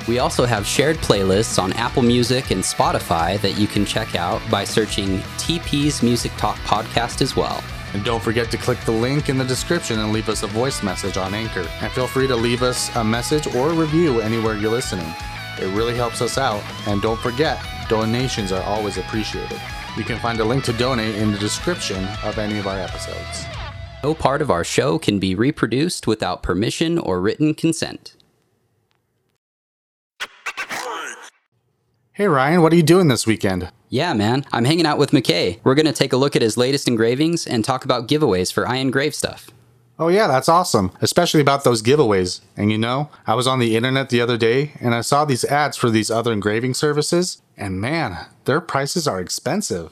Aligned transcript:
We 0.07 0.19
also 0.19 0.45
have 0.45 0.65
shared 0.65 0.97
playlists 0.97 1.61
on 1.61 1.73
Apple 1.73 2.01
Music 2.01 2.51
and 2.51 2.63
Spotify 2.63 3.39
that 3.41 3.59
you 3.59 3.67
can 3.67 3.85
check 3.85 4.15
out 4.15 4.41
by 4.49 4.63
searching 4.63 5.19
TP's 5.37 6.01
Music 6.01 6.31
Talk 6.37 6.55
Podcast 6.59 7.21
as 7.21 7.35
well. 7.35 7.61
And 7.93 8.05
don't 8.05 8.23
forget 8.23 8.49
to 8.51 8.57
click 8.57 8.79
the 8.85 8.91
link 8.91 9.27
in 9.27 9.37
the 9.37 9.43
description 9.45 9.99
and 9.99 10.13
leave 10.13 10.29
us 10.29 10.43
a 10.43 10.47
voice 10.47 10.81
message 10.81 11.17
on 11.17 11.33
Anchor. 11.33 11.67
And 11.81 11.91
feel 11.91 12.07
free 12.07 12.27
to 12.27 12.35
leave 12.37 12.63
us 12.63 12.93
a 12.95 13.03
message 13.03 13.53
or 13.53 13.69
a 13.69 13.73
review 13.73 14.21
anywhere 14.21 14.55
you're 14.55 14.71
listening. 14.71 15.13
It 15.61 15.73
really 15.75 15.95
helps 15.95 16.21
us 16.21 16.37
out. 16.37 16.63
And 16.87 17.01
don't 17.01 17.19
forget, 17.19 17.63
donations 17.89 18.51
are 18.51 18.63
always 18.63 18.97
appreciated. 18.97 19.59
You 19.97 20.03
can 20.03 20.19
find 20.19 20.39
a 20.39 20.45
link 20.45 20.63
to 20.65 20.73
donate 20.73 21.15
in 21.15 21.31
the 21.31 21.37
description 21.37 22.03
of 22.23 22.37
any 22.37 22.57
of 22.57 22.67
our 22.67 22.79
episodes. 22.79 23.45
No 24.03 24.13
part 24.13 24.41
of 24.41 24.51
our 24.51 24.63
show 24.63 24.99
can 24.99 25.19
be 25.19 25.35
reproduced 25.35 26.07
without 26.07 26.43
permission 26.43 26.97
or 26.97 27.21
written 27.21 27.53
consent. 27.53 28.15
Hey 32.11 32.27
Ryan, 32.27 32.61
what 32.61 32.71
are 32.73 32.75
you 32.75 32.83
doing 32.83 33.07
this 33.07 33.25
weekend? 33.25 33.71
Yeah, 33.89 34.13
man, 34.13 34.45
I'm 34.51 34.65
hanging 34.65 34.85
out 34.85 34.97
with 34.97 35.11
McKay. 35.11 35.59
We're 35.63 35.73
going 35.75 35.87
to 35.87 35.93
take 35.93 36.13
a 36.13 36.17
look 36.17 36.35
at 36.35 36.41
his 36.41 36.57
latest 36.57 36.87
engravings 36.87 37.47
and 37.47 37.63
talk 37.63 37.85
about 37.85 38.07
giveaways 38.07 38.51
for 38.51 38.67
I 38.67 38.75
Engrave 38.75 39.15
stuff. 39.15 39.49
Oh, 39.99 40.07
yeah, 40.07 40.27
that's 40.27 40.49
awesome, 40.49 40.91
especially 41.01 41.41
about 41.41 41.63
those 41.63 41.83
giveaways. 41.83 42.41
And 42.57 42.71
you 42.71 42.77
know, 42.77 43.09
I 43.27 43.35
was 43.35 43.45
on 43.45 43.59
the 43.59 43.75
internet 43.75 44.09
the 44.09 44.21
other 44.21 44.37
day 44.37 44.71
and 44.79 44.95
I 44.95 45.01
saw 45.01 45.23
these 45.23 45.45
ads 45.45 45.77
for 45.77 45.89
these 45.89 46.09
other 46.09 46.33
engraving 46.33 46.73
services, 46.73 47.41
and 47.55 47.79
man, 47.79 48.25
their 48.45 48.59
prices 48.59 49.07
are 49.07 49.19
expensive. 49.19 49.91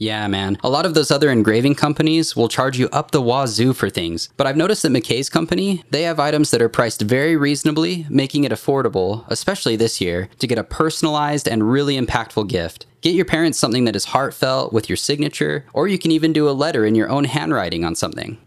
Yeah, 0.00 0.28
man. 0.28 0.58
A 0.62 0.70
lot 0.70 0.86
of 0.86 0.94
those 0.94 1.10
other 1.10 1.28
engraving 1.28 1.74
companies 1.74 2.36
will 2.36 2.46
charge 2.48 2.78
you 2.78 2.88
up 2.90 3.10
the 3.10 3.20
wazoo 3.20 3.72
for 3.72 3.90
things. 3.90 4.28
But 4.36 4.46
I've 4.46 4.56
noticed 4.56 4.84
that 4.84 4.92
McKay's 4.92 5.28
company, 5.28 5.82
they 5.90 6.02
have 6.02 6.20
items 6.20 6.52
that 6.52 6.62
are 6.62 6.68
priced 6.68 7.02
very 7.02 7.36
reasonably, 7.36 8.06
making 8.08 8.44
it 8.44 8.52
affordable, 8.52 9.24
especially 9.26 9.74
this 9.74 10.00
year, 10.00 10.28
to 10.38 10.46
get 10.46 10.56
a 10.56 10.62
personalized 10.62 11.48
and 11.48 11.68
really 11.68 11.98
impactful 11.98 12.48
gift. 12.48 12.86
Get 13.00 13.16
your 13.16 13.24
parents 13.24 13.58
something 13.58 13.86
that 13.86 13.96
is 13.96 14.04
heartfelt 14.04 14.72
with 14.72 14.88
your 14.88 14.96
signature, 14.96 15.64
or 15.72 15.88
you 15.88 15.98
can 15.98 16.12
even 16.12 16.32
do 16.32 16.48
a 16.48 16.52
letter 16.52 16.86
in 16.86 16.94
your 16.94 17.08
own 17.08 17.24
handwriting 17.24 17.84
on 17.84 17.96
something. 17.96 18.38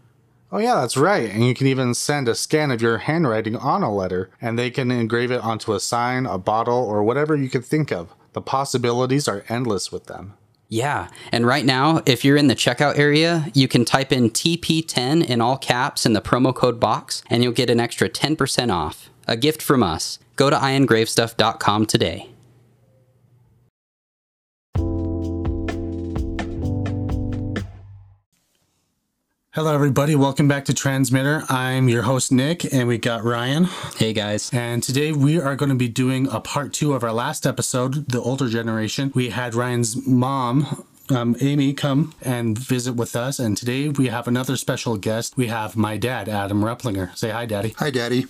Oh, 0.54 0.58
yeah, 0.58 0.82
that's 0.82 0.98
right. 0.98 1.30
And 1.30 1.46
you 1.46 1.54
can 1.54 1.66
even 1.66 1.94
send 1.94 2.28
a 2.28 2.34
scan 2.34 2.70
of 2.70 2.82
your 2.82 2.98
handwriting 2.98 3.56
on 3.56 3.82
a 3.82 3.92
letter, 3.92 4.30
and 4.38 4.58
they 4.58 4.70
can 4.70 4.90
engrave 4.90 5.30
it 5.30 5.40
onto 5.40 5.72
a 5.72 5.80
sign, 5.80 6.26
a 6.26 6.36
bottle, 6.36 6.76
or 6.76 7.02
whatever 7.02 7.34
you 7.34 7.48
could 7.48 7.64
think 7.64 7.90
of. 7.90 8.12
The 8.34 8.42
possibilities 8.42 9.28
are 9.28 9.44
endless 9.48 9.90
with 9.90 10.06
them. 10.06 10.34
Yeah, 10.68 11.08
and 11.30 11.46
right 11.46 11.64
now, 11.64 12.02
if 12.04 12.22
you're 12.22 12.36
in 12.36 12.48
the 12.48 12.54
checkout 12.54 12.98
area, 12.98 13.50
you 13.54 13.66
can 13.66 13.86
type 13.86 14.12
in 14.12 14.30
TP10 14.30 15.24
in 15.24 15.40
all 15.40 15.56
caps 15.56 16.04
in 16.04 16.12
the 16.12 16.20
promo 16.20 16.54
code 16.54 16.78
box, 16.78 17.22
and 17.30 17.42
you'll 17.42 17.52
get 17.52 17.70
an 17.70 17.80
extra 17.80 18.08
10% 18.10 18.70
off. 18.70 19.10
A 19.26 19.36
gift 19.38 19.62
from 19.62 19.82
us. 19.82 20.18
Go 20.36 20.50
to 20.50 20.56
iengravestuff.com 20.56 21.86
today. 21.86 22.31
Hello, 29.54 29.74
everybody. 29.74 30.16
Welcome 30.16 30.48
back 30.48 30.64
to 30.64 30.72
Transmitter. 30.72 31.42
I'm 31.50 31.86
your 31.86 32.04
host, 32.04 32.32
Nick, 32.32 32.72
and 32.72 32.88
we 32.88 32.96
got 32.96 33.22
Ryan. 33.22 33.64
Hey 33.98 34.14
guys. 34.14 34.48
And 34.50 34.82
today 34.82 35.12
we 35.12 35.38
are 35.38 35.56
going 35.56 35.68
to 35.68 35.74
be 35.74 35.88
doing 35.88 36.26
a 36.28 36.40
part 36.40 36.72
two 36.72 36.94
of 36.94 37.04
our 37.04 37.12
last 37.12 37.46
episode, 37.46 38.08
The 38.08 38.18
Older 38.18 38.48
Generation. 38.48 39.12
We 39.14 39.28
had 39.28 39.54
Ryan's 39.54 40.06
mom, 40.06 40.86
um, 41.10 41.36
Amy, 41.42 41.74
come 41.74 42.14
and 42.22 42.56
visit 42.58 42.94
with 42.94 43.14
us. 43.14 43.38
And 43.38 43.54
today 43.54 43.90
we 43.90 44.06
have 44.06 44.26
another 44.26 44.56
special 44.56 44.96
guest. 44.96 45.36
We 45.36 45.48
have 45.48 45.76
my 45.76 45.98
dad, 45.98 46.30
Adam 46.30 46.62
Replinger. 46.62 47.14
Say 47.14 47.28
hi, 47.28 47.44
Daddy. 47.44 47.74
Hi, 47.76 47.90
Daddy. 47.90 48.24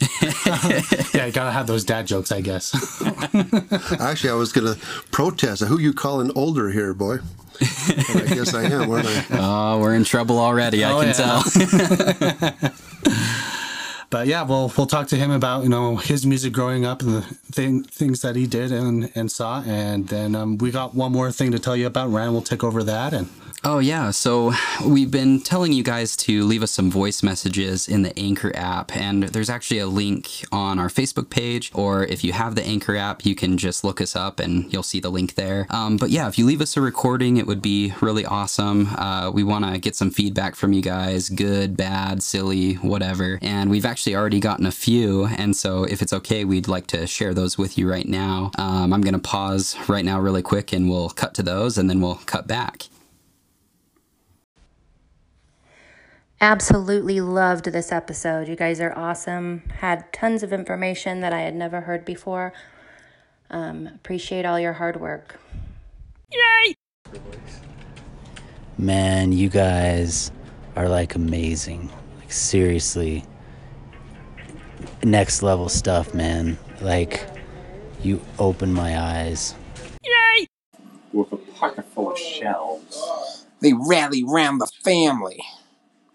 Yeah, 1.14 1.26
you 1.26 1.32
got 1.32 1.44
to 1.44 1.50
have 1.52 1.66
those 1.66 1.84
dad 1.84 2.06
jokes, 2.06 2.32
I 2.32 2.40
guess. 2.40 2.74
Actually, 4.00 4.30
I 4.30 4.34
was 4.34 4.52
going 4.52 4.74
to 4.74 4.80
protest. 5.10 5.62
Who 5.62 5.78
you 5.78 5.92
calling 5.92 6.30
older 6.34 6.70
here, 6.70 6.92
boy? 6.94 7.18
But 7.58 8.16
I 8.30 8.34
guess 8.34 8.52
I 8.54 8.64
am, 8.64 8.90
aren't 8.90 9.06
I? 9.06 9.24
Oh, 9.30 9.78
we're 9.80 9.94
in 9.94 10.04
trouble 10.04 10.38
already, 10.38 10.84
I 10.84 10.92
Oh, 10.92 11.00
can 11.00 11.08
yeah. 11.08 12.62
tell. 12.62 13.50
But 14.14 14.28
yeah, 14.28 14.44
we'll 14.44 14.72
we'll 14.76 14.86
talk 14.86 15.08
to 15.08 15.16
him 15.16 15.32
about 15.32 15.64
you 15.64 15.68
know 15.68 15.96
his 15.96 16.24
music 16.24 16.52
growing 16.52 16.84
up 16.84 17.02
and 17.02 17.14
the 17.14 17.22
thing, 17.50 17.82
things 17.82 18.22
that 18.22 18.36
he 18.36 18.46
did 18.46 18.70
and 18.70 19.10
and 19.16 19.28
saw, 19.28 19.64
and 19.66 20.06
then 20.06 20.36
um, 20.36 20.56
we 20.56 20.70
got 20.70 20.94
one 20.94 21.10
more 21.10 21.32
thing 21.32 21.50
to 21.50 21.58
tell 21.58 21.76
you 21.76 21.88
about. 21.88 22.12
Ryan 22.12 22.32
will 22.32 22.40
take 22.40 22.62
over 22.62 22.84
that, 22.84 23.12
and 23.12 23.28
Oh, 23.66 23.78
yeah. 23.78 24.10
So 24.10 24.52
we've 24.84 25.10
been 25.10 25.40
telling 25.40 25.72
you 25.72 25.82
guys 25.82 26.16
to 26.18 26.44
leave 26.44 26.62
us 26.62 26.70
some 26.70 26.90
voice 26.90 27.22
messages 27.22 27.88
in 27.88 28.02
the 28.02 28.16
Anchor 28.18 28.54
app. 28.54 28.94
And 28.94 29.22
there's 29.22 29.48
actually 29.48 29.78
a 29.78 29.86
link 29.86 30.44
on 30.52 30.78
our 30.78 30.88
Facebook 30.88 31.30
page. 31.30 31.70
Or 31.74 32.04
if 32.04 32.22
you 32.22 32.34
have 32.34 32.56
the 32.56 32.62
Anchor 32.62 32.94
app, 32.94 33.24
you 33.24 33.34
can 33.34 33.56
just 33.56 33.82
look 33.82 34.02
us 34.02 34.14
up 34.14 34.38
and 34.38 34.70
you'll 34.70 34.82
see 34.82 35.00
the 35.00 35.08
link 35.08 35.36
there. 35.36 35.66
Um, 35.70 35.96
but 35.96 36.10
yeah, 36.10 36.28
if 36.28 36.38
you 36.38 36.44
leave 36.44 36.60
us 36.60 36.76
a 36.76 36.82
recording, 36.82 37.38
it 37.38 37.46
would 37.46 37.62
be 37.62 37.94
really 38.02 38.26
awesome. 38.26 38.88
Uh, 38.98 39.30
we 39.32 39.42
want 39.42 39.64
to 39.64 39.78
get 39.78 39.96
some 39.96 40.10
feedback 40.10 40.56
from 40.56 40.74
you 40.74 40.82
guys 40.82 41.30
good, 41.30 41.74
bad, 41.74 42.22
silly, 42.22 42.74
whatever. 42.74 43.38
And 43.40 43.70
we've 43.70 43.86
actually 43.86 44.03
already 44.12 44.40
gotten 44.40 44.66
a 44.66 44.72
few. 44.72 45.26
And 45.26 45.54
so 45.54 45.84
if 45.84 46.02
it's 46.02 46.12
okay, 46.12 46.44
we'd 46.44 46.66
like 46.66 46.88
to 46.88 47.06
share 47.06 47.32
those 47.32 47.56
with 47.56 47.78
you 47.78 47.88
right 47.88 48.08
now. 48.08 48.50
Um, 48.58 48.92
I'm 48.92 49.02
going 49.02 49.14
to 49.14 49.20
pause 49.20 49.76
right 49.88 50.04
now, 50.04 50.18
really 50.18 50.42
quick, 50.42 50.72
and 50.72 50.90
we'll 50.90 51.10
cut 51.10 51.32
to 51.34 51.44
those 51.44 51.78
and 51.78 51.88
then 51.88 52.00
we'll 52.00 52.16
cut 52.26 52.48
back. 52.48 52.88
Absolutely 56.40 57.20
loved 57.20 57.66
this 57.66 57.92
episode. 57.92 58.48
You 58.48 58.56
guys 58.56 58.80
are 58.80 58.92
awesome. 58.98 59.62
Had 59.78 60.12
tons 60.12 60.42
of 60.42 60.52
information 60.52 61.20
that 61.20 61.32
I 61.32 61.42
had 61.42 61.54
never 61.54 61.82
heard 61.82 62.04
before. 62.04 62.52
Um, 63.50 63.86
appreciate 63.86 64.44
all 64.44 64.58
your 64.58 64.72
hard 64.72 65.00
work. 65.00 65.38
Yay! 66.30 66.74
Man, 68.76 69.32
you 69.32 69.48
guys 69.48 70.32
are 70.74 70.88
like 70.88 71.14
amazing. 71.14 71.90
Like 72.18 72.32
seriously. 72.32 73.24
Next 75.02 75.42
level 75.42 75.68
stuff, 75.68 76.14
man. 76.14 76.58
Like 76.80 77.26
you 78.02 78.20
open 78.38 78.72
my 78.72 78.98
eyes. 78.98 79.54
Yay! 80.02 80.48
With 81.12 81.32
a 81.32 81.36
pocket 81.36 81.86
full 81.94 82.12
of 82.12 82.18
shells. 82.18 83.46
They 83.60 83.72
rally 83.72 84.24
round 84.24 84.60
the 84.60 84.68
family. 84.84 85.42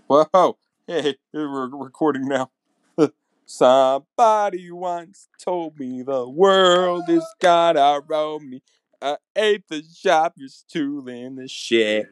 Whoa! 0.07 0.57
Hey, 0.87 1.15
we're 1.33 1.67
recording 1.67 2.27
now. 2.27 2.51
Somebody 3.45 4.71
once 4.71 5.27
told 5.39 5.79
me 5.79 6.01
the 6.03 6.27
world 6.27 7.03
is 7.09 7.25
gonna 7.39 8.01
roll 8.07 8.39
me. 8.39 8.61
I 9.01 9.17
ate 9.35 9.67
the 9.67 9.83
shopper's 9.83 10.65
tool 10.67 11.07
in 11.07 11.35
the 11.35 11.47
shed. 11.47 12.09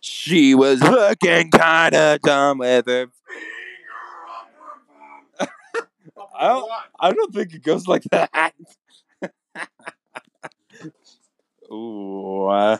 She 0.00 0.54
was 0.54 0.80
looking 0.82 1.50
kinda 1.50 2.18
dumb 2.22 2.58
with 2.58 2.86
her 2.86 3.08
I 6.40 6.48
don't, 6.48 6.70
I 6.98 7.12
don't 7.12 7.34
think 7.34 7.52
it 7.54 7.62
goes 7.62 7.86
like 7.86 8.02
that. 8.10 8.54
Ooh. 11.70 12.46
uh, 12.46 12.78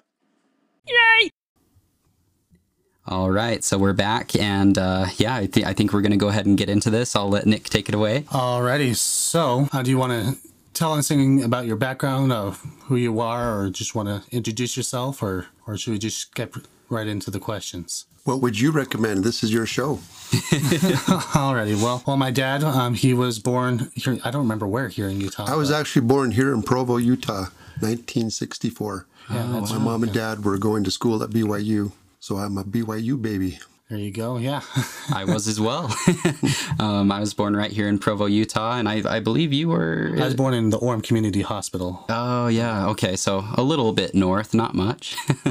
All 3.07 3.31
right, 3.31 3.63
so 3.65 3.77
we're 3.77 3.93
back, 3.93 4.35
and 4.37 4.79
uh, 4.79 5.07
yeah, 5.17 5.35
I, 5.37 5.47
th- 5.47 5.67
I 5.67 5.73
think 5.75 5.93
we're 5.93 6.01
gonna 6.01 6.17
go 6.17 6.29
ahead 6.29 6.47
and 6.47 6.57
get 6.57 6.69
into 6.69 6.91
this. 6.91 7.15
I'll 7.17 7.29
let 7.29 7.45
Nick 7.47 7.65
take 7.65 7.89
it 7.89 7.95
away. 7.95 8.23
alrighty. 8.31 8.97
So, 8.97 9.69
uh, 9.73 9.83
do 9.83 9.91
you 9.91 9.99
want 9.99 10.13
to 10.13 10.37
tell 10.75 10.95
us 10.95 11.11
anything 11.11 11.43
about 11.43 11.67
your 11.67 11.77
background 11.77 12.33
of 12.33 12.65
who 12.85 12.97
you 12.97 13.21
are, 13.21 13.61
or 13.61 13.71
just 13.71 13.95
want 13.95 14.09
to 14.09 14.23
introduce 14.35 14.77
yourself, 14.77 15.23
or 15.23 15.47
or 15.67 15.77
should 15.77 15.91
we 15.93 15.99
just 15.99 16.35
get 16.35 16.55
right 16.89 17.07
into 17.07 17.31
the 17.31 17.41
questions? 17.41 18.07
What 18.25 18.41
would 18.43 18.61
you 18.61 18.71
recommend? 18.71 19.25
This 19.25 19.43
is 19.43 19.53
your 19.53 19.67
show. 19.67 19.97
Alrighty. 20.31 21.83
Well, 21.83 22.03
well, 22.07 22.17
my 22.17 22.31
dad, 22.31 22.63
um, 22.63 22.95
he 22.95 23.15
was 23.15 23.39
born 23.39 23.91
here. 23.95 24.19
I 24.25 24.31
don't 24.31 24.43
remember 24.43 24.67
where 24.67 24.89
here 24.89 25.09
in 25.09 25.21
Utah. 25.21 25.47
I 25.49 25.57
was 25.57 25.71
but- 25.71 25.81
actually 25.81 26.07
born 26.07 26.31
here 26.33 26.53
in 26.53 26.63
Provo, 26.63 26.99
Utah. 26.99 27.47
1964. 27.81 29.07
Yeah, 29.31 29.47
that's 29.53 29.73
My 29.73 29.79
mom 29.79 30.03
and 30.03 30.13
dad 30.13 30.45
were 30.45 30.59
going 30.59 30.85
to 30.85 30.91
school 30.91 31.23
at 31.23 31.31
BYU, 31.31 31.93
so 32.19 32.37
I'm 32.37 32.59
a 32.59 32.65
BYU 32.65 33.21
baby. 33.21 33.59
There 33.91 33.99
you 33.99 34.13
go. 34.13 34.37
Yeah. 34.37 34.61
I 35.13 35.25
was 35.25 35.49
as 35.49 35.61
well. 35.61 35.93
um, 36.79 37.11
I 37.11 37.19
was 37.19 37.35
born 37.35 37.57
right 37.57 37.73
here 37.73 37.89
in 37.89 37.99
Provo, 37.99 38.27
Utah, 38.27 38.77
and 38.79 38.89
I, 38.89 39.03
I 39.17 39.19
believe 39.19 39.53
you 39.53 39.69
were. 39.69 40.13
I 40.17 40.27
was 40.27 40.37
born 40.37 40.55
in 40.55 40.71
the 40.71 40.79
Orem 40.79 41.03
Community 41.03 41.43
Hospital. 41.43 42.05
Oh 42.09 42.47
yeah, 42.47 42.87
okay, 42.91 43.17
so 43.17 43.45
a 43.57 43.63
little 43.65 43.93
bit 43.93 44.15
north, 44.15 44.55
not 44.55 44.75
much. 44.75 45.17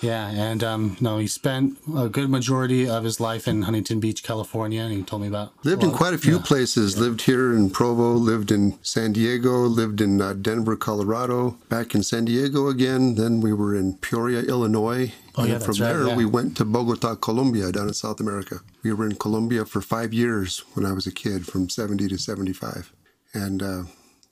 Yeah, 0.00 0.30
and 0.30 0.64
um, 0.64 0.96
no, 1.00 1.18
he 1.18 1.26
spent 1.26 1.76
a 1.94 2.08
good 2.08 2.30
majority 2.30 2.88
of 2.88 3.04
his 3.04 3.20
life 3.20 3.46
in 3.46 3.62
Huntington 3.62 4.00
Beach, 4.00 4.22
California, 4.22 4.82
and 4.82 4.92
he 4.92 5.02
told 5.02 5.20
me 5.22 5.28
about. 5.28 5.52
Lived 5.62 5.84
in 5.84 5.90
quite 5.90 6.14
a 6.14 6.18
few 6.18 6.36
yeah. 6.36 6.42
places. 6.42 6.98
Lived 6.98 7.22
here 7.22 7.52
in 7.52 7.68
Provo, 7.68 8.12
lived 8.12 8.50
in 8.50 8.78
San 8.82 9.12
Diego, 9.12 9.58
lived 9.58 10.00
in 10.00 10.22
uh, 10.22 10.32
Denver, 10.32 10.74
Colorado, 10.74 11.58
back 11.68 11.94
in 11.94 12.02
San 12.02 12.24
Diego 12.24 12.68
again. 12.68 13.16
Then 13.16 13.40
we 13.42 13.52
were 13.52 13.74
in 13.74 13.98
Peoria, 13.98 14.40
Illinois. 14.40 15.12
Oh, 15.36 15.42
and 15.42 15.52
yeah, 15.52 15.58
from 15.58 15.66
that's 15.66 15.80
right, 15.80 15.92
there, 15.92 16.06
yeah. 16.08 16.16
we 16.16 16.24
went 16.24 16.56
to 16.56 16.64
Bogota, 16.64 17.14
Colombia, 17.14 17.70
down 17.70 17.88
in 17.88 17.94
South 17.94 18.20
America. 18.20 18.60
We 18.82 18.92
were 18.92 19.06
in 19.06 19.14
Colombia 19.14 19.64
for 19.64 19.80
five 19.80 20.12
years 20.12 20.64
when 20.74 20.84
I 20.84 20.92
was 20.92 21.06
a 21.06 21.12
kid, 21.12 21.46
from 21.46 21.68
70 21.68 22.08
to 22.08 22.18
75. 22.18 22.92
And 23.32 23.62
uh, 23.62 23.82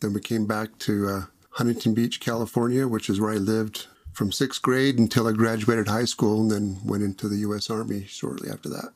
then 0.00 0.12
we 0.12 0.20
came 0.20 0.46
back 0.46 0.76
to 0.80 1.08
uh, 1.08 1.20
Huntington 1.50 1.94
Beach, 1.94 2.20
California, 2.20 2.88
which 2.88 3.08
is 3.08 3.20
where 3.20 3.32
I 3.32 3.36
lived 3.36 3.86
from 4.12 4.32
sixth 4.32 4.60
grade 4.62 4.98
until 4.98 5.28
I 5.28 5.32
graduated 5.32 5.86
high 5.86 6.04
school 6.04 6.40
and 6.40 6.50
then 6.50 6.78
went 6.84 7.04
into 7.04 7.28
the 7.28 7.38
U.S. 7.38 7.70
Army 7.70 8.04
shortly 8.08 8.50
after 8.50 8.68
that. 8.68 8.92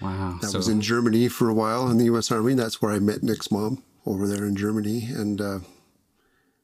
wow. 0.00 0.38
That 0.40 0.48
so 0.48 0.58
was 0.58 0.68
in 0.68 0.80
Germany 0.80 1.28
for 1.28 1.50
a 1.50 1.54
while 1.54 1.90
in 1.90 1.98
the 1.98 2.06
U.S. 2.06 2.32
Army. 2.32 2.54
That's 2.54 2.80
where 2.80 2.92
I 2.92 2.98
met 2.98 3.22
Nick's 3.22 3.50
mom 3.50 3.82
over 4.06 4.26
there 4.26 4.46
in 4.46 4.56
Germany, 4.56 5.08
and 5.10 5.40
uh, 5.40 5.58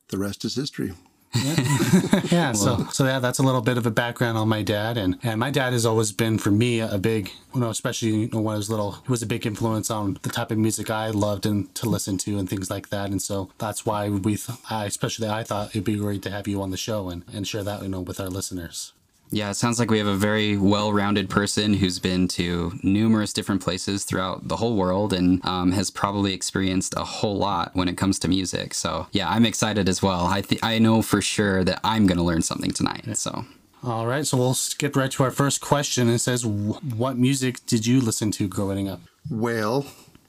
the 0.09 0.19
rest 0.19 0.45
is 0.47 0.55
history. 0.55 0.93
Yeah, 2.31 2.52
so 2.52 2.87
so 2.93 3.05
yeah, 3.05 3.19
that's 3.19 3.38
a 3.38 3.43
little 3.43 3.61
bit 3.61 3.76
of 3.76 3.87
a 3.87 3.90
background 3.90 4.38
on 4.38 4.49
my 4.49 4.62
dad, 4.62 4.96
and 4.96 5.19
and 5.23 5.38
my 5.38 5.50
dad 5.50 5.73
has 5.73 5.84
always 5.84 6.12
been 6.12 6.38
for 6.38 6.50
me 6.50 6.81
a 6.81 6.99
big, 6.99 7.31
you 7.55 7.61
know, 7.61 7.70
especially 7.70 8.11
you 8.11 8.29
know, 8.32 8.40
when 8.40 8.55
I 8.55 8.56
was 8.56 8.70
little, 8.70 8.93
he 8.93 9.11
was 9.11 9.23
a 9.23 9.26
big 9.26 9.46
influence 9.46 9.90
on 9.90 10.19
the 10.23 10.31
type 10.31 10.50
of 10.50 10.58
music 10.58 10.90
I 10.90 11.11
loved 11.11 11.46
and 11.46 11.75
to 11.75 11.88
listen 11.88 12.19
to 12.19 12.38
and 12.38 12.49
things 12.49 12.70
like 12.70 12.88
that, 12.90 13.11
and 13.11 13.20
so 13.20 13.50
that's 13.58 13.84
why 13.84 14.08
we, 14.08 14.37
th- 14.37 14.58
I 14.70 14.87
especially 14.87 15.29
I 15.29 15.43
thought 15.43 15.70
it'd 15.70 15.84
be 15.84 15.96
great 15.96 16.23
to 16.23 16.31
have 16.31 16.49
you 16.49 16.62
on 16.62 16.70
the 16.70 16.76
show 16.76 17.08
and 17.11 17.25
and 17.32 17.46
share 17.46 17.64
that 17.64 17.82
you 17.82 17.88
know 17.88 18.00
with 18.00 18.20
our 18.20 18.28
listeners. 18.28 18.93
Yeah, 19.34 19.49
it 19.50 19.55
sounds 19.55 19.79
like 19.79 19.90
we 19.90 19.96
have 19.96 20.06
a 20.06 20.14
very 20.14 20.58
well 20.58 20.93
rounded 20.93 21.31
person 21.31 21.73
who's 21.73 21.99
been 21.99 22.29
to 22.29 22.79
numerous 22.82 23.32
different 23.32 23.62
places 23.62 24.05
throughout 24.05 24.46
the 24.46 24.56
whole 24.56 24.76
world 24.76 25.14
and 25.14 25.43
um, 25.46 25.73
has 25.73 25.90
probably 25.90 26.34
experienced 26.34 26.93
a 26.99 27.05
whole 27.05 27.38
lot 27.38 27.70
when 27.75 27.88
it 27.88 27.96
comes 27.96 28.19
to 28.20 28.29
music. 28.29 28.75
So, 28.75 29.06
yeah, 29.11 29.31
I'm 29.31 29.46
excited 29.46 29.88
as 29.88 30.02
well. 30.02 30.26
I, 30.26 30.43
th- 30.43 30.62
I 30.62 30.79
know 30.79 31.00
for 31.00 31.23
sure 31.23 31.64
that 31.64 31.81
I'm 31.82 32.06
going 32.06 32.19
to 32.19 32.25
learn 32.25 32.43
something 32.43 32.73
tonight. 32.73 33.17
So, 33.17 33.46
All 33.82 34.06
right, 34.06 34.26
so 34.26 34.37
we'll 34.37 34.52
skip 34.55 34.96
right 34.96 35.11
to 35.12 35.25
our 35.25 35.31
first 35.31 35.62
question. 35.62 36.11
It 36.11 36.19
says, 36.19 36.44
"What 36.44 37.17
music 37.17 37.64
did 37.67 37.87
you 37.87 38.02
listen 38.02 38.31
to 38.32 38.46
growing 38.46 38.87
up?" 38.87 39.00
Well, 39.31 39.87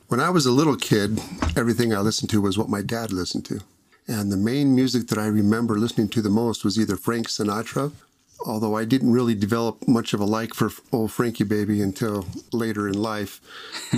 when 0.07 0.21
I 0.21 0.29
was 0.29 0.45
a 0.45 0.51
little 0.51 0.77
kid, 0.77 1.19
everything 1.57 1.93
I 1.93 1.99
listened 1.99 2.29
to 2.31 2.41
was 2.41 2.57
what 2.57 2.69
my 2.69 2.81
dad 2.81 3.11
listened 3.11 3.45
to. 3.45 3.59
And 4.07 4.31
the 4.31 4.37
main 4.37 4.73
music 4.75 5.07
that 5.09 5.17
I 5.17 5.27
remember 5.27 5.77
listening 5.77 6.07
to 6.09 6.21
the 6.21 6.29
most 6.29 6.63
was 6.63 6.79
either 6.79 6.95
Frank 6.95 7.27
Sinatra, 7.27 7.91
although 8.45 8.75
I 8.77 8.85
didn't 8.85 9.11
really 9.13 9.35
develop 9.35 9.87
much 9.87 10.13
of 10.13 10.19
a 10.19 10.25
like 10.25 10.53
for 10.53 10.71
old 10.91 11.11
Frankie 11.11 11.43
Baby 11.43 11.81
until 11.81 12.25
later 12.51 12.87
in 12.87 13.01
life. 13.01 13.41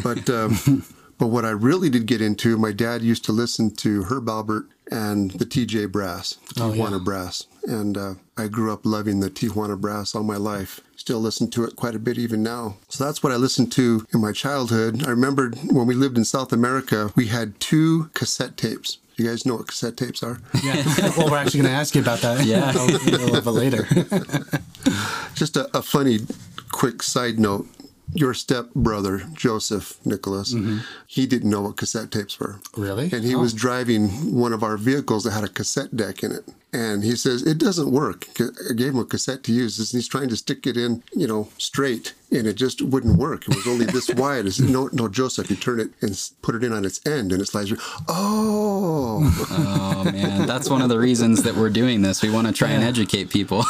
But 0.04 0.30
um, 0.40 0.84
but 1.18 1.28
what 1.28 1.46
I 1.46 1.52
really 1.52 1.90
did 1.90 2.06
get 2.06 2.22
into, 2.22 2.58
my 2.58 2.72
dad 2.72 3.02
used 3.02 3.24
to 3.26 3.32
listen 3.32 3.72
to 3.78 4.04
Herb 4.04 4.26
Alpert 4.26 4.68
and 4.92 5.32
the 5.32 5.46
TJ 5.46 5.92
Brass, 5.92 6.34
the 6.56 6.64
Oh, 6.64 6.72
Tijuana 6.72 6.92
yeah. 6.92 7.04
Brass, 7.04 7.48
and 7.64 7.98
uh, 7.98 8.14
I 8.38 8.48
grew 8.48 8.72
up 8.72 8.86
loving 8.86 9.20
the 9.20 9.30
Tijuana 9.30 9.80
Brass 9.80 10.14
all 10.14 10.24
my 10.24 10.38
life. 10.38 10.82
Still 10.96 11.20
listen 11.20 11.50
to 11.52 11.64
it 11.64 11.76
quite 11.76 11.96
a 11.96 12.00
bit 12.00 12.18
even 12.18 12.42
now. 12.44 12.78
So 12.90 13.04
that's 13.06 13.22
what 13.22 13.32
I 13.32 13.36
listened 13.36 13.72
to 13.74 14.06
in 14.14 14.22
my 14.22 14.32
childhood. 14.32 15.06
I 15.06 15.10
remembered 15.12 15.56
when 15.72 15.86
we 15.88 15.94
lived 15.96 16.18
in 16.18 16.26
South 16.26 16.52
America, 16.52 17.12
we 17.16 17.28
had 17.28 17.60
two 17.60 18.10
cassette 18.14 18.58
tapes. 18.58 18.98
You 19.18 19.26
guys 19.28 19.46
know 19.46 19.56
what 19.56 19.68
cassette 19.68 19.96
tapes 19.98 20.24
are? 20.24 20.40
Yeah, 20.64 20.84
well, 21.18 21.32
we're 21.32 21.38
actually 21.38 21.62
going 21.62 21.72
to 21.72 21.78
ask 21.78 21.96
you 21.96 22.02
about 22.02 22.20
that. 22.20 22.46
Yeah. 22.46 22.72
a 22.76 22.84
little 22.84 23.42
bit 23.42 23.52
later. 23.52 23.84
Just 25.36 25.58
a, 25.58 25.70
a 25.78 25.82
funny, 25.82 26.20
quick 26.72 27.02
side 27.04 27.40
note. 27.40 27.68
Your 28.14 28.34
step 28.34 28.70
brother, 28.76 29.24
Joseph 29.34 29.98
Nicholas, 30.06 30.54
mm-hmm. 30.54 30.78
he 31.08 31.26
didn't 31.26 31.50
know 31.50 31.62
what 31.62 31.76
cassette 31.76 32.12
tapes 32.12 32.40
were. 32.40 32.60
Really? 32.78 33.10
And 33.12 33.24
he 33.26 33.34
Oh. 33.36 33.40
was 33.40 33.52
driving 33.54 34.10
one 34.34 34.54
of 34.54 34.64
our 34.64 34.78
vehicles 34.78 35.24
that 35.24 35.32
had 35.32 35.44
a 35.44 35.50
cassette 35.50 35.98
deck 35.98 36.24
in 36.24 36.32
it. 36.32 36.46
And 36.72 37.04
he 37.04 37.16
says, 37.16 37.42
It 37.42 37.58
doesn't 37.58 37.92
work. 37.92 38.28
I 38.70 38.74
gave 38.74 38.94
him 38.94 39.00
a 39.00 39.06
cassette 39.06 39.44
to 39.46 39.52
use. 39.52 39.80
And 39.80 39.88
he's 39.98 40.08
trying 40.08 40.30
to 40.30 40.36
stick 40.36 40.68
it 40.68 40.78
in, 40.78 41.04
you 41.14 41.26
know, 41.28 41.50
straight. 41.58 42.14
And 42.36 42.48
it 42.48 42.56
just 42.56 42.82
wouldn't 42.82 43.18
work. 43.18 43.48
It 43.48 43.56
was 43.56 43.68
only 43.68 43.86
this 43.86 44.10
wide. 44.16 44.46
I 44.46 44.50
said, 44.50 44.70
No, 44.70 44.90
no, 44.92 45.08
Joseph, 45.08 45.50
you 45.50 45.56
turn 45.56 45.80
it 45.80 45.92
and 46.02 46.30
put 46.42 46.56
it 46.56 46.64
in 46.64 46.74
on 46.74 46.84
its 46.86 47.06
end 47.06 47.32
and 47.32 47.42
it 47.42 47.46
slides. 47.46 47.74
Oh. 48.08 49.46
oh 49.52 50.12
man, 50.12 50.46
that's 50.46 50.70
one 50.70 50.82
of 50.82 50.90
the 50.90 51.00
reasons 51.00 51.44
that 51.44 51.56
we're 51.56 51.70
doing 51.70 52.02
this. 52.02 52.22
We 52.22 52.30
want 52.30 52.48
to 52.48 52.54
try 52.54 52.70
and 52.70 52.84
educate 52.84 53.30
people. 53.30 53.64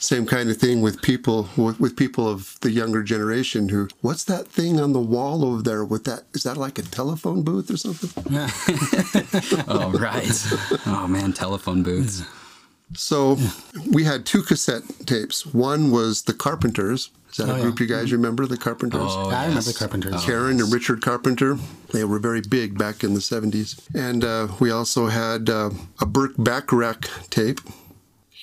Same 0.00 0.24
kind 0.26 0.48
of 0.48 0.56
thing 0.56 0.80
with 0.80 1.02
people 1.02 1.48
with, 1.56 1.78
with 1.78 1.96
people 1.96 2.26
of 2.26 2.58
the 2.60 2.70
younger 2.70 3.02
generation 3.02 3.68
who 3.68 3.88
what's 4.00 4.24
that 4.24 4.48
thing 4.48 4.80
on 4.80 4.92
the 4.92 5.00
wall 5.00 5.44
over 5.44 5.62
there 5.62 5.84
with 5.84 6.04
that 6.04 6.22
is 6.32 6.44
that 6.44 6.56
like 6.56 6.78
a 6.78 6.82
telephone 6.82 7.42
booth 7.42 7.70
or 7.70 7.76
something? 7.76 8.10
oh, 9.68 9.92
right. 9.92 10.30
Oh 10.86 11.06
man, 11.06 11.32
telephone 11.32 11.82
booths. 11.82 12.24
So 12.94 13.36
we 13.92 14.04
had 14.04 14.26
two 14.26 14.42
cassette 14.42 14.82
tapes. 15.06 15.46
One 15.46 15.90
was 15.90 16.22
the 16.22 16.34
Carpenters. 16.34 17.10
Is 17.30 17.36
that 17.36 17.48
Oh, 17.48 17.52
a 17.54 17.56
yeah. 17.56 17.62
group 17.62 17.80
you 17.80 17.86
guys 17.86 18.12
remember? 18.12 18.46
The 18.46 18.56
Carpenters. 18.56 19.00
Oh, 19.04 19.30
I 19.30 19.42
remember 19.46 19.62
the 19.62 19.74
Carpenters. 19.78 20.24
Karen 20.24 20.60
and 20.60 20.72
Richard 20.72 21.00
Carpenter. 21.02 21.58
They 21.92 22.04
were 22.04 22.18
very 22.18 22.40
big 22.40 22.76
back 22.78 23.04
in 23.04 23.14
the 23.14 23.20
70s. 23.20 23.80
And 23.94 24.24
uh, 24.24 24.48
we 24.58 24.70
also 24.70 25.06
had 25.06 25.48
uh, 25.48 25.70
a 26.00 26.06
Burt 26.06 26.32
Bacharach 26.42 27.08
tape. 27.30 27.60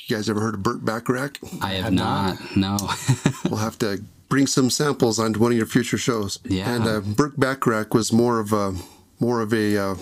You 0.08 0.16
guys 0.16 0.30
ever 0.30 0.40
heard 0.40 0.54
of 0.56 0.64
Burt 0.64 0.86
Bacharach? 0.86 1.38
I 1.62 1.74
have 1.74 1.84
Have 1.86 1.94
not. 1.94 2.56
No. 2.56 2.78
We'll 3.50 3.58
have 3.60 3.78
to 3.80 4.02
bring 4.30 4.48
some 4.48 4.70
samples 4.70 5.20
onto 5.20 5.40
one 5.40 5.52
of 5.52 5.58
your 5.58 5.68
future 5.68 5.98
shows. 5.98 6.40
Yeah. 6.46 6.74
And 6.74 6.88
uh, 6.88 7.00
Burt 7.02 7.38
Bacharach 7.40 7.94
was 7.94 8.12
more 8.14 8.40
of 8.40 8.52
a 8.54 8.74
more 9.20 9.42
of 9.42 9.54
a 9.54 9.78
uh, 9.78 9.96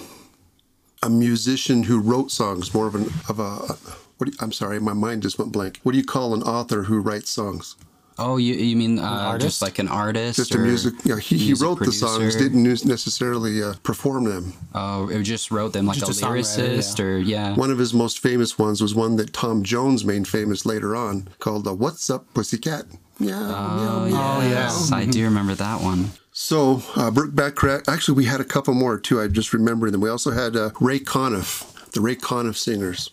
a 1.04 1.10
musician 1.10 1.84
who 1.84 2.00
wrote 2.00 2.32
songs, 2.32 2.74
more 2.74 2.88
of 2.88 2.96
an 2.96 3.06
of 3.30 3.40
a. 3.40 3.78
What 4.18 4.26
do 4.28 4.32
you, 4.32 4.38
I'm 4.40 4.52
sorry, 4.52 4.80
my 4.80 4.94
mind 4.94 5.24
just 5.24 5.38
went 5.38 5.52
blank. 5.52 5.80
What 5.84 5.92
do 5.92 5.98
you 5.98 6.06
call 6.06 6.34
an 6.34 6.42
author 6.44 6.84
who 6.84 7.00
writes 7.02 7.30
songs? 7.30 7.76
Oh, 8.18 8.38
you 8.38 8.54
you 8.54 8.78
mean 8.78 8.98
uh, 8.98 9.38
just 9.38 9.62
like 9.62 9.78
an 9.80 9.90
artist? 9.90 10.38
Just 10.38 10.56
a 10.56 10.58
music. 10.58 10.94
Yeah, 11.04 11.20
he, 11.20 11.38
he 11.38 11.48
music 11.48 11.66
wrote 11.66 11.80
the 11.80 11.92
songs, 11.92 12.36
didn't 12.36 12.64
necessarily 12.64 13.62
uh, 13.62 13.74
perform 13.84 14.24
them. 14.24 14.54
Oh, 14.74 15.10
it 15.10 15.22
just 15.24 15.52
wrote 15.52 15.74
them 15.74 15.86
like 15.86 15.98
Just 15.98 16.22
a 16.22 16.26
a 16.26 16.30
songwriter, 16.30 16.78
lyricist, 16.78 17.00
yeah. 17.00 17.06
or 17.06 17.18
yeah. 17.18 17.56
One 17.56 17.72
of 17.72 17.78
his 17.78 17.94
most 17.94 18.20
famous 18.20 18.58
ones 18.58 18.82
was 18.82 18.96
one 18.96 19.18
that 19.18 19.34
Tom 19.34 19.64
Jones 19.64 20.06
made 20.06 20.28
famous 20.28 20.66
later 20.66 20.96
on, 20.96 21.28
called 21.40 21.68
uh, 21.68 21.74
"What's 21.74 22.10
Up, 22.10 22.34
Pussycat." 22.34 22.86
Meow, 23.20 23.40
meow, 23.40 24.06
meow. 24.06 24.38
Oh, 24.38 24.42
yeah. 24.42 24.50
Yes, 24.50 24.92
I 24.92 25.06
do 25.06 25.24
remember 25.24 25.56
that 25.56 25.82
one. 25.82 26.12
So, 26.34 26.82
uh, 26.98 27.12
Burt 27.12 27.34
Bacharach, 27.34 27.88
actually, 27.88 28.16
we 28.18 28.26
had 28.26 28.42
a 28.42 28.44
couple 28.44 28.74
more 28.74 29.00
too. 29.00 29.22
I 29.22 29.30
just 29.30 29.54
remember 29.54 29.90
them. 29.90 30.02
We 30.02 30.10
also 30.10 30.32
had 30.32 30.58
uh, 30.58 30.72
Ray 30.82 31.00
Conniff, 31.00 31.75
the 31.96 32.02
Ray 32.02 32.16
Conniff 32.16 32.58
singers. 32.58 33.10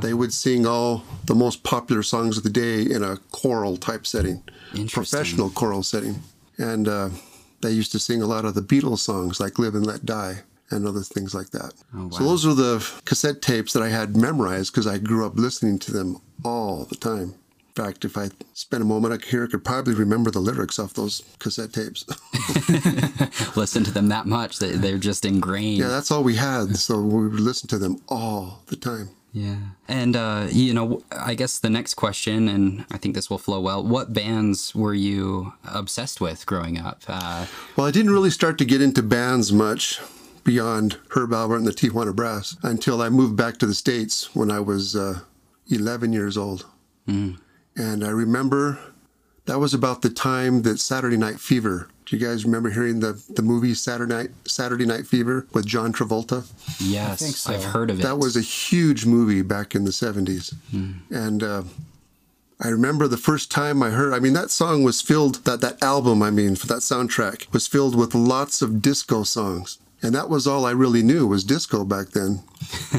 They 0.00 0.14
would 0.14 0.32
sing 0.32 0.66
all 0.66 1.04
the 1.26 1.34
most 1.34 1.62
popular 1.62 2.02
songs 2.02 2.36
of 2.36 2.42
the 2.42 2.50
day 2.50 2.82
in 2.82 3.04
a 3.04 3.18
choral 3.30 3.76
type 3.76 4.06
setting, 4.06 4.42
professional 4.90 5.50
choral 5.50 5.82
setting. 5.84 6.16
And 6.58 6.88
uh, 6.88 7.10
they 7.60 7.70
used 7.70 7.92
to 7.92 7.98
sing 7.98 8.22
a 8.22 8.26
lot 8.26 8.44
of 8.44 8.54
the 8.54 8.62
Beatles 8.62 8.98
songs 8.98 9.38
like 9.40 9.58
Live 9.58 9.74
and 9.76 9.86
Let 9.86 10.04
Die 10.04 10.34
and 10.70 10.86
other 10.88 11.02
things 11.02 11.34
like 11.34 11.50
that. 11.50 11.74
Oh, 11.94 12.10
So, 12.10 12.24
those 12.24 12.44
are 12.46 12.54
the 12.54 12.84
cassette 13.04 13.42
tapes 13.42 13.72
that 13.74 13.82
I 13.82 13.90
had 13.90 14.16
memorized 14.16 14.72
because 14.72 14.86
I 14.86 14.98
grew 14.98 15.26
up 15.26 15.36
listening 15.36 15.78
to 15.80 15.92
them 15.92 16.20
all 16.44 16.84
the 16.86 16.96
time. 16.96 17.34
In 17.76 17.84
fact, 17.84 18.04
if 18.04 18.16
I 18.16 18.30
spent 18.52 18.84
a 18.84 18.86
moment 18.86 19.24
here, 19.24 19.44
I 19.44 19.46
could 19.48 19.64
probably 19.64 19.94
remember 19.94 20.30
the 20.30 20.38
lyrics 20.38 20.78
off 20.78 20.94
those 20.94 21.22
cassette 21.40 21.72
tapes. 21.72 22.04
Listen 23.56 23.82
to 23.82 23.90
them 23.90 24.08
that 24.10 24.26
much 24.26 24.58
that 24.60 24.80
they're 24.80 24.96
just 24.98 25.24
ingrained. 25.24 25.78
Yeah, 25.78 25.88
that's 25.88 26.12
all 26.12 26.22
we 26.22 26.36
had. 26.36 26.76
So 26.76 27.00
we 27.00 27.28
would 27.28 27.40
listen 27.40 27.66
to 27.70 27.78
them 27.78 28.00
all 28.08 28.62
the 28.66 28.76
time. 28.76 29.10
Yeah. 29.32 29.56
And, 29.88 30.14
uh, 30.14 30.46
you 30.52 30.72
know, 30.72 31.02
I 31.10 31.34
guess 31.34 31.58
the 31.58 31.68
next 31.68 31.94
question, 31.94 32.48
and 32.48 32.84
I 32.92 32.98
think 32.98 33.16
this 33.16 33.28
will 33.28 33.38
flow 33.38 33.58
well 33.60 33.82
what 33.82 34.12
bands 34.12 34.72
were 34.76 34.94
you 34.94 35.54
obsessed 35.64 36.20
with 36.20 36.46
growing 36.46 36.78
up? 36.78 37.02
Uh, 37.08 37.46
Well, 37.76 37.88
I 37.88 37.90
didn't 37.90 38.12
really 38.12 38.30
start 38.30 38.56
to 38.58 38.64
get 38.64 38.80
into 38.82 39.02
bands 39.02 39.52
much 39.52 40.00
beyond 40.44 40.98
Herb 41.10 41.30
Alpert 41.30 41.56
and 41.56 41.66
the 41.66 41.72
Tijuana 41.72 42.14
Brass 42.14 42.56
until 42.62 43.02
I 43.02 43.08
moved 43.08 43.34
back 43.34 43.56
to 43.58 43.66
the 43.66 43.74
States 43.74 44.32
when 44.32 44.52
I 44.52 44.60
was 44.60 44.94
uh, 44.94 45.20
11 45.68 46.12
years 46.12 46.36
old. 46.36 46.66
And 47.76 48.04
I 48.04 48.10
remember 48.10 48.78
That 49.46 49.58
was 49.58 49.74
about 49.74 50.00
the 50.00 50.08
time 50.08 50.62
that 50.62 50.78
Saturday 50.80 51.18
Night 51.18 51.38
Fever. 51.38 51.88
Do 52.06 52.16
you 52.16 52.26
guys 52.26 52.44
remember 52.46 52.70
hearing 52.70 53.00
the, 53.00 53.22
the 53.28 53.42
movie 53.42 53.74
Saturday 53.74 54.14
Night 54.14 54.30
Saturday 54.46 54.86
Night 54.86 55.06
Fever 55.06 55.46
with 55.52 55.66
John 55.66 55.92
Travolta? 55.92 56.46
Yes, 56.80 57.18
think 57.20 57.36
so. 57.36 57.52
I've 57.52 57.64
heard 57.64 57.90
of 57.90 58.00
it. 58.00 58.02
That 58.02 58.18
was 58.18 58.36
a 58.36 58.40
huge 58.40 59.04
movie 59.04 59.42
back 59.42 59.74
in 59.74 59.84
the 59.84 59.90
70s. 59.90 60.54
And 61.10 61.42
uh, 61.42 61.62
I 62.60 62.68
remember 62.68 63.06
the 63.06 63.16
first 63.18 63.50
time 63.50 63.82
I 63.82 63.90
heard, 63.90 64.14
I 64.14 64.18
mean, 64.18 64.32
that 64.34 64.50
song 64.50 64.82
was 64.82 65.02
filled, 65.02 65.44
that, 65.44 65.60
that 65.60 65.82
album, 65.82 66.22
I 66.22 66.30
mean, 66.30 66.56
for 66.56 66.66
that 66.68 66.78
soundtrack, 66.80 67.52
was 67.52 67.66
filled 67.66 67.94
with 67.94 68.14
lots 68.14 68.62
of 68.62 68.80
disco 68.80 69.24
songs. 69.24 69.78
And 70.02 70.14
that 70.14 70.28
was 70.30 70.46
all 70.46 70.64
I 70.64 70.70
really 70.72 71.02
knew 71.02 71.26
was 71.26 71.44
disco 71.44 71.84
back 71.84 72.10
then. 72.10 72.42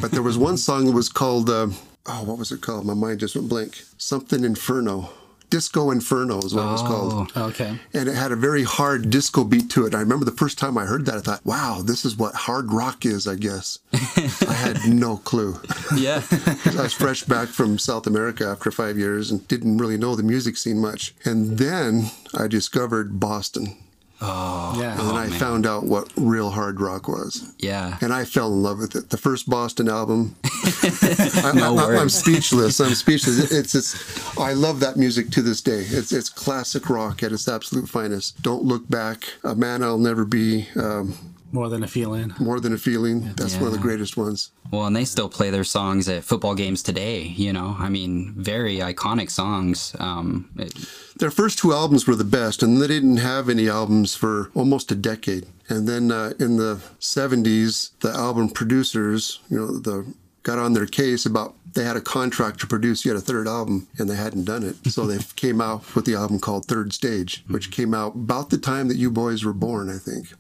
But 0.02 0.12
there 0.12 0.22
was 0.24 0.38
one 0.38 0.58
song 0.68 0.86
that 0.86 0.92
was 0.92 1.10
called, 1.10 1.50
uh, 1.50 1.70
oh, 2.06 2.24
what 2.24 2.38
was 2.38 2.52
it 2.52 2.62
called? 2.62 2.86
My 2.86 2.94
mind 2.94 3.20
just 3.20 3.36
went 3.36 3.50
blank. 3.50 3.84
Something 3.98 4.44
Inferno. 4.44 5.10
Disco 5.50 5.92
Inferno 5.92 6.40
is 6.40 6.54
what 6.54 6.66
it 6.66 6.72
was 6.72 6.82
oh, 6.82 6.86
called. 6.86 7.38
Okay. 7.52 7.80
And 7.94 8.10
it 8.10 8.16
had 8.16 8.32
a 8.32 8.36
very 8.36 8.64
hard 8.64 9.10
disco 9.10 9.44
beat 9.44 9.70
to 9.72 9.86
it. 9.86 9.94
I 9.94 10.00
remember 10.00 10.26
the 10.26 10.32
first 10.32 10.58
time 10.58 10.78
I 10.78 10.86
heard 10.86 11.06
that, 11.06 11.16
I 11.16 11.20
thought, 11.22 11.46
wow, 11.46 11.82
this 11.84 12.04
is 12.04 12.18
what 12.18 12.34
hard 12.34 12.74
rock 12.74 13.06
is, 13.06 13.28
I 13.28 13.36
guess. 13.36 13.80
I 13.94 14.54
had 14.54 14.88
no 14.88 15.18
clue. 15.18 15.60
yeah. 15.96 16.24
I 16.32 16.82
was 16.82 16.94
fresh 16.94 17.24
back 17.24 17.50
from 17.50 17.78
South 17.78 18.08
America 18.08 18.46
after 18.46 18.72
five 18.72 18.98
years 18.98 19.32
and 19.32 19.48
didn't 19.48 19.78
really 19.78 19.98
know 19.98 20.16
the 20.16 20.24
music 20.24 20.58
scene 20.58 20.80
much. 20.80 21.14
And 21.24 21.58
then 21.58 22.12
I 22.34 22.48
discovered 22.48 23.20
Boston. 23.20 23.78
Oh, 24.22 24.76
yeah. 24.80 24.98
And 25.00 25.10
then 25.10 25.16
I 25.16 25.28
found 25.28 25.66
out 25.66 25.84
what 25.84 26.12
real 26.16 26.50
hard 26.50 26.80
rock 26.80 27.08
was. 27.08 27.54
yeah. 27.60 27.98
And 28.02 28.14
I 28.14 28.26
fell 28.26 28.52
in 28.54 28.64
love 28.64 28.80
with 28.80 28.96
it. 28.96 29.10
The 29.10 29.18
first 29.18 29.50
Boston 29.50 29.90
album. 29.90 30.36
I, 30.44 31.52
No 31.54 31.78
I, 31.78 31.96
am 32.02 32.10
speechless. 32.10 32.80
I'm 32.80 32.96
speechless. 32.96 33.52
It's, 33.52 33.76
it's, 33.76 34.38
I 34.38 34.54
love 34.54 34.80
that 34.80 34.96
music 34.98 35.30
to 35.32 35.42
this 35.42 35.62
day. 35.62 35.86
It's, 35.88 36.12
it's 36.12 36.30
classic 36.30 36.90
rock 36.90 37.24
at 37.24 37.32
its 37.32 37.48
absolute 37.48 37.90
finest. 37.90 38.42
Don't 38.42 38.64
look 38.64 38.90
back. 38.90 39.26
A 39.44 39.54
man 39.56 39.84
I'll 39.84 39.98
never 39.98 40.26
be. 40.26 40.68
Um, 40.76 41.18
More 41.52 41.70
than 41.70 41.84
a 41.84 41.88
feeling. 41.88 42.34
more 42.40 42.60
than 42.60 42.74
a 42.74 42.78
feeling. 42.78 43.34
That's 43.36 43.56
one 43.56 43.68
of 43.68 43.72
the 43.72 43.80
greatest 43.80 44.18
ones. 44.18 44.52
Well, 44.72 44.86
and 44.86 44.96
they 44.96 45.06
still 45.06 45.30
play 45.30 45.50
their 45.52 45.64
songs 45.64 46.10
at 46.10 46.24
football 46.24 46.56
games 46.56 46.84
today. 46.84 47.22
You 47.22 47.54
know, 47.54 47.76
I 47.80 47.90
mean, 47.90 48.34
very 48.36 48.78
iconic 48.78 49.30
songs. 49.30 49.96
Um, 50.00 50.50
it, 50.58 50.74
Their 51.18 51.32
first 51.32 51.60
two 51.60 51.72
albums 51.72 52.08
were 52.08 52.16
the 52.16 52.24
best, 52.24 52.62
and 52.62 52.82
they 52.82 52.88
didn't 52.88 53.18
have 53.18 53.48
any 53.50 53.70
albums 53.70 54.16
for 54.16 54.52
almost 54.54 54.92
a 54.92 54.96
decade. 54.96 55.46
And 55.70 55.88
then 55.88 56.12
uh, 56.12 56.34
in 56.40 56.58
the 56.58 56.82
70s, 57.00 57.92
the 58.00 58.12
album 58.12 58.50
producers, 58.50 59.40
you 59.50 59.58
know, 59.58 59.78
the 59.80 60.14
got 60.44 60.60
on 60.60 60.74
their 60.74 60.86
case 60.86 61.26
about 61.26 61.56
they 61.74 61.84
had 61.84 61.98
a 61.98 62.02
contract 62.02 62.60
to 62.62 62.68
produce 62.68 63.04
yet 63.06 63.16
a 63.16 63.20
third 63.22 63.48
album, 63.48 63.88
and 63.98 64.10
they 64.10 64.16
hadn't 64.16 64.46
done 64.46 64.64
it. 64.64 64.76
So 64.92 65.06
they 65.06 65.18
came 65.36 65.60
out 65.60 65.96
with 65.96 66.06
the 66.06 66.16
album 66.16 66.40
called 66.40 66.66
Third 66.66 66.94
Stage, 66.94 67.44
which 67.48 67.72
came 67.72 67.94
out 67.94 68.16
about 68.16 68.50
the 68.50 68.58
time 68.58 68.88
that 68.88 68.98
you 68.98 69.12
boys 69.12 69.44
were 69.44 69.54
born, 69.54 69.90
I 69.90 69.98
think. 69.98 70.34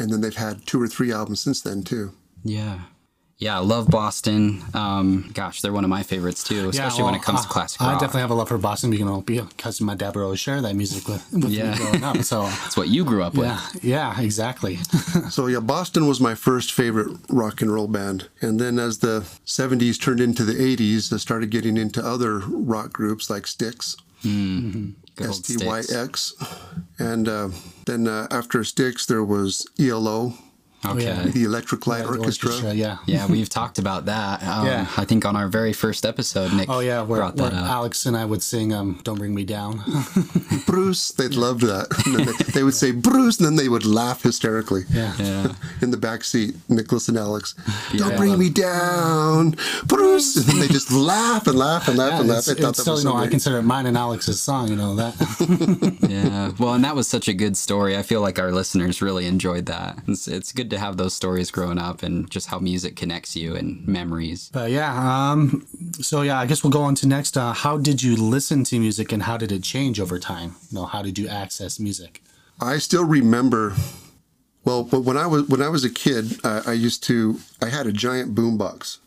And 0.00 0.10
then 0.12 0.20
they've 0.22 0.34
had 0.34 0.66
two 0.66 0.80
or 0.82 0.88
three 0.88 1.12
albums 1.12 1.40
since 1.40 1.60
then 1.60 1.82
too. 1.82 2.12
yeah. 2.42 2.80
Yeah, 3.42 3.56
I 3.56 3.60
love 3.62 3.88
Boston. 3.90 4.62
Um, 4.74 5.30
gosh, 5.32 5.62
they're 5.62 5.72
one 5.72 5.82
of 5.82 5.88
my 5.88 6.02
favorites 6.02 6.44
too, 6.44 6.68
especially 6.68 7.04
when 7.04 7.12
well, 7.12 7.22
it 7.22 7.24
comes 7.24 7.38
uh, 7.40 7.42
to 7.44 7.48
classic 7.48 7.80
rock. 7.80 7.88
I 7.88 7.92
definitely 7.94 8.20
have 8.20 8.30
a 8.32 8.34
love 8.34 8.48
for 8.48 8.58
Boston 8.58 8.92
you 8.92 9.02
know, 9.06 9.22
because 9.22 9.80
my 9.80 9.94
dad 9.94 10.14
would 10.14 10.22
always 10.22 10.40
share 10.40 10.60
that 10.60 10.76
music 10.76 11.08
with, 11.08 11.26
with 11.32 11.46
Yeah. 11.50 11.70
me 11.70 11.76
growing 11.78 12.04
up. 12.04 12.16
So, 12.22 12.42
That's 12.42 12.76
what 12.76 12.88
you 12.88 13.02
grew 13.02 13.22
up 13.22 13.32
with. 13.34 13.46
yeah, 13.46 13.62
yeah, 13.82 14.20
exactly. 14.20 14.76
So 15.30 15.46
yeah, 15.46 15.60
Boston 15.60 16.06
was 16.06 16.20
my 16.20 16.34
first 16.34 16.70
favorite 16.70 17.16
rock 17.30 17.62
and 17.62 17.72
roll 17.72 17.88
band. 17.88 18.28
And 18.42 18.60
then 18.60 18.78
as 18.78 18.98
the 18.98 19.20
70s 19.46 19.98
turned 19.98 20.20
into 20.20 20.44
the 20.44 20.52
80s, 20.76 21.10
I 21.10 21.16
started 21.16 21.48
getting 21.50 21.78
into 21.78 22.04
other 22.04 22.40
rock 22.40 22.92
groups 22.92 23.30
like 23.30 23.46
Styx, 23.46 23.96
Good 24.22 25.26
old 25.26 25.46
Styx. 25.46 25.86
STYX. 25.88 26.34
And 26.98 27.26
uh, 27.26 27.48
then 27.90 28.06
uh, 28.06 28.28
after 28.30 28.62
Styx, 28.62 29.04
there 29.06 29.24
was 29.24 29.66
ELO, 29.76 30.34
Okay. 30.84 31.04
yeah. 31.04 31.22
the 31.24 31.44
Electric 31.44 31.86
Light 31.86 32.06
Orchestra. 32.06 32.72
Yeah. 32.72 32.98
Yeah, 33.06 33.26
we've 33.26 33.48
talked 33.50 33.78
about 33.78 34.06
that. 34.06 34.42
Um, 34.50 34.66
Yeah. 34.66 34.86
I 34.96 35.04
think 35.04 35.24
on 35.24 35.36
our 35.36 35.48
very 35.48 35.72
first 35.72 36.04
episode, 36.06 36.52
Nick 36.54 36.68
Oh 36.70 36.80
yeah, 36.80 37.02
where, 37.02 37.20
brought 37.20 37.36
where 37.36 37.48
up. 37.48 37.54
Alex 37.70 38.06
and 38.06 38.16
I 38.16 38.24
would 38.24 38.42
sing 38.42 38.72
um, 38.72 38.98
"Don't 39.04 39.18
Bring 39.18 39.34
Me 39.34 39.44
Down." 39.44 39.82
Bruce, 40.66 41.12
they 41.12 41.28
loved 41.28 41.62
that. 41.62 41.86
And 42.06 42.14
then 42.16 42.26
they, 42.26 42.52
they 42.54 42.62
would 42.62 42.74
say 42.74 42.90
Bruce, 42.92 43.38
and 43.38 43.46
then 43.46 43.56
they 43.56 43.68
would 43.68 43.84
laugh 43.84 44.22
hysterically. 44.22 44.84
Yeah. 44.90 45.14
Yeah. 45.18 45.52
In 45.82 45.90
the 45.90 45.96
back 45.96 46.24
seat, 46.24 46.56
Nicholas 46.68 47.08
and 47.08 47.18
Alex, 47.18 47.54
don't 47.96 48.10
Yeah. 48.12 48.16
bring 48.16 48.38
me 48.38 48.48
down, 48.50 49.56
Bruce. 49.86 50.36
And 50.36 50.46
then 50.46 50.58
they 50.60 50.68
just 50.68 50.90
laugh 50.90 51.46
and 51.46 51.58
laugh 51.58 51.88
and 51.88 51.98
laugh 51.98 52.12
Yeah, 52.12 52.20
and 52.20 52.28
laugh. 52.28 52.38
it's, 52.38 52.48
I 52.48 52.54
thought 52.54 52.68
it's 52.70 52.78
that 52.78 52.82
still, 52.82 52.94
was 52.94 53.04
you 53.04 53.10
so 53.10 53.16
know, 53.16 53.22
I 53.22 53.28
consider 53.28 53.58
it 53.58 53.62
mine 53.62 53.86
and 53.86 53.96
Alex's 53.96 54.40
song. 54.40 54.68
You 54.68 54.76
know 54.76 54.94
that. 54.96 55.14
yeah. 56.08 56.52
Well, 56.58 56.74
and 56.74 56.84
that 56.84 56.96
was 56.96 57.06
such 57.08 57.28
a 57.28 57.34
good 57.34 57.56
story. 57.56 57.96
I 57.96 58.02
feel 58.02 58.20
like 58.22 58.38
our 58.38 58.52
listeners 58.52 59.02
really 59.02 59.26
enjoyed 59.26 59.66
that. 59.66 59.98
It's, 60.08 60.26
it's 60.28 60.52
good 60.52 60.69
to 60.70 60.78
have 60.78 60.96
those 60.96 61.14
stories 61.14 61.50
growing 61.50 61.78
up 61.78 62.02
and 62.02 62.30
just 62.30 62.48
how 62.48 62.58
music 62.58 62.96
connects 62.96 63.36
you 63.36 63.54
and 63.56 63.86
memories. 63.86 64.50
But 64.52 64.70
yeah, 64.70 64.92
um, 64.94 65.66
so 66.00 66.22
yeah, 66.22 66.38
I 66.38 66.46
guess 66.46 66.62
we'll 66.64 66.72
go 66.72 66.82
on 66.82 66.94
to 66.96 67.06
next. 67.08 67.36
Uh, 67.36 67.52
how 67.52 67.76
did 67.78 68.02
you 68.02 68.16
listen 68.16 68.64
to 68.64 68.78
music, 68.78 69.12
and 69.12 69.22
how 69.24 69.36
did 69.36 69.52
it 69.52 69.62
change 69.62 70.00
over 70.00 70.18
time? 70.18 70.56
You 70.70 70.78
know, 70.78 70.86
how 70.86 71.02
did 71.02 71.18
you 71.18 71.28
access 71.28 71.78
music? 71.78 72.22
I 72.60 72.78
still 72.78 73.04
remember. 73.04 73.74
Well, 74.64 74.84
but 74.84 75.00
when 75.00 75.16
I 75.16 75.26
was 75.26 75.48
when 75.48 75.62
I 75.62 75.68
was 75.68 75.84
a 75.84 75.90
kid, 75.90 76.38
I, 76.44 76.62
I 76.66 76.72
used 76.72 77.02
to. 77.04 77.40
I 77.62 77.68
had 77.68 77.86
a 77.86 77.92
giant 77.92 78.34
boombox, 78.34 78.98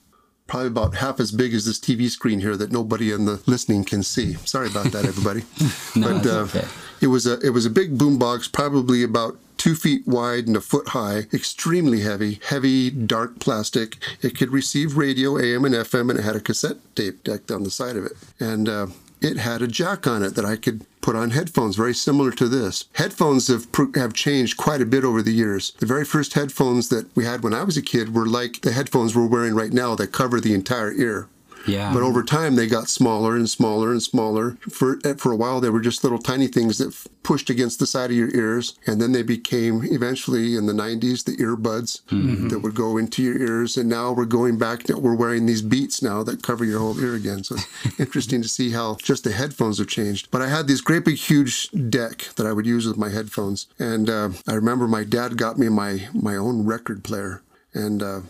probably 0.48 0.67
about 0.67 0.96
half 0.96 1.20
as 1.20 1.32
big 1.32 1.53
as 1.53 1.65
this 1.65 1.79
TV 1.79 2.10
screen 2.10 2.39
here 2.39 2.58
that 2.58 2.72
nobody 2.72 3.12
in 3.12 3.25
the 3.25 3.41
listening 3.46 3.84
can 3.84 4.03
see. 4.03 4.34
Sorry 4.46 4.67
about 4.67 4.91
that, 4.91 5.05
everybody. 5.05 5.43
No, 5.96 6.08
but 6.08 6.25
it's 6.25 6.27
uh, 6.27 6.58
okay. 6.58 6.67
it 7.01 7.08
was 7.08 7.27
a 7.27 7.39
it 7.41 7.51
was 7.51 7.67
a 7.67 7.70
big 7.70 7.98
boombox, 7.98 8.51
probably 8.51 9.03
about 9.03 9.38
two 9.63 9.75
feet 9.75 10.05
wide 10.05 10.46
and 10.46 10.58
a 10.58 10.62
foot 10.62 10.89
high, 10.89 11.20
extremely 11.32 12.01
heavy, 12.01 12.38
heavy 12.50 12.89
dark 12.89 13.39
plastic. 13.39 13.96
It 14.22 14.38
could 14.38 14.51
receive 14.51 14.98
radio, 14.98 15.39
AM 15.39 15.63
and 15.63 15.74
FM, 15.74 16.10
and 16.10 16.20
it 16.20 16.24
had 16.24 16.36
a 16.36 16.41
cassette 16.41 16.79
tape 16.96 17.24
deck 17.24 17.50
on 17.50 17.63
the 17.63 17.72
side 17.72 17.96
of 17.96 18.05
it, 18.05 18.12
and. 18.41 18.67
Uh, 18.67 18.88
it 19.22 19.38
had 19.38 19.62
a 19.62 19.70
jack 19.70 20.05
on 20.05 20.22
it 20.22 20.36
that 20.36 20.43
I 20.43 20.58
could 20.58 20.86
put 21.00 21.15
on 21.15 21.29
headphones, 21.29 21.77
very 21.77 21.93
similar 21.93 22.29
to 22.32 22.50
this. 22.50 22.89
Headphones 22.96 23.48
have 23.48 23.67
have 23.96 24.12
changed 24.12 24.58
quite 24.58 24.82
a 24.82 24.86
bit 24.86 25.05
over 25.05 25.22
the 25.22 25.32
years. 25.32 25.72
The 25.79 25.86
very 25.86 26.03
first 26.03 26.34
headphones 26.34 26.89
that 26.89 27.08
we 27.15 27.24
had 27.24 27.41
when 27.41 27.53
I 27.53 27.63
was 27.63 27.77
a 27.77 27.82
kid 27.82 28.13
were 28.13 28.25
like 28.25 28.60
the 28.63 28.74
headphones 28.74 29.15
we're 29.15 29.25
wearing 29.25 29.55
right 29.55 29.72
now 29.72 29.96
that 29.96 30.12
cover 30.12 30.41
the 30.41 30.53
entire 30.53 30.91
ear. 30.91 31.29
Yeah. 31.65 31.93
But 31.93 32.03
over 32.03 32.24
time, 32.24 32.55
they 32.55 32.67
got 32.67 32.89
smaller 32.89 33.36
and 33.36 33.50
smaller 33.50 33.91
and 33.91 34.01
smaller. 34.01 34.58
For 34.70 35.00
for 35.17 35.32
a 35.32 35.36
while, 35.36 35.62
they 35.62 35.70
were 35.70 35.82
just 35.82 36.03
little 36.03 36.20
tiny 36.20 36.48
things 36.48 36.77
that 36.77 36.89
f- 36.89 37.08
pushed 37.24 37.50
against 37.50 37.79
the 37.79 37.88
side 37.88 38.12
of 38.12 38.17
your 38.17 38.34
ears, 38.36 38.77
and 38.86 39.01
then 39.01 39.12
they 39.12 39.24
became 39.24 39.84
eventually 39.84 40.55
in 40.55 40.65
the 40.65 40.74
'90s 40.74 41.24
the 41.24 41.38
earbuds 41.38 42.01
that 42.50 42.60
would 42.60 42.75
go 42.75 42.98
into 42.98 43.24
your 43.24 43.38
ears. 43.38 43.77
And 43.77 43.89
now 43.89 44.12
we're 44.12 44.25
going 44.25 44.58
back. 44.58 44.88
We're 44.89 45.15
wearing 45.15 45.46
these 45.46 45.62
Beats 45.62 46.01
now 46.01 46.24
that 46.24 46.43
cover 46.43 46.65
your 46.65 46.79
whole 46.79 47.00
ear 47.00 47.15
again. 47.15 47.43
So 47.43 47.55
it's 47.55 48.00
interesting 48.00 48.41
to 48.41 48.50
see 48.50 48.72
how 48.72 48.98
just 49.01 49.24
the 49.24 49.32
headphones 49.32 49.77
have 49.79 49.88
changed. 49.88 50.29
But 50.32 50.41
I 50.41 50.48
had 50.48 50.67
this 50.67 50.82
great 50.82 51.05
big 51.05 51.17
huge 51.17 51.70
deck 51.89 52.29
that 52.36 52.46
I 52.46 52.53
would 52.53 52.65
use 52.65 52.86
with 52.86 52.98
my 52.98 53.10
headphones, 53.10 53.67
and 53.79 54.10
uh, 54.10 54.29
I 54.48 54.53
remember 54.53 54.88
my 54.88 55.03
dad 55.03 55.38
got 55.38 55.58
me 55.58 55.70
my 55.70 56.08
my 56.13 56.36
own 56.36 56.65
record 56.65 57.03
player, 57.03 57.41
and. 57.74 58.03
Uh, 58.03 58.22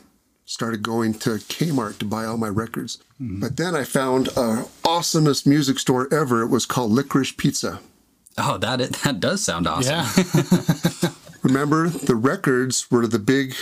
started 0.46 0.84
going 0.84 1.14
to 1.14 1.32
Kmart 1.32 1.98
to 2.00 2.06
buy 2.06 2.26
all 2.26 2.38
my 2.38 2.50
records. 2.50 2.98
Mm-hmm. 3.22 3.40
But 3.40 3.58
then 3.58 3.76
I 3.76 3.84
found 3.84 4.28
a 4.30 4.66
awesomest 4.84 5.46
music 5.46 5.80
store 5.80 6.14
ever. 6.14 6.42
It 6.42 6.50
was 6.50 6.66
called 6.66 6.92
Licorice 6.92 7.36
Pizza. 7.36 7.80
oh, 8.38 8.58
that 8.58 8.80
that 9.04 9.20
does 9.20 9.44
sound 9.44 9.68
awesome. 9.68 9.94
Yeah, 9.96 11.10
Remember, 11.44 11.90
the 11.90 12.16
records 12.16 12.90
were 12.90 13.06
the 13.06 13.20
big, 13.20 13.54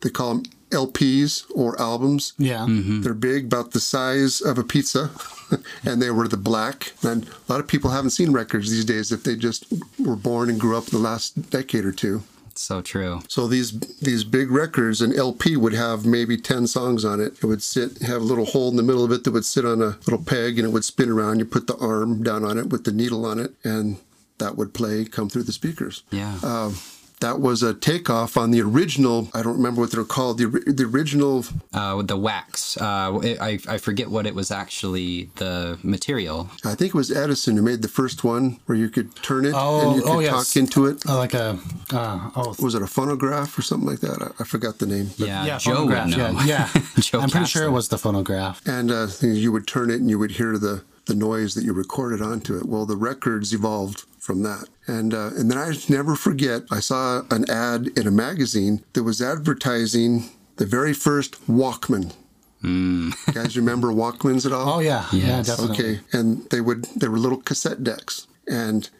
they 0.00 0.08
call 0.10 0.34
them 0.34 0.44
LPs 0.70 1.44
or 1.54 1.80
albums. 1.80 2.32
yeah, 2.38 2.60
mm-hmm. 2.60 3.02
They're 3.02 3.14
big, 3.14 3.44
about 3.44 3.70
the 3.72 3.80
size 3.80 4.40
of 4.40 4.58
a 4.58 4.64
pizza, 4.64 5.10
and 5.84 6.00
they 6.02 6.10
were 6.10 6.28
the 6.28 6.36
black. 6.38 6.92
And 7.02 7.28
a 7.28 7.52
lot 7.52 7.60
of 7.60 7.68
people 7.68 7.90
haven't 7.90 8.10
seen 8.10 8.32
records 8.32 8.70
these 8.70 8.84
days 8.84 9.12
if 9.12 9.22
they 9.22 9.36
just 9.36 9.64
were 9.98 10.16
born 10.16 10.48
and 10.50 10.58
grew 10.58 10.76
up 10.76 10.86
the 10.86 10.98
last 10.98 11.50
decade 11.50 11.84
or 11.84 11.92
two. 11.92 12.22
So 12.58 12.80
true. 12.82 13.20
So 13.28 13.46
these 13.46 13.72
these 14.00 14.24
big 14.24 14.50
records, 14.50 15.00
an 15.00 15.14
LP 15.14 15.56
would 15.56 15.74
have 15.74 16.06
maybe 16.06 16.36
ten 16.36 16.66
songs 16.66 17.04
on 17.04 17.20
it. 17.20 17.34
It 17.42 17.44
would 17.44 17.62
sit 17.62 17.98
have 18.02 18.22
a 18.22 18.24
little 18.24 18.46
hole 18.46 18.68
in 18.70 18.76
the 18.76 18.82
middle 18.82 19.04
of 19.04 19.12
it 19.12 19.24
that 19.24 19.32
would 19.32 19.44
sit 19.44 19.64
on 19.64 19.82
a 19.82 19.98
little 20.06 20.22
peg, 20.22 20.58
and 20.58 20.66
it 20.66 20.70
would 20.70 20.84
spin 20.84 21.10
around. 21.10 21.38
You 21.38 21.44
put 21.44 21.66
the 21.66 21.76
arm 21.76 22.22
down 22.22 22.44
on 22.44 22.58
it 22.58 22.70
with 22.70 22.84
the 22.84 22.92
needle 22.92 23.24
on 23.26 23.38
it, 23.38 23.54
and 23.62 23.98
that 24.38 24.56
would 24.56 24.74
play 24.74 25.04
come 25.04 25.28
through 25.28 25.44
the 25.44 25.52
speakers. 25.52 26.02
Yeah. 26.10 26.38
Um, 26.42 26.76
that 27.20 27.40
was 27.40 27.62
a 27.62 27.72
takeoff 27.72 28.36
on 28.36 28.50
the 28.50 28.60
original. 28.60 29.28
I 29.32 29.42
don't 29.42 29.56
remember 29.56 29.80
what 29.80 29.90
they're 29.90 30.04
called. 30.04 30.36
The, 30.38 30.46
the 30.66 30.84
original. 30.84 31.44
uh, 31.72 32.02
the 32.02 32.16
wax. 32.16 32.76
Uh, 32.76 33.18
it, 33.22 33.40
I, 33.40 33.58
I 33.68 33.78
forget 33.78 34.08
what 34.10 34.26
it 34.26 34.34
was 34.34 34.50
actually 34.50 35.30
the 35.36 35.78
material. 35.82 36.50
I 36.64 36.74
think 36.74 36.90
it 36.90 36.94
was 36.94 37.10
Edison 37.10 37.56
who 37.56 37.62
made 37.62 37.80
the 37.82 37.88
first 37.88 38.22
one 38.22 38.60
where 38.66 38.76
you 38.76 38.88
could 38.90 39.14
turn 39.22 39.46
it 39.46 39.52
Oh, 39.56 39.80
and 39.88 39.96
you 39.96 40.02
could 40.02 40.10
oh, 40.10 40.20
yes. 40.20 40.32
talk 40.52 40.56
into 40.56 40.86
it. 40.86 41.06
Uh, 41.08 41.16
like 41.16 41.32
a 41.34 41.58
uh, 41.92 42.30
oh 42.36 42.54
Was 42.60 42.74
it 42.74 42.82
a 42.82 42.86
phonograph 42.86 43.56
or 43.58 43.62
something 43.62 43.88
like 43.88 44.00
that? 44.00 44.20
I, 44.22 44.42
I 44.42 44.44
forgot 44.44 44.78
the 44.78 44.86
name. 44.86 45.10
Yeah, 45.16 45.44
yeah, 45.46 45.58
Joe 45.58 45.86
would 45.86 45.94
phonograph. 45.96 46.34
know. 46.34 46.40
Yeah, 46.44 46.68
yeah. 46.74 46.82
Joe 47.00 47.20
I'm 47.20 47.30
pretty 47.30 47.46
sure 47.46 47.64
it 47.64 47.70
was 47.70 47.88
the 47.88 47.98
phonograph. 47.98 48.60
And 48.66 48.90
uh, 48.90 49.06
you 49.22 49.52
would 49.52 49.66
turn 49.66 49.90
it 49.90 50.00
and 50.00 50.10
you 50.10 50.18
would 50.18 50.32
hear 50.32 50.58
the 50.58 50.82
the 51.06 51.14
noise 51.14 51.54
that 51.54 51.62
you 51.62 51.72
recorded 51.72 52.20
onto 52.20 52.56
it. 52.58 52.66
Well, 52.66 52.84
the 52.84 52.96
records 52.96 53.52
evolved 53.54 54.04
from 54.26 54.42
that. 54.42 54.68
And 54.86 55.14
uh, 55.14 55.30
and 55.36 55.50
then 55.50 55.56
I 55.56 55.72
never 55.88 56.16
forget, 56.16 56.62
I 56.70 56.80
saw 56.80 57.22
an 57.30 57.48
ad 57.48 57.88
in 57.96 58.06
a 58.06 58.10
magazine 58.10 58.84
that 58.92 59.04
was 59.04 59.22
advertising 59.22 60.28
the 60.56 60.66
very 60.66 60.92
first 60.92 61.46
Walkman. 61.46 62.12
Hmm. 62.60 63.10
You 63.28 63.32
guys 63.32 63.56
remember 63.56 63.88
Walkmans 63.88 64.44
at 64.44 64.52
all? 64.52 64.74
Oh 64.74 64.80
yeah, 64.80 65.06
yeah, 65.12 65.42
definitely. 65.42 65.78
Okay, 65.78 66.00
and 66.12 66.44
they 66.50 66.60
would 66.60 66.84
they 66.96 67.08
were 67.08 67.18
little 67.18 67.40
cassette 67.40 67.84
decks, 67.84 68.26
and 68.48 68.90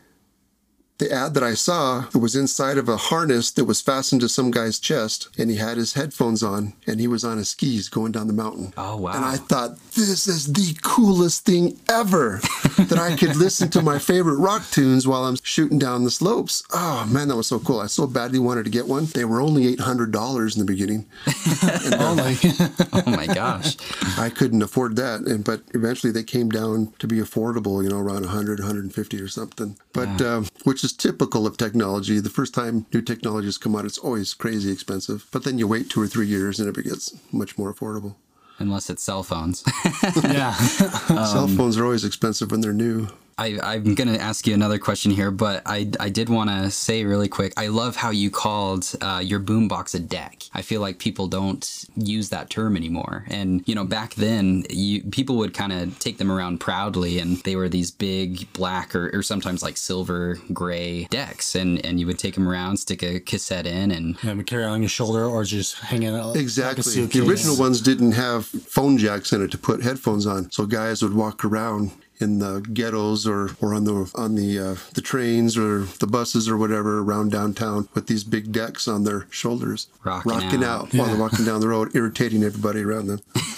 the 0.98 1.12
ad 1.12 1.34
that 1.34 1.42
I 1.42 1.54
saw 1.54 2.06
was 2.14 2.34
inside 2.34 2.78
of 2.78 2.88
a 2.88 2.96
harness 2.96 3.50
that 3.52 3.64
was 3.66 3.80
fastened 3.80 4.20
to 4.22 4.28
some 4.28 4.50
guy's 4.50 4.78
chest, 4.78 5.28
and 5.38 5.50
he 5.50 5.56
had 5.56 5.76
his 5.76 5.94
headphones 5.94 6.42
on, 6.42 6.72
and 6.86 7.00
he 7.00 7.06
was 7.06 7.24
on 7.24 7.38
his 7.38 7.50
skis 7.50 7.88
going 7.88 8.12
down 8.12 8.26
the 8.26 8.32
mountain. 8.32 8.72
Oh, 8.76 8.96
wow. 8.96 9.12
And 9.12 9.24
I 9.24 9.36
thought 9.36 9.78
this 9.92 10.26
is 10.26 10.52
the 10.52 10.78
coolest 10.82 11.44
thing 11.44 11.78
ever 11.88 12.38
that 12.78 12.98
I 12.98 13.16
could 13.16 13.36
listen 13.36 13.68
to 13.70 13.82
my 13.82 13.98
favorite 13.98 14.36
rock 14.36 14.62
tunes 14.70 15.06
while 15.06 15.24
I'm 15.24 15.36
shooting 15.42 15.78
down 15.78 16.04
the 16.04 16.10
slopes. 16.10 16.62
Oh 16.72 17.06
man, 17.10 17.28
that 17.28 17.36
was 17.36 17.46
so 17.46 17.58
cool! 17.58 17.80
I 17.80 17.86
so 17.86 18.06
badly 18.06 18.38
wanted 18.38 18.64
to 18.64 18.70
get 18.70 18.86
one. 18.86 19.06
They 19.06 19.24
were 19.24 19.40
only 19.40 19.66
eight 19.66 19.80
hundred 19.80 20.12
dollars 20.12 20.56
in 20.56 20.60
the 20.64 20.70
beginning. 20.70 21.06
Only. 21.98 22.36
Oh 22.92 23.10
my 23.10 23.26
gosh. 23.26 23.76
I 24.18 24.30
couldn't 24.30 24.62
afford 24.62 24.96
that, 24.96 25.20
and 25.20 25.44
but 25.44 25.62
eventually 25.74 26.12
they 26.12 26.22
came 26.22 26.48
down 26.48 26.92
to 26.98 27.06
be 27.06 27.16
affordable, 27.18 27.82
you 27.82 27.88
know, 27.90 27.98
around 27.98 28.22
100, 28.22 28.58
150 28.58 29.20
or 29.20 29.28
something. 29.28 29.76
But 29.92 30.20
um, 30.22 30.46
which 30.64 30.82
is 30.86 30.92
typical 30.92 31.46
of 31.46 31.56
technology. 31.56 32.20
The 32.20 32.30
first 32.30 32.54
time 32.54 32.86
new 32.94 33.02
technologies 33.02 33.58
come 33.58 33.74
out, 33.76 33.84
it's 33.84 33.98
always 33.98 34.32
crazy 34.34 34.72
expensive. 34.72 35.26
But 35.32 35.44
then 35.44 35.58
you 35.58 35.66
wait 35.66 35.90
two 35.90 36.00
or 36.00 36.06
three 36.06 36.26
years, 36.26 36.60
and 36.60 36.68
it 36.68 36.84
gets 36.84 37.14
much 37.32 37.58
more 37.58 37.74
affordable. 37.74 38.14
Unless 38.58 38.88
it's 38.88 39.02
cell 39.02 39.22
phones. 39.22 39.62
yeah. 40.22 40.54
Cell 41.34 41.48
phones 41.48 41.76
are 41.76 41.84
always 41.84 42.04
expensive 42.04 42.50
when 42.50 42.62
they're 42.62 42.72
new. 42.72 43.08
I, 43.38 43.58
I'm 43.62 43.94
going 43.94 44.08
to 44.08 44.18
ask 44.18 44.46
you 44.46 44.54
another 44.54 44.78
question 44.78 45.10
here, 45.10 45.30
but 45.30 45.62
I, 45.66 45.90
I 46.00 46.08
did 46.08 46.30
want 46.30 46.48
to 46.48 46.70
say 46.70 47.04
really 47.04 47.28
quick 47.28 47.52
I 47.58 47.66
love 47.66 47.94
how 47.94 48.10
you 48.10 48.30
called 48.30 48.90
uh, 49.02 49.20
your 49.22 49.40
boombox 49.40 49.94
a 49.94 49.98
deck. 49.98 50.44
I 50.54 50.62
feel 50.62 50.80
like 50.80 50.98
people 50.98 51.28
don't 51.28 51.84
use 51.96 52.30
that 52.30 52.48
term 52.48 52.76
anymore. 52.76 53.26
And, 53.28 53.62
you 53.66 53.74
know, 53.74 53.84
back 53.84 54.14
then, 54.14 54.64
you, 54.70 55.02
people 55.02 55.36
would 55.36 55.52
kind 55.52 55.72
of 55.72 55.98
take 55.98 56.16
them 56.16 56.32
around 56.32 56.60
proudly, 56.60 57.18
and 57.18 57.36
they 57.38 57.56
were 57.56 57.68
these 57.68 57.90
big 57.90 58.50
black 58.54 58.94
or, 58.96 59.10
or 59.12 59.22
sometimes 59.22 59.62
like 59.62 59.76
silver 59.76 60.38
gray 60.54 61.04
decks. 61.10 61.54
And, 61.54 61.84
and 61.84 62.00
you 62.00 62.06
would 62.06 62.18
take 62.18 62.34
them 62.34 62.48
around, 62.48 62.78
stick 62.78 63.02
a 63.02 63.20
cassette 63.20 63.66
in, 63.66 63.90
and 63.90 64.16
Yeah, 64.22 64.32
we 64.32 64.44
carry 64.44 64.64
it 64.64 64.68
on 64.68 64.80
your 64.80 64.88
shoulder 64.88 65.26
or 65.26 65.44
just 65.44 65.78
hanging 65.78 66.08
out. 66.08 66.28
like 66.28 66.36
a 66.36 66.40
Exactly. 66.40 67.04
The 67.04 67.26
original 67.28 67.58
ones 67.58 67.82
didn't 67.82 68.12
have 68.12 68.46
phone 68.46 68.96
jacks 68.96 69.34
in 69.34 69.42
it 69.42 69.50
to 69.50 69.58
put 69.58 69.82
headphones 69.82 70.26
on, 70.26 70.50
so 70.50 70.64
guys 70.64 71.02
would 71.02 71.12
walk 71.14 71.44
around 71.44 71.90
in 72.18 72.38
the 72.38 72.60
ghettos 72.72 73.26
or, 73.26 73.50
or 73.60 73.74
on 73.74 73.84
the 73.84 74.10
on 74.14 74.34
the 74.34 74.58
uh, 74.58 74.76
the 74.94 75.00
trains 75.00 75.56
or 75.56 75.80
the 76.00 76.06
buses 76.06 76.48
or 76.48 76.56
whatever 76.56 77.00
around 77.00 77.30
downtown 77.30 77.88
with 77.94 78.06
these 78.06 78.24
big 78.24 78.52
decks 78.52 78.88
on 78.88 79.04
their 79.04 79.26
shoulders, 79.30 79.88
Rocking 80.04 80.64
out, 80.64 80.86
out. 80.86 80.94
while 80.94 81.06
they're 81.08 81.16
walking 81.16 81.44
down 81.44 81.60
the 81.60 81.68
road, 81.68 81.94
irritating 81.94 82.42
everybody 82.42 82.82
around 82.82 83.06
them. 83.08 83.20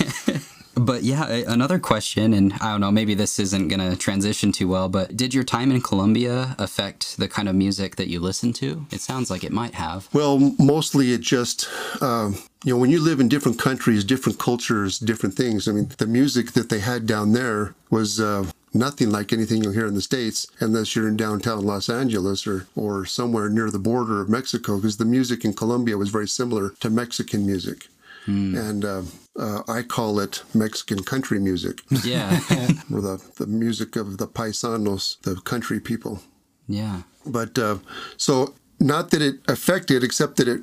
But 0.79 1.03
yeah, 1.03 1.27
another 1.47 1.79
question, 1.79 2.33
and 2.33 2.53
I 2.55 2.71
don't 2.71 2.81
know, 2.81 2.91
maybe 2.91 3.15
this 3.15 3.39
isn't 3.39 3.69
going 3.69 3.81
to 3.81 3.97
transition 3.97 4.53
too 4.53 4.69
well, 4.69 4.89
but 4.89 5.17
did 5.17 5.35
your 5.35 5.45
time 5.45 5.71
in 5.71 5.81
Colombia 5.81 6.55
affect 6.59 7.17
the 7.17 7.29
kind 7.29 7.49
of 7.49 7.55
music 7.55 7.97
that 7.97 8.09
you 8.09 8.21
listen 8.21 8.53
to? 8.55 8.87
It 8.91 9.01
sounds 9.01 9.31
like 9.31 9.45
it 9.45 9.53
might 9.53 9.75
have. 9.75 10.09
Well, 10.13 10.55
mostly 10.59 11.13
it 11.13 11.21
just, 11.21 11.69
um, 12.01 12.37
you 12.65 12.73
know, 12.73 12.79
when 12.79 12.91
you 12.91 13.01
live 13.01 13.21
in 13.21 13.29
different 13.29 13.59
countries, 13.59 14.05
different 14.05 14.39
cultures, 14.39 14.99
different 14.99 15.35
things. 15.35 15.69
I 15.69 15.73
mean, 15.73 15.91
the 15.99 16.07
music 16.07 16.53
that 16.53 16.69
they 16.69 16.81
had 16.81 17.07
down 17.07 17.33
there 17.33 17.75
was 17.91 18.21
uh, 18.21 18.45
nothing 18.73 19.11
like 19.11 19.33
anything 19.33 19.63
you'll 19.63 19.73
hear 19.73 19.87
in 19.87 19.95
the 19.95 20.03
States, 20.03 20.47
unless 20.61 20.95
you're 20.95 21.09
in 21.09 21.17
downtown 21.17 21.65
Los 21.65 21.89
Angeles 21.89 22.47
or, 22.47 22.67
or 22.77 23.05
somewhere 23.05 23.49
near 23.49 23.71
the 23.71 23.79
border 23.79 24.21
of 24.21 24.29
Mexico, 24.29 24.77
because 24.77 24.97
the 24.97 25.05
music 25.05 25.45
in 25.45 25.55
Colombia 25.55 25.97
was 25.99 26.11
very 26.11 26.29
similar 26.29 26.71
to 26.81 26.91
Mexican 26.91 27.45
music. 27.47 27.89
And 28.31 28.85
uh, 28.85 29.03
uh, 29.39 29.63
I 29.69 29.83
call 29.83 30.19
it 30.21 30.43
Mexican 30.55 31.03
country 31.05 31.39
music, 31.39 31.81
Yeah. 32.05 32.41
or 32.93 33.01
the, 33.01 33.23
the 33.37 33.47
music 33.47 33.97
of 33.97 34.19
the 34.19 34.27
paisanos, 34.27 35.21
the 35.23 35.37
country 35.37 35.81
people. 35.81 36.21
yeah. 36.67 37.03
But 37.27 37.59
uh, 37.59 37.79
so, 38.17 38.55
not 38.81 39.11
that 39.11 39.21
it 39.23 39.37
affected, 39.49 40.03
except 40.03 40.37
that 40.37 40.49
it 40.49 40.63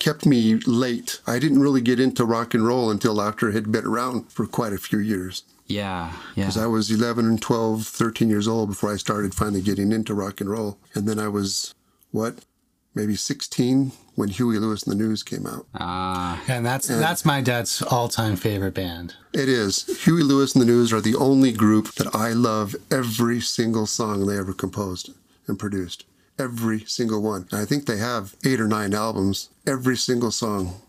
kept 0.00 0.26
me 0.26 0.56
late. 0.66 1.20
I 1.26 1.38
didn't 1.38 1.60
really 1.60 1.80
get 1.80 2.00
into 2.00 2.24
rock 2.24 2.52
and 2.54 2.66
roll 2.66 2.90
until 2.90 3.22
after 3.22 3.48
it 3.48 3.54
had 3.54 3.70
been 3.70 3.84
around 3.86 4.32
for 4.32 4.46
quite 4.46 4.72
a 4.72 4.78
few 4.78 4.98
years. 4.98 5.44
Yeah. 5.66 6.12
Yeah. 6.34 6.44
Because 6.46 6.56
I 6.58 6.66
was 6.66 6.90
11 6.90 7.26
and 7.26 7.40
12, 7.40 7.86
13 7.86 8.28
years 8.28 8.48
old 8.48 8.70
before 8.70 8.92
I 8.92 8.96
started 8.96 9.34
finally 9.34 9.62
getting 9.62 9.92
into 9.92 10.14
rock 10.14 10.40
and 10.40 10.50
roll. 10.50 10.78
And 10.94 11.06
then 11.08 11.18
I 11.20 11.28
was, 11.28 11.74
what, 12.10 12.44
maybe 12.94 13.16
16 13.16 13.92
when 14.14 14.28
Huey 14.28 14.58
Lewis 14.58 14.84
and 14.84 14.92
the 14.92 15.02
News 15.02 15.22
came 15.22 15.46
out. 15.46 15.66
Ah. 15.74 16.42
And 16.48 16.64
that's 16.64 16.88
that's 16.88 17.24
my 17.24 17.40
dad's 17.40 17.82
all-time 17.82 18.36
favorite 18.36 18.74
band. 18.74 19.14
It 19.32 19.48
is. 19.48 20.04
Huey 20.04 20.22
Lewis 20.22 20.54
and 20.54 20.62
the 20.62 20.66
News 20.66 20.92
are 20.92 21.00
the 21.00 21.16
only 21.16 21.52
group 21.52 21.94
that 21.94 22.14
I 22.14 22.30
love 22.30 22.76
every 22.90 23.40
single 23.40 23.86
song 23.86 24.26
they 24.26 24.38
ever 24.38 24.52
composed 24.52 25.10
and 25.46 25.58
produced. 25.58 26.04
Every 26.38 26.80
single 26.80 27.22
one. 27.22 27.46
And 27.50 27.60
I 27.60 27.64
think 27.64 27.86
they 27.86 27.98
have 27.98 28.34
eight 28.44 28.60
or 28.60 28.68
nine 28.68 28.94
albums. 28.94 29.50
Every 29.66 29.96
single 29.96 30.30
song. 30.30 30.80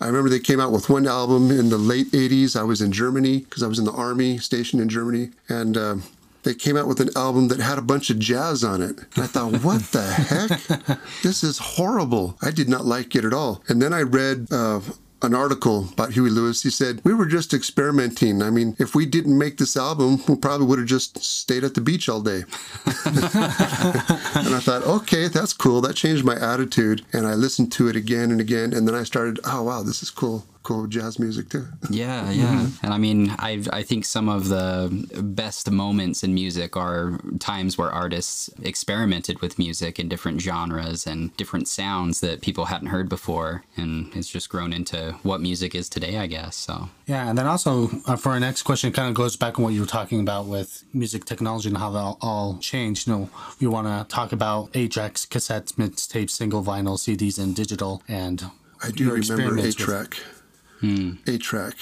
I 0.00 0.06
remember 0.06 0.28
they 0.28 0.40
came 0.40 0.58
out 0.58 0.72
with 0.72 0.90
one 0.90 1.06
album 1.06 1.50
in 1.52 1.68
the 1.68 1.78
late 1.78 2.10
80s. 2.10 2.58
I 2.58 2.64
was 2.64 2.80
in 2.80 2.90
Germany 2.90 3.38
because 3.38 3.62
I 3.62 3.68
was 3.68 3.78
in 3.78 3.84
the 3.84 3.92
army 3.92 4.38
stationed 4.38 4.82
in 4.82 4.88
Germany. 4.88 5.30
And 5.48 5.76
um, 5.76 6.02
they 6.42 6.54
came 6.54 6.76
out 6.76 6.88
with 6.88 7.00
an 7.00 7.10
album 7.16 7.48
that 7.48 7.60
had 7.60 7.78
a 7.78 7.82
bunch 7.82 8.10
of 8.10 8.18
jazz 8.18 8.64
on 8.64 8.82
it. 8.82 8.98
And 9.14 9.24
I 9.24 9.26
thought, 9.26 9.62
what 9.62 9.82
the 9.92 10.02
heck? 10.02 10.98
This 11.22 11.44
is 11.44 11.58
horrible. 11.58 12.36
I 12.42 12.50
did 12.50 12.68
not 12.68 12.84
like 12.84 13.14
it 13.14 13.24
at 13.24 13.32
all. 13.32 13.62
And 13.68 13.80
then 13.80 13.92
I 13.92 14.02
read 14.02 14.48
uh, 14.50 14.80
an 15.22 15.34
article 15.34 15.88
about 15.92 16.12
Huey 16.12 16.30
Lewis. 16.30 16.62
He 16.62 16.70
said, 16.70 17.00
We 17.04 17.14
were 17.14 17.26
just 17.26 17.54
experimenting. 17.54 18.42
I 18.42 18.50
mean, 18.50 18.76
if 18.78 18.94
we 18.94 19.06
didn't 19.06 19.38
make 19.38 19.58
this 19.58 19.76
album, 19.76 20.20
we 20.28 20.36
probably 20.36 20.66
would 20.66 20.80
have 20.80 20.88
just 20.88 21.22
stayed 21.22 21.64
at 21.64 21.74
the 21.74 21.80
beach 21.80 22.08
all 22.08 22.20
day. 22.20 22.42
and 23.04 24.54
I 24.54 24.60
thought, 24.60 24.82
okay, 24.84 25.28
that's 25.28 25.52
cool. 25.52 25.80
That 25.80 25.94
changed 25.94 26.24
my 26.24 26.34
attitude. 26.34 27.04
And 27.12 27.26
I 27.26 27.34
listened 27.34 27.72
to 27.72 27.88
it 27.88 27.96
again 27.96 28.30
and 28.30 28.40
again. 28.40 28.72
And 28.72 28.86
then 28.86 28.94
I 28.94 29.04
started, 29.04 29.38
oh, 29.44 29.62
wow, 29.62 29.82
this 29.82 30.02
is 30.02 30.10
cool. 30.10 30.44
Cool 30.62 30.86
jazz 30.86 31.18
music, 31.18 31.48
too. 31.48 31.66
Yeah, 31.90 32.30
yeah. 32.42 32.68
And 32.82 32.94
I 32.94 32.98
mean, 32.98 33.30
I 33.38 33.62
I 33.72 33.82
think 33.82 34.04
some 34.04 34.28
of 34.28 34.48
the 34.48 34.88
best 35.22 35.70
moments 35.70 36.22
in 36.22 36.34
music 36.34 36.76
are 36.76 37.18
times 37.40 37.76
where 37.76 37.90
artists 37.90 38.48
experimented 38.62 39.40
with 39.40 39.58
music 39.58 39.98
in 39.98 40.08
different 40.08 40.40
genres 40.40 41.06
and 41.06 41.36
different 41.36 41.68
sounds 41.68 42.20
that 42.20 42.40
people 42.42 42.66
hadn't 42.66 42.88
heard 42.88 43.08
before, 43.08 43.64
and 43.76 44.14
it's 44.14 44.28
just 44.28 44.48
grown 44.48 44.72
into 44.72 45.12
what 45.22 45.40
music 45.40 45.74
is 45.74 45.88
today, 45.88 46.18
I 46.18 46.26
guess. 46.26 46.54
So 46.56 46.88
Yeah, 47.06 47.28
and 47.28 47.36
then 47.36 47.46
also 47.46 47.90
uh, 48.06 48.16
for 48.16 48.30
our 48.30 48.40
next 48.40 48.62
question, 48.62 48.90
it 48.90 48.94
kind 48.94 49.08
of 49.08 49.14
goes 49.14 49.36
back 49.36 49.58
on 49.58 49.64
what 49.64 49.72
you 49.74 49.80
were 49.80 49.86
talking 49.86 50.20
about 50.20 50.46
with 50.46 50.84
music 50.92 51.24
technology 51.24 51.68
and 51.68 51.78
how 51.78 51.90
that 51.90 51.98
all, 51.98 52.18
all 52.20 52.58
changed. 52.58 53.06
You 53.08 53.12
know, 53.12 53.30
we 53.60 53.66
want 53.66 53.86
to 53.88 54.14
talk 54.14 54.32
about 54.32 54.70
Ajax 54.74 55.26
cassettes, 55.26 55.72
mixtapes, 55.74 56.30
single 56.30 56.62
vinyl, 56.62 56.96
CDs, 56.98 57.38
and 57.38 57.54
digital. 57.56 58.02
And 58.08 58.44
I 58.82 58.90
do 58.90 59.04
remember 59.04 59.18
experiments 59.18 59.80
eight 59.80 59.86
with- 59.86 60.41
track. 60.82 61.28
Eight 61.28 61.42
track. 61.42 61.74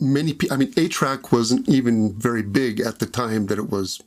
Many 0.00 0.32
people. 0.32 0.54
I 0.54 0.58
mean, 0.58 0.72
eight 0.76 0.92
track 0.92 1.32
wasn't 1.32 1.68
even 1.68 2.14
very 2.14 2.42
big 2.42 2.80
at 2.80 2.98
the 2.98 3.06
time 3.06 3.46
that 3.46 3.58
it 3.58 3.70
was 3.70 4.00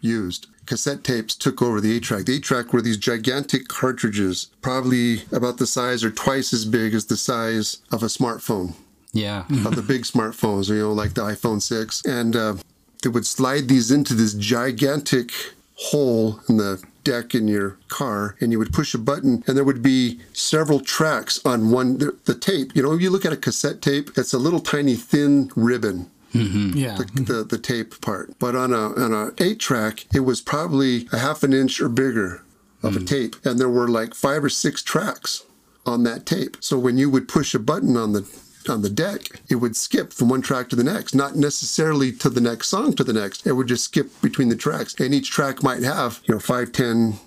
used. 0.00 0.46
Cassette 0.66 1.04
tapes 1.04 1.34
took 1.34 1.60
over 1.60 1.80
the 1.80 1.94
eight 1.94 2.04
track. 2.04 2.24
The 2.24 2.36
eight 2.36 2.44
track 2.44 2.72
were 2.72 2.80
these 2.80 2.96
gigantic 2.96 3.68
cartridges, 3.68 4.46
probably 4.62 5.22
about 5.30 5.58
the 5.58 5.66
size 5.66 6.02
or 6.02 6.10
twice 6.10 6.54
as 6.54 6.64
big 6.64 6.94
as 6.94 7.06
the 7.06 7.18
size 7.18 7.78
of 7.92 8.02
a 8.02 8.06
smartphone 8.06 8.74
yeah, 9.14 9.44
of 9.64 9.76
the 9.76 9.82
big 9.82 10.02
smartphones, 10.02 10.68
you 10.68 10.80
know, 10.80 10.92
like 10.92 11.14
the 11.14 11.22
iPhone 11.22 11.62
6. 11.62 12.04
And 12.04 12.34
uh, 12.34 12.56
they 13.02 13.08
would 13.08 13.24
slide 13.24 13.68
these 13.68 13.90
into 13.90 14.12
this 14.12 14.34
gigantic 14.34 15.30
hole 15.76 16.40
in 16.48 16.56
the 16.56 16.82
deck 17.04 17.34
in 17.34 17.46
your 17.46 17.78
car, 17.88 18.36
and 18.40 18.50
you 18.50 18.58
would 18.58 18.72
push 18.72 18.94
a 18.94 18.98
button, 18.98 19.44
and 19.46 19.56
there 19.56 19.64
would 19.64 19.82
be 19.82 20.20
several 20.32 20.80
tracks 20.80 21.40
on 21.44 21.70
one, 21.70 21.98
the, 21.98 22.16
the 22.24 22.34
tape. 22.34 22.74
You 22.74 22.82
know, 22.82 22.94
you 22.94 23.10
look 23.10 23.24
at 23.24 23.32
a 23.32 23.36
cassette 23.36 23.82
tape, 23.82 24.10
it's 24.16 24.32
a 24.32 24.38
little 24.38 24.60
tiny 24.60 24.96
thin 24.96 25.50
ribbon 25.54 26.10
mm-hmm. 26.34 26.76
yeah, 26.76 26.96
the, 26.96 27.46
the 27.48 27.58
tape 27.58 28.00
part. 28.00 28.38
But 28.38 28.54
on 28.56 28.72
a 28.72 28.92
on 28.94 29.12
a 29.12 29.42
eight 29.42 29.60
track, 29.60 30.06
it 30.14 30.20
was 30.20 30.40
probably 30.40 31.08
a 31.12 31.18
half 31.18 31.42
an 31.42 31.52
inch 31.52 31.80
or 31.80 31.88
bigger 31.88 32.42
of 32.82 32.96
a 32.96 33.00
mm. 33.00 33.06
tape, 33.06 33.36
and 33.44 33.58
there 33.58 33.68
were 33.68 33.88
like 33.88 34.14
five 34.14 34.44
or 34.44 34.50
six 34.50 34.82
tracks 34.82 35.44
on 35.86 36.02
that 36.04 36.26
tape. 36.26 36.56
So 36.60 36.78
when 36.78 36.98
you 36.98 37.08
would 37.10 37.28
push 37.28 37.54
a 37.54 37.58
button 37.58 37.96
on 37.96 38.12
the 38.12 38.22
on 38.68 38.82
the 38.82 38.90
deck, 38.90 39.40
it 39.48 39.56
would 39.56 39.76
skip 39.76 40.12
from 40.12 40.28
one 40.28 40.42
track 40.42 40.68
to 40.70 40.76
the 40.76 40.84
next, 40.84 41.14
not 41.14 41.36
necessarily 41.36 42.12
to 42.12 42.28
the 42.28 42.40
next 42.40 42.68
song 42.68 42.92
to 42.94 43.04
the 43.04 43.12
next. 43.12 43.46
It 43.46 43.52
would 43.52 43.68
just 43.68 43.84
skip 43.84 44.10
between 44.20 44.48
the 44.48 44.56
tracks, 44.56 44.94
and 44.98 45.14
each 45.14 45.30
track 45.30 45.62
might 45.62 45.82
have 45.82 46.20
you 46.24 46.34
know 46.34 46.40
five, 46.40 46.72
ten. 46.72 47.18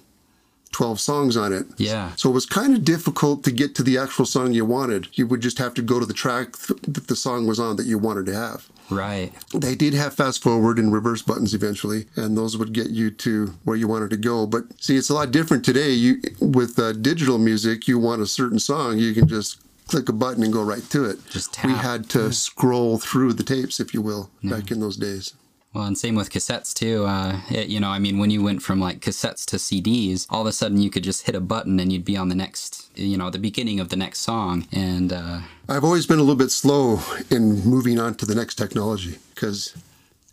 12 0.73 0.99
songs 0.99 1.37
on 1.37 1.53
it. 1.53 1.65
Yeah. 1.77 2.11
So 2.17 2.29
it 2.29 2.33
was 2.33 2.45
kind 2.45 2.75
of 2.75 2.83
difficult 2.83 3.43
to 3.45 3.51
get 3.51 3.73
to 3.75 3.83
the 3.83 3.97
actual 3.97 4.25
song 4.25 4.51
you 4.51 4.65
wanted. 4.65 5.07
You 5.13 5.25
would 5.25 5.41
just 5.41 5.57
have 5.57 5.73
to 5.75 5.81
go 5.81 5.99
to 5.99 6.05
the 6.05 6.13
track 6.13 6.55
th- 6.57 6.81
that 6.83 7.07
the 7.07 7.15
song 7.15 7.47
was 7.47 7.59
on 7.59 7.77
that 7.77 7.87
you 7.87 7.97
wanted 7.97 8.27
to 8.27 8.35
have. 8.35 8.69
Right. 8.89 9.33
They 9.53 9.75
did 9.75 9.93
have 9.93 10.13
fast 10.13 10.41
forward 10.41 10.79
and 10.79 10.93
reverse 10.93 11.21
buttons 11.21 11.53
eventually, 11.53 12.05
and 12.15 12.37
those 12.37 12.57
would 12.57 12.73
get 12.73 12.89
you 12.89 13.11
to 13.11 13.47
where 13.63 13.75
you 13.75 13.87
wanted 13.87 14.09
to 14.11 14.17
go. 14.17 14.45
But 14.45 14.65
see, 14.81 14.95
it's 14.95 15.09
a 15.09 15.13
lot 15.13 15.31
different 15.31 15.65
today. 15.65 15.91
You 15.91 16.21
with 16.39 16.79
uh, 16.79 16.93
digital 16.93 17.37
music, 17.37 17.87
you 17.87 17.99
want 17.99 18.21
a 18.21 18.27
certain 18.27 18.59
song, 18.59 18.97
you 18.97 19.13
can 19.13 19.27
just 19.27 19.59
click 19.87 20.09
a 20.09 20.13
button 20.13 20.43
and 20.43 20.53
go 20.53 20.63
right 20.63 20.87
to 20.91 21.05
it. 21.05 21.19
Just 21.29 21.63
we 21.63 21.73
had 21.73 22.09
to 22.11 22.31
scroll 22.31 22.97
through 22.97 23.33
the 23.33 23.43
tapes, 23.43 23.79
if 23.79 23.93
you 23.93 24.01
will, 24.01 24.29
back 24.43 24.71
in 24.71 24.79
those 24.79 24.97
days. 24.97 25.33
Well, 25.73 25.85
and 25.85 25.97
same 25.97 26.15
with 26.15 26.31
cassettes 26.31 26.73
too. 26.73 27.05
Uh, 27.05 27.41
it, 27.51 27.67
you 27.67 27.79
know, 27.79 27.89
I 27.89 27.99
mean, 27.99 28.17
when 28.17 28.31
you 28.31 28.41
went 28.41 28.63
from 28.63 28.79
like 28.79 28.99
cassettes 28.99 29.45
to 29.47 29.57
CDs, 29.57 30.25
all 30.29 30.41
of 30.41 30.47
a 30.47 30.51
sudden 30.51 30.81
you 30.81 30.89
could 30.89 31.03
just 31.03 31.27
hit 31.27 31.35
a 31.35 31.39
button 31.39 31.79
and 31.79 31.91
you'd 31.91 32.05
be 32.05 32.17
on 32.17 32.29
the 32.29 32.35
next, 32.35 32.89
you 32.95 33.17
know, 33.17 33.29
the 33.29 33.37
beginning 33.37 33.79
of 33.79 33.89
the 33.89 33.95
next 33.95 34.19
song. 34.19 34.67
And 34.71 35.13
uh, 35.13 35.41
I've 35.69 35.83
always 35.83 36.07
been 36.07 36.17
a 36.17 36.23
little 36.23 36.35
bit 36.35 36.51
slow 36.51 36.99
in 37.29 37.63
moving 37.63 37.99
on 37.99 38.15
to 38.15 38.25
the 38.25 38.33
next 38.33 38.55
technology 38.55 39.19
because 39.35 39.75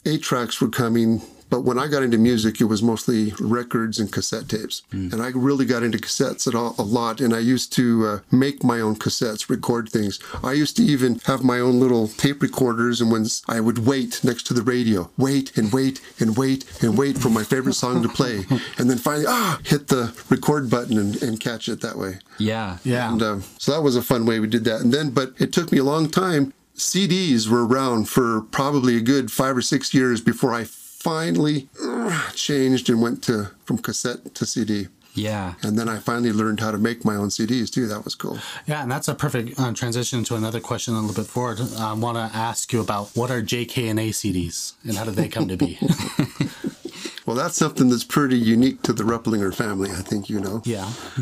eight 0.06 0.22
tracks 0.22 0.60
were 0.60 0.68
coming. 0.70 1.20
But 1.50 1.60
when 1.60 1.78
I 1.78 1.86
got 1.86 2.02
into 2.02 2.18
music, 2.18 2.60
it 2.60 2.64
was 2.64 2.82
mostly 2.82 3.32
records 3.38 3.98
and 3.98 4.10
cassette 4.10 4.48
tapes. 4.48 4.82
And 4.90 5.22
I 5.22 5.28
really 5.34 5.64
got 5.66 5.82
into 5.82 5.98
cassettes 5.98 6.46
at 6.46 6.54
all, 6.54 6.74
a 6.78 6.82
lot. 6.82 7.20
And 7.20 7.34
I 7.34 7.38
used 7.38 7.72
to 7.74 8.06
uh, 8.06 8.18
make 8.30 8.64
my 8.64 8.80
own 8.80 8.96
cassettes, 8.96 9.48
record 9.48 9.88
things. 9.88 10.18
I 10.42 10.52
used 10.52 10.76
to 10.78 10.82
even 10.82 11.20
have 11.26 11.44
my 11.44 11.60
own 11.60 11.78
little 11.80 12.08
tape 12.08 12.42
recorders. 12.42 13.00
And 13.00 13.10
when 13.10 13.26
I 13.48 13.60
would 13.60 13.86
wait 13.86 14.22
next 14.24 14.44
to 14.48 14.54
the 14.54 14.62
radio, 14.62 15.10
wait 15.16 15.56
and 15.56 15.72
wait 15.72 16.00
and 16.18 16.36
wait 16.36 16.64
and 16.82 16.98
wait 16.98 17.18
for 17.18 17.28
my 17.28 17.44
favorite 17.44 17.74
song 17.74 18.02
to 18.02 18.08
play. 18.08 18.44
And 18.78 18.90
then 18.90 18.98
finally, 18.98 19.26
ah, 19.28 19.60
hit 19.64 19.88
the 19.88 20.12
record 20.30 20.68
button 20.70 20.98
and, 20.98 21.22
and 21.22 21.38
catch 21.38 21.68
it 21.68 21.80
that 21.82 21.96
way. 21.96 22.18
yeah, 22.38 22.78
Yeah. 22.84 23.12
And 23.12 23.22
uh, 23.22 23.40
so 23.58 23.72
that 23.72 23.82
was 23.82 23.94
a 23.96 24.02
fun 24.02 24.26
way 24.26 24.40
we 24.40 24.46
did 24.48 24.64
that. 24.64 24.80
And 24.80 24.92
then, 24.92 25.10
but 25.10 25.32
it 25.38 25.52
took 25.52 25.70
me 25.70 25.78
a 25.78 25.84
long 25.84 26.08
time. 26.10 26.52
CDs 26.76 27.48
were 27.48 27.66
around 27.66 28.08
for 28.08 28.40
probably 28.42 28.96
a 28.96 29.00
good 29.00 29.30
five 29.30 29.56
or 29.56 29.62
six 29.62 29.94
years 29.94 30.20
before 30.20 30.52
I 30.52 30.64
finally 31.04 31.68
uh, 31.82 32.30
changed 32.32 32.88
and 32.90 33.00
went 33.02 33.22
to 33.24 33.50
from 33.66 33.76
cassette 33.78 34.34
to 34.34 34.46
CD. 34.46 34.88
yeah. 35.14 35.54
And 35.62 35.78
then 35.78 35.88
I 35.88 35.98
finally 35.98 36.32
learned 36.32 36.60
how 36.60 36.70
to 36.72 36.78
make 36.78 37.04
my 37.04 37.14
own 37.14 37.28
CDs 37.28 37.70
too. 37.70 37.86
That 37.86 38.04
was 38.04 38.14
cool. 38.14 38.38
Yeah, 38.66 38.82
and 38.82 38.90
that's 38.90 39.06
a 39.06 39.14
perfect 39.14 39.60
uh, 39.60 39.72
transition 39.74 40.24
to 40.24 40.34
another 40.34 40.60
question 40.60 40.94
a 40.94 41.00
little 41.00 41.14
bit 41.22 41.30
forward. 41.30 41.60
I 41.78 41.92
want 41.92 42.16
to 42.16 42.36
ask 42.36 42.72
you 42.72 42.80
about 42.80 43.10
what 43.14 43.30
are 43.30 43.42
JK&A 43.42 44.10
CDs 44.10 44.72
and 44.82 44.96
how 44.96 45.04
did 45.04 45.14
they 45.14 45.28
come 45.28 45.46
to 45.48 45.56
be? 45.56 45.78
Well, 47.26 47.36
that's 47.36 47.56
something 47.56 47.88
that's 47.88 48.04
pretty 48.04 48.36
unique 48.36 48.82
to 48.82 48.92
the 48.92 49.02
Replinger 49.02 49.54
family. 49.54 49.90
I 49.90 50.02
think 50.02 50.28
you 50.28 50.40
know. 50.40 50.60
yeah. 50.64 50.84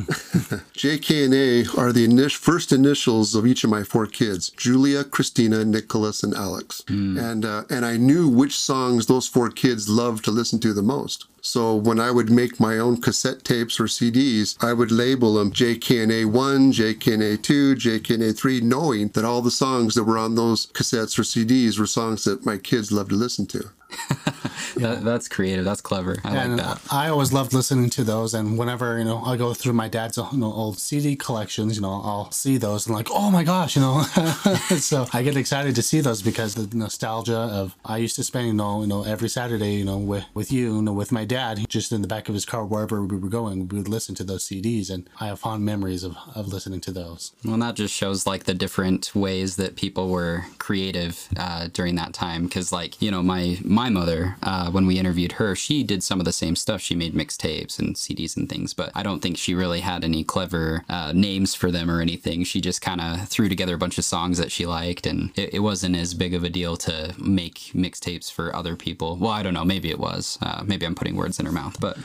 JK 0.75 1.25
and 1.27 1.35
A 1.35 1.81
are 1.81 1.93
the 1.93 2.07
init- 2.07 2.35
first 2.37 2.73
initials 2.73 3.35
of 3.35 3.47
each 3.47 3.63
of 3.65 3.71
my 3.71 3.83
four 3.85 4.07
kids: 4.07 4.51
Julia, 4.51 5.05
Christina, 5.05 5.65
Nicholas, 5.65 6.23
and 6.23 6.35
Alex. 6.35 6.83
And 6.89 7.45
uh, 7.45 7.65
and 7.71 7.85
I 7.85 7.97
knew 7.97 8.29
which 8.29 8.59
songs 8.59 9.07
those 9.07 9.29
four 9.29 9.51
kids 9.51 9.89
loved 9.89 10.25
to 10.25 10.31
listen 10.31 10.59
to 10.61 10.73
the 10.73 10.83
most. 10.83 11.27
So 11.45 11.75
when 11.75 11.99
I 11.99 12.13
would 12.13 12.31
make 12.31 12.61
my 12.61 12.79
own 12.79 13.01
cassette 13.01 13.45
tapes 13.45 13.81
or 13.81 13.85
CDs, 13.85 14.57
I 14.63 14.73
would 14.73 14.93
label 14.93 15.35
them 15.35 15.51
JKNA 15.51 16.27
one, 16.27 16.73
JKNA 16.73 17.43
two, 17.43 17.75
JKNA 17.75 18.39
three, 18.39 18.61
knowing 18.61 19.09
that 19.09 19.25
all 19.25 19.43
the 19.43 19.51
songs 19.51 19.95
that 19.97 20.05
were 20.05 20.19
on 20.19 20.37
those 20.37 20.67
cassettes 20.67 21.19
or 21.19 21.23
CDs 21.23 21.81
were 21.81 21.87
songs 21.87 22.23
that 22.25 22.47
my 22.47 22.59
kids 22.59 22.93
loved 22.93 23.11
to 23.11 23.17
listen 23.17 23.47
to. 23.47 23.71
That, 24.77 25.05
that's 25.05 25.29
creative. 25.29 25.65
That's 25.65 25.81
clever. 25.81 26.17
I 26.25 26.37
and 26.37 26.57
like 26.57 26.67
that. 26.67 26.93
I 26.93 27.09
always 27.09 27.33
loved 27.33 27.53
listening 27.53 27.91
to 27.91 28.05
those. 28.05 28.35
And 28.35 28.57
whenever 28.59 28.99
you 28.99 29.05
know 29.05 29.19
I 29.19 29.37
go 29.37 29.55
through 29.55 29.75
my 29.75 29.89
dad's 29.89 30.17
you 30.17 30.27
know, 30.33 30.53
old 30.53 30.79
CD 30.79 31.17
collections, 31.17 31.77
you 31.77 31.83
know 31.83 32.01
I'll 32.05 32.31
see 32.31 32.57
those 32.57 32.87
and 32.87 32.95
like, 32.95 33.09
oh 33.11 33.31
my 33.31 33.45
gosh, 33.45 33.77
you 33.77 33.83
know. 33.83 34.03
so 34.79 35.07
I 35.13 35.23
get 35.23 35.37
excited 35.37 35.75
to 35.75 35.83
see 35.83 36.01
those 36.01 36.23
because 36.23 36.55
the 36.55 36.75
nostalgia 36.77 37.37
of 37.37 37.77
I 37.85 37.99
used 37.99 38.17
to 38.17 38.25
spend 38.25 38.47
you 38.47 38.55
know 38.55 38.81
you 38.81 38.87
know 38.87 39.05
every 39.05 39.29
Saturday 39.29 39.75
you 39.75 39.85
know 39.85 39.99
with 39.99 40.25
with 40.35 40.51
you 40.51 40.77
you 40.77 40.83
know 40.83 40.93
with 40.93 41.13
my 41.13 41.25
dad 41.33 41.65
just 41.69 41.93
in 41.93 42.03
the 42.03 42.09
back 42.09 42.29
of 42.29 42.35
his 42.35 42.45
car 42.45 42.65
wherever 42.65 43.03
we 43.03 43.17
were 43.17 43.29
going 43.29 43.69
we 43.69 43.79
would 43.79 43.89
listen 43.89 44.15
to 44.15 44.25
those 44.25 44.45
CDs 44.45 44.91
and 44.91 45.09
I 45.21 45.27
have 45.29 45.41
fond 45.41 45.65
memories 45.65 46.05
of 46.05 46.17
of 46.35 46.49
listening 46.49 46.81
to 46.83 46.93
those. 46.93 47.33
Well, 47.45 47.57
that 47.59 47.77
just 47.77 47.95
shows 47.95 48.27
like 48.27 48.45
the 48.45 48.55
different 48.55 49.15
ways 49.15 49.57
that 49.57 49.77
people 49.77 50.09
were 50.09 50.45
creative 50.59 51.29
uh, 51.37 51.69
during 51.73 51.95
that 51.97 52.13
time. 52.13 52.45
Because, 52.45 52.73
like, 52.73 53.01
you 53.01 53.11
know, 53.11 53.23
my 53.23 53.59
my 53.65 53.89
mother, 53.91 54.37
uh, 54.43 54.71
when 54.71 54.87
we 54.87 54.99
interviewed 54.99 55.33
her, 55.33 55.55
she 55.55 55.83
did 55.83 56.03
some 56.03 56.19
of 56.19 56.25
the 56.25 56.33
same 56.33 56.57
stuff. 56.57 56.81
She 56.81 56.95
made 56.95 57.15
mixtapes 57.15 57.79
and 57.79 57.97
CDs 57.97 58.37
and 58.37 58.49
things, 58.49 58.75
but 58.75 58.91
I 58.95 59.03
don't 59.03 59.21
think 59.21 59.39
she 59.39 59.55
really 59.55 59.81
had 59.81 60.05
any 60.05 60.25
clever 60.25 60.85
uh, 60.89 61.13
names 61.15 61.55
for 61.55 61.71
them 61.71 61.91
or 61.91 62.01
anything. 62.01 62.45
She 62.45 62.61
just 62.61 62.81
kind 62.81 63.01
of 63.01 63.29
threw 63.29 63.49
together 63.49 63.75
a 63.75 63.79
bunch 63.79 63.99
of 63.99 64.05
songs 64.05 64.39
that 64.39 64.53
she 64.53 64.67
liked, 64.67 65.07
and 65.07 65.37
it, 65.37 65.55
it 65.55 65.59
wasn't 65.61 65.97
as 65.97 66.15
big 66.15 66.35
of 66.35 66.45
a 66.45 66.51
deal 66.51 66.77
to 66.79 67.15
make 67.19 67.57
mixtapes 67.75 68.31
for 68.31 68.55
other 68.55 68.77
people. 68.77 69.17
Well, 69.17 69.31
I 69.31 69.43
don't 69.43 69.55
know. 69.55 69.65
Maybe 69.65 69.91
it 69.91 69.99
was. 69.99 70.39
Uh, 70.43 70.63
maybe 70.67 70.87
I'm 70.87 70.95
putting 70.95 71.17
words 71.23 71.39
in 71.41 71.47
her 71.47 71.53
mouth, 71.53 71.81
but 71.81 71.97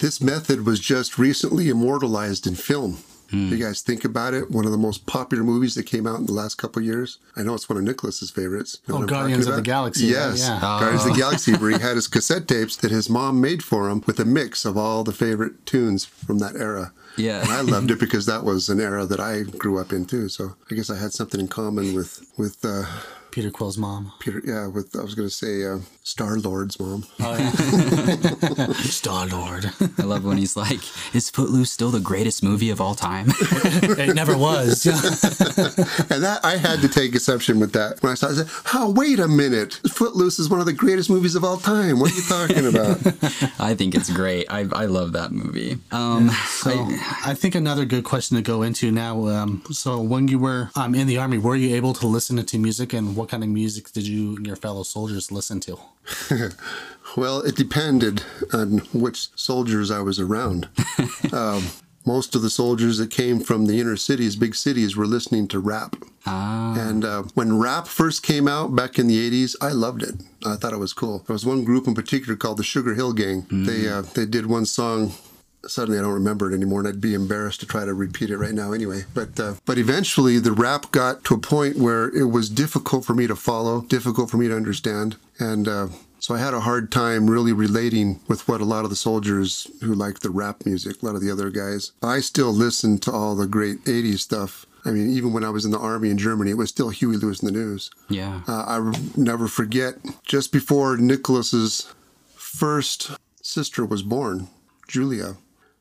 This 0.00 0.20
method 0.20 0.66
was 0.66 0.78
just 0.78 1.18
recently 1.18 1.68
immortalized 1.68 2.46
in 2.46 2.54
film. 2.54 2.98
If 3.28 3.50
you 3.50 3.56
guys 3.58 3.80
think 3.82 4.04
about 4.04 4.34
it, 4.34 4.52
one 4.52 4.66
of 4.66 4.70
the 4.70 4.78
most 4.78 5.04
popular 5.04 5.42
movies 5.42 5.74
that 5.74 5.82
came 5.82 6.06
out 6.06 6.20
in 6.20 6.26
the 6.26 6.32
last 6.32 6.54
couple 6.58 6.78
of 6.80 6.86
years. 6.86 7.18
I 7.34 7.42
know 7.42 7.54
it's 7.54 7.68
one 7.68 7.76
of 7.76 7.82
Nicholas's 7.82 8.30
favorites. 8.30 8.78
You 8.86 8.94
know 8.94 9.02
Oh, 9.02 9.06
Guardians 9.06 9.46
talking 9.46 9.58
of 9.58 9.64
the 9.64 9.70
about? 9.70 9.78
Galaxy, 9.78 10.04
right? 10.06 10.12
Yes, 10.12 10.38
Yeah. 10.46 10.60
Guardians 10.60 11.04
of 11.06 11.12
the 11.12 11.18
Galaxy, 11.18 11.52
where 11.54 11.70
he 11.72 11.78
had 11.88 11.96
his 11.96 12.06
cassette 12.06 12.46
tapes 12.46 12.76
that 12.76 12.92
his 12.92 13.10
mom 13.10 13.40
made 13.40 13.64
for 13.64 13.90
him 13.90 14.04
with 14.06 14.20
a 14.20 14.24
mix 14.24 14.64
of 14.64 14.76
all 14.76 15.02
the 15.02 15.12
favorite 15.12 15.66
tunes 15.66 16.04
from 16.04 16.38
that 16.38 16.54
era. 16.54 16.92
Yeah. 17.16 17.40
and 17.42 17.50
I 17.50 17.62
loved 17.62 17.90
it 17.90 17.98
because 18.04 18.26
that 18.26 18.44
was 18.44 18.68
an 18.68 18.78
era 18.80 19.04
that 19.06 19.18
I 19.18 19.42
grew 19.42 19.80
up 19.80 19.92
in 19.92 20.04
too. 20.06 20.28
So 20.28 20.54
I 20.70 20.74
guess 20.76 20.88
I 20.88 20.96
had 20.96 21.12
something 21.12 21.40
in 21.40 21.48
common 21.48 21.94
with 21.96 22.30
with 22.38 22.64
uh, 22.64 22.84
Peter 23.36 23.50
Quill's 23.50 23.76
mom. 23.76 24.12
Peter. 24.18 24.40
Yeah, 24.42 24.66
with 24.68 24.96
I 24.98 25.02
was 25.02 25.14
going 25.14 25.28
to 25.28 25.34
say 25.34 25.62
uh, 25.66 25.80
Star 26.02 26.38
Lord's 26.38 26.80
mom. 26.80 27.04
Oh 27.20 27.36
yeah. 27.36 28.72
Star 28.76 29.26
Lord. 29.26 29.70
I 29.98 30.04
love 30.04 30.24
when 30.24 30.38
he's 30.38 30.56
like, 30.56 30.80
"Is 31.14 31.28
Footloose 31.28 31.70
still 31.70 31.90
the 31.90 32.00
greatest 32.00 32.42
movie 32.42 32.70
of 32.70 32.80
all 32.80 32.94
time?" 32.94 33.26
it 33.36 34.14
never 34.14 34.38
was. 34.38 34.86
And 34.86 36.22
that 36.24 36.40
I 36.44 36.56
had 36.56 36.80
to 36.80 36.88
take 36.88 37.14
exception 37.14 37.60
with 37.60 37.74
that 37.74 38.02
when 38.02 38.12
I 38.12 38.14
saw. 38.14 38.28
it. 38.28 38.30
I 38.30 38.34
said, 38.36 38.48
"Oh, 38.72 38.90
wait 38.92 39.18
a 39.18 39.28
minute! 39.28 39.82
Footloose 39.86 40.38
is 40.38 40.48
one 40.48 40.60
of 40.60 40.64
the 40.64 40.72
greatest 40.72 41.10
movies 41.10 41.34
of 41.34 41.44
all 41.44 41.58
time. 41.58 42.00
What 42.00 42.12
are 42.12 42.16
you 42.16 42.22
talking 42.22 42.66
about?" 42.66 43.60
I 43.60 43.74
think 43.74 43.94
it's 43.94 44.08
great. 44.08 44.46
I, 44.48 44.60
I 44.72 44.86
love 44.86 45.12
that 45.12 45.32
movie. 45.32 45.76
Um, 45.92 46.30
So 46.30 46.88
I 47.26 47.34
think 47.34 47.54
another 47.54 47.84
good 47.84 48.04
question 48.04 48.36
to 48.38 48.42
go 48.42 48.62
into 48.62 48.90
now. 48.90 49.26
Um, 49.26 49.62
so 49.72 50.00
when 50.00 50.26
you 50.26 50.38
were 50.38 50.70
um, 50.74 50.94
in 50.94 51.06
the 51.06 51.18
army, 51.18 51.36
were 51.36 51.54
you 51.54 51.76
able 51.76 51.92
to 51.92 52.06
listen 52.06 52.42
to 52.42 52.58
music, 52.58 52.94
and 52.94 53.14
what 53.14 53.25
kind 53.26 53.42
of 53.42 53.48
music 53.48 53.92
did 53.92 54.06
you 54.06 54.36
and 54.36 54.46
your 54.46 54.56
fellow 54.56 54.82
soldiers 54.82 55.32
listen 55.32 55.60
to? 55.60 55.78
well, 57.16 57.40
it 57.40 57.56
depended 57.56 58.22
on 58.52 58.78
which 58.92 59.28
soldiers 59.36 59.90
I 59.90 60.00
was 60.00 60.18
around. 60.18 60.68
um, 61.32 61.64
most 62.06 62.36
of 62.36 62.42
the 62.42 62.50
soldiers 62.50 62.98
that 62.98 63.10
came 63.10 63.40
from 63.40 63.66
the 63.66 63.80
inner 63.80 63.96
cities, 63.96 64.36
big 64.36 64.54
cities, 64.54 64.96
were 64.96 65.06
listening 65.06 65.48
to 65.48 65.58
rap. 65.58 65.96
Ah. 66.24 66.74
And 66.78 67.04
uh, 67.04 67.24
when 67.34 67.58
rap 67.58 67.88
first 67.88 68.22
came 68.22 68.46
out 68.46 68.76
back 68.76 68.98
in 68.98 69.08
the 69.08 69.30
80s, 69.30 69.56
I 69.60 69.72
loved 69.72 70.04
it. 70.04 70.14
I 70.44 70.54
thought 70.54 70.72
it 70.72 70.78
was 70.78 70.92
cool. 70.92 71.24
There 71.26 71.34
was 71.34 71.44
one 71.44 71.64
group 71.64 71.88
in 71.88 71.94
particular 71.94 72.36
called 72.36 72.58
the 72.58 72.64
Sugar 72.64 72.94
Hill 72.94 73.12
Gang. 73.12 73.46
They 73.50 73.88
uh, 73.88 74.02
they 74.02 74.26
did 74.26 74.46
one 74.46 74.66
song. 74.66 75.12
Suddenly, 75.68 75.98
I 75.98 76.02
don't 76.02 76.12
remember 76.12 76.50
it 76.50 76.54
anymore, 76.54 76.80
and 76.80 76.88
I'd 76.88 77.00
be 77.00 77.14
embarrassed 77.14 77.60
to 77.60 77.66
try 77.66 77.84
to 77.84 77.94
repeat 77.94 78.30
it 78.30 78.38
right 78.38 78.54
now. 78.54 78.72
Anyway, 78.72 79.04
but 79.14 79.38
uh, 79.38 79.54
but 79.64 79.78
eventually, 79.78 80.38
the 80.38 80.52
rap 80.52 80.92
got 80.92 81.24
to 81.24 81.34
a 81.34 81.38
point 81.38 81.76
where 81.76 82.08
it 82.08 82.26
was 82.30 82.48
difficult 82.48 83.04
for 83.04 83.14
me 83.14 83.26
to 83.26 83.36
follow, 83.36 83.82
difficult 83.82 84.30
for 84.30 84.36
me 84.36 84.48
to 84.48 84.56
understand, 84.56 85.16
and 85.38 85.66
uh, 85.68 85.88
so 86.18 86.34
I 86.34 86.38
had 86.38 86.54
a 86.54 86.60
hard 86.60 86.90
time 86.90 87.28
really 87.30 87.52
relating 87.52 88.20
with 88.28 88.48
what 88.48 88.60
a 88.60 88.64
lot 88.64 88.84
of 88.84 88.90
the 88.90 88.96
soldiers 88.96 89.66
who 89.82 89.94
liked 89.94 90.22
the 90.22 90.30
rap 90.30 90.64
music, 90.64 91.02
a 91.02 91.06
lot 91.06 91.14
of 91.14 91.20
the 91.20 91.30
other 91.30 91.50
guys. 91.50 91.92
I 92.02 92.20
still 92.20 92.52
listen 92.52 92.98
to 92.98 93.12
all 93.12 93.34
the 93.34 93.46
great 93.46 93.84
'80s 93.84 94.20
stuff. 94.20 94.66
I 94.84 94.90
mean, 94.90 95.10
even 95.10 95.32
when 95.32 95.42
I 95.42 95.50
was 95.50 95.64
in 95.64 95.72
the 95.72 95.78
army 95.80 96.10
in 96.10 96.18
Germany, 96.18 96.52
it 96.52 96.56
was 96.56 96.70
still 96.70 96.90
Huey 96.90 97.16
Lewis 97.16 97.42
in 97.42 97.46
the 97.46 97.52
News. 97.52 97.90
yeah. 98.08 98.42
Uh, 98.46 98.64
I 98.68 99.06
never 99.16 99.48
forget 99.48 99.96
just 100.24 100.52
before 100.52 100.96
Nicholas's 100.96 101.92
first 102.36 103.10
sister 103.42 103.84
was 103.84 104.02
born, 104.04 104.48
Julia. 104.86 105.36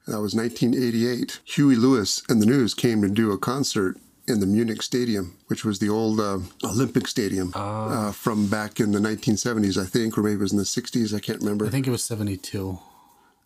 That 0.08 0.22
was 0.22 0.36
1988. 0.36 1.40
Huey 1.46 1.76
Lewis 1.76 2.22
and 2.30 2.42
the 2.42 2.46
News 2.46 2.74
came 2.74 3.02
to 3.02 3.10
do 3.10 3.32
a 3.32 3.38
concert 3.38 3.98
in 4.28 4.40
the 4.40 4.46
Munich 4.46 4.82
Stadium, 4.82 5.38
which 5.48 5.64
was 5.66 5.80
the 5.80 5.90
old 5.90 6.20
uh, 6.20 6.40
Olympic 6.64 7.08
Stadium 7.08 7.52
uh, 7.56 8.12
from 8.12 8.48
back 8.48 8.80
in 8.80 8.92
the 8.92 9.00
1970s, 9.00 9.82
I 9.82 9.86
think, 9.86 10.18
or 10.18 10.24
maybe 10.24 10.36
it 10.36 10.40
was 10.40 10.52
in 10.52 10.58
the 10.58 10.64
60s. 10.64 11.16
I 11.16 11.20
can't 11.20 11.40
remember. 11.40 11.66
I 11.66 11.70
think 11.70 11.88
it 11.88 11.92
was 11.92 12.04
seventy-two. 12.04 12.80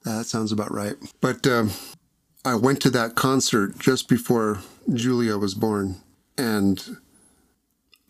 That 0.06 0.26
sounds 0.26 0.52
about 0.52 0.72
right. 0.74 0.96
But 1.20 1.46
um, 1.48 1.72
I 2.46 2.56
went 2.56 2.82
to 2.82 2.90
that 2.92 3.16
concert 3.16 3.78
just 3.80 4.08
before 4.08 4.60
Julia 4.94 5.38
was 5.38 5.54
born, 5.54 5.98
and 6.38 6.98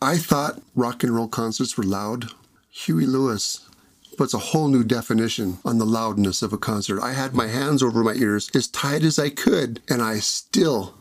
I 0.00 0.16
thought 0.16 0.62
rock 0.76 1.02
and 1.02 1.14
roll 1.14 1.28
concerts 1.28 1.76
were 1.76 1.84
loud. 1.84 2.30
Huey 2.70 3.06
Lewis 3.06 3.68
puts 4.16 4.34
a 4.34 4.38
whole 4.38 4.68
new 4.68 4.84
definition 4.84 5.58
on 5.64 5.78
the 5.78 5.86
loudness 5.86 6.42
of 6.42 6.52
a 6.52 6.58
concert. 6.58 7.00
I 7.02 7.12
had 7.12 7.34
my 7.34 7.46
hands 7.48 7.82
over 7.82 8.02
my 8.02 8.14
ears 8.14 8.50
as 8.54 8.66
tight 8.68 9.02
as 9.02 9.18
I 9.18 9.30
could, 9.30 9.80
and 9.88 10.02
I 10.02 10.18
still 10.18 10.94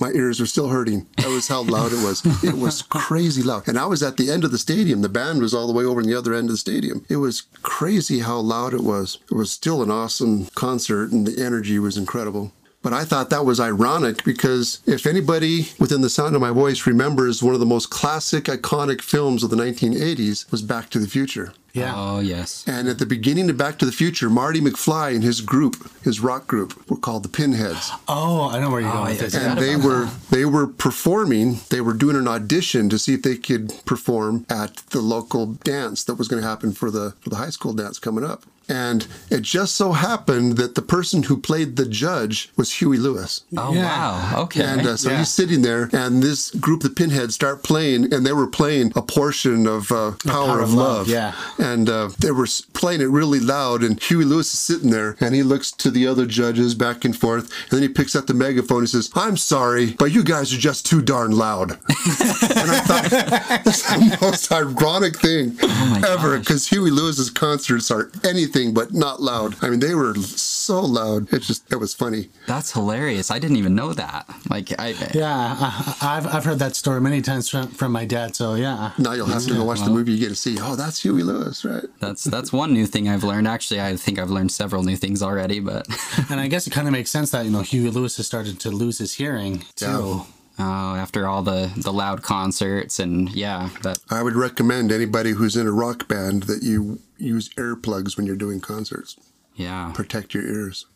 My 0.00 0.10
ears 0.10 0.40
were 0.40 0.46
still 0.46 0.68
hurting. 0.68 1.06
That 1.18 1.28
was 1.28 1.46
how 1.46 1.62
loud 1.62 1.92
it 1.92 2.02
was. 2.04 2.20
It 2.44 2.56
was 2.58 2.82
crazy 2.82 3.42
loud. 3.44 3.68
And 3.68 3.78
I 3.78 3.86
was 3.86 4.02
at 4.02 4.16
the 4.16 4.28
end 4.30 4.42
of 4.44 4.50
the 4.50 4.58
stadium. 4.58 5.02
The 5.02 5.08
band 5.08 5.40
was 5.40 5.54
all 5.54 5.68
the 5.68 5.72
way 5.72 5.84
over 5.84 6.00
in 6.00 6.06
the 6.08 6.18
other 6.18 6.34
end 6.34 6.48
of 6.48 6.54
the 6.54 6.58
stadium. 6.58 7.06
It 7.08 7.18
was 7.18 7.44
crazy 7.62 8.18
how 8.18 8.38
loud 8.38 8.74
it 8.74 8.82
was. 8.82 9.18
It 9.30 9.34
was 9.34 9.52
still 9.52 9.82
an 9.82 9.92
awesome 9.92 10.46
concert, 10.56 11.12
and 11.12 11.24
the 11.26 11.40
energy 11.42 11.78
was 11.78 11.96
incredible. 11.96 12.52
But 12.82 12.92
I 12.92 13.04
thought 13.04 13.30
that 13.30 13.46
was 13.46 13.60
ironic 13.60 14.24
because 14.24 14.80
if 14.84 15.06
anybody 15.06 15.68
within 15.78 16.02
the 16.02 16.10
sound 16.10 16.34
of 16.34 16.42
my 16.42 16.50
voice 16.50 16.86
remembers 16.86 17.42
one 17.42 17.54
of 17.54 17.60
the 17.60 17.64
most 17.74 17.88
classic, 17.88 18.44
iconic 18.44 19.00
films 19.00 19.42
of 19.44 19.50
the 19.50 19.56
1980s 19.56 20.50
was 20.50 20.60
Back 20.60 20.90
to 20.90 20.98
the 20.98 21.08
Future. 21.08 21.54
Yeah. 21.74 21.92
Oh, 21.96 22.20
yes. 22.20 22.64
And 22.68 22.86
at 22.88 22.98
the 23.00 23.04
beginning 23.06 23.50
of 23.50 23.56
Back 23.56 23.78
to 23.80 23.84
the 23.84 23.90
Future, 23.92 24.30
Marty 24.30 24.60
McFly 24.60 25.12
and 25.14 25.24
his 25.24 25.40
group, 25.40 25.76
his 26.04 26.20
rock 26.20 26.46
group, 26.46 26.88
were 26.88 26.96
called 26.96 27.24
the 27.24 27.28
Pinheads. 27.28 27.90
Oh, 28.06 28.48
I 28.48 28.60
know 28.60 28.70
where 28.70 28.80
you're 28.80 28.92
going 28.92 29.06
I- 29.06 29.10
with 29.10 29.18
this. 29.20 29.34
And 29.34 29.58
they 29.58 29.74
were 29.76 30.08
they 30.30 30.44
were 30.44 30.68
performing. 30.68 31.58
They 31.70 31.80
were 31.80 31.94
doing 31.94 32.16
an 32.16 32.28
audition 32.28 32.88
to 32.90 32.98
see 32.98 33.14
if 33.14 33.22
they 33.22 33.36
could 33.36 33.72
perform 33.84 34.46
at 34.48 34.76
the 34.90 35.00
local 35.00 35.46
dance 35.64 36.04
that 36.04 36.14
was 36.14 36.28
going 36.28 36.40
to 36.42 36.48
happen 36.48 36.72
for 36.72 36.90
the 36.92 37.14
for 37.20 37.30
the 37.30 37.36
high 37.36 37.50
school 37.50 37.72
dance 37.72 37.98
coming 37.98 38.24
up. 38.24 38.44
And 38.66 39.06
it 39.28 39.42
just 39.42 39.74
so 39.74 39.92
happened 39.92 40.56
that 40.56 40.74
the 40.74 40.80
person 40.80 41.24
who 41.24 41.36
played 41.36 41.76
the 41.76 41.84
judge 41.86 42.50
was 42.56 42.72
Huey 42.72 42.96
Lewis. 42.96 43.42
Oh, 43.58 43.74
Yeah. 43.74 43.84
wow. 43.84 44.42
Okay. 44.44 44.64
And 44.64 44.86
uh, 44.86 44.96
so 44.96 45.10
Yeah. 45.10 45.18
he's 45.18 45.28
sitting 45.28 45.60
there, 45.60 45.90
and 45.92 46.22
this 46.22 46.50
group, 46.50 46.80
the 46.80 46.88
Pinheads, 46.88 47.34
start 47.34 47.62
playing, 47.62 48.10
and 48.10 48.24
they 48.24 48.32
were 48.32 48.46
playing 48.46 48.90
a 48.96 49.02
portion 49.02 49.66
of 49.66 49.92
uh, 49.92 50.12
Power, 50.26 50.46
Power 50.46 50.60
of, 50.60 50.70
of 50.70 50.74
Love. 50.74 50.96
Love, 50.96 51.08
yeah. 51.08 51.34
And 51.58 51.63
uh, 51.88 52.10
they 52.18 52.30
were 52.30 52.46
playing 52.72 53.00
it 53.00 53.08
really 53.08 53.40
loud, 53.40 53.82
and 53.82 54.00
Huey 54.02 54.24
Lewis 54.24 54.52
is 54.52 54.58
sitting 54.58 54.90
there, 54.90 55.16
and 55.20 55.34
he 55.34 55.42
looks 55.42 55.70
to 55.72 55.90
the 55.90 56.06
other 56.06 56.26
judges 56.26 56.74
back 56.74 57.04
and 57.04 57.16
forth, 57.16 57.50
and 57.64 57.70
then 57.70 57.82
he 57.82 57.88
picks 57.88 58.14
up 58.14 58.26
the 58.26 58.34
megaphone 58.34 58.80
and 58.80 58.88
says, 58.88 59.10
I'm 59.14 59.36
sorry, 59.36 59.92
but 59.92 60.12
you 60.12 60.22
guys 60.24 60.52
are 60.52 60.58
just 60.58 60.86
too 60.86 61.02
darn 61.02 61.32
loud. 61.32 61.72
and 61.72 61.80
I 61.90 62.80
thought, 62.80 63.10
that's 63.64 63.82
the 63.82 64.18
most 64.20 64.52
ironic 64.52 65.16
thing 65.18 65.56
Oh 65.62 66.02
ever, 66.06 66.38
because 66.38 66.68
Huey 66.68 66.90
Lewis's 66.90 67.30
concerts 67.30 67.90
are 67.90 68.10
anything 68.24 68.74
but 68.74 68.92
not 68.92 69.20
loud. 69.20 69.56
I 69.62 69.70
mean, 69.70 69.80
they 69.80 69.94
were 69.94 70.14
so 70.14 70.53
loud. 70.72 71.32
It 71.32 71.42
just, 71.42 71.70
it 71.72 71.76
was 71.76 71.94
funny. 71.94 72.28
That's 72.46 72.72
hilarious. 72.72 73.30
I 73.30 73.38
didn't 73.38 73.56
even 73.56 73.74
know 73.74 73.92
that. 73.92 74.28
Like, 74.48 74.72
I. 74.78 74.94
Yeah, 75.14 75.56
I, 75.58 75.96
I've, 76.00 76.26
I've 76.26 76.44
heard 76.44 76.58
that 76.58 76.76
story 76.76 77.00
many 77.00 77.22
times 77.22 77.48
from, 77.48 77.68
from 77.68 77.92
my 77.92 78.04
dad. 78.04 78.34
So 78.36 78.54
yeah, 78.54 78.92
Now 78.98 79.12
you'll 79.12 79.26
have 79.26 79.44
to 79.44 79.54
go 79.54 79.64
watch 79.64 79.80
the 79.80 79.90
movie. 79.90 80.12
You 80.12 80.18
get 80.18 80.28
to 80.28 80.34
see, 80.34 80.56
oh, 80.60 80.76
that's 80.76 81.02
Huey 81.02 81.22
Lewis, 81.22 81.64
right? 81.64 81.84
That's 82.00 82.24
that's 82.24 82.52
one 82.52 82.72
new 82.72 82.86
thing 82.86 83.08
I've 83.08 83.24
learned. 83.24 83.46
Actually, 83.48 83.80
I 83.80 83.96
think 83.96 84.18
I've 84.18 84.30
learned 84.30 84.52
several 84.52 84.82
new 84.82 84.96
things 84.96 85.22
already. 85.22 85.60
But 85.60 85.86
and 86.30 86.40
I 86.40 86.48
guess 86.48 86.66
it 86.66 86.70
kind 86.70 86.86
of 86.86 86.92
makes 86.92 87.10
sense 87.10 87.30
that 87.30 87.44
you 87.44 87.50
know 87.50 87.60
Huey 87.62 87.90
Lewis 87.90 88.16
has 88.16 88.26
started 88.26 88.60
to 88.60 88.70
lose 88.70 88.98
his 88.98 89.14
hearing 89.14 89.64
too. 89.76 89.86
Yeah. 89.86 90.24
oh, 90.58 90.94
after 90.96 91.26
all 91.26 91.42
the 91.42 91.70
the 91.76 91.92
loud 91.92 92.22
concerts 92.22 92.98
and 92.98 93.30
yeah, 93.34 93.70
that 93.82 93.98
I 94.10 94.22
would 94.22 94.36
recommend 94.36 94.92
anybody 94.92 95.32
who's 95.32 95.56
in 95.56 95.66
a 95.66 95.72
rock 95.72 96.08
band 96.08 96.44
that 96.44 96.62
you 96.62 97.00
use 97.18 97.48
earplugs 97.50 98.16
when 98.16 98.26
you're 98.26 98.36
doing 98.36 98.60
concerts. 98.60 99.16
Yeah, 99.54 99.92
Protect 99.94 100.34
your 100.34 100.44
ears. 100.44 100.86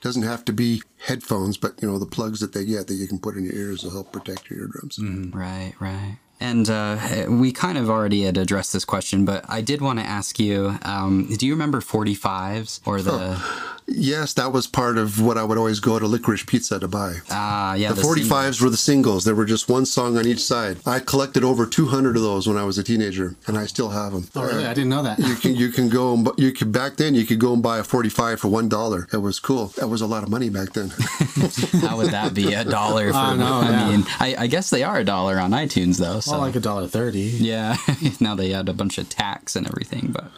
Doesn't 0.00 0.22
have 0.22 0.44
to 0.44 0.52
be 0.52 0.82
headphones, 1.06 1.56
but 1.56 1.80
you 1.80 1.88
know 1.88 1.98
the 1.98 2.06
plugs 2.06 2.40
that 2.40 2.52
they 2.52 2.64
get 2.64 2.86
that 2.88 2.94
you 2.94 3.06
can 3.06 3.18
put 3.18 3.36
in 3.36 3.44
your 3.44 3.54
ears 3.54 3.82
will 3.82 3.90
help 3.92 4.12
protect 4.12 4.50
your 4.50 4.60
eardrums. 4.60 4.98
right, 5.34 5.72
right. 5.80 6.18
And 6.40 6.68
uh, 6.68 7.26
we 7.28 7.52
kind 7.52 7.78
of 7.78 7.88
already 7.88 8.22
had 8.22 8.36
addressed 8.36 8.72
this 8.72 8.84
question, 8.84 9.24
but 9.24 9.44
I 9.48 9.60
did 9.62 9.80
want 9.80 9.98
to 10.00 10.04
ask 10.04 10.38
you: 10.38 10.78
um, 10.82 11.28
Do 11.38 11.46
you 11.46 11.52
remember 11.54 11.80
45s 11.80 12.80
or 12.84 13.00
the? 13.00 13.40
Yes, 13.86 14.32
that 14.34 14.52
was 14.52 14.66
part 14.66 14.96
of 14.96 15.20
what 15.20 15.36
I 15.36 15.44
would 15.44 15.58
always 15.58 15.78
go 15.78 15.98
to 15.98 16.06
Licorice 16.06 16.46
Pizza 16.46 16.80
to 16.80 16.88
buy. 16.88 17.16
Ah, 17.30 17.74
yeah, 17.74 17.92
The 17.92 18.00
45s 18.00 18.62
were 18.62 18.70
the 18.70 18.78
singles. 18.78 19.24
There 19.24 19.34
were 19.34 19.44
just 19.44 19.68
one 19.68 19.84
song 19.84 20.16
on 20.16 20.26
each 20.26 20.42
side. 20.42 20.78
I 20.86 21.00
collected 21.00 21.44
over 21.44 21.66
200 21.66 22.16
of 22.16 22.22
those 22.22 22.48
when 22.48 22.56
I 22.56 22.64
was 22.64 22.78
a 22.78 22.82
teenager, 22.82 23.36
and 23.46 23.58
I 23.58 23.66
still 23.66 23.90
have 23.90 24.12
them. 24.12 24.26
Oh 24.34 24.42
really? 24.46 24.64
I 24.64 24.72
didn't 24.72 24.88
know 24.88 25.02
that. 25.02 25.18
you 25.18 25.34
can 25.34 25.54
you 25.54 25.68
can 25.70 25.88
go 25.90 26.14
and 26.14 26.28
you 26.38 26.52
could 26.52 26.72
back 26.72 26.96
then 26.96 27.14
you 27.14 27.26
could 27.26 27.38
go 27.38 27.52
and 27.52 27.62
buy 27.62 27.78
a 27.78 27.84
45 27.84 28.40
for 28.40 28.48
one 28.48 28.68
dollar. 28.68 29.06
It 29.12 29.18
was 29.18 29.38
cool. 29.38 29.66
That 29.76 29.88
was 29.88 30.00
a 30.00 30.06
lot 30.06 30.22
of 30.22 30.30
money 30.30 30.48
back 30.48 30.72
then. 30.72 30.88
How 31.82 31.98
would 31.98 32.10
that 32.10 32.32
be 32.32 32.54
a 32.54 32.64
dollar 32.64 33.10
for? 33.10 33.16
I 33.18 33.34
yeah. 33.70 33.88
mean, 33.90 34.04
I, 34.18 34.34
I 34.38 34.46
guess 34.46 34.70
they 34.70 34.82
are 34.82 34.98
a 34.98 35.04
dollar 35.04 35.38
on 35.38 35.50
iTunes 35.50 35.98
though. 35.98 36.20
So 36.20 36.32
Well, 36.32 36.40
like 36.40 36.56
a 36.56 36.60
dollar 36.60 36.88
thirty. 36.88 37.20
Yeah, 37.20 37.76
now 38.20 38.34
they 38.34 38.54
add 38.54 38.68
a 38.68 38.74
bunch 38.74 38.96
of 38.98 39.08
tax 39.10 39.56
and 39.56 39.66
everything, 39.66 40.08
but 40.10 40.30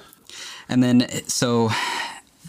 and 0.69 0.83
then 0.83 1.09
so 1.29 1.71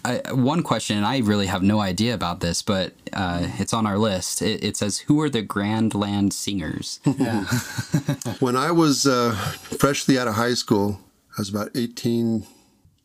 I, 0.08 0.34
one 0.34 0.64
question, 0.64 0.96
and 0.96 1.06
I 1.06 1.18
really 1.20 1.48
have 1.48 1.62
no 1.62 1.80
idea 1.80 2.14
about 2.14 2.40
this, 2.40 2.62
but 2.62 2.94
uh, 3.12 3.46
it's 3.60 3.74
on 3.74 3.86
our 3.86 3.98
list. 3.98 4.42
It, 4.42 4.64
it 4.64 4.78
says, 4.78 5.00
"Who 5.00 5.20
are 5.22 5.30
the 5.30 5.42
Grand 5.42 5.94
Land 5.94 6.34
Singers?" 6.34 7.00
Yeah. 7.18 7.44
when 8.40 8.56
I 8.56 8.72
was 8.72 9.06
uh, 9.06 9.34
freshly 9.80 10.18
out 10.18 10.28
of 10.28 10.36
high 10.36 10.54
school, 10.54 11.00
I 11.38 11.42
was 11.42 11.50
about 11.50 11.72
18, 11.76 12.46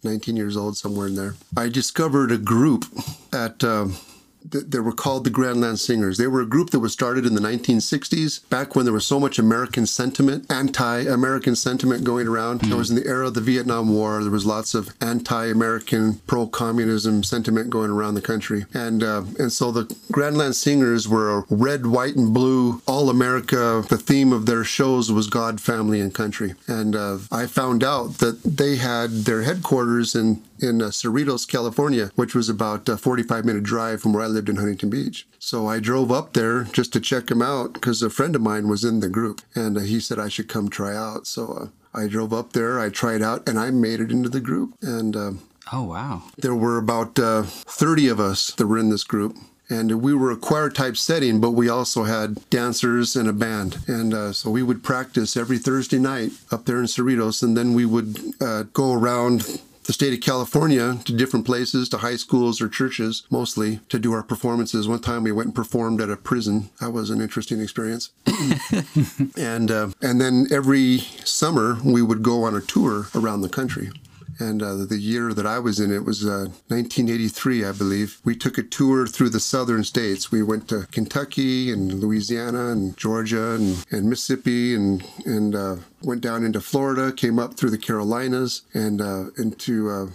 19 0.04 0.36
years 0.36 0.56
old, 0.56 0.76
somewhere 0.76 1.08
in 1.08 1.16
there. 1.16 1.34
I 1.56 1.68
discovered 1.68 2.30
a 2.30 2.38
group 2.38 2.84
at. 3.32 3.64
Um, 3.64 3.96
th- 3.96 4.11
they 4.44 4.80
were 4.80 4.92
called 4.92 5.24
the 5.24 5.30
Grandland 5.30 5.78
Singers. 5.78 6.18
They 6.18 6.26
were 6.26 6.40
a 6.40 6.46
group 6.46 6.70
that 6.70 6.80
was 6.80 6.92
started 6.92 7.26
in 7.26 7.34
the 7.34 7.40
1960s, 7.40 8.48
back 8.48 8.74
when 8.74 8.84
there 8.84 8.92
was 8.92 9.06
so 9.06 9.18
much 9.20 9.38
American 9.38 9.86
sentiment, 9.86 10.50
anti-American 10.50 11.56
sentiment 11.56 12.04
going 12.04 12.26
around. 12.26 12.62
It 12.62 12.74
was 12.74 12.90
in 12.90 12.96
the 12.96 13.06
era 13.06 13.28
of 13.28 13.34
the 13.34 13.40
Vietnam 13.40 13.94
War. 13.94 14.22
There 14.22 14.30
was 14.30 14.46
lots 14.46 14.74
of 14.74 14.94
anti-American, 15.00 16.14
pro-communism 16.26 17.22
sentiment 17.22 17.70
going 17.70 17.90
around 17.90 18.14
the 18.14 18.22
country, 18.22 18.66
and 18.74 19.02
uh, 19.02 19.24
and 19.38 19.52
so 19.52 19.70
the 19.70 19.84
Grandland 20.12 20.54
Singers 20.54 21.08
were 21.08 21.38
a 21.38 21.44
red, 21.50 21.86
white, 21.86 22.16
and 22.16 22.32
blue, 22.32 22.82
all 22.86 23.10
America. 23.10 23.84
The 23.88 23.98
theme 23.98 24.32
of 24.32 24.46
their 24.46 24.64
shows 24.64 25.10
was 25.10 25.28
God, 25.28 25.60
family, 25.60 26.00
and 26.00 26.14
country. 26.14 26.54
And 26.66 26.94
uh, 26.94 27.18
I 27.30 27.46
found 27.46 27.84
out 27.84 28.18
that 28.18 28.42
they 28.42 28.76
had 28.76 29.10
their 29.10 29.42
headquarters 29.42 30.14
in 30.14 30.42
in 30.62 30.80
uh, 30.80 30.86
Cerritos, 30.86 31.46
California, 31.46 32.10
which 32.14 32.34
was 32.34 32.48
about 32.48 32.88
a 32.88 32.96
45 32.96 33.44
minute 33.44 33.62
drive 33.62 34.00
from 34.00 34.12
where 34.12 34.22
I 34.22 34.28
lived 34.28 34.48
in 34.48 34.56
Huntington 34.56 34.90
Beach. 34.90 35.26
So 35.38 35.66
I 35.66 35.80
drove 35.80 36.12
up 36.12 36.32
there 36.32 36.64
just 36.64 36.92
to 36.92 37.00
check 37.00 37.26
them 37.26 37.42
out 37.42 37.72
because 37.72 38.02
a 38.02 38.10
friend 38.10 38.36
of 38.36 38.42
mine 38.42 38.68
was 38.68 38.84
in 38.84 39.00
the 39.00 39.08
group 39.08 39.40
and 39.54 39.76
uh, 39.76 39.80
he 39.80 40.00
said 40.00 40.18
I 40.18 40.28
should 40.28 40.48
come 40.48 40.68
try 40.68 40.96
out. 40.96 41.26
So 41.26 41.52
uh, 41.52 41.66
I 41.94 42.06
drove 42.06 42.32
up 42.32 42.52
there, 42.52 42.80
I 42.80 42.88
tried 42.88 43.22
out, 43.22 43.48
and 43.48 43.58
I 43.58 43.70
made 43.70 44.00
it 44.00 44.10
into 44.10 44.28
the 44.28 44.40
group. 44.40 44.74
And 44.80 45.16
uh, 45.16 45.32
oh 45.72 45.84
wow! 45.84 46.22
there 46.38 46.54
were 46.54 46.78
about 46.78 47.18
uh, 47.18 47.42
30 47.42 48.08
of 48.08 48.20
us 48.20 48.52
that 48.52 48.66
were 48.66 48.78
in 48.78 48.90
this 48.90 49.04
group. 49.04 49.36
And 49.70 50.02
we 50.02 50.12
were 50.12 50.30
a 50.30 50.36
choir 50.36 50.68
type 50.68 50.98
setting, 50.98 51.40
but 51.40 51.52
we 51.52 51.70
also 51.70 52.04
had 52.04 52.48
dancers 52.50 53.16
and 53.16 53.26
a 53.26 53.32
band. 53.32 53.78
And 53.86 54.12
uh, 54.12 54.32
so 54.34 54.50
we 54.50 54.62
would 54.62 54.82
practice 54.82 55.34
every 55.34 55.56
Thursday 55.56 55.98
night 55.98 56.32
up 56.50 56.66
there 56.66 56.78
in 56.78 56.84
Cerritos. 56.84 57.42
And 57.42 57.56
then 57.56 57.72
we 57.72 57.86
would 57.86 58.18
uh, 58.38 58.64
go 58.74 58.92
around 58.92 59.62
the 59.84 59.92
state 59.92 60.12
of 60.12 60.20
California 60.20 60.98
to 61.04 61.12
different 61.12 61.46
places, 61.46 61.88
to 61.88 61.98
high 61.98 62.16
schools 62.16 62.60
or 62.60 62.68
churches 62.68 63.24
mostly, 63.30 63.80
to 63.88 63.98
do 63.98 64.12
our 64.12 64.22
performances. 64.22 64.88
One 64.88 65.00
time 65.00 65.24
we 65.24 65.32
went 65.32 65.46
and 65.48 65.54
performed 65.54 66.00
at 66.00 66.10
a 66.10 66.16
prison. 66.16 66.70
That 66.80 66.90
was 66.90 67.10
an 67.10 67.20
interesting 67.20 67.60
experience. 67.60 68.10
and 69.36 69.70
uh, 69.70 69.90
and 70.00 70.20
then 70.20 70.46
every 70.50 70.98
summer 71.24 71.78
we 71.84 72.02
would 72.02 72.22
go 72.22 72.44
on 72.44 72.54
a 72.54 72.60
tour 72.60 73.06
around 73.14 73.42
the 73.42 73.48
country. 73.48 73.90
And 74.38 74.62
uh, 74.62 74.84
the 74.86 74.98
year 74.98 75.32
that 75.34 75.46
I 75.46 75.58
was 75.58 75.78
in 75.78 75.92
it 75.92 76.04
was 76.04 76.24
uh, 76.24 76.48
1983, 76.68 77.64
I 77.64 77.72
believe. 77.72 78.18
We 78.24 78.34
took 78.34 78.58
a 78.58 78.62
tour 78.62 79.06
through 79.06 79.30
the 79.30 79.40
southern 79.40 79.84
states. 79.84 80.30
We 80.30 80.42
went 80.42 80.68
to 80.68 80.86
Kentucky 80.90 81.72
and 81.72 82.00
Louisiana 82.00 82.68
and 82.68 82.96
Georgia 82.96 83.52
and, 83.54 83.84
and 83.90 84.08
Mississippi 84.08 84.74
and 84.74 85.04
and 85.24 85.54
uh, 85.54 85.76
went 86.02 86.20
down 86.20 86.44
into 86.44 86.60
Florida. 86.60 87.12
Came 87.12 87.38
up 87.38 87.54
through 87.54 87.70
the 87.70 87.78
Carolinas 87.78 88.62
and 88.74 89.00
uh, 89.00 89.24
into 89.36 89.90
uh, 89.90 90.06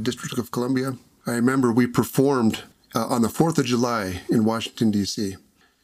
District 0.00 0.38
of 0.38 0.50
Columbia. 0.50 0.96
I 1.26 1.32
remember 1.32 1.72
we 1.72 1.86
performed 1.86 2.64
uh, 2.94 3.06
on 3.06 3.22
the 3.22 3.28
4th 3.28 3.58
of 3.58 3.64
July 3.64 4.22
in 4.30 4.44
Washington, 4.44 4.90
D.C. 4.90 5.36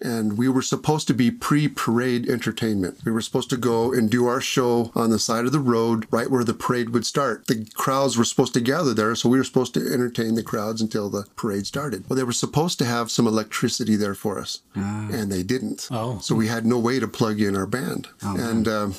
And 0.02 0.38
we 0.38 0.48
were 0.48 0.62
supposed 0.62 1.06
to 1.08 1.14
be 1.14 1.30
pre 1.30 1.68
parade 1.68 2.28
entertainment. 2.28 3.00
We 3.04 3.12
were 3.12 3.20
supposed 3.20 3.50
to 3.50 3.56
go 3.56 3.92
and 3.92 4.10
do 4.10 4.26
our 4.26 4.40
show 4.40 4.92
on 4.94 5.10
the 5.10 5.18
side 5.18 5.44
of 5.44 5.52
the 5.52 5.60
road, 5.60 6.06
right 6.10 6.30
where 6.30 6.44
the 6.44 6.54
parade 6.54 6.90
would 6.90 7.04
start. 7.04 7.46
The 7.46 7.66
crowds 7.74 8.16
were 8.16 8.24
supposed 8.24 8.54
to 8.54 8.60
gather 8.60 8.94
there, 8.94 9.14
so 9.14 9.28
we 9.28 9.38
were 9.38 9.44
supposed 9.44 9.74
to 9.74 9.92
entertain 9.92 10.34
the 10.34 10.42
crowds 10.42 10.80
until 10.80 11.10
the 11.10 11.26
parade 11.36 11.66
started. 11.66 12.08
Well, 12.08 12.16
they 12.16 12.24
were 12.24 12.32
supposed 12.32 12.78
to 12.78 12.86
have 12.86 13.10
some 13.10 13.26
electricity 13.26 13.96
there 13.96 14.14
for 14.14 14.38
us, 14.38 14.62
and 14.74 15.30
they 15.30 15.42
didn't. 15.42 15.88
Oh. 15.90 16.18
So 16.20 16.34
we 16.34 16.48
had 16.48 16.64
no 16.64 16.78
way 16.78 16.98
to 16.98 17.08
plug 17.08 17.40
in 17.40 17.54
our 17.54 17.66
band. 17.66 18.08
Oh, 18.22 18.36
and, 18.38 18.66
um, 18.68 18.94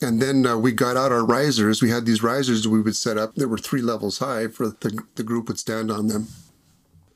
and 0.00 0.20
then 0.20 0.46
uh, 0.46 0.56
we 0.56 0.72
got 0.72 0.96
out 0.96 1.12
our 1.12 1.24
risers. 1.24 1.82
We 1.82 1.90
had 1.90 2.06
these 2.06 2.22
risers 2.22 2.68
we 2.68 2.80
would 2.80 2.96
set 2.96 3.18
up. 3.18 3.34
They 3.34 3.46
were 3.46 3.58
three 3.58 3.82
levels 3.82 4.18
high 4.18 4.48
for 4.48 4.68
the, 4.68 5.02
the 5.16 5.22
group 5.22 5.48
would 5.48 5.58
stand 5.58 5.90
on 5.90 6.08
them. 6.08 6.28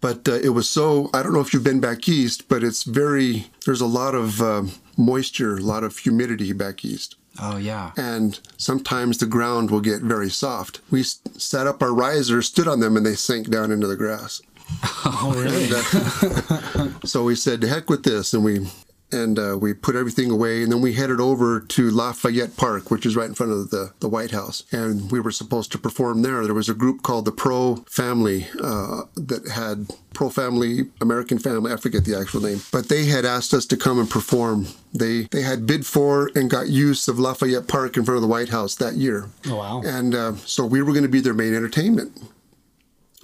But 0.00 0.28
uh, 0.28 0.34
it 0.34 0.50
was 0.50 0.68
so, 0.68 1.10
I 1.12 1.22
don't 1.22 1.32
know 1.32 1.40
if 1.40 1.52
you've 1.52 1.64
been 1.64 1.80
back 1.80 2.08
east, 2.08 2.48
but 2.48 2.62
it's 2.62 2.84
very, 2.84 3.46
there's 3.64 3.80
a 3.80 3.86
lot 3.86 4.14
of 4.14 4.40
um 4.40 4.72
moisture, 4.96 5.56
a 5.56 5.60
lot 5.60 5.84
of 5.84 5.96
humidity 5.98 6.52
back 6.52 6.84
east. 6.84 7.16
Oh 7.40 7.56
yeah. 7.56 7.92
And 7.96 8.38
sometimes 8.56 9.18
the 9.18 9.26
ground 9.26 9.70
will 9.70 9.80
get 9.80 10.02
very 10.02 10.28
soft. 10.30 10.80
We 10.90 11.02
set 11.04 11.66
up 11.66 11.82
our 11.82 11.94
risers, 11.94 12.46
stood 12.48 12.66
on 12.68 12.80
them, 12.80 12.96
and 12.96 13.06
they 13.06 13.14
sank 13.14 13.48
down 13.50 13.70
into 13.70 13.86
the 13.86 13.96
grass. 13.96 14.42
Oh, 15.04 15.32
really? 15.34 15.64
And, 15.64 15.72
uh, 15.72 16.88
so 17.06 17.24
we 17.24 17.34
said, 17.34 17.62
"To 17.62 17.68
heck 17.68 17.88
with 17.88 18.02
this," 18.02 18.34
and 18.34 18.44
we 18.44 18.68
and 19.12 19.38
uh, 19.38 19.56
we 19.60 19.74
put 19.74 19.96
everything 19.96 20.30
away, 20.30 20.62
and 20.62 20.70
then 20.70 20.80
we 20.80 20.92
headed 20.92 21.20
over 21.20 21.60
to 21.60 21.90
Lafayette 21.90 22.56
Park, 22.56 22.90
which 22.90 23.06
is 23.06 23.16
right 23.16 23.28
in 23.28 23.34
front 23.34 23.52
of 23.52 23.70
the 23.70 23.92
the 24.00 24.08
White 24.08 24.30
House, 24.30 24.64
and 24.72 25.10
we 25.10 25.20
were 25.20 25.30
supposed 25.30 25.72
to 25.72 25.78
perform 25.78 26.22
there. 26.22 26.44
There 26.44 26.54
was 26.54 26.68
a 26.68 26.74
group 26.74 27.02
called 27.02 27.24
the 27.24 27.32
Pro 27.32 27.76
Family 27.88 28.46
uh, 28.62 29.02
that 29.16 29.48
had 29.48 29.90
Pro 30.12 30.30
Family 30.30 30.88
American 31.00 31.38
Family. 31.38 31.72
I 31.72 31.76
forget 31.76 32.04
the 32.04 32.18
actual 32.18 32.42
name, 32.42 32.60
but 32.72 32.88
they 32.88 33.06
had 33.06 33.24
asked 33.24 33.54
us 33.54 33.66
to 33.66 33.76
come 33.76 33.98
and 33.98 34.10
perform. 34.10 34.66
They 34.92 35.22
they 35.30 35.42
had 35.42 35.66
bid 35.66 35.86
for 35.86 36.30
and 36.34 36.50
got 36.50 36.68
use 36.68 37.08
of 37.08 37.18
Lafayette 37.18 37.68
Park 37.68 37.96
in 37.96 38.04
front 38.04 38.16
of 38.16 38.22
the 38.22 38.28
White 38.28 38.48
House 38.48 38.74
that 38.76 38.94
year. 38.94 39.28
Oh, 39.46 39.56
wow. 39.56 39.82
And 39.84 40.14
uh, 40.14 40.36
so 40.36 40.64
we 40.64 40.82
were 40.82 40.92
going 40.92 41.02
to 41.02 41.08
be 41.08 41.20
their 41.20 41.34
main 41.34 41.54
entertainment. 41.54 42.18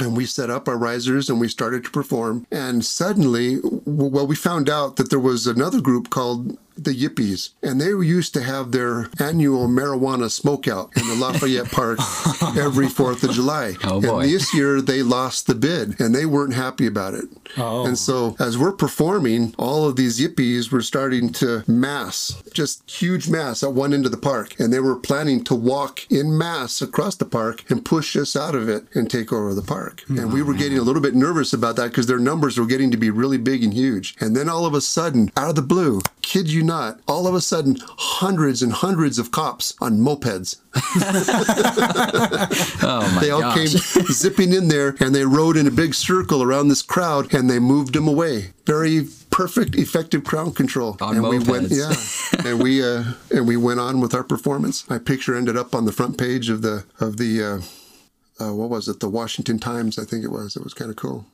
And 0.01 0.17
we 0.17 0.27
set 0.27 0.51
up 0.51 0.67
our 0.67 0.77
risers 0.77 1.31
and 1.31 1.41
we 1.41 1.49
started 1.49 1.85
to 1.85 1.91
perform. 1.91 2.47
And 2.51 2.85
suddenly, 2.85 3.61
well, 3.63 4.27
we 4.27 4.35
found 4.35 4.69
out 4.69 4.97
that 4.97 5.11
there 5.11 5.21
was 5.21 5.47
another 5.47 5.81
group 5.81 6.11
called 6.11 6.59
the 6.77 6.95
Yippies, 6.95 7.51
and 7.63 7.81
they 7.81 7.89
used 7.89 8.35
to 8.35 8.43
have 8.43 8.73
their 8.73 9.09
annual 9.19 9.69
marijuana 9.69 10.27
smokeout 10.27 10.97
in 10.97 11.07
the 11.09 11.15
Lafayette 11.15 11.71
Park 11.71 11.99
every 12.57 12.87
4th 12.87 13.25
of 13.25 13.31
July. 13.33 13.75
Oh, 13.85 14.01
boy. 14.01 14.21
And 14.21 14.31
this 14.31 14.55
year 14.55 14.81
they 14.81 15.03
lost 15.03 15.47
the 15.47 15.55
bid 15.55 16.01
and 16.01 16.15
they 16.15 16.27
weren't 16.27 16.55
happy 16.55 16.87
about 16.87 17.15
it. 17.15 17.25
Oh. 17.57 17.87
And 17.87 17.99
so 17.99 18.37
as 18.39 18.59
we're 18.59 18.73
performing, 18.73 19.55
all 19.59 19.87
of 19.87 19.97
these 19.97 20.21
Yippies 20.21 20.71
were 20.71 20.83
starting 20.83 21.31
to 21.35 21.63
mass, 21.67 22.43
just 22.53 22.89
huge 22.91 23.29
mass 23.29 23.63
at 23.63 23.73
one 23.73 23.93
end 23.93 24.07
of 24.07 24.11
the 24.11 24.17
park. 24.17 24.59
And 24.59 24.73
they 24.73 24.81
were 24.81 24.97
planning 24.97 25.45
to 25.45 25.55
walk 25.55 26.11
in 26.11 26.37
mass 26.37 26.83
across 26.83 27.17
the 27.17 27.25
park 27.25 27.69
and 27.71 27.85
push 27.85 28.17
us 28.17 28.37
out 28.37 28.55
of 28.55 28.69
it 28.69 28.85
and 28.95 29.11
take 29.11 29.33
over 29.33 29.55
the 29.55 29.63
park. 29.63 30.03
Hmm. 30.07 30.19
And 30.19 30.33
we 30.33 30.43
were 30.43 30.55
getting 30.55 30.79
a 30.79 30.83
little 30.83 31.03
bit 31.03 31.15
nervous 31.15 31.53
about 31.53 31.77
that 31.77 31.89
because 31.89 32.07
their 32.07 32.19
numbers 32.19 32.59
were 32.59 32.67
getting 32.67 32.91
to 32.91 32.97
be 32.97 33.11
really 33.11 33.39
big 33.39 33.63
and 33.63 33.73
huge. 33.73 34.17
And 34.21 34.37
then 34.37 34.49
all 34.49 34.67
of 34.67 34.75
a 34.75 34.81
sudden, 34.81 35.31
out 35.37 35.51
of 35.51 35.55
the 35.55 35.63
blue, 35.63 36.01
kid 36.23 36.51
you 36.51 36.64
not, 36.67 37.01
all 37.07 37.27
of 37.27 37.35
a 37.35 37.41
sudden, 37.41 37.77
hundreds 37.81 38.63
and 38.63 38.73
hundreds 38.73 39.19
of 39.19 39.31
cops 39.31 39.75
on 39.81 39.99
mopeds. 39.99 40.57
Oh 42.83 43.11
my 43.15 43.21
They 43.21 43.31
all 43.31 43.41
gosh. 43.41 43.55
came 43.57 44.05
zipping 44.13 44.53
in 44.53 44.69
there 44.69 44.95
and 45.01 45.15
they 45.15 45.25
rode 45.25 45.57
in 45.57 45.67
a 45.67 45.71
big 45.71 45.95
circle 45.95 46.43
around 46.43 46.69
this 46.69 46.83
crowd 46.83 47.33
and 47.33 47.49
they 47.49 47.59
moved 47.59 47.95
them 47.95 48.09
away. 48.09 48.53
Very 48.67 49.07
perfect, 49.31 49.75
effective 49.77 50.25
crowd 50.25 50.55
control. 50.57 50.97
On 51.01 51.17
and 51.17 51.29
we 51.29 51.39
went, 51.39 51.69
mopeds. 51.69 52.33
yeah, 52.33 52.49
and 52.51 52.63
we 52.63 52.83
uh, 52.85 53.05
and 53.31 53.47
we 53.47 53.57
went 53.57 53.81
on 53.81 54.01
with 54.01 54.15
our 54.15 54.25
performance. 54.25 54.89
My 54.89 54.99
picture 54.99 55.35
ended 55.37 55.57
up 55.57 55.75
on 55.75 55.85
the 55.85 55.93
front 55.93 56.19
page 56.19 56.49
of 56.51 56.63
the 56.63 56.85
of 57.01 57.17
the 57.17 57.43
uh, 57.43 57.61
uh, 58.45 58.53
what 58.55 58.69
was 58.71 58.89
it? 58.89 59.01
The 59.01 59.09
Washington 59.09 59.59
Times, 59.59 59.99
I 59.99 60.05
think 60.05 60.25
it 60.25 60.31
was. 60.31 60.57
It 60.57 60.65
was 60.65 60.75
kind 60.75 60.91
of 60.91 60.97
cool. 60.97 61.27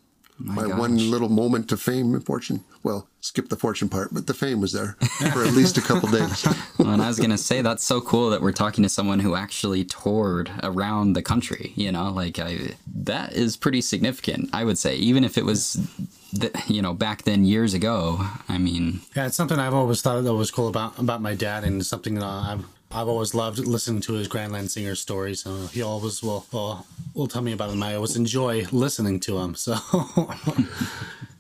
My, 0.42 0.66
gosh. 0.66 0.79
one 0.79 1.11
little 1.11 1.29
moment 1.29 1.70
of 1.70 1.81
fame 1.83 2.14
and 2.14 2.24
fortune. 2.24 2.64
Well, 2.83 3.07
skip 3.20 3.50
the 3.50 3.57
fortune 3.57 3.88
part, 3.90 4.09
but 4.12 4.26
the 4.26 4.33
fame 4.35 4.61
was 4.61 4.72
there 4.72 4.96
for 5.33 5.44
at 5.44 5.53
least 5.53 5.76
a 5.76 5.83
couple 5.83 6.09
days. 6.18 6.46
Well, 6.79 6.88
and 6.90 7.03
I 7.03 7.09
was 7.09 7.20
gonna 7.20 7.37
say 7.37 7.61
that's 7.61 7.85
so 7.85 8.00
cool 8.00 8.31
that 8.31 8.40
we're 8.40 8.53
talking 8.53 8.83
to 8.83 8.88
someone 8.88 9.20
who 9.20 9.35
actually 9.35 9.85
toured 9.85 10.50
around 10.62 11.12
the 11.12 11.22
country. 11.22 11.72
You 11.76 11.92
know, 11.92 12.11
like 12.11 12.38
I 12.38 12.70
that 12.94 13.35
is 13.35 13.57
pretty 13.57 13.83
significant. 13.83 14.48
I 14.55 14.64
would 14.64 14.79
say, 14.79 14.96
even 14.96 15.24
if 15.24 15.37
it 15.37 15.44
was, 15.44 15.87
th- 16.38 16.55
you 16.68 16.81
know, 16.81 16.94
back 16.94 17.22
then 17.24 17.44
years 17.44 17.74
ago. 17.74 18.18
I 18.48 18.57
mean, 18.59 19.00
Yeah, 19.14 19.26
it's 19.26 19.37
something 19.37 19.59
I've 19.59 19.74
always 19.74 20.00
thought 20.00 20.22
that 20.24 20.35
was 20.35 20.50
cool 20.50 20.68
about 20.68 20.98
about 20.98 21.20
my 21.20 21.35
dad, 21.35 21.64
and 21.64 21.85
something 21.85 22.14
that 22.14 22.24
I've 22.24 22.64
I've 22.92 23.09
always 23.09 23.35
loved 23.35 23.59
listening 23.61 24.00
to 24.03 24.14
his 24.14 24.29
Grandland 24.29 24.70
Singer 24.70 24.94
stories. 24.96 25.42
So 25.42 25.66
he 25.68 25.83
always 25.83 26.22
will 26.22 26.44
will, 26.53 26.87
will 27.14 27.29
tell 27.29 27.42
me 27.42 27.53
about 27.53 27.70
them. 27.70 27.83
I 27.83 27.94
always 27.94 28.16
enjoy 28.16 28.66
listening 28.72 29.20
to 29.20 29.38
him. 29.38 29.55
So, 29.55 29.76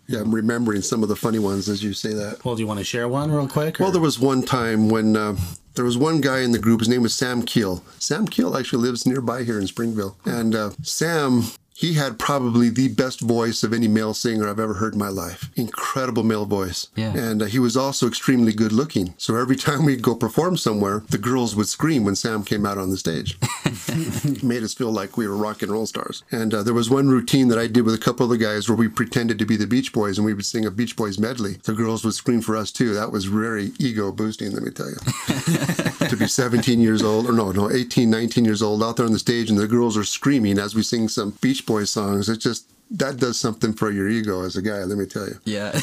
Yeah, 0.06 0.20
I'm 0.22 0.34
remembering 0.34 0.82
some 0.82 1.04
of 1.04 1.08
the 1.08 1.14
funny 1.14 1.38
ones 1.38 1.68
as 1.68 1.84
you 1.84 1.92
say 1.92 2.12
that. 2.14 2.44
well, 2.44 2.56
do 2.56 2.62
you 2.62 2.66
want 2.66 2.78
to 2.80 2.84
share 2.84 3.08
one 3.08 3.30
real 3.30 3.46
quick? 3.46 3.80
or- 3.80 3.84
Well, 3.84 3.92
there 3.92 4.00
was 4.02 4.18
one 4.18 4.42
time 4.42 4.88
when 4.88 5.16
uh, 5.16 5.36
there 5.74 5.84
was 5.84 5.96
one 5.96 6.20
guy 6.20 6.40
in 6.40 6.50
the 6.50 6.58
group. 6.58 6.80
His 6.80 6.88
name 6.88 7.02
was 7.02 7.14
Sam 7.14 7.42
Keel. 7.42 7.84
Sam 8.00 8.26
Keel 8.26 8.56
actually 8.56 8.82
lives 8.82 9.06
nearby 9.06 9.44
here 9.44 9.60
in 9.60 9.68
Springville. 9.68 10.16
And 10.24 10.56
uh, 10.56 10.70
Sam, 10.82 11.44
he 11.80 11.94
had 11.94 12.18
probably 12.18 12.68
the 12.68 12.88
best 12.88 13.22
voice 13.22 13.62
of 13.62 13.72
any 13.72 13.88
male 13.88 14.12
singer 14.12 14.46
I've 14.46 14.60
ever 14.60 14.74
heard 14.74 14.92
in 14.92 14.98
my 14.98 15.08
life. 15.08 15.48
Incredible 15.56 16.22
male 16.22 16.44
voice. 16.44 16.88
Yeah. 16.94 17.16
And 17.16 17.40
uh, 17.40 17.46
he 17.46 17.58
was 17.58 17.74
also 17.74 18.06
extremely 18.06 18.52
good 18.52 18.70
looking. 18.70 19.14
So 19.16 19.34
every 19.36 19.56
time 19.56 19.86
we'd 19.86 20.02
go 20.02 20.14
perform 20.14 20.58
somewhere, 20.58 21.02
the 21.08 21.16
girls 21.16 21.56
would 21.56 21.68
scream 21.68 22.04
when 22.04 22.16
Sam 22.16 22.44
came 22.44 22.66
out 22.66 22.76
on 22.76 22.90
the 22.90 22.98
stage. 22.98 23.38
made 24.42 24.62
us 24.62 24.74
feel 24.74 24.92
like 24.92 25.16
we 25.16 25.26
were 25.26 25.34
rock 25.34 25.62
and 25.62 25.72
roll 25.72 25.86
stars. 25.86 26.22
And 26.30 26.52
uh, 26.52 26.62
there 26.62 26.74
was 26.74 26.90
one 26.90 27.08
routine 27.08 27.48
that 27.48 27.58
I 27.58 27.66
did 27.66 27.86
with 27.86 27.94
a 27.94 27.98
couple 27.98 28.24
of 28.24 28.30
the 28.30 28.36
guys 28.36 28.68
where 28.68 28.76
we 28.76 28.88
pretended 28.88 29.38
to 29.38 29.46
be 29.46 29.56
the 29.56 29.66
Beach 29.66 29.90
Boys 29.90 30.18
and 30.18 30.26
we 30.26 30.34
would 30.34 30.44
sing 30.44 30.66
a 30.66 30.70
Beach 30.70 30.96
Boys 30.96 31.18
medley. 31.18 31.54
The 31.62 31.72
girls 31.72 32.04
would 32.04 32.12
scream 32.12 32.42
for 32.42 32.58
us 32.58 32.70
too. 32.70 32.92
That 32.92 33.10
was 33.10 33.24
very 33.24 33.72
ego 33.78 34.12
boosting, 34.12 34.52
let 34.52 34.64
me 34.64 34.70
tell 34.70 34.90
you. 34.90 34.96
to 36.10 36.16
be 36.18 36.28
17 36.28 36.78
years 36.78 37.02
old, 37.02 37.26
or 37.26 37.32
no, 37.32 37.52
no, 37.52 37.70
18, 37.70 38.10
19 38.10 38.44
years 38.44 38.60
old 38.60 38.82
out 38.82 38.98
there 38.98 39.06
on 39.06 39.12
the 39.12 39.18
stage 39.18 39.48
and 39.48 39.58
the 39.58 39.66
girls 39.66 39.96
are 39.96 40.04
screaming 40.04 40.58
as 40.58 40.74
we 40.74 40.82
sing 40.82 41.08
some 41.08 41.30
Beach 41.40 41.64
Boys 41.64 41.69
songs. 41.84 42.28
It 42.28 42.38
just, 42.38 42.66
that 42.90 43.16
does 43.18 43.38
something 43.38 43.72
for 43.72 43.90
your 43.90 44.08
ego 44.08 44.42
as 44.44 44.56
a 44.56 44.62
guy, 44.62 44.82
let 44.84 44.98
me 44.98 45.06
tell 45.06 45.26
you. 45.26 45.38
yeah, 45.44 45.72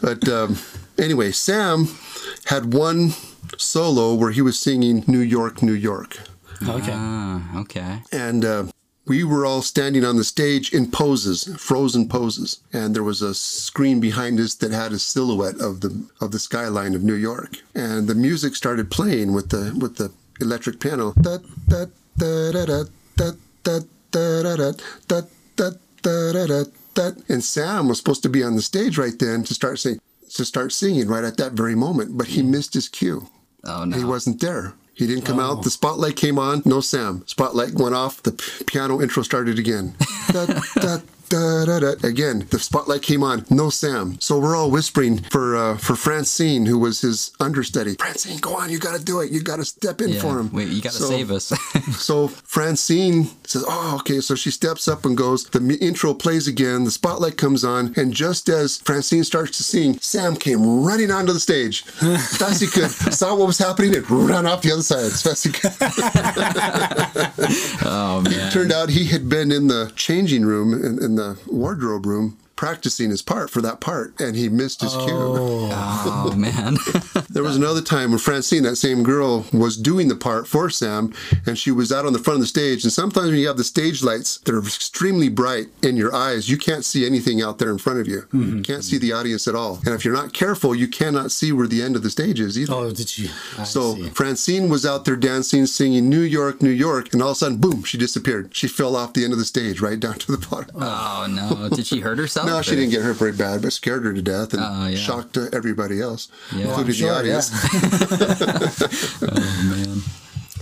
But 0.00 0.28
um, 0.28 0.56
anyway, 0.98 1.32
Sam 1.32 1.88
had 2.44 2.74
one 2.74 3.10
solo 3.56 4.14
where 4.14 4.30
he 4.30 4.42
was 4.42 4.58
singing 4.58 5.04
New 5.06 5.20
York, 5.20 5.62
New 5.62 5.72
York. 5.72 6.18
okay. 6.62 6.92
ah, 6.92 7.60
okay. 7.60 8.00
and 8.12 8.44
uh, 8.44 8.64
we 9.06 9.22
were 9.24 9.46
all 9.46 9.62
standing 9.62 10.04
on 10.04 10.16
the 10.16 10.24
stage 10.24 10.72
in 10.72 10.90
poses, 10.90 11.44
frozen 11.58 12.08
poses, 12.08 12.60
and 12.72 12.94
there 12.94 13.02
was 13.04 13.22
a 13.22 13.34
screen 13.34 14.00
behind 14.00 14.40
us 14.40 14.54
that 14.56 14.72
had 14.72 14.92
a 14.92 14.98
silhouette 14.98 15.60
of 15.60 15.80
the 15.80 16.06
of 16.20 16.32
the 16.32 16.38
skyline 16.38 16.94
of 16.94 17.02
New 17.02 17.14
York, 17.14 17.62
and 17.74 18.08
the 18.08 18.14
music 18.14 18.56
started 18.56 18.90
playing 18.90 19.32
with 19.32 19.50
the 19.50 19.74
with 19.78 19.96
the 19.96 20.12
electric 20.40 20.80
piano. 20.80 21.12
Da, 21.20 21.38
da, 21.68 21.86
da, 22.18 22.52
da, 22.52 22.64
da, 22.66 22.82
da, 23.16 23.30
da, 23.62 23.80
and 27.28 27.44
Sam 27.44 27.88
was 27.88 27.98
supposed 27.98 28.22
to 28.22 28.28
be 28.28 28.42
on 28.42 28.56
the 28.56 28.62
stage 28.62 28.98
right 28.98 29.18
then 29.18 29.44
to 29.44 29.54
start 29.54 29.78
singing 29.78 30.00
to 30.34 30.44
start 30.44 30.72
singing 30.72 31.08
right 31.08 31.24
at 31.24 31.36
that 31.36 31.52
very 31.52 31.74
moment, 31.74 32.16
but 32.18 32.26
he 32.26 32.42
missed 32.42 32.74
his 32.74 32.88
cue. 32.88 33.28
Oh 33.64 33.84
no. 33.84 33.96
He 33.96 34.04
wasn't 34.04 34.40
there. 34.40 34.74
He 34.94 35.06
didn't 35.06 35.24
come 35.24 35.38
oh. 35.38 35.42
out. 35.42 35.62
The 35.62 35.70
spotlight 35.70 36.16
came 36.16 36.38
on. 36.38 36.62
No 36.64 36.80
Sam. 36.80 37.22
Spotlight 37.26 37.74
went 37.74 37.94
off. 37.94 38.22
The 38.22 38.32
piano 38.66 39.00
intro 39.02 39.22
started 39.22 39.58
again. 39.58 39.94
da, 40.32 40.46
da, 40.76 40.98
da, 41.28 41.64
da, 41.64 41.80
da. 41.80 42.06
Again, 42.06 42.46
the 42.50 42.58
spotlight 42.58 43.02
came 43.02 43.22
on. 43.22 43.44
No 43.50 43.70
Sam. 43.70 44.18
So 44.20 44.38
we're 44.38 44.56
all 44.56 44.70
whispering 44.70 45.18
for 45.18 45.56
uh, 45.56 45.76
for 45.76 45.96
Francine, 45.96 46.66
who 46.66 46.78
was 46.78 47.00
his 47.00 47.32
understudy. 47.40 47.94
Francine, 47.96 48.38
go 48.38 48.56
on. 48.56 48.70
You 48.70 48.78
got 48.78 48.98
to 48.98 49.04
do 49.04 49.20
it. 49.20 49.30
You 49.30 49.42
got 49.42 49.56
to 49.56 49.64
step 49.64 50.00
in 50.00 50.10
yeah. 50.10 50.20
for 50.20 50.38
him. 50.38 50.52
Wait, 50.52 50.68
you 50.68 50.80
got 50.80 50.92
to 50.92 50.98
So- 50.98 51.08
save 51.08 51.30
us. 51.30 51.46
so 51.98 52.28
Francine 52.28 53.24
says, 53.44 53.64
"Oh, 53.66 53.96
okay." 54.00 54.20
So 54.20 54.34
she 54.34 54.50
steps 54.50 54.88
up 54.88 55.04
and 55.04 55.16
goes. 55.16 55.44
The 55.44 55.78
intro 55.80 56.14
plays 56.14 56.48
again. 56.48 56.84
The 56.84 56.90
spotlight 56.90 57.36
comes 57.36 57.64
on, 57.64 57.92
and 57.96 58.12
just 58.12 58.48
as 58.48 58.78
Francine 58.78 59.24
starts 59.24 59.56
to 59.58 59.64
sing, 59.64 59.98
Sam 60.00 60.36
came 60.36 60.84
running 60.84 61.10
onto 61.10 61.32
the 61.32 61.40
stage. 61.40 61.84
As 62.02 62.36
fast 62.38 62.42
as 62.42 62.60
he 62.60 62.66
could, 62.66 62.90
saw 62.90 63.34
what 63.34 63.46
was 63.46 63.58
happening, 63.58 63.94
and 63.94 64.08
ran 64.10 64.46
off 64.46 64.62
the 64.62 64.72
other 64.72 64.82
side 64.82 65.04
as 65.04 65.22
fast 65.22 65.46
as 65.46 65.52
he 65.52 65.52
could. 65.52 65.72
oh 67.84 68.20
man. 68.22 68.52
Turned 68.52 68.72
out 68.72 68.90
he 68.90 69.06
had 69.06 69.28
been 69.28 69.50
in 69.52 69.68
the 69.68 69.92
changing 69.96 70.44
room 70.44 70.72
in, 70.74 71.02
the 71.16 71.38
wardrobe 71.48 72.06
room 72.06 72.38
practicing 72.56 73.10
his 73.10 73.22
part 73.22 73.50
for 73.50 73.60
that 73.62 73.80
part, 73.80 74.18
and 74.20 74.34
he 74.34 74.48
missed 74.48 74.80
his 74.80 74.92
cue. 74.94 75.06
Oh 75.10 76.34
man. 76.36 76.76
There 77.30 77.42
was 77.42 77.56
another 77.56 77.82
time 77.82 78.10
when 78.10 78.18
Francine, 78.18 78.62
that 78.62 78.76
same 78.76 79.02
girl, 79.02 79.44
was 79.52 79.76
doing 79.76 80.08
the 80.08 80.16
part 80.16 80.46
for 80.46 80.70
Sam, 80.70 81.12
and 81.44 81.58
she 81.58 81.70
was 81.70 81.92
out 81.92 82.06
on 82.06 82.12
the 82.12 82.18
front 82.18 82.36
of 82.36 82.40
the 82.40 82.46
stage. 82.46 82.82
And 82.82 82.92
sometimes 82.92 83.28
when 83.28 83.38
you 83.38 83.46
have 83.46 83.58
the 83.58 83.64
stage 83.64 84.02
lights 84.02 84.38
that 84.38 84.54
are 84.54 84.58
extremely 84.58 85.28
bright 85.28 85.68
in 85.82 85.96
your 85.96 86.14
eyes, 86.14 86.48
you 86.48 86.56
can't 86.56 86.84
see 86.84 87.04
anything 87.04 87.42
out 87.42 87.58
there 87.58 87.70
in 87.70 87.78
front 87.78 88.00
of 88.00 88.06
you. 88.06 88.26
You 88.32 88.38
mm-hmm. 88.38 88.62
can't 88.62 88.84
see 88.84 88.96
the 88.96 89.12
audience 89.12 89.46
at 89.48 89.54
all. 89.54 89.80
And 89.84 89.94
if 89.94 90.04
you're 90.04 90.14
not 90.14 90.32
careful, 90.32 90.74
you 90.74 90.88
cannot 90.88 91.30
see 91.30 91.52
where 91.52 91.66
the 91.66 91.82
end 91.82 91.96
of 91.96 92.02
the 92.02 92.10
stage 92.10 92.40
is 92.40 92.58
either. 92.58 92.72
Oh, 92.72 92.90
did 92.90 93.18
you? 93.18 93.28
I 93.58 93.64
So 93.64 93.94
see. 93.96 94.08
Francine 94.10 94.68
was 94.68 94.86
out 94.86 95.04
there 95.04 95.16
dancing, 95.16 95.66
singing 95.66 96.08
New 96.08 96.20
York, 96.22 96.62
New 96.62 96.70
York, 96.70 97.12
and 97.12 97.22
all 97.22 97.30
of 97.30 97.36
a 97.36 97.38
sudden, 97.38 97.58
boom, 97.58 97.82
she 97.82 97.98
disappeared. 97.98 98.54
She 98.54 98.68
fell 98.68 98.96
off 98.96 99.12
the 99.12 99.24
end 99.24 99.32
of 99.32 99.38
the 99.38 99.44
stage 99.44 99.80
right 99.80 100.00
down 100.00 100.18
to 100.20 100.32
the 100.32 100.46
bottom. 100.46 100.76
Oh 100.76 101.26
no. 101.28 101.68
Did 101.68 101.86
she 101.86 102.00
hurt 102.00 102.18
herself? 102.18 102.45
No, 102.46 102.62
she 102.62 102.76
didn't 102.76 102.90
get 102.90 103.02
hurt 103.02 103.16
very 103.16 103.32
bad, 103.32 103.62
but 103.62 103.72
scared 103.72 104.04
her 104.04 104.12
to 104.14 104.22
death 104.22 104.52
and 104.54 104.62
Oh, 104.62 104.86
yeah. 104.88 104.96
shocked 104.96 105.36
uh, 105.36 105.46
everybody 105.52 106.00
else, 106.00 106.28
Yeah. 106.54 106.66
including 106.68 106.94
Sure, 106.94 107.10
the 107.10 107.18
audience. 107.18 107.50
Oh 109.22 109.70
man. 109.70 110.02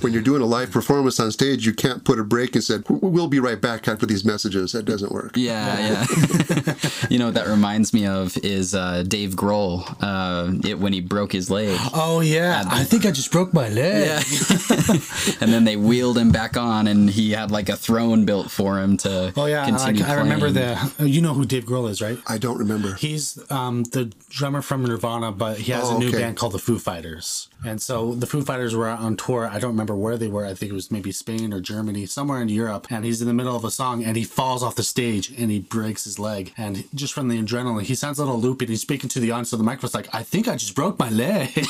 When 0.00 0.12
you're 0.12 0.22
doing 0.22 0.42
a 0.42 0.46
live 0.46 0.70
performance 0.70 1.18
on 1.20 1.30
stage, 1.32 1.66
you 1.66 1.72
can't 1.72 2.04
put 2.04 2.18
a 2.18 2.24
break 2.24 2.54
and 2.54 2.62
said, 2.64 2.84
"We'll 2.88 3.28
be 3.28 3.40
right 3.40 3.60
back 3.60 3.88
after 3.88 4.06
these 4.06 4.24
messages." 4.24 4.72
That 4.72 4.84
doesn't 4.84 5.12
work. 5.12 5.36
Yeah, 5.36 6.04
yeah. 6.06 6.74
you 7.10 7.18
know 7.18 7.26
what 7.26 7.34
that 7.34 7.46
reminds 7.46 7.92
me 7.92 8.06
of 8.06 8.36
is 8.38 8.74
uh, 8.74 9.02
Dave 9.06 9.30
Grohl 9.30 9.84
uh, 10.00 10.68
it, 10.68 10.78
when 10.78 10.92
he 10.92 11.00
broke 11.00 11.32
his 11.32 11.50
leg. 11.50 11.78
Oh 11.94 12.20
yeah, 12.20 12.64
I 12.66 12.84
think 12.84 13.06
I 13.06 13.10
just 13.10 13.30
broke 13.30 13.52
my 13.52 13.68
leg. 13.68 14.06
Yeah. 14.06 14.22
and 15.40 15.52
then 15.52 15.64
they 15.64 15.76
wheeled 15.76 16.18
him 16.18 16.30
back 16.32 16.56
on, 16.56 16.86
and 16.86 17.08
he 17.10 17.32
had 17.32 17.50
like 17.50 17.68
a 17.68 17.76
throne 17.76 18.24
built 18.24 18.50
for 18.50 18.78
him 18.80 18.96
to. 18.98 19.32
Oh 19.36 19.46
yeah, 19.46 19.62
I, 19.62 19.66
continue 19.70 20.04
I 20.04 20.14
remember 20.14 20.50
the. 20.50 20.92
You 20.98 21.20
know 21.20 21.34
who 21.34 21.44
Dave 21.44 21.64
Grohl 21.64 21.88
is, 21.90 22.00
right? 22.00 22.18
I 22.26 22.38
don't 22.38 22.58
remember. 22.58 22.94
He's 22.94 23.38
um, 23.50 23.84
the 23.84 24.06
drummer 24.30 24.62
from 24.62 24.84
Nirvana, 24.84 25.32
but 25.32 25.58
he 25.58 25.72
has 25.72 25.84
Oh, 25.84 25.96
a 25.96 25.98
new 25.98 26.08
okay. 26.08 26.18
band 26.20 26.36
called 26.36 26.52
the 26.52 26.58
Foo 26.58 26.78
Fighters. 26.78 27.48
And 27.66 27.80
so 27.80 28.14
the 28.14 28.26
Foo 28.26 28.42
Fighters 28.42 28.74
were 28.74 28.88
out 28.88 29.00
on 29.00 29.16
tour. 29.16 29.46
I 29.46 29.58
don't 29.58 29.72
remember 29.72 29.83
where 29.92 30.16
they 30.16 30.28
were. 30.28 30.46
I 30.46 30.54
think 30.54 30.70
it 30.70 30.74
was 30.74 30.90
maybe 30.90 31.10
Spain 31.10 31.52
or 31.52 31.60
Germany, 31.60 32.06
somewhere 32.06 32.40
in 32.40 32.48
Europe. 32.48 32.86
And 32.90 33.04
he's 33.04 33.20
in 33.20 33.26
the 33.26 33.34
middle 33.34 33.56
of 33.56 33.64
a 33.64 33.70
song 33.70 34.04
and 34.04 34.16
he 34.16 34.22
falls 34.22 34.62
off 34.62 34.76
the 34.76 34.84
stage 34.84 35.30
and 35.36 35.50
he 35.50 35.58
breaks 35.58 36.04
his 36.04 36.18
leg. 36.20 36.52
And 36.56 36.84
just 36.94 37.12
from 37.12 37.26
the 37.28 37.42
adrenaline, 37.42 37.82
he 37.82 37.96
sounds 37.96 38.18
a 38.20 38.24
little 38.24 38.40
loopy. 38.40 38.66
He's 38.66 38.80
speaking 38.80 39.10
to 39.10 39.18
the 39.20 39.32
audience, 39.32 39.50
so 39.50 39.56
the 39.56 39.64
microphone's 39.64 39.94
like, 39.94 40.14
"I 40.14 40.22
think 40.22 40.46
I 40.46 40.54
just 40.56 40.76
broke 40.76 40.98
my 40.98 41.10
leg." 41.10 41.50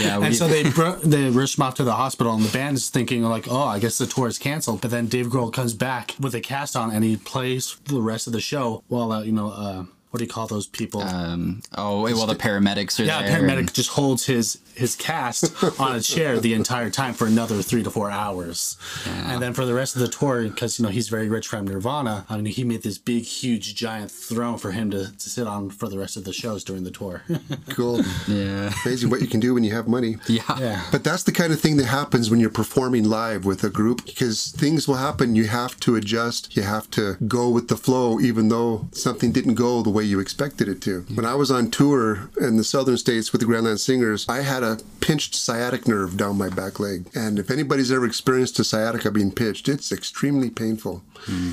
Yeah, 0.00 0.18
we- 0.20 0.26
and 0.26 0.36
so 0.36 0.46
they 0.46 0.62
bro- 0.70 0.96
they 0.96 1.28
rushed 1.30 1.58
him 1.58 1.62
off 1.64 1.74
to 1.74 1.84
the 1.84 1.94
hospital, 1.94 2.32
and 2.34 2.44
the 2.44 2.52
band 2.52 2.76
is 2.76 2.88
thinking 2.88 3.22
like, 3.24 3.46
"Oh, 3.50 3.64
I 3.64 3.78
guess 3.80 3.98
the 3.98 4.06
tour 4.06 4.28
is 4.28 4.38
canceled." 4.38 4.80
But 4.80 4.90
then 4.92 5.06
Dave 5.08 5.26
Grohl 5.26 5.52
comes 5.52 5.74
back 5.74 6.14
with 6.20 6.34
a 6.34 6.40
cast 6.40 6.76
on, 6.76 6.90
and 6.92 7.02
he 7.04 7.16
plays 7.16 7.76
the 7.86 8.00
rest 8.00 8.26
of 8.26 8.32
the 8.32 8.40
show 8.40 8.82
while 8.88 9.10
uh, 9.12 9.22
you 9.22 9.32
know. 9.32 9.50
Uh, 9.50 9.84
what 10.10 10.18
do 10.18 10.24
you 10.24 10.30
call 10.30 10.46
those 10.46 10.66
people? 10.66 11.02
Um, 11.02 11.62
oh, 11.76 12.02
wait, 12.02 12.14
well, 12.14 12.26
the 12.26 12.34
paramedics 12.34 13.00
are 13.00 13.04
yeah, 13.04 13.22
there. 13.22 13.40
paramedic 13.40 13.72
just 13.72 13.90
holds 13.90 14.26
his 14.26 14.58
his 14.74 14.94
cast 14.94 15.62
on 15.80 15.96
a 15.96 16.00
chair 16.00 16.38
the 16.38 16.54
entire 16.54 16.90
time 16.90 17.14
for 17.14 17.26
another 17.26 17.62
three 17.62 17.82
to 17.82 17.90
four 17.90 18.10
hours, 18.10 18.76
and 19.06 19.42
then 19.42 19.52
for 19.52 19.64
the 19.64 19.74
rest 19.74 19.96
of 19.96 20.02
the 20.02 20.08
tour, 20.08 20.44
because 20.44 20.78
you 20.78 20.84
know 20.84 20.90
he's 20.90 21.08
very 21.08 21.28
rich 21.28 21.48
from 21.48 21.66
Nirvana. 21.66 22.24
I 22.28 22.36
mean, 22.36 22.46
he 22.46 22.64
made 22.64 22.82
this 22.82 22.98
big, 22.98 23.24
huge, 23.24 23.74
giant 23.74 24.10
throne 24.10 24.58
for 24.58 24.72
him 24.72 24.90
to, 24.90 25.16
to 25.16 25.30
sit 25.30 25.46
on 25.46 25.70
for 25.70 25.88
the 25.88 25.98
rest 25.98 26.16
of 26.16 26.24
the 26.24 26.32
shows 26.32 26.64
during 26.64 26.84
the 26.84 26.90
tour. 26.90 27.22
Cool. 27.70 28.00
Yeah. 28.26 28.72
Amazing 28.84 29.10
what 29.10 29.20
you 29.20 29.26
can 29.26 29.40
do 29.40 29.52
when 29.52 29.64
you 29.64 29.72
have 29.74 29.86
money. 29.86 30.16
Yeah. 30.28 30.58
yeah. 30.58 30.84
But 30.90 31.04
that's 31.04 31.22
the 31.22 31.32
kind 31.32 31.52
of 31.52 31.60
thing 31.60 31.76
that 31.78 31.86
happens 31.86 32.30
when 32.30 32.40
you're 32.40 32.50
performing 32.50 33.04
live 33.04 33.44
with 33.44 33.64
a 33.64 33.70
group 33.70 34.04
because 34.04 34.52
things 34.52 34.86
will 34.86 34.96
happen. 34.96 35.34
You 35.36 35.44
have 35.44 35.78
to 35.80 35.94
adjust. 35.96 36.56
You 36.56 36.62
have 36.62 36.90
to 36.92 37.14
go 37.26 37.48
with 37.48 37.68
the 37.68 37.76
flow, 37.76 38.20
even 38.20 38.48
though 38.48 38.88
something 38.92 39.32
didn't 39.32 39.54
go 39.54 39.82
the 39.82 39.90
way 39.96 40.04
you 40.04 40.20
expected 40.20 40.68
it 40.68 40.82
to. 40.82 41.06
When 41.14 41.24
I 41.24 41.34
was 41.34 41.50
on 41.50 41.70
tour 41.70 42.30
in 42.38 42.56
the 42.56 42.64
southern 42.64 42.98
states 42.98 43.32
with 43.32 43.40
the 43.40 43.46
Grandland 43.46 43.80
Singers, 43.80 44.28
I 44.28 44.42
had 44.42 44.62
a 44.62 44.78
pinched 45.00 45.34
sciatic 45.34 45.88
nerve 45.88 46.16
down 46.16 46.36
my 46.36 46.50
back 46.50 46.78
leg. 46.78 47.06
And 47.14 47.38
if 47.38 47.50
anybody's 47.50 47.90
ever 47.90 48.04
experienced 48.04 48.58
a 48.58 48.64
sciatica 48.64 49.10
being 49.10 49.32
pinched, 49.32 49.68
it's 49.68 49.90
extremely 49.90 50.50
painful. 50.50 51.02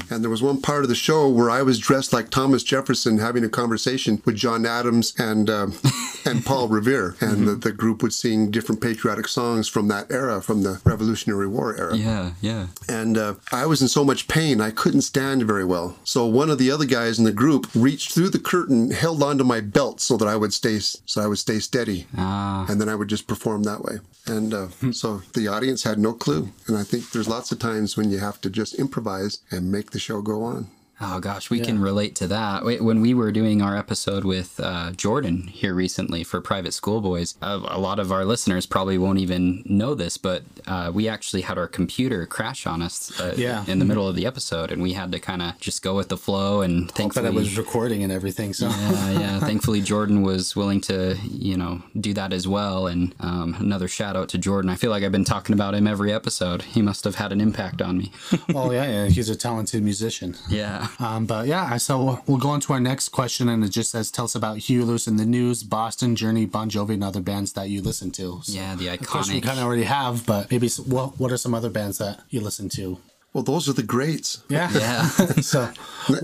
And 0.09 0.23
there 0.23 0.29
was 0.29 0.43
one 0.43 0.61
part 0.61 0.83
of 0.83 0.89
the 0.89 0.95
show 0.95 1.27
where 1.27 1.49
I 1.49 1.61
was 1.61 1.79
dressed 1.79 2.13
like 2.13 2.29
Thomas 2.29 2.63
Jefferson 2.63 3.17
having 3.17 3.43
a 3.43 3.49
conversation 3.49 4.21
with 4.25 4.35
John 4.35 4.65
Adams 4.65 5.13
and 5.17 5.49
um, 5.49 5.73
and 6.25 6.45
Paul 6.45 6.67
Revere, 6.67 7.15
and 7.19 7.47
the, 7.47 7.55
the 7.55 7.71
group 7.71 8.03
would 8.03 8.13
sing 8.13 8.51
different 8.51 8.81
patriotic 8.81 9.27
songs 9.27 9.67
from 9.67 9.87
that 9.87 10.11
era, 10.11 10.41
from 10.41 10.63
the 10.63 10.81
Revolutionary 10.83 11.47
War 11.47 11.75
era. 11.75 11.95
Yeah, 11.95 12.33
yeah. 12.41 12.67
And 12.87 13.17
uh, 13.17 13.35
I 13.51 13.65
was 13.65 13.81
in 13.81 13.87
so 13.87 14.03
much 14.03 14.27
pain 14.27 14.61
I 14.61 14.71
couldn't 14.71 15.01
stand 15.01 15.43
very 15.43 15.65
well. 15.65 15.97
So 16.03 16.25
one 16.25 16.49
of 16.49 16.57
the 16.57 16.71
other 16.71 16.85
guys 16.85 17.17
in 17.17 17.25
the 17.25 17.31
group 17.31 17.67
reached 17.73 18.11
through 18.11 18.29
the 18.33 18.39
curtain, 18.39 18.91
held 18.91 19.23
onto 19.23 19.43
my 19.45 19.61
belt 19.61 20.01
so 20.01 20.17
that 20.17 20.27
I 20.27 20.35
would 20.35 20.53
stay 20.53 20.79
so 20.79 21.21
I 21.21 21.27
would 21.27 21.37
stay 21.39 21.59
steady, 21.59 22.07
Ah. 22.17 22.65
and 22.67 22.81
then 22.81 22.89
I 22.89 22.95
would 22.95 23.07
just 23.07 23.27
perform 23.27 23.63
that 23.63 23.81
way. 23.85 23.99
And 24.27 24.53
uh, 24.53 24.67
so 24.91 25.21
the 25.33 25.47
audience 25.47 25.83
had 25.83 25.97
no 25.99 26.13
clue. 26.13 26.49
And 26.67 26.75
I 26.77 26.83
think 26.83 27.11
there's 27.11 27.27
lots 27.29 27.51
of 27.51 27.59
times 27.59 27.95
when 27.97 28.11
you 28.11 28.19
have 28.19 28.41
to 28.41 28.49
just 28.49 28.73
improvise 28.75 29.39
and 29.51 29.71
make 29.71 29.91
the 29.91 29.99
show 29.99 30.21
go 30.21 30.43
on. 30.43 30.67
Oh 31.05 31.19
gosh, 31.19 31.49
we 31.49 31.59
can 31.59 31.79
relate 31.79 32.15
to 32.15 32.27
that. 32.27 32.63
When 32.63 33.01
we 33.01 33.13
were 33.13 33.31
doing 33.31 33.61
our 33.61 33.75
episode 33.77 34.23
with 34.23 34.59
uh, 34.59 34.91
Jordan 34.91 35.47
here 35.47 35.73
recently 35.73 36.23
for 36.23 36.39
Private 36.39 36.73
Schoolboys, 36.73 37.35
a, 37.41 37.55
a 37.67 37.77
lot 37.79 37.99
of 37.99 38.11
our 38.11 38.23
listeners 38.23 38.65
probably 38.65 38.97
won't 38.97 39.19
even 39.19 39.63
know 39.65 39.95
this, 39.95 40.17
but 40.17 40.43
uh, 40.65 40.91
we 40.93 41.07
actually 41.09 41.41
had 41.41 41.57
our 41.57 41.67
computer 41.67 42.25
crash 42.25 42.65
on 42.65 42.81
us 42.81 43.19
uh, 43.19 43.33
Yeah. 43.37 43.65
in 43.67 43.79
the 43.79 43.85
middle 43.85 44.07
of 44.07 44.15
the 44.15 44.25
episode, 44.25 44.71
and 44.71 44.81
we 44.81 44.93
had 44.93 45.11
to 45.11 45.19
kind 45.19 45.41
of 45.41 45.59
just 45.59 45.81
go 45.83 45.93
with 45.95 46.07
the 46.09 46.17
flow. 46.17 46.61
And 46.61 46.87
But 46.87 46.95
thankfully, 46.95 47.27
I 47.27 47.31
was 47.31 47.57
recording 47.57 48.01
and 48.03 48.11
everything, 48.11 48.53
so 48.53 48.67
yeah, 48.69 49.11
yeah. 49.11 49.39
Thankfully, 49.53 49.81
Jordan 49.81 50.21
was 50.21 50.55
willing 50.55 50.79
to, 50.81 51.17
you 51.29 51.57
know, 51.57 51.81
do 51.99 52.13
that 52.13 52.31
as 52.31 52.47
well. 52.47 52.87
And 52.87 53.13
um, 53.19 53.55
another 53.59 53.87
shout 53.89 54.15
out 54.15 54.29
to 54.29 54.37
Jordan. 54.37 54.69
I 54.69 54.75
feel 54.75 54.89
like 54.89 55.03
I've 55.03 55.11
been 55.11 55.25
talking 55.25 55.53
about 55.53 55.75
him 55.75 55.85
every 55.85 56.13
episode. 56.13 56.61
He 56.61 56.81
must 56.81 57.03
have 57.03 57.15
had 57.15 57.31
an 57.33 57.41
impact 57.41 57.81
on 57.81 57.97
me. 57.97 58.11
oh 58.55 58.71
yeah, 58.71 58.85
yeah, 58.85 59.07
he's 59.09 59.29
a 59.29 59.35
talented 59.35 59.83
musician. 59.83 60.35
yeah. 60.49 60.87
Um, 60.99 61.25
but 61.25 61.47
yeah, 61.47 61.77
so 61.77 62.21
we'll 62.27 62.37
go 62.37 62.49
on 62.49 62.59
to 62.61 62.73
our 62.73 62.79
next 62.79 63.09
question, 63.09 63.49
and 63.49 63.63
it 63.63 63.69
just 63.69 63.91
says, 63.91 64.11
"Tell 64.11 64.25
us 64.25 64.35
about 64.35 64.57
Huey 64.57 64.83
Lewis 64.83 65.07
and 65.07 65.19
the 65.19 65.25
News, 65.25 65.63
Boston, 65.63 66.15
Journey, 66.15 66.45
Bon 66.45 66.69
Jovi, 66.69 66.93
and 66.93 67.03
other 67.03 67.21
bands 67.21 67.53
that 67.53 67.69
you 67.69 67.81
listen 67.81 68.11
to." 68.11 68.41
So, 68.43 68.53
Yeah, 68.53 68.75
the 68.75 68.87
iconic. 68.87 69.01
Of 69.01 69.07
course, 69.07 69.31
we 69.31 69.41
kind 69.41 69.59
of 69.59 69.65
already 69.65 69.83
have, 69.83 70.25
but 70.25 70.51
maybe 70.51 70.69
what 70.85 71.19
what 71.19 71.31
are 71.31 71.37
some 71.37 71.53
other 71.53 71.69
bands 71.69 71.97
that 71.97 72.21
you 72.29 72.41
listen 72.41 72.69
to? 72.69 72.99
Well, 73.33 73.43
those 73.43 73.67
are 73.67 73.73
the 73.73 73.83
greats. 73.83 74.43
Yeah, 74.47 74.69
Yeah. 74.71 75.07
so 75.41 75.69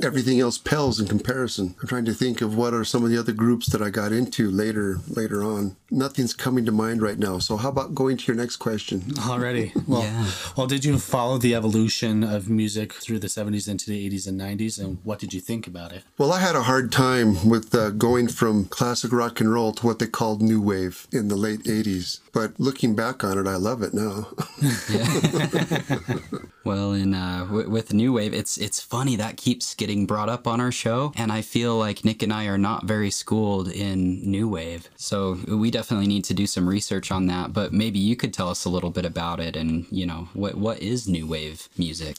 Everything 0.03 0.39
else 0.41 0.57
pales 0.57 0.99
in 0.99 1.07
comparison. 1.07 1.73
I'm 1.81 1.87
trying 1.87 2.05
to 2.05 2.13
think 2.13 2.41
of 2.41 2.53
what 2.55 2.73
are 2.73 2.83
some 2.83 3.03
of 3.05 3.09
the 3.09 3.17
other 3.17 3.31
groups 3.31 3.67
that 3.67 3.81
I 3.81 3.89
got 3.89 4.11
into 4.11 4.51
later 4.51 4.99
later 5.07 5.41
on. 5.43 5.77
Nothing's 5.89 6.33
coming 6.33 6.65
to 6.65 6.71
mind 6.71 7.01
right 7.01 7.17
now. 7.17 7.39
So 7.39 7.55
how 7.57 7.69
about 7.69 7.95
going 7.95 8.17
to 8.17 8.25
your 8.27 8.35
next 8.35 8.57
question? 8.57 9.03
already. 9.27 9.71
Well, 9.87 10.03
Yeah. 10.03 10.29
well, 10.57 10.67
did 10.67 10.83
you 10.85 10.99
follow 10.99 11.37
the 11.37 11.55
evolution 11.55 12.23
of 12.23 12.49
music 12.49 12.91
through 12.93 13.19
the 13.19 13.27
'70s 13.27 13.67
into 13.69 13.89
the 13.89 13.97
'80s 14.09 14.27
and 14.27 14.39
'90s, 14.39 14.77
and 14.79 14.97
what 15.03 15.17
did 15.19 15.33
you 15.33 15.39
think 15.39 15.65
about 15.65 15.93
it? 15.93 16.03
Well, 16.17 16.33
I 16.33 16.39
had 16.39 16.55
a 16.55 16.63
hard 16.63 16.91
time 16.91 17.47
with 17.49 17.73
uh, 17.73 17.91
going 17.91 18.27
from 18.27 18.65
classic 18.65 19.11
rock 19.13 19.39
and 19.39 19.51
roll 19.51 19.71
to 19.73 19.85
what 19.85 19.99
they 19.99 20.07
called 20.07 20.41
new 20.41 20.61
wave 20.61 21.07
in 21.11 21.29
the 21.29 21.35
late 21.37 21.63
80s. 21.63 22.19
But 22.31 22.59
looking 22.59 22.95
back 22.95 23.23
on 23.23 23.37
it, 23.37 23.47
I 23.47 23.55
love 23.55 23.81
it 23.81 23.93
now. 23.93 24.27
Well, 26.65 26.91
in 26.91 27.15
uh, 27.15 27.45
w- 27.45 27.69
with 27.69 27.93
New 27.93 28.13
Wave, 28.13 28.31
it's 28.33 28.57
it's 28.57 28.79
funny 28.79 29.15
that 29.15 29.37
keeps 29.37 29.73
getting 29.73 30.05
brought 30.05 30.29
up 30.29 30.45
on 30.45 30.61
our 30.61 30.71
show, 30.71 31.13
and 31.15 31.31
I 31.31 31.41
feel 31.41 31.75
like 31.77 32.05
Nick 32.05 32.21
and 32.21 32.31
I 32.31 32.45
are 32.45 32.59
not 32.59 32.85
very 32.85 33.09
schooled 33.09 33.69
in 33.71 34.29
New 34.29 34.47
Wave, 34.47 34.87
so 34.95 35.39
we 35.47 35.71
definitely 35.71 36.05
need 36.05 36.25
to 36.25 36.33
do 36.35 36.45
some 36.45 36.69
research 36.69 37.11
on 37.11 37.25
that. 37.25 37.53
But 37.53 37.73
maybe 37.73 37.97
you 37.97 38.15
could 38.15 38.33
tell 38.35 38.49
us 38.49 38.65
a 38.65 38.69
little 38.69 38.91
bit 38.91 39.05
about 39.05 39.39
it, 39.39 39.55
and 39.55 39.87
you 39.89 40.05
know 40.05 40.27
what 40.33 40.55
what 40.55 40.79
is 40.79 41.07
New 41.07 41.25
Wave 41.25 41.69
music? 41.77 42.17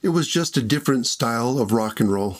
it 0.00 0.10
was 0.10 0.28
just 0.28 0.56
a 0.56 0.62
different 0.62 1.04
style 1.08 1.58
of 1.58 1.72
rock 1.72 1.98
and 1.98 2.12
roll. 2.12 2.36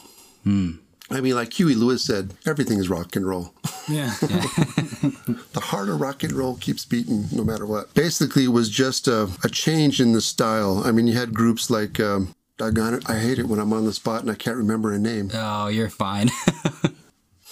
I 1.10 1.20
mean, 1.20 1.34
like 1.34 1.52
Huey 1.54 1.74
Lewis 1.74 2.04
said, 2.04 2.34
everything 2.46 2.78
is 2.78 2.88
rock 2.88 3.16
and 3.16 3.26
roll. 3.26 3.54
Yeah, 3.90 4.12
the 4.20 5.62
heart 5.62 5.88
of 5.88 5.98
rock 5.98 6.22
and 6.22 6.34
roll 6.34 6.56
keeps 6.56 6.84
beating 6.84 7.24
no 7.32 7.42
matter 7.42 7.64
what. 7.64 7.94
Basically, 7.94 8.44
it 8.44 8.48
was 8.48 8.68
just 8.68 9.08
a, 9.08 9.30
a 9.42 9.48
change 9.48 9.98
in 9.98 10.12
the 10.12 10.20
style. 10.20 10.82
I 10.84 10.92
mean, 10.92 11.06
you 11.06 11.14
had 11.14 11.32
groups 11.32 11.70
like, 11.70 11.98
um, 11.98 12.34
doggone 12.58 12.92
it, 12.92 13.08
I 13.08 13.18
hate 13.18 13.38
it 13.38 13.48
when 13.48 13.58
I'm 13.58 13.72
on 13.72 13.86
the 13.86 13.94
spot 13.94 14.20
and 14.20 14.30
I 14.30 14.34
can't 14.34 14.58
remember 14.58 14.92
a 14.92 14.98
name. 14.98 15.30
Oh, 15.32 15.68
you're 15.68 15.88
fine. 15.88 16.28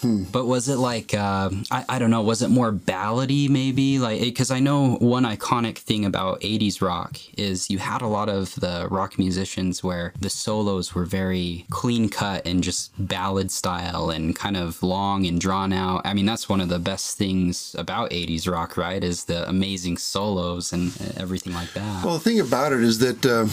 But 0.02 0.46
was 0.46 0.68
it 0.68 0.76
like 0.76 1.14
uh, 1.14 1.50
I, 1.70 1.84
I 1.88 1.98
don't 1.98 2.10
know? 2.10 2.22
Was 2.22 2.42
it 2.42 2.48
more 2.48 2.72
ballady 2.72 3.48
maybe? 3.48 3.98
Like 3.98 4.20
because 4.20 4.50
I 4.50 4.60
know 4.60 4.96
one 4.96 5.24
iconic 5.24 5.78
thing 5.78 6.04
about 6.04 6.40
'80s 6.40 6.82
rock 6.82 7.18
is 7.36 7.70
you 7.70 7.78
had 7.78 8.02
a 8.02 8.06
lot 8.06 8.28
of 8.28 8.54
the 8.56 8.88
rock 8.90 9.18
musicians 9.18 9.82
where 9.82 10.12
the 10.20 10.30
solos 10.30 10.94
were 10.94 11.04
very 11.06 11.64
clean 11.70 12.08
cut 12.08 12.46
and 12.46 12.62
just 12.62 12.92
ballad 12.98 13.50
style 13.50 14.10
and 14.10 14.36
kind 14.36 14.56
of 14.56 14.82
long 14.82 15.26
and 15.26 15.40
drawn 15.40 15.72
out. 15.72 16.02
I 16.04 16.14
mean 16.14 16.26
that's 16.26 16.48
one 16.48 16.60
of 16.60 16.68
the 16.68 16.78
best 16.78 17.16
things 17.16 17.74
about 17.78 18.10
'80s 18.10 18.50
rock, 18.50 18.76
right? 18.76 19.02
Is 19.02 19.24
the 19.24 19.48
amazing 19.48 19.96
solos 19.96 20.72
and 20.72 20.92
uh, 21.00 21.12
everything 21.16 21.54
like 21.54 21.72
that. 21.72 22.04
Well, 22.04 22.14
the 22.14 22.24
thing 22.24 22.40
about 22.40 22.72
it 22.72 22.82
is 22.82 22.98
that 22.98 23.24
um, 23.26 23.50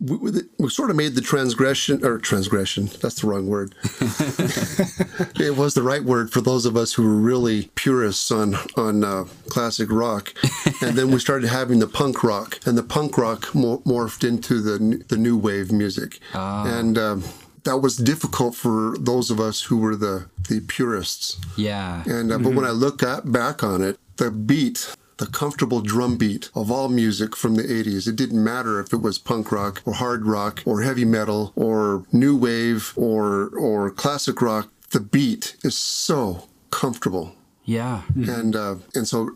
we, 0.00 0.42
we, 0.58 0.68
sort 0.68 0.90
of 0.90 0.96
made 0.96 1.14
the 1.14 1.20
transgression, 1.20 2.04
or 2.04 2.18
transgression, 2.18 2.90
that's 3.00 3.20
the 3.22 3.26
wrong 3.26 3.46
word. 3.46 3.74
it 5.40 5.56
was 5.56 5.74
the 5.74 5.82
right 5.82 6.04
word 6.04 6.30
for 6.30 6.40
those 6.40 6.66
of 6.66 6.76
us 6.76 6.92
who 6.92 7.02
were 7.02 7.16
really 7.16 7.70
purists 7.76 8.30
on, 8.30 8.56
on 8.76 9.04
uh, 9.04 9.24
classic 9.48 9.90
rock. 9.90 10.34
And 10.82 10.96
then 10.96 11.10
we 11.10 11.18
started 11.18 11.48
having 11.48 11.78
the 11.78 11.86
punk 11.86 12.22
rock, 12.22 12.58
and 12.66 12.76
the 12.76 12.82
punk 12.82 13.16
rock 13.16 13.54
mo- 13.54 13.82
morphed 13.86 14.26
into 14.26 14.60
the, 14.60 15.02
the 15.08 15.16
new 15.16 15.36
wave 15.36 15.72
music. 15.72 16.20
And 16.66 16.98
um, 16.98 17.24
that 17.64 17.78
was 17.78 17.96
difficult 17.96 18.54
for 18.54 18.96
those 18.98 19.30
of 19.30 19.40
us 19.40 19.62
who 19.62 19.78
were 19.78 19.96
the, 19.96 20.26
the 20.48 20.60
purists. 20.60 21.38
yeah. 21.56 22.02
And 22.06 22.32
uh, 22.32 22.38
but 22.38 22.54
when 22.54 22.64
I 22.64 22.70
look 22.70 23.02
at, 23.02 23.30
back 23.32 23.62
on 23.62 23.82
it, 23.82 23.98
the 24.16 24.30
beat, 24.30 24.94
the 25.18 25.26
comfortable 25.26 25.80
drum 25.80 26.16
beat 26.18 26.50
of 26.54 26.70
all 26.70 26.88
music 26.88 27.34
from 27.34 27.54
the 27.54 27.62
80s, 27.62 28.06
it 28.06 28.16
didn't 28.16 28.42
matter 28.42 28.78
if 28.80 28.92
it 28.92 28.98
was 29.00 29.18
punk 29.18 29.50
rock 29.50 29.80
or 29.86 29.94
hard 29.94 30.26
rock 30.26 30.62
or 30.66 30.82
heavy 30.82 31.04
metal 31.06 31.52
or 31.56 32.04
new 32.12 32.36
wave 32.36 32.92
or 32.96 33.48
or 33.56 33.90
classic 33.90 34.42
rock. 34.42 34.70
The 34.90 35.00
beat 35.00 35.56
is 35.62 35.76
so 35.76 36.48
comfortable, 36.70 37.32
Yeah. 37.64 38.02
and 38.14 38.54
uh, 38.54 38.76
and 38.94 39.08
so 39.08 39.30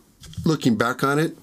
looking 0.45 0.77
back 0.77 1.03
on 1.03 1.19
it, 1.19 1.37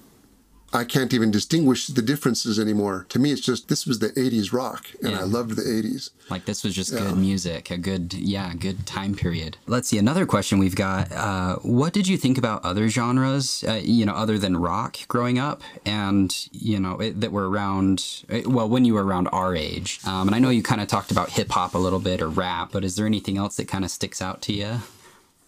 I 0.70 0.84
can't 0.84 1.14
even 1.14 1.30
distinguish 1.30 1.86
the 1.86 2.02
differences 2.02 2.58
anymore. 2.60 3.06
To 3.08 3.18
me, 3.18 3.32
it's 3.32 3.40
just 3.40 3.68
this 3.68 3.86
was 3.86 4.00
the 4.00 4.10
80s 4.10 4.52
rock, 4.52 4.86
and 5.02 5.12
Yeah. 5.12 5.20
I 5.20 5.22
loved 5.22 5.56
the 5.56 5.62
80s. 5.62 6.10
Like 6.28 6.44
this 6.44 6.62
was 6.62 6.74
just 6.74 6.92
good 6.92 7.16
music, 7.16 7.70
a 7.70 7.78
good, 7.78 8.12
yeah, 8.12 8.52
good 8.52 8.86
time 8.86 9.14
period. 9.14 9.56
Let's 9.66 9.88
see, 9.88 9.96
another 9.96 10.26
question 10.26 10.58
we've 10.58 10.76
got. 10.76 11.10
Uh, 11.10 11.56
what 11.62 11.94
did 11.94 12.06
you 12.06 12.18
think 12.18 12.36
about 12.36 12.62
other 12.66 12.88
genres, 12.90 13.64
uh, 13.66 13.80
you 13.82 14.04
know, 14.04 14.12
other 14.12 14.38
than 14.38 14.58
rock 14.58 14.98
growing 15.08 15.38
up 15.38 15.62
and, 15.86 16.36
you 16.52 16.78
know, 16.78 16.98
it, 17.00 17.18
that 17.22 17.32
were 17.32 17.48
around, 17.48 18.24
uh, 18.30 18.40
well, 18.44 18.68
when 18.68 18.84
you 18.84 18.92
were 18.92 19.04
around 19.04 19.28
our 19.28 19.56
age? 19.56 20.00
Um, 20.04 20.28
and 20.28 20.34
I 20.34 20.38
know 20.38 20.50
you 20.50 20.62
kind 20.62 20.82
of 20.82 20.86
talked 20.88 21.10
about 21.10 21.30
hip 21.30 21.48
hop 21.50 21.74
a 21.74 21.78
little 21.78 21.98
bit 22.00 22.20
or 22.20 22.28
rap, 22.28 22.72
but 22.72 22.84
is 22.84 22.94
there 22.96 23.06
anything 23.06 23.38
else 23.38 23.56
that 23.56 23.68
kind 23.68 23.86
of 23.86 23.90
sticks 23.90 24.20
out 24.20 24.42
to 24.42 24.52
you? 24.52 24.80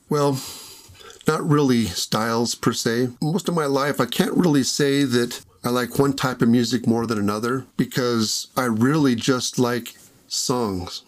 Well, 0.09 0.41
not 1.31 1.49
really 1.49 1.85
styles 1.85 2.57
per 2.57 2.73
se. 2.73 3.09
Most 3.23 3.49
of 3.49 3.55
my 3.55 3.67
life, 3.67 4.01
I 4.01 4.07
can't 4.07 4.37
really 4.37 4.65
say 4.65 5.05
that 5.05 5.45
I 5.63 5.69
like 5.69 5.97
one 5.99 6.15
type 6.15 6.43
of 6.43 6.49
music 6.49 6.89
more 6.89 7.07
than 7.07 7.19
another 7.19 7.67
because 7.77 8.49
I 8.57 8.65
really 8.65 9.15
just 9.15 9.57
like 9.59 9.95
songs. 10.27 11.03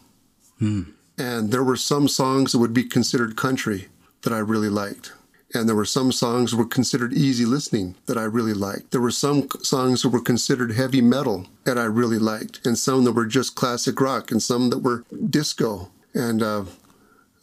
And 1.19 1.51
there 1.51 1.65
were 1.65 1.77
some 1.77 2.07
songs 2.07 2.53
that 2.53 2.59
would 2.59 2.73
be 2.73 2.85
considered 2.85 3.37
country 3.37 3.89
that 4.23 4.33
I 4.33 4.39
really 4.39 4.69
liked. 4.69 5.13
And 5.55 5.69
there 5.69 5.77
were 5.77 5.85
some 5.99 6.13
songs 6.13 6.53
that 6.53 6.57
were 6.57 6.67
considered 6.79 7.13
easy 7.13 7.45
listening 7.45 7.97
that 8.07 8.17
I 8.17 8.23
really 8.23 8.55
liked. 8.55 8.93
There 8.93 9.01
were 9.01 9.11
some 9.11 9.49
songs 9.63 10.03
that 10.03 10.11
were 10.11 10.21
considered 10.23 10.73
heavy 10.73 11.03
metal 11.03 11.47
that 11.65 11.79
I 11.79 11.85
really 11.85 12.19
liked, 12.19 12.65
and 12.65 12.79
some 12.79 13.05
that 13.05 13.13
were 13.13 13.27
just 13.27 13.57
classic 13.57 14.01
rock, 14.01 14.31
and 14.31 14.43
some 14.43 14.71
that 14.71 14.79
were 14.79 15.05
disco. 15.29 15.91
And 16.15 16.43
uh, 16.43 16.65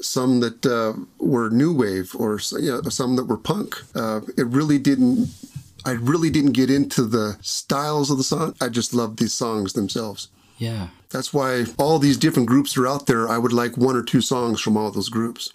some 0.02 0.40
that 0.40 0.66
uh, 0.66 0.94
were 1.20 1.50
new 1.50 1.74
wave 1.74 2.16
or 2.16 2.40
you 2.60 2.72
know, 2.72 2.82
some 2.90 3.16
that 3.18 3.26
were 3.26 3.38
punk. 3.38 3.76
Uh, 3.96 4.22
it 4.38 4.48
really 4.48 4.78
didn't. 4.78 5.30
I 5.86 5.92
really 5.92 6.30
didn't 6.30 6.52
get 6.54 6.70
into 6.70 7.04
the 7.04 7.38
styles 7.42 8.12
of 8.12 8.18
the 8.18 8.24
song. 8.24 8.56
I 8.60 8.70
just 8.70 8.94
loved 8.94 9.20
these 9.20 9.34
songs 9.34 9.74
themselves. 9.74 10.28
Yeah. 10.58 10.90
That's 11.10 11.34
why 11.34 11.66
all 11.78 12.00
these 12.00 12.18
different 12.18 12.48
groups 12.50 12.78
are 12.78 12.86
out 12.86 13.08
there. 13.08 13.28
I 13.30 13.38
would 13.38 13.54
like 13.54 13.78
one 13.78 13.96
or 13.96 14.04
two 14.04 14.22
songs 14.22 14.60
from 14.62 14.76
all 14.78 14.92
those 14.92 15.10
groups, 15.10 15.52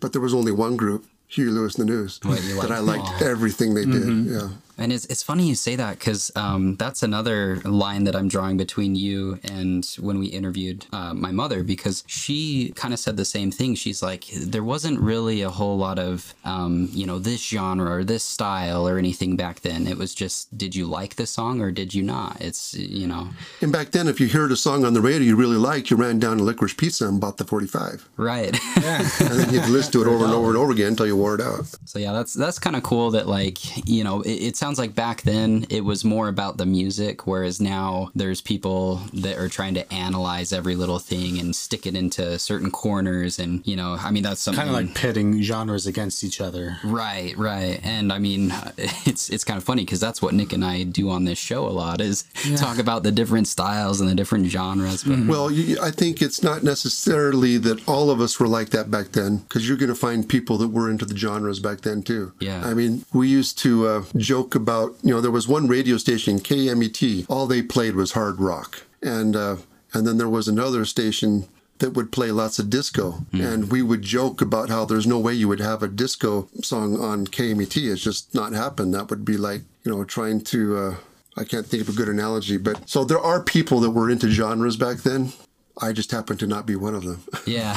but 0.00 0.12
there 0.12 0.20
was 0.20 0.34
only 0.34 0.50
one 0.52 0.76
group, 0.76 1.06
Huey 1.28 1.50
Lewis 1.50 1.78
and 1.78 1.88
the 1.88 1.92
News, 1.92 2.18
that 2.18 2.70
I 2.72 2.80
liked. 2.80 3.04
liked 3.04 3.22
everything 3.22 3.74
they 3.74 3.84
did. 3.84 4.26
Yeah. 4.26 4.48
And 4.80 4.92
it's, 4.92 5.04
it's 5.06 5.22
funny 5.22 5.46
you 5.46 5.54
say 5.54 5.76
that 5.76 5.98
because 5.98 6.32
um, 6.36 6.76
that's 6.76 7.02
another 7.02 7.56
line 7.64 8.04
that 8.04 8.16
I'm 8.16 8.28
drawing 8.28 8.56
between 8.56 8.94
you 8.94 9.38
and 9.44 9.84
when 10.00 10.18
we 10.18 10.26
interviewed 10.26 10.86
uh, 10.92 11.14
my 11.14 11.30
mother 11.30 11.62
because 11.62 12.02
she 12.06 12.72
kind 12.74 12.92
of 12.94 13.00
said 13.00 13.16
the 13.16 13.24
same 13.24 13.50
thing. 13.50 13.74
She's 13.74 14.02
like, 14.02 14.26
there 14.34 14.64
wasn't 14.64 14.98
really 15.00 15.42
a 15.42 15.50
whole 15.50 15.76
lot 15.76 15.98
of, 15.98 16.34
um, 16.44 16.88
you 16.92 17.06
know, 17.06 17.18
this 17.18 17.46
genre 17.46 17.90
or 17.90 18.04
this 18.04 18.24
style 18.24 18.88
or 18.88 18.98
anything 18.98 19.36
back 19.36 19.60
then. 19.60 19.86
It 19.86 19.98
was 19.98 20.14
just, 20.14 20.56
did 20.56 20.74
you 20.74 20.86
like 20.86 21.16
the 21.16 21.26
song 21.26 21.60
or 21.60 21.70
did 21.70 21.94
you 21.94 22.02
not? 22.02 22.40
It's, 22.40 22.74
you 22.74 23.06
know, 23.06 23.28
And 23.60 23.70
back 23.72 23.90
then, 23.90 24.08
if 24.08 24.18
you 24.20 24.28
heard 24.28 24.50
a 24.52 24.56
song 24.56 24.84
on 24.84 24.94
the 24.94 25.00
radio 25.00 25.20
you 25.28 25.36
really 25.36 25.56
liked, 25.56 25.90
you 25.90 25.96
ran 25.96 26.18
down 26.18 26.38
to 26.38 26.44
Licorice 26.44 26.74
Pizza 26.76 27.06
and 27.06 27.20
bought 27.20 27.36
the 27.36 27.44
45. 27.44 28.08
right. 28.16 28.58
Yeah. 28.80 29.08
And 29.20 29.38
then 29.38 29.52
you'd 29.54 29.68
listen 29.68 29.92
to 29.92 30.02
it 30.02 30.06
over 30.08 30.24
and 30.24 30.32
over 30.32 30.48
and 30.48 30.56
over 30.56 30.72
again 30.72 30.88
until 30.88 31.06
you 31.06 31.16
wore 31.16 31.34
it 31.34 31.40
out. 31.40 31.66
So 31.84 31.98
yeah, 31.98 32.12
that's 32.12 32.32
that's 32.34 32.58
kind 32.58 32.74
of 32.74 32.82
cool 32.82 33.10
that 33.12 33.28
like 33.28 33.58
you 33.88 34.02
know 34.02 34.22
it, 34.22 34.30
it 34.32 34.56
sounds 34.56 34.69
like 34.78 34.94
back 34.94 35.22
then 35.22 35.66
it 35.70 35.84
was 35.84 36.04
more 36.04 36.28
about 36.28 36.56
the 36.56 36.66
music, 36.66 37.26
whereas 37.26 37.60
now 37.60 38.10
there's 38.14 38.40
people 38.40 38.96
that 39.12 39.38
are 39.38 39.48
trying 39.48 39.74
to 39.74 39.92
analyze 39.92 40.52
every 40.52 40.76
little 40.76 40.98
thing 40.98 41.38
and 41.38 41.54
stick 41.54 41.86
it 41.86 41.94
into 41.94 42.38
certain 42.38 42.70
corners, 42.70 43.38
and 43.38 43.66
you 43.66 43.76
know 43.76 43.96
I 43.98 44.10
mean 44.10 44.22
that's 44.22 44.40
something 44.40 44.60
Kind 44.60 44.70
of 44.70 44.74
like 44.74 44.94
pitting 44.94 45.42
genres 45.42 45.86
against 45.86 46.22
each 46.24 46.40
other. 46.40 46.76
Right, 46.84 47.36
right, 47.36 47.80
and 47.82 48.12
I 48.12 48.18
mean, 48.18 48.52
it's 48.76 49.30
it's 49.30 49.44
kind 49.44 49.56
of 49.56 49.64
funny 49.64 49.84
because 49.84 50.00
that's 50.00 50.20
what 50.20 50.34
Nick 50.34 50.52
and 50.52 50.64
I 50.64 50.82
do 50.84 51.10
on 51.10 51.24
this 51.24 51.38
show 51.38 51.66
a 51.66 51.70
lot 51.70 52.00
is 52.00 52.24
talk 52.56 52.78
about 52.78 53.02
the 53.02 53.12
different 53.12 53.48
styles 53.48 54.00
and 54.00 54.08
the 54.08 54.14
different 54.14 54.46
genres. 54.46 55.04
But 55.04 55.26
Well, 55.26 55.50
you, 55.50 55.78
I 55.80 55.90
think 55.90 56.22
it's 56.22 56.42
not 56.42 56.62
necessarily 56.62 57.56
that 57.58 57.86
all 57.88 58.10
of 58.10 58.20
us 58.20 58.38
were 58.38 58.48
like 58.48 58.70
that 58.70 58.90
back 58.90 59.12
then, 59.12 59.38
because 59.38 59.68
you're 59.68 59.76
going 59.76 59.88
to 59.88 59.94
find 59.94 60.28
people 60.28 60.58
that 60.58 60.68
were 60.68 60.90
into 60.90 61.04
the 61.04 61.16
genres 61.16 61.60
back 61.60 61.80
then 61.82 62.02
too. 62.02 62.32
Yeah. 62.40 62.66
I 62.66 62.74
mean, 62.74 63.04
we 63.12 63.28
used 63.28 63.58
to 63.60 63.86
uh, 63.86 64.04
joke 64.16 64.54
about, 64.62 64.96
you 65.02 65.10
know, 65.10 65.20
there 65.20 65.30
was 65.30 65.48
one 65.48 65.66
radio 65.66 65.96
station, 65.96 66.38
KMET. 66.38 67.26
All 67.28 67.46
they 67.46 67.62
played 67.62 67.94
was 67.94 68.12
hard 68.12 68.40
rock, 68.40 68.82
and 69.02 69.34
uh, 69.34 69.56
and 69.92 70.06
then 70.06 70.18
there 70.18 70.28
was 70.28 70.48
another 70.48 70.84
station 70.84 71.48
that 71.78 71.94
would 71.94 72.12
play 72.12 72.30
lots 72.30 72.58
of 72.58 72.68
disco, 72.68 73.24
and 73.32 73.70
we 73.72 73.80
would 73.82 74.02
joke 74.02 74.42
about 74.42 74.68
how 74.68 74.84
there's 74.84 75.06
no 75.06 75.18
way 75.18 75.32
you 75.32 75.48
would 75.48 75.60
have 75.60 75.82
a 75.82 75.88
disco 75.88 76.48
song 76.62 77.00
on 77.00 77.26
KMET. 77.26 77.90
It's 77.90 78.02
just 78.02 78.34
not 78.34 78.52
happened. 78.52 78.92
That 78.92 79.08
would 79.10 79.24
be 79.24 79.38
like, 79.38 79.62
you 79.84 79.90
know, 79.92 80.04
trying 80.04 80.42
to. 80.52 80.78
Uh, 80.78 80.94
I 81.36 81.44
can't 81.44 81.66
think 81.66 81.82
of 81.82 81.88
a 81.88 81.92
good 81.92 82.08
analogy, 82.08 82.58
but 82.58 82.88
so 82.88 83.04
there 83.04 83.20
are 83.20 83.42
people 83.42 83.80
that 83.80 83.90
were 83.90 84.10
into 84.10 84.28
genres 84.28 84.76
back 84.76 84.98
then. 84.98 85.32
I 85.78 85.92
just 85.92 86.10
happen 86.10 86.36
to 86.38 86.46
not 86.46 86.66
be 86.66 86.76
one 86.76 86.94
of 86.94 87.04
them. 87.04 87.22
yeah. 87.46 87.76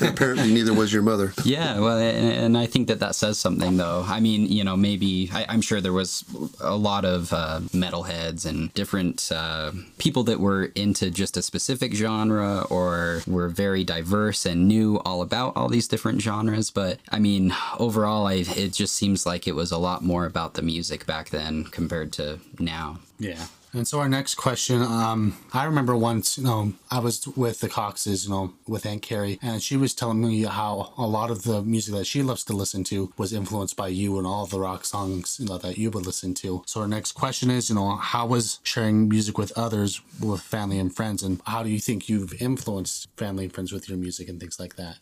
apparently, 0.00 0.52
neither 0.52 0.72
was 0.72 0.92
your 0.92 1.02
mother. 1.02 1.32
Yeah, 1.44 1.80
well, 1.80 1.98
and, 1.98 2.32
and 2.32 2.58
I 2.58 2.66
think 2.66 2.88
that 2.88 3.00
that 3.00 3.14
says 3.14 3.38
something, 3.38 3.76
though. 3.76 4.04
I 4.06 4.20
mean, 4.20 4.46
you 4.46 4.64
know, 4.64 4.76
maybe 4.76 5.30
I, 5.32 5.46
I'm 5.48 5.60
sure 5.60 5.80
there 5.80 5.92
was 5.92 6.24
a 6.60 6.76
lot 6.76 7.04
of 7.04 7.32
uh, 7.32 7.60
metalheads 7.72 8.46
and 8.46 8.72
different 8.74 9.30
uh, 9.32 9.72
people 9.98 10.22
that 10.24 10.40
were 10.40 10.66
into 10.74 11.10
just 11.10 11.36
a 11.36 11.42
specific 11.42 11.94
genre 11.94 12.62
or 12.70 13.22
were 13.26 13.48
very 13.48 13.84
diverse 13.84 14.46
and 14.46 14.68
knew 14.68 15.00
all 15.04 15.22
about 15.22 15.56
all 15.56 15.68
these 15.68 15.88
different 15.88 16.22
genres. 16.22 16.70
But 16.70 16.98
I 17.10 17.18
mean, 17.18 17.54
overall, 17.78 18.26
I, 18.26 18.44
it 18.56 18.72
just 18.72 18.94
seems 18.94 19.26
like 19.26 19.48
it 19.48 19.54
was 19.54 19.72
a 19.72 19.78
lot 19.78 20.02
more 20.02 20.26
about 20.26 20.54
the 20.54 20.62
music 20.62 21.06
back 21.06 21.30
then 21.30 21.64
compared 21.64 22.12
to 22.14 22.38
now. 22.58 22.98
Yeah. 23.18 23.46
And 23.74 23.88
so 23.88 23.98
our 23.98 24.08
next 24.08 24.36
question, 24.36 24.80
um, 24.82 25.36
I 25.52 25.64
remember 25.64 25.96
once, 25.96 26.38
you 26.38 26.44
know, 26.44 26.74
I 26.92 27.00
was 27.00 27.26
with 27.26 27.58
the 27.58 27.68
Coxes, 27.68 28.24
you 28.24 28.30
know, 28.30 28.54
with 28.68 28.86
Aunt 28.86 29.02
Carrie, 29.02 29.40
and 29.42 29.60
she 29.60 29.76
was 29.76 29.94
telling 29.94 30.22
me 30.22 30.44
how 30.44 30.92
a 30.96 31.04
lot 31.08 31.32
of 31.32 31.42
the 31.42 31.60
music 31.60 31.92
that 31.94 32.06
she 32.06 32.22
loves 32.22 32.44
to 32.44 32.52
listen 32.52 32.84
to 32.84 33.12
was 33.16 33.32
influenced 33.32 33.76
by 33.76 33.88
you 33.88 34.16
and 34.16 34.28
all 34.28 34.46
the 34.46 34.60
rock 34.60 34.84
songs, 34.84 35.38
you 35.40 35.46
know, 35.46 35.58
that 35.58 35.76
you 35.76 35.90
would 35.90 36.06
listen 36.06 36.34
to. 36.34 36.62
So 36.66 36.82
our 36.82 36.86
next 36.86 37.12
question 37.12 37.50
is, 37.50 37.68
you 37.68 37.74
know, 37.74 37.96
how 37.96 38.26
was 38.26 38.60
sharing 38.62 39.08
music 39.08 39.38
with 39.38 39.50
others, 39.58 40.00
with 40.20 40.40
family 40.40 40.78
and 40.78 40.94
friends, 40.94 41.24
and 41.24 41.40
how 41.44 41.64
do 41.64 41.68
you 41.68 41.80
think 41.80 42.08
you've 42.08 42.40
influenced 42.40 43.08
family 43.16 43.42
and 43.44 43.52
friends 43.52 43.72
with 43.72 43.88
your 43.88 43.98
music 43.98 44.28
and 44.28 44.38
things 44.38 44.60
like 44.60 44.76
that? 44.76 44.98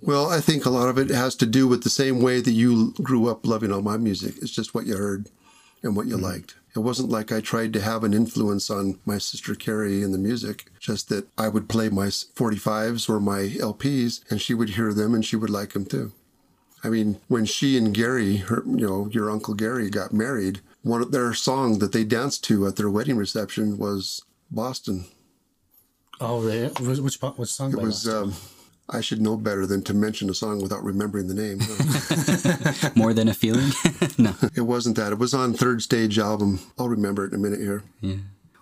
Well, 0.00 0.30
I 0.30 0.40
think 0.40 0.64
a 0.64 0.70
lot 0.70 0.88
of 0.88 0.96
it 0.96 1.10
has 1.10 1.34
to 1.36 1.46
do 1.46 1.68
with 1.68 1.82
the 1.82 1.90
same 1.90 2.22
way 2.22 2.40
that 2.40 2.52
you 2.52 2.92
grew 3.02 3.28
up 3.28 3.46
loving 3.46 3.70
all 3.70 3.82
my 3.82 3.98
music. 3.98 4.36
It's 4.40 4.50
just 4.50 4.74
what 4.74 4.86
you 4.86 4.96
heard 4.96 5.28
and 5.82 5.94
what 5.94 6.06
you 6.06 6.16
liked. 6.16 6.54
It 6.76 6.80
wasn't 6.80 7.10
like 7.10 7.30
I 7.30 7.40
tried 7.40 7.72
to 7.74 7.80
have 7.80 8.02
an 8.02 8.12
influence 8.12 8.68
on 8.68 8.98
my 9.06 9.18
sister 9.18 9.54
Carrie 9.54 10.02
in 10.02 10.10
the 10.10 10.18
music, 10.18 10.64
just 10.80 11.08
that 11.08 11.28
I 11.38 11.48
would 11.48 11.68
play 11.68 11.88
my 11.88 12.06
45s 12.06 13.08
or 13.08 13.20
my 13.20 13.42
LPs 13.60 14.28
and 14.28 14.40
she 14.40 14.54
would 14.54 14.70
hear 14.70 14.92
them 14.92 15.14
and 15.14 15.24
she 15.24 15.36
would 15.36 15.50
like 15.50 15.72
them 15.72 15.86
too. 15.86 16.12
I 16.82 16.88
mean, 16.88 17.20
when 17.28 17.44
she 17.44 17.78
and 17.78 17.94
Gary, 17.94 18.36
her, 18.38 18.62
you 18.66 18.86
know, 18.86 19.08
your 19.10 19.30
uncle 19.30 19.54
Gary 19.54 19.88
got 19.88 20.12
married, 20.12 20.60
one 20.82 21.00
of 21.00 21.12
their 21.12 21.32
song 21.32 21.78
that 21.78 21.92
they 21.92 22.04
danced 22.04 22.44
to 22.44 22.66
at 22.66 22.76
their 22.76 22.90
wedding 22.90 23.16
reception 23.16 23.78
was 23.78 24.22
Boston. 24.50 25.06
Oh, 26.20 26.40
really? 26.42 26.68
Which, 26.68 26.98
which, 26.98 27.22
which 27.22 27.48
song? 27.48 27.72
It 27.72 27.80
was, 27.80 28.06
um, 28.06 28.34
I 28.88 29.00
should 29.00 29.20
know 29.20 29.36
better 29.36 29.66
than 29.66 29.82
to 29.84 29.94
mention 29.94 30.28
a 30.28 30.34
song 30.34 30.60
without 30.60 30.84
remembering 30.84 31.28
the 31.28 31.34
name. 31.34 31.58
huh? 31.60 32.90
More 32.96 33.14
than 33.14 33.28
a 33.28 33.34
feeling? 33.34 33.70
no. 34.18 34.34
it 34.54 34.62
wasn't 34.62 34.96
that. 34.96 35.12
It 35.12 35.18
was 35.18 35.32
on 35.32 35.54
Third 35.54 35.82
Stage 35.82 36.18
album. 36.18 36.60
I'll 36.78 36.88
remember 36.88 37.24
it 37.24 37.32
in 37.32 37.38
a 37.38 37.42
minute 37.42 37.60
here. 37.60 37.82
Yeah. 38.00 38.16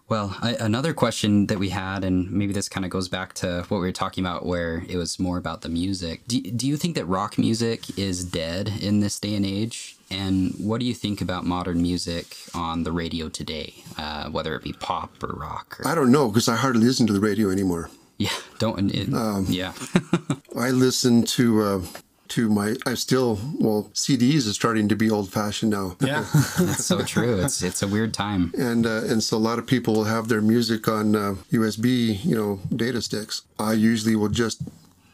Well, 0.08 0.36
I, 0.42 0.54
another 0.60 0.92
question 0.92 1.46
that 1.46 1.58
we 1.58 1.70
had, 1.70 2.04
and 2.04 2.30
maybe 2.30 2.52
this 2.52 2.68
kind 2.68 2.84
of 2.84 2.90
goes 2.90 3.08
back 3.08 3.32
to 3.34 3.64
what 3.68 3.78
we 3.78 3.86
were 3.86 3.92
talking 3.92 4.22
about, 4.22 4.44
where 4.44 4.84
it 4.86 4.96
was 4.96 5.18
more 5.18 5.38
about 5.38 5.62
the 5.62 5.70
music. 5.70 6.26
Do, 6.26 6.40
do 6.40 6.66
you 6.68 6.76
think 6.76 6.96
that 6.96 7.06
rock 7.06 7.38
music 7.38 7.98
is 7.98 8.22
dead 8.22 8.70
in 8.80 9.00
this 9.00 9.18
day 9.18 9.34
and 9.34 9.46
age? 9.46 9.96
And 10.10 10.54
what 10.58 10.80
do 10.80 10.86
you 10.86 10.92
think 10.92 11.22
about 11.22 11.46
modern 11.46 11.80
music 11.80 12.36
on 12.54 12.82
the 12.82 12.92
radio 12.92 13.30
today, 13.30 13.72
uh, 13.96 14.28
whether 14.28 14.54
it 14.54 14.62
be 14.62 14.74
pop 14.74 15.22
or 15.22 15.34
rock? 15.34 15.80
Or, 15.80 15.88
I 15.88 15.94
don't 15.94 16.12
know 16.12 16.28
because 16.28 16.46
I 16.48 16.56
hardly 16.56 16.84
listen 16.84 17.06
to 17.06 17.12
the 17.14 17.20
radio 17.20 17.50
anymore. 17.50 17.88
Yeah, 18.24 18.30
don't. 18.58 18.90
It, 18.90 19.08
yeah, 19.48 19.72
I 20.56 20.70
listen 20.70 21.22
to 21.38 21.62
uh, 21.62 21.80
to 22.28 22.48
my. 22.48 22.74
I 22.86 22.94
still 22.94 23.38
well 23.58 23.90
CDs 23.94 24.46
is 24.46 24.54
starting 24.54 24.88
to 24.88 24.96
be 24.96 25.10
old 25.10 25.32
fashioned 25.32 25.72
now. 25.72 25.96
yeah. 26.00 26.24
that's 26.58 26.84
so 26.84 27.02
true. 27.02 27.40
It's 27.44 27.62
it's 27.62 27.82
a 27.82 27.88
weird 27.88 28.12
time. 28.14 28.52
and 28.58 28.86
uh, 28.86 29.02
and 29.10 29.22
so 29.22 29.36
a 29.36 29.44
lot 29.50 29.58
of 29.58 29.66
people 29.66 29.94
will 29.94 30.04
have 30.16 30.28
their 30.28 30.42
music 30.42 30.88
on 30.88 31.14
uh, 31.16 31.34
USB, 31.50 32.24
you 32.24 32.36
know, 32.36 32.60
data 32.74 33.00
sticks. 33.02 33.42
I 33.58 33.72
usually 33.74 34.16
will 34.16 34.28
just 34.44 34.62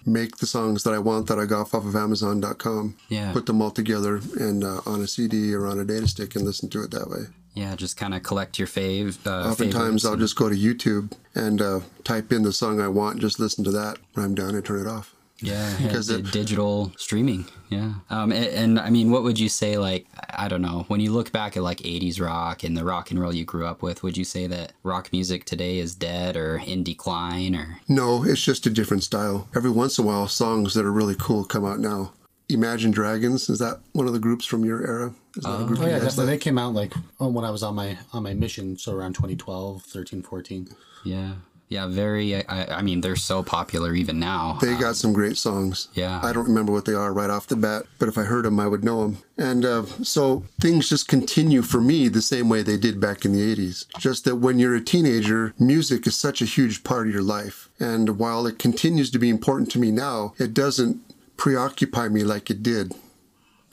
make 0.06 0.38
the 0.38 0.46
songs 0.46 0.84
that 0.84 0.94
I 0.94 0.98
want 0.98 1.26
that 1.28 1.38
I 1.38 1.44
got 1.44 1.74
off 1.74 1.74
of 1.74 1.94
Amazon.com. 1.94 2.96
Yeah. 3.08 3.32
Put 3.32 3.46
them 3.46 3.60
all 3.60 3.70
together 3.70 4.20
and 4.38 4.64
uh, 4.64 4.80
on 4.86 5.02
a 5.02 5.06
CD 5.06 5.54
or 5.54 5.66
on 5.66 5.78
a 5.78 5.84
data 5.84 6.08
stick 6.08 6.34
and 6.34 6.44
listen 6.44 6.70
to 6.70 6.82
it 6.82 6.90
that 6.92 7.10
way. 7.10 7.24
Yeah, 7.54 7.74
just 7.76 7.96
kind 7.96 8.14
of 8.14 8.22
collect 8.22 8.58
your 8.58 8.68
fave. 8.68 9.26
Uh, 9.26 9.50
Oftentimes 9.50 10.04
I'll 10.04 10.12
and- 10.12 10.20
just 10.20 10.36
go 10.36 10.48
to 10.48 10.54
YouTube 10.54 11.12
and 11.34 11.60
uh, 11.60 11.80
type 12.04 12.32
in 12.32 12.42
the 12.42 12.52
song 12.52 12.80
I 12.80 12.88
want, 12.88 13.20
just 13.20 13.40
listen 13.40 13.64
to 13.64 13.70
that. 13.72 13.98
When 14.14 14.24
I'm 14.24 14.34
done, 14.34 14.54
and 14.54 14.64
turn 14.64 14.80
it 14.80 14.86
off. 14.88 15.14
Yeah, 15.40 15.68
Because 15.82 16.08
because 16.08 16.10
it- 16.10 16.30
digital 16.32 16.92
streaming. 16.96 17.46
Yeah. 17.68 17.92
Um, 18.10 18.32
and, 18.32 18.46
and 18.46 18.78
I 18.80 18.90
mean, 18.90 19.10
what 19.10 19.22
would 19.24 19.38
you 19.38 19.48
say? 19.48 19.76
Like, 19.76 20.06
I 20.30 20.48
don't 20.48 20.62
know. 20.62 20.84
When 20.88 21.00
you 21.00 21.12
look 21.12 21.32
back 21.32 21.56
at 21.56 21.62
like 21.62 21.78
'80s 21.78 22.20
rock 22.20 22.62
and 22.64 22.76
the 22.76 22.84
rock 22.84 23.10
and 23.10 23.20
roll 23.20 23.34
you 23.34 23.44
grew 23.44 23.66
up 23.66 23.82
with, 23.82 24.02
would 24.02 24.16
you 24.16 24.24
say 24.24 24.46
that 24.46 24.72
rock 24.84 25.10
music 25.12 25.44
today 25.44 25.78
is 25.78 25.94
dead 25.94 26.36
or 26.36 26.58
in 26.58 26.82
decline? 26.84 27.54
Or 27.56 27.78
No, 27.88 28.24
it's 28.24 28.42
just 28.44 28.66
a 28.66 28.70
different 28.70 29.02
style. 29.02 29.48
Every 29.54 29.70
once 29.70 29.98
in 29.98 30.04
a 30.04 30.08
while, 30.08 30.28
songs 30.28 30.74
that 30.74 30.84
are 30.86 30.92
really 30.92 31.16
cool 31.18 31.44
come 31.44 31.64
out 31.64 31.78
now. 31.80 32.12
Imagine 32.50 32.90
Dragons 32.90 33.48
is 33.50 33.58
that 33.58 33.80
one 33.92 34.06
of 34.06 34.12
the 34.12 34.18
groups 34.18 34.46
from 34.46 34.64
your 34.64 34.82
era? 34.86 35.14
Is 35.36 35.44
that 35.44 35.60
a 35.60 35.64
group 35.64 35.80
Oh 35.80 35.86
yeah, 35.86 35.98
definitely. 35.98 36.26
They 36.26 36.38
came 36.38 36.58
out 36.58 36.74
like 36.74 36.92
oh, 37.20 37.28
when 37.28 37.44
I 37.44 37.50
was 37.50 37.62
on 37.62 37.74
my 37.74 37.98
on 38.12 38.22
my 38.22 38.34
mission, 38.34 38.78
so 38.78 38.94
around 38.94 39.14
2012, 39.14 39.82
13, 39.82 40.22
14. 40.22 40.68
yeah, 41.04 41.34
yeah, 41.68 41.86
very. 41.86 42.34
I, 42.46 42.78
I 42.78 42.82
mean, 42.82 43.02
they're 43.02 43.16
so 43.16 43.42
popular 43.42 43.94
even 43.94 44.18
now. 44.18 44.58
They 44.60 44.74
got 44.76 44.96
some 44.96 45.12
great 45.12 45.36
songs. 45.36 45.88
Yeah. 45.92 46.18
I 46.22 46.32
don't 46.32 46.46
remember 46.46 46.72
what 46.72 46.86
they 46.86 46.94
are 46.94 47.12
right 47.12 47.28
off 47.28 47.46
the 47.46 47.56
bat, 47.56 47.84
but 47.98 48.08
if 48.08 48.16
I 48.16 48.22
heard 48.22 48.46
them, 48.46 48.58
I 48.58 48.66
would 48.66 48.84
know 48.84 49.02
them. 49.02 49.18
And 49.36 49.64
uh, 49.64 49.84
so 50.02 50.44
things 50.60 50.88
just 50.88 51.08
continue 51.08 51.62
for 51.62 51.80
me 51.80 52.08
the 52.08 52.22
same 52.22 52.48
way 52.48 52.62
they 52.62 52.78
did 52.78 53.00
back 53.00 53.24
in 53.24 53.32
the 53.32 53.54
80s. 53.54 53.86
Just 53.98 54.24
that 54.24 54.36
when 54.36 54.58
you're 54.58 54.74
a 54.74 54.80
teenager, 54.80 55.52
music 55.58 56.06
is 56.06 56.16
such 56.16 56.40
a 56.40 56.46
huge 56.46 56.84
part 56.84 57.06
of 57.06 57.12
your 57.12 57.22
life. 57.22 57.68
And 57.78 58.18
while 58.18 58.46
it 58.46 58.58
continues 58.58 59.10
to 59.10 59.18
be 59.18 59.28
important 59.28 59.70
to 59.72 59.78
me 59.78 59.90
now, 59.90 60.32
it 60.38 60.54
doesn't 60.54 61.00
preoccupy 61.38 62.08
me 62.08 62.24
like 62.24 62.50
it 62.50 62.62
did 62.62 62.92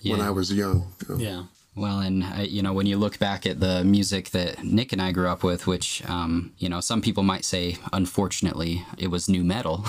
when 0.03 0.21
I 0.21 0.29
was 0.29 0.53
young. 0.53 0.93
you 1.09 1.15
know. 1.15 1.21
Yeah. 1.21 1.43
Well, 1.77 1.99
and 1.99 2.23
uh, 2.23 2.43
you 2.43 2.61
know, 2.61 2.71
when 2.71 2.85
you 2.85 2.95
look 2.95 3.19
back 3.19 3.45
at 3.45 3.59
the 3.59 3.83
music 3.83 4.29
that 4.29 4.63
Nick 4.63 4.93
and 4.93 5.01
I 5.01 5.11
grew 5.11 5.27
up 5.27 5.43
with, 5.43 5.67
which 5.67 6.01
um, 6.07 6.53
you 6.57 6.69
know, 6.69 6.79
some 6.79 7.01
people 7.01 7.23
might 7.23 7.43
say, 7.43 7.77
unfortunately, 7.91 8.85
it 8.97 9.07
was 9.07 9.27
new 9.27 9.43
metal. 9.43 9.85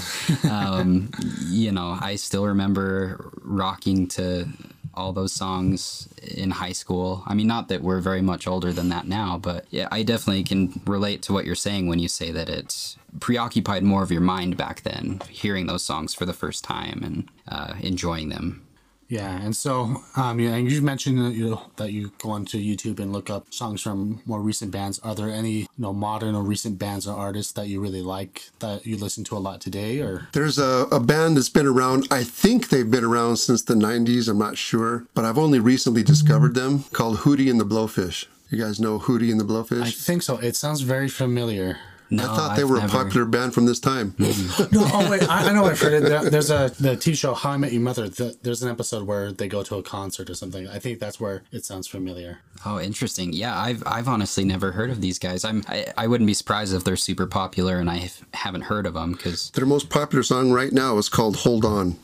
um, 0.50 1.10
you 1.46 1.72
know, 1.72 1.96
I 1.98 2.16
still 2.16 2.44
remember 2.44 3.30
rocking 3.42 4.06
to 4.08 4.48
all 4.94 5.12
those 5.12 5.32
songs 5.32 6.08
in 6.22 6.50
high 6.50 6.72
school. 6.72 7.22
I 7.26 7.34
mean, 7.34 7.46
not 7.46 7.68
that 7.68 7.82
we're 7.82 8.00
very 8.00 8.22
much 8.22 8.46
older 8.46 8.72
than 8.72 8.88
that 8.90 9.06
now, 9.06 9.38
but 9.38 9.66
yeah, 9.70 9.88
I 9.90 10.02
definitely 10.02 10.44
can 10.44 10.80
relate 10.86 11.22
to 11.22 11.32
what 11.32 11.44
you're 11.44 11.54
saying 11.54 11.88
when 11.88 11.98
you 11.98 12.08
say 12.08 12.30
that 12.30 12.48
it 12.48 12.96
preoccupied 13.18 13.82
more 13.82 14.02
of 14.02 14.10
your 14.10 14.20
mind 14.20 14.56
back 14.56 14.82
then, 14.82 15.20
hearing 15.28 15.66
those 15.66 15.82
songs 15.82 16.14
for 16.14 16.26
the 16.26 16.32
first 16.32 16.64
time 16.64 17.02
and 17.04 17.28
uh, 17.48 17.74
enjoying 17.80 18.28
them. 18.28 18.66
Yeah, 19.10 19.42
and 19.42 19.54
so 19.56 20.02
um, 20.16 20.38
yeah, 20.38 20.54
and 20.54 20.70
you 20.70 20.80
mentioned 20.80 21.18
that 21.18 21.32
you 21.32 21.50
know, 21.50 21.62
that 21.76 21.90
you 21.92 22.12
go 22.18 22.30
onto 22.30 22.58
YouTube 22.58 23.00
and 23.00 23.12
look 23.12 23.28
up 23.28 23.52
songs 23.52 23.82
from 23.82 24.22
more 24.24 24.40
recent 24.40 24.70
bands. 24.70 25.00
Are 25.00 25.16
there 25.16 25.28
any 25.28 25.50
you 25.62 25.66
know 25.78 25.92
modern 25.92 26.36
or 26.36 26.44
recent 26.44 26.78
bands 26.78 27.08
or 27.08 27.16
artists 27.16 27.52
that 27.54 27.66
you 27.66 27.80
really 27.80 28.02
like 28.02 28.50
that 28.60 28.86
you 28.86 28.96
listen 28.96 29.24
to 29.24 29.36
a 29.36 29.38
lot 29.38 29.60
today? 29.60 29.98
Or 29.98 30.28
There's 30.32 30.58
a, 30.60 30.86
a 30.92 31.00
band 31.00 31.36
that's 31.36 31.48
been 31.48 31.66
around, 31.66 32.06
I 32.10 32.22
think 32.22 32.68
they've 32.68 32.88
been 32.88 33.04
around 33.04 33.38
since 33.38 33.62
the 33.62 33.74
90s, 33.74 34.28
I'm 34.28 34.38
not 34.38 34.56
sure, 34.56 35.06
but 35.14 35.24
I've 35.24 35.38
only 35.38 35.58
recently 35.58 36.04
discovered 36.04 36.54
them 36.54 36.84
called 36.92 37.18
Hootie 37.18 37.50
and 37.50 37.60
the 37.60 37.66
Blowfish. 37.66 38.26
You 38.48 38.58
guys 38.58 38.78
know 38.78 39.00
Hootie 39.00 39.30
and 39.30 39.40
the 39.40 39.44
Blowfish? 39.44 39.82
I 39.82 39.90
think 39.90 40.22
so. 40.22 40.38
It 40.38 40.54
sounds 40.54 40.82
very 40.82 41.08
familiar. 41.08 41.78
No, 42.12 42.24
I 42.24 42.26
thought 42.26 42.56
they 42.56 42.62
I've 42.62 42.70
were 42.70 42.78
never- 42.78 42.98
a 42.98 43.04
popular 43.04 43.24
band 43.26 43.54
from 43.54 43.66
this 43.66 43.78
time. 43.78 44.14
No, 44.18 44.86
oh 44.92 45.10
wait, 45.10 45.22
I, 45.28 45.48
I 45.48 45.52
know 45.52 45.64
I've 45.64 45.80
heard 45.80 45.92
it. 46.02 46.30
There's 46.30 46.50
a 46.50 46.72
the 46.80 46.96
TV 46.96 47.16
show 47.16 47.34
How 47.34 47.50
I 47.50 47.56
Met 47.56 47.72
Your 47.72 47.82
Mother. 47.82 48.08
The, 48.08 48.36
there's 48.42 48.62
an 48.62 48.70
episode 48.70 49.06
where 49.06 49.32
they 49.32 49.48
go 49.48 49.62
to 49.62 49.76
a 49.76 49.82
concert 49.82 50.28
or 50.28 50.34
something. 50.34 50.66
I 50.68 50.78
think 50.78 50.98
that's 50.98 51.20
where 51.20 51.42
it 51.52 51.64
sounds 51.64 51.86
familiar. 51.86 52.40
Oh, 52.66 52.78
interesting. 52.80 53.32
Yeah, 53.32 53.56
I've 53.58 53.82
I've 53.86 54.08
honestly 54.08 54.44
never 54.44 54.72
heard 54.72 54.90
of 54.90 55.00
these 55.00 55.18
guys. 55.18 55.44
I'm 55.44 55.62
I, 55.68 55.86
I 55.96 56.06
wouldn't 56.06 56.26
be 56.26 56.34
surprised 56.34 56.74
if 56.74 56.84
they're 56.84 56.96
super 56.96 57.26
popular 57.26 57.78
and 57.78 57.88
I 57.90 58.10
haven't 58.34 58.62
heard 58.62 58.86
of 58.86 58.94
them 58.94 59.12
because 59.12 59.50
Their 59.52 59.66
most 59.66 59.88
popular 59.88 60.22
song 60.22 60.50
right 60.52 60.72
now 60.72 60.98
is 60.98 61.08
called 61.08 61.36
Hold 61.36 61.64
On. 61.64 61.96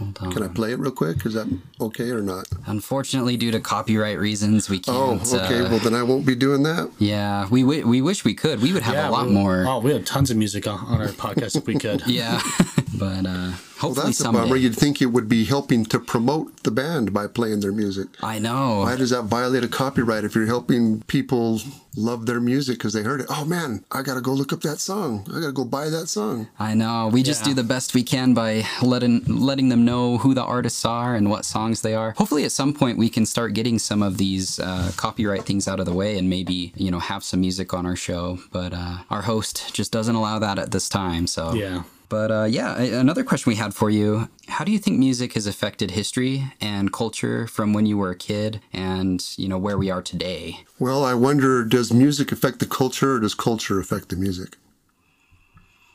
Hold 0.00 0.18
on. 0.20 0.32
Can 0.32 0.42
I 0.42 0.48
play 0.48 0.72
it 0.72 0.78
real 0.80 0.90
quick? 0.90 1.24
Is 1.24 1.34
that 1.34 1.46
okay 1.80 2.10
or 2.10 2.22
not? 2.22 2.46
Unfortunately, 2.66 3.36
due 3.36 3.50
to 3.52 3.60
copyright 3.60 4.18
reasons, 4.18 4.68
we 4.68 4.80
Oh, 4.88 5.18
can't. 5.22 5.32
Oh, 5.34 5.44
okay. 5.44 5.60
uh, 5.60 5.70
well, 5.70 5.78
then 5.78 5.94
I 5.94 6.02
won't 6.02 6.26
be 6.26 6.34
doing 6.34 6.62
that. 6.64 6.90
yeah, 6.98 7.46
we 7.50 7.62
wi- 7.62 7.84
we 7.84 8.02
wish 8.02 8.24
we 8.24 8.34
could. 8.34 8.60
We 8.60 8.72
would 8.72 8.82
have 8.82 9.08
a 9.08 9.10
lot 9.12 9.26
we, 9.28 9.32
more. 9.32 9.64
Oh, 9.66 9.78
we 9.78 9.92
have 9.92 10.04
tons 10.04 10.30
of 10.30 10.36
music 10.36 10.66
on, 10.66 10.78
on 10.80 11.00
our 11.00 11.08
podcast 11.08 11.56
if 11.56 11.66
we 11.66 11.74
could. 11.76 12.02
Yeah, 12.10 12.40
but 13.00 13.26
uh, 13.26 13.32
Well, 13.32 13.54
hopefully 13.78 14.06
that's 14.06 14.20
a 14.20 14.30
bummer. 14.32 14.56
You'd 14.56 14.76
think 14.76 15.00
it 15.02 15.06
would 15.06 15.28
be 15.28 15.44
helping 15.44 15.84
to 15.86 15.98
promote 15.98 16.62
the 16.62 16.70
band 16.70 17.12
by 17.12 17.26
playing 17.26 17.60
their 17.60 17.72
music. 17.72 18.08
I 18.22 18.38
know. 18.38 18.80
Why 18.80 18.96
does 18.96 19.10
that 19.10 19.24
violate 19.24 19.64
a 19.64 19.68
copyright 19.68 20.24
if 20.24 20.34
you're 20.34 20.46
helping 20.46 21.00
people 21.02 21.60
love 21.96 22.26
their 22.26 22.40
music 22.40 22.76
because 22.78 22.92
they 22.92 23.02
heard 23.02 23.20
it? 23.22 23.26
Oh 23.30 23.44
man, 23.44 23.84
I 23.90 24.02
gotta 24.02 24.20
go 24.20 24.32
look 24.32 24.52
up 24.52 24.60
that 24.60 24.78
song. 24.80 25.24
I 25.34 25.40
gotta 25.40 25.52
go 25.52 25.64
buy 25.64 25.88
that 25.88 26.08
song. 26.08 26.48
I 26.58 26.74
know. 26.74 27.08
We 27.12 27.22
just 27.22 27.42
do 27.44 27.54
the 27.54 27.64
best 27.64 27.94
we 27.94 28.02
can 28.02 28.34
by 28.34 28.64
letting 28.82 29.24
letting 29.24 29.70
them 29.70 29.84
know 29.84 30.18
who 30.18 30.34
the 30.34 30.44
artists 30.44 30.84
are 30.84 31.14
and 31.16 31.30
what 31.30 31.44
songs 31.44 31.80
they 31.80 31.94
are. 31.94 32.12
Hopefully, 32.18 32.44
at 32.44 32.52
some 32.52 32.72
point, 32.74 32.98
we 32.98 33.08
can 33.08 33.24
start 33.26 33.54
getting 33.54 33.78
some 33.78 34.02
of 34.02 34.18
these 34.18 34.60
uh, 34.60 34.92
copyright 34.96 35.44
things 35.44 35.66
out 35.66 35.80
of 35.80 35.86
the 35.86 35.94
way 35.94 36.18
and 36.18 36.28
maybe 36.28 36.72
you 36.76 36.90
know 36.90 36.98
have 37.00 37.24
some 37.24 37.40
music 37.40 37.72
on 37.72 37.86
our 37.86 37.96
show. 37.96 38.38
But 38.52 38.72
uh, 38.74 38.98
our 39.10 39.22
host 39.22 39.74
just 39.74 39.90
doesn't 39.90 40.14
allow 40.14 40.38
that 40.38 40.58
at 40.58 40.70
this 40.70 40.88
time. 40.88 41.26
So 41.26 41.54
Yeah. 41.54 41.82
But 42.10 42.30
uh, 42.32 42.44
yeah, 42.50 42.76
another 42.76 43.22
question 43.22 43.50
we 43.50 43.56
had 43.56 43.72
for 43.72 43.88
you: 43.88 44.28
How 44.48 44.64
do 44.64 44.72
you 44.72 44.78
think 44.78 44.98
music 44.98 45.34
has 45.34 45.46
affected 45.46 45.92
history 45.92 46.52
and 46.60 46.92
culture 46.92 47.46
from 47.46 47.72
when 47.72 47.86
you 47.86 47.96
were 47.96 48.10
a 48.10 48.16
kid 48.16 48.60
and 48.72 49.24
you 49.38 49.48
know 49.48 49.56
where 49.56 49.78
we 49.78 49.90
are 49.90 50.02
today? 50.02 50.64
Well, 50.80 51.04
I 51.04 51.14
wonder, 51.14 51.64
does 51.64 51.92
music 51.92 52.32
affect 52.32 52.58
the 52.58 52.66
culture 52.66 53.14
or 53.14 53.20
does 53.20 53.34
culture 53.34 53.78
affect 53.78 54.08
the 54.08 54.16
music? 54.16 54.56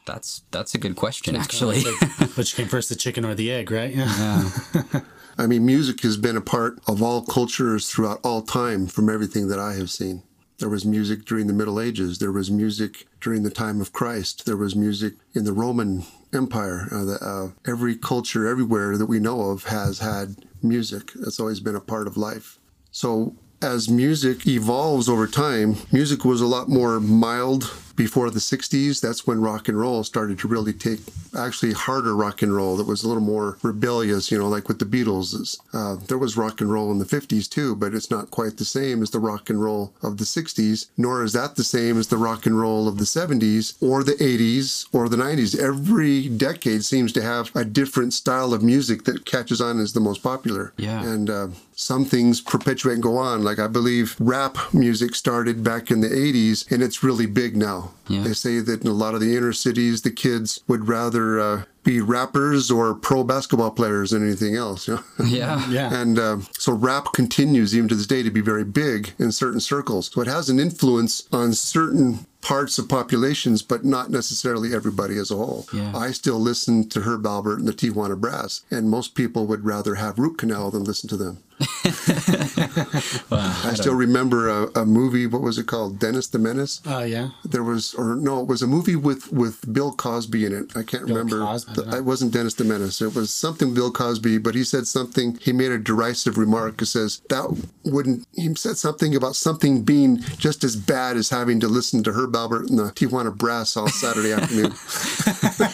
That's 0.06 0.44
that's 0.52 0.74
a 0.74 0.78
good 0.78 0.96
question, 0.96 1.36
actually. 1.36 1.80
It's 1.80 2.22
like, 2.22 2.38
which 2.38 2.56
came 2.56 2.68
first, 2.76 2.88
the 2.88 2.96
chicken 2.96 3.26
or 3.26 3.36
the 3.36 3.52
egg, 3.52 3.70
right? 3.70 3.94
Yeah. 3.94 4.50
I 5.38 5.48
mean, 5.48 5.66
music 5.66 6.02
has 6.04 6.16
been 6.16 6.38
a 6.38 6.42
part 6.42 6.80
of 6.88 7.04
all 7.04 7.26
cultures 7.26 7.90
throughout 7.90 8.22
all 8.24 8.42
time 8.42 8.88
from 8.88 9.10
everything 9.10 9.50
that 9.50 9.60
I 9.60 9.74
have 9.74 9.90
seen. 9.90 10.24
There 10.58 10.70
was 10.70 10.86
music 10.86 11.26
during 11.26 11.48
the 11.48 11.54
Middle 11.54 11.82
Ages. 11.82 12.20
There 12.20 12.32
was 12.32 12.50
music 12.50 13.08
during 13.20 13.44
the 13.44 13.50
time 13.50 13.82
of 13.82 13.92
Christ. 13.92 14.46
There 14.46 14.56
was 14.56 14.76
music 14.76 15.16
in 15.34 15.44
the 15.44 15.52
Roman 15.52 16.06
Empire. 16.34 16.88
Uh, 16.92 17.04
the, 17.04 17.18
uh, 17.22 17.70
every 17.70 17.96
culture 17.96 18.48
everywhere 18.48 18.98
that 18.98 19.08
we 19.08 19.20
know 19.20 19.50
of 19.50 19.66
has 19.66 20.00
had 20.00 20.46
music. 20.64 21.12
That's 21.16 21.40
always 21.40 21.60
been 21.60 21.76
a 21.76 21.82
part 21.82 22.08
of 22.08 22.16
life. 22.16 22.58
So 22.92 23.36
as 23.62 23.90
music 23.90 24.48
evolves 24.48 25.10
over 25.10 25.28
time, 25.28 25.76
music 25.92 26.24
was 26.24 26.40
a 26.40 26.48
lot 26.48 26.70
more 26.70 27.00
mild 27.00 27.72
before 27.96 28.30
the 28.30 28.40
60s. 28.40 29.02
That's 29.02 29.26
when 29.26 29.42
rock 29.42 29.68
and 29.68 29.80
roll 29.80 30.04
started 30.04 30.40
to 30.40 30.48
really 30.48 30.74
take 30.74 31.00
actually 31.38 31.74
harder 31.74 32.16
rock 32.16 32.42
and 32.42 32.56
roll 32.56 32.78
that 32.78 32.88
was 32.88 33.04
a 33.04 33.08
little 33.08 33.24
more 33.24 33.58
rebellious, 33.62 34.32
you 34.32 34.38
know, 34.38 34.48
like 34.48 34.68
with 34.68 34.80
the 34.80 34.86
Beatles. 34.86 35.60
Uh, 35.74 35.96
there 36.08 36.18
was 36.18 36.38
rock 36.38 36.62
and 36.62 36.72
roll 36.72 36.92
in 36.92 37.00
the 37.00 37.06
50s 37.06 37.50
too, 37.50 37.76
but 37.76 37.94
it's 37.94 38.12
not 38.12 38.32
quite 38.32 38.58
the 38.58 38.66
same 38.66 39.02
as 39.02 39.12
the 39.12 39.20
rock 39.20 39.50
and 39.50 39.62
roll 39.62 39.94
of 40.02 40.18
the 40.18 40.24
60s, 40.24 40.88
nor 40.98 41.24
is 41.24 41.34
that 41.34 41.56
the 41.56 41.64
same 41.64 41.98
as 41.98 42.08
the 42.08 42.18
rock 42.18 42.46
and 42.46 42.60
roll 42.60 42.88
of 42.88 42.98
the 42.98 43.04
70s 43.04 43.82
or 43.82 44.04
the 44.04 44.14
80s 44.14 44.88
or 44.94 45.10
the 45.10 45.18
90s. 45.18 45.58
Every 45.60 46.30
decade 46.30 46.84
seems 46.84 47.12
to 47.14 47.22
have 47.22 47.56
a 47.56 47.66
different 47.66 48.14
style 48.14 48.54
of 48.54 48.64
music 48.64 49.04
that 49.04 49.26
catches 49.26 49.62
on 49.62 49.80
as 49.80 49.94
the 49.94 50.00
most 50.00 50.24
popular. 50.24 50.74
Yeah. 50.78 51.04
And 51.04 51.30
uh, 51.30 51.48
some 51.76 52.06
things 52.06 52.42
perpetuate 52.42 52.94
and 52.94 53.04
go 53.04 53.18
on. 53.18 53.44
Like 53.44 53.60
I 53.60 53.68
believe 53.68 54.16
rap 54.20 54.58
music 54.74 55.16
started 55.16 55.64
back 55.64 55.92
in 55.92 56.02
the 56.02 56.08
80s 56.08 56.72
and 56.72 56.82
it's 56.82 57.04
really 57.04 57.26
big 57.26 57.56
now. 57.56 57.85
Yeah. 58.08 58.24
They 58.24 58.34
say 58.34 58.60
that 58.60 58.82
in 58.82 58.88
a 58.88 58.94
lot 58.94 59.16
of 59.16 59.22
the 59.22 59.36
inner 59.36 59.54
cities, 59.54 60.02
the 60.02 60.12
kids 60.12 60.62
would 60.68 60.88
rather 60.88 61.40
uh, 61.40 61.64
be 61.84 62.02
rappers 62.02 62.70
or 62.70 62.94
pro 62.94 63.24
basketball 63.24 63.72
players 63.72 64.12
than 64.12 64.26
anything 64.26 64.56
else. 64.56 64.88
You 64.88 64.96
know? 64.96 65.04
yeah. 65.26 65.70
Yeah. 65.76 65.94
And 65.94 66.20
uh, 66.20 66.38
so 66.58 66.74
rap 66.74 67.08
continues 67.14 67.76
even 67.76 67.90
to 67.90 67.96
this 67.96 68.08
day 68.08 68.24
to 68.24 68.32
be 68.32 68.42
very 68.42 68.64
big 68.64 69.14
in 69.20 69.32
certain 69.32 69.60
circles. 69.60 70.12
So 70.14 70.22
it 70.22 70.28
has 70.28 70.50
an 70.50 70.60
influence 70.60 71.28
on 71.32 71.54
certain 71.54 72.26
parts 72.42 72.78
of 72.78 72.88
populations, 72.88 73.64
but 73.64 73.84
not 73.84 74.12
necessarily 74.12 74.74
everybody 74.74 75.18
as 75.18 75.32
a 75.32 75.36
whole. 75.36 75.66
Yeah. 75.74 75.92
I 75.96 76.12
still 76.12 76.40
listen 76.40 76.88
to 76.90 77.02
Herb 77.02 77.24
Alpert 77.24 77.58
and 77.58 77.68
the 77.68 77.74
Tijuana 77.74 78.20
Brass, 78.20 78.62
and 78.70 78.90
most 78.90 79.16
people 79.16 79.48
would 79.48 79.66
rather 79.66 79.96
have 79.96 80.20
Root 80.20 80.38
Canal 80.38 80.70
than 80.70 80.84
listen 80.84 81.10
to 81.10 81.18
them. 81.18 81.40
I 83.32 83.74
still 83.76 83.96
remember 83.96 84.50
a, 84.50 84.82
a 84.82 84.86
movie. 84.86 85.28
What 85.28 85.42
was 85.42 85.58
it 85.58 85.68
called? 85.68 86.00
Dennis 86.00 86.28
the 86.28 86.40
Menace. 86.40 86.82
Oh, 86.86 87.04
yeah. 87.04 87.30
There 87.44 87.64
was, 87.64 87.94
or 87.94 88.16
no, 88.16 88.42
it 88.42 88.48
was 88.48 88.62
a 88.62 88.68
movie 88.68 88.96
with 88.96 89.32
with 89.32 89.72
Bill 89.74 89.94
Cosby 89.94 90.46
in 90.46 90.54
it. 90.54 90.76
I 90.76 90.84
can't 90.84 91.06
Bill 91.06 91.16
remember. 91.18 91.40
Cosby? 91.40 91.74
The- 91.74 91.84
don't 91.84 91.94
it 91.94 92.06
wasn't 92.06 92.34
Dennis 92.34 92.56
the 92.56 92.66
Menace. 92.66 93.02
It 93.02 93.16
was 93.16 93.34
something 93.34 93.74
Bill 93.74 93.92
Cosby, 93.92 94.38
but 94.40 94.56
he 94.56 94.64
said 94.64 94.88
something. 94.88 95.38
He 95.42 95.54
made 95.54 95.72
a 95.72 95.78
derisive 95.78 96.38
remark. 96.38 96.82
It 96.82 96.88
says 96.88 97.22
that 97.30 97.46
wouldn't. 97.84 98.26
He 98.34 98.54
said 98.56 98.78
something 98.78 99.16
about 99.16 99.36
something 99.36 99.84
being 99.84 100.20
just 100.38 100.64
as 100.64 100.76
bad 100.76 101.16
as 101.18 101.30
having 101.30 101.60
to 101.62 101.68
listen 101.68 102.04
to 102.04 102.12
Herb 102.12 102.34
Alpert 102.34 102.70
and 102.70 102.80
the 102.80 102.92
Tijuana 102.92 103.36
Brass 103.36 103.78
all 103.78 103.88
Saturday 103.88 104.34
afternoon. 104.38 104.74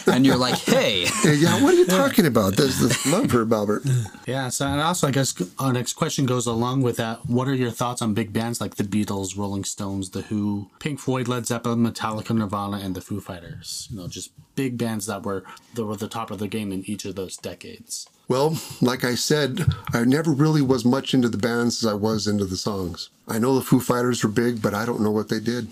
and 0.14 0.24
you're 0.24 0.36
like, 0.36 0.58
hey. 0.58 1.06
yeah, 1.24 1.60
what 1.62 1.74
are 1.74 1.76
you 1.76 1.86
talking 1.86 2.26
about? 2.26 2.56
There's 2.56 2.78
this 2.78 3.04
love 3.06 3.30
her, 3.32 3.46
Albert. 3.52 3.82
Yeah, 4.26 4.48
so 4.48 4.66
and 4.66 4.80
also 4.80 5.08
I 5.08 5.10
guess 5.10 5.34
uh, 5.58 5.71
our 5.72 5.78
next 5.78 5.94
question 5.94 6.26
goes 6.26 6.46
along 6.46 6.82
with 6.82 6.98
that. 6.98 7.24
What 7.24 7.48
are 7.48 7.54
your 7.54 7.70
thoughts 7.70 8.02
on 8.02 8.12
big 8.12 8.30
bands 8.30 8.60
like 8.60 8.74
the 8.74 8.84
Beatles, 8.84 9.38
Rolling 9.38 9.64
Stones, 9.64 10.10
The 10.10 10.20
Who, 10.20 10.68
Pink 10.80 11.00
Floyd, 11.00 11.28
Led 11.28 11.46
Zeppelin, 11.46 11.78
Metallica, 11.78 12.36
Nirvana, 12.36 12.76
and 12.76 12.94
the 12.94 13.00
Foo 13.00 13.22
Fighters? 13.22 13.88
You 13.90 13.96
know, 13.96 14.06
just 14.06 14.32
big 14.54 14.76
bands 14.76 15.06
that 15.06 15.22
were 15.22 15.44
that 15.72 15.86
were 15.86 15.96
the 15.96 16.08
top 16.08 16.30
of 16.30 16.40
the 16.40 16.46
game 16.46 16.72
in 16.72 16.84
each 16.84 17.06
of 17.06 17.14
those 17.14 17.38
decades. 17.38 18.06
Well, 18.28 18.58
like 18.82 19.02
I 19.02 19.14
said, 19.14 19.64
I 19.94 20.04
never 20.04 20.32
really 20.32 20.60
was 20.60 20.84
much 20.84 21.14
into 21.14 21.30
the 21.30 21.38
bands 21.38 21.82
as 21.82 21.90
I 21.90 21.94
was 21.94 22.26
into 22.26 22.44
the 22.44 22.58
songs. 22.58 23.08
I 23.26 23.38
know 23.38 23.54
the 23.54 23.62
Foo 23.62 23.80
Fighters 23.80 24.22
were 24.22 24.28
big, 24.28 24.60
but 24.60 24.74
I 24.74 24.84
don't 24.84 25.00
know 25.00 25.10
what 25.10 25.30
they 25.30 25.40
did. 25.40 25.68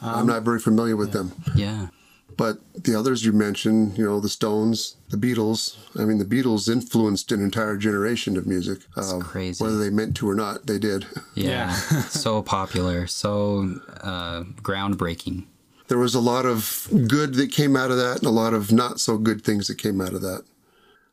I'm 0.00 0.20
um, 0.20 0.26
not 0.28 0.44
very 0.44 0.60
familiar 0.60 0.96
with 0.96 1.12
them. 1.12 1.32
Yeah. 1.54 1.88
But 2.36 2.58
the 2.74 2.94
others 2.94 3.24
you 3.24 3.32
mentioned, 3.32 3.98
you 3.98 4.04
know, 4.04 4.20
the 4.20 4.28
Stones, 4.28 4.96
the 5.10 5.16
Beatles. 5.16 5.76
I 6.00 6.04
mean, 6.04 6.18
the 6.18 6.24
Beatles 6.24 6.70
influenced 6.70 7.30
an 7.32 7.42
entire 7.42 7.76
generation 7.76 8.36
of 8.36 8.46
music. 8.46 8.80
That's 8.96 9.12
Uh, 9.12 9.18
crazy. 9.18 9.62
Whether 9.62 9.78
they 9.78 9.90
meant 9.90 10.16
to 10.16 10.28
or 10.30 10.34
not, 10.34 10.66
they 10.66 10.78
did. 10.78 11.06
Yeah. 11.34 11.72
so 12.08 12.42
popular, 12.42 13.06
so 13.06 13.76
uh, 14.02 14.44
groundbreaking. 14.62 15.44
There 15.88 15.98
was 15.98 16.14
a 16.14 16.20
lot 16.20 16.46
of 16.46 16.88
good 17.08 17.34
that 17.34 17.50
came 17.52 17.76
out 17.76 17.90
of 17.90 17.96
that 17.96 18.18
and 18.18 18.26
a 18.26 18.30
lot 18.30 18.54
of 18.54 18.70
not 18.72 19.00
so 19.00 19.18
good 19.18 19.42
things 19.44 19.66
that 19.68 19.76
came 19.78 20.00
out 20.00 20.14
of 20.14 20.22
that. 20.22 20.44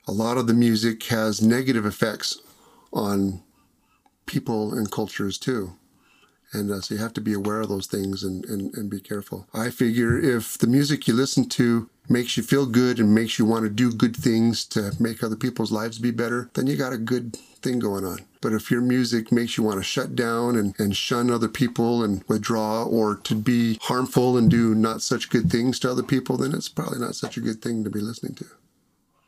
A 0.08 0.12
lot 0.12 0.38
of 0.38 0.48
the 0.48 0.54
music 0.54 1.04
has 1.06 1.42
negative 1.42 1.86
effects 1.86 2.38
on 2.94 3.42
people 4.26 4.74
and 4.74 4.90
cultures 4.92 5.38
too. 5.38 5.74
And 6.52 6.72
uh, 6.72 6.82
so 6.82 6.96
you 6.96 7.02
have 7.02 7.14
to 7.14 7.22
be 7.22 7.34
aware 7.34 7.62
of 7.62 7.70
those 7.70 7.88
things 7.88 8.24
and, 8.24 8.44
and, 8.46 8.74
and 8.76 8.90
be 8.90 9.00
careful. 9.00 9.48
I 9.54 9.70
figure 9.70 10.18
if 10.18 10.58
the 10.58 10.68
music 10.68 11.08
you 11.08 11.14
listen 11.14 11.48
to 11.50 11.90
makes 12.08 12.38
you 12.38 12.44
feel 12.44 12.66
good 12.66 13.00
and 13.00 13.14
makes 13.14 13.38
you 13.38 13.46
want 13.46 13.64
to 13.64 13.70
do 13.70 13.92
good 13.92 14.16
things 14.16 14.66
to 14.66 14.94
make 15.00 15.24
other 15.24 15.36
people's 15.36 15.72
lives 15.72 16.00
be 16.00 16.12
better, 16.12 16.50
then 16.56 16.66
you 16.66 16.76
got 16.76 16.94
a 16.94 16.98
good 16.98 17.36
thing 17.62 17.78
going 17.78 18.04
on. 18.04 18.20
But 18.42 18.54
if 18.54 18.72
your 18.72 18.82
music 18.82 19.32
makes 19.32 19.58
you 19.58 19.64
want 19.64 19.80
to 19.80 19.84
shut 19.84 20.16
down 20.16 20.56
and, 20.56 20.74
and 20.80 20.96
shun 20.96 21.30
other 21.30 21.50
people 21.50 22.04
and 22.04 22.24
withdraw 22.28 22.84
or 22.84 23.18
to 23.18 23.36
be 23.36 23.78
harmful 23.82 24.38
and 24.38 24.50
do 24.50 24.74
not 24.74 25.02
such 25.02 25.30
good 25.30 25.52
things 25.52 25.78
to 25.80 25.92
other 25.92 26.04
people, 26.04 26.38
then 26.38 26.54
it's 26.54 26.70
probably 26.70 27.00
not 27.00 27.16
such 27.16 27.38
a 27.38 27.42
good 27.42 27.62
thing 27.62 27.84
to 27.84 27.90
be 27.90 28.00
listening 28.00 28.36
to. 28.36 28.46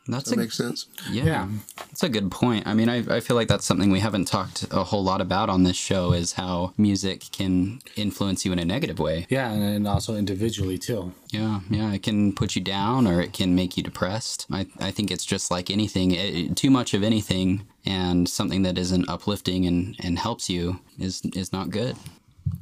That's 0.07 0.23
Does 0.25 0.31
that 0.31 0.37
a, 0.37 0.41
make 0.41 0.51
sense? 0.51 0.87
yeah, 1.11 1.47
That's 1.77 2.03
a 2.03 2.09
good 2.09 2.31
point. 2.31 2.65
I 2.65 2.73
mean, 2.73 2.89
I, 2.89 3.17
I 3.17 3.19
feel 3.19 3.35
like 3.35 3.47
that's 3.47 3.65
something 3.65 3.91
we 3.91 3.99
haven't 3.99 4.25
talked 4.25 4.65
a 4.71 4.83
whole 4.83 5.03
lot 5.03 5.21
about 5.21 5.49
on 5.49 5.63
this 5.63 5.75
show 5.75 6.11
is 6.11 6.33
how 6.33 6.73
music 6.77 7.25
can 7.31 7.81
influence 7.95 8.43
you 8.43 8.51
in 8.51 8.59
a 8.59 8.65
negative 8.65 8.97
way. 8.99 9.27
Yeah, 9.29 9.51
and, 9.51 9.63
and 9.63 9.87
also 9.87 10.15
individually 10.15 10.77
too. 10.77 11.13
Yeah, 11.29 11.61
yeah, 11.69 11.93
it 11.93 12.03
can 12.03 12.33
put 12.33 12.55
you 12.55 12.61
down 12.61 13.07
or 13.07 13.21
it 13.21 13.33
can 13.33 13.53
make 13.53 13.77
you 13.77 13.83
depressed. 13.83 14.47
I, 14.51 14.67
I 14.79 14.91
think 14.91 15.11
it's 15.11 15.25
just 15.25 15.51
like 15.51 15.69
anything, 15.69 16.11
it, 16.11 16.55
too 16.57 16.71
much 16.71 16.93
of 16.93 17.03
anything 17.03 17.67
and 17.85 18.27
something 18.27 18.63
that 18.63 18.77
isn't 18.77 19.07
uplifting 19.09 19.65
and, 19.65 19.95
and 19.99 20.19
helps 20.19 20.49
you 20.49 20.79
is 20.99 21.21
is 21.33 21.51
not 21.51 21.69
good. 21.69 21.95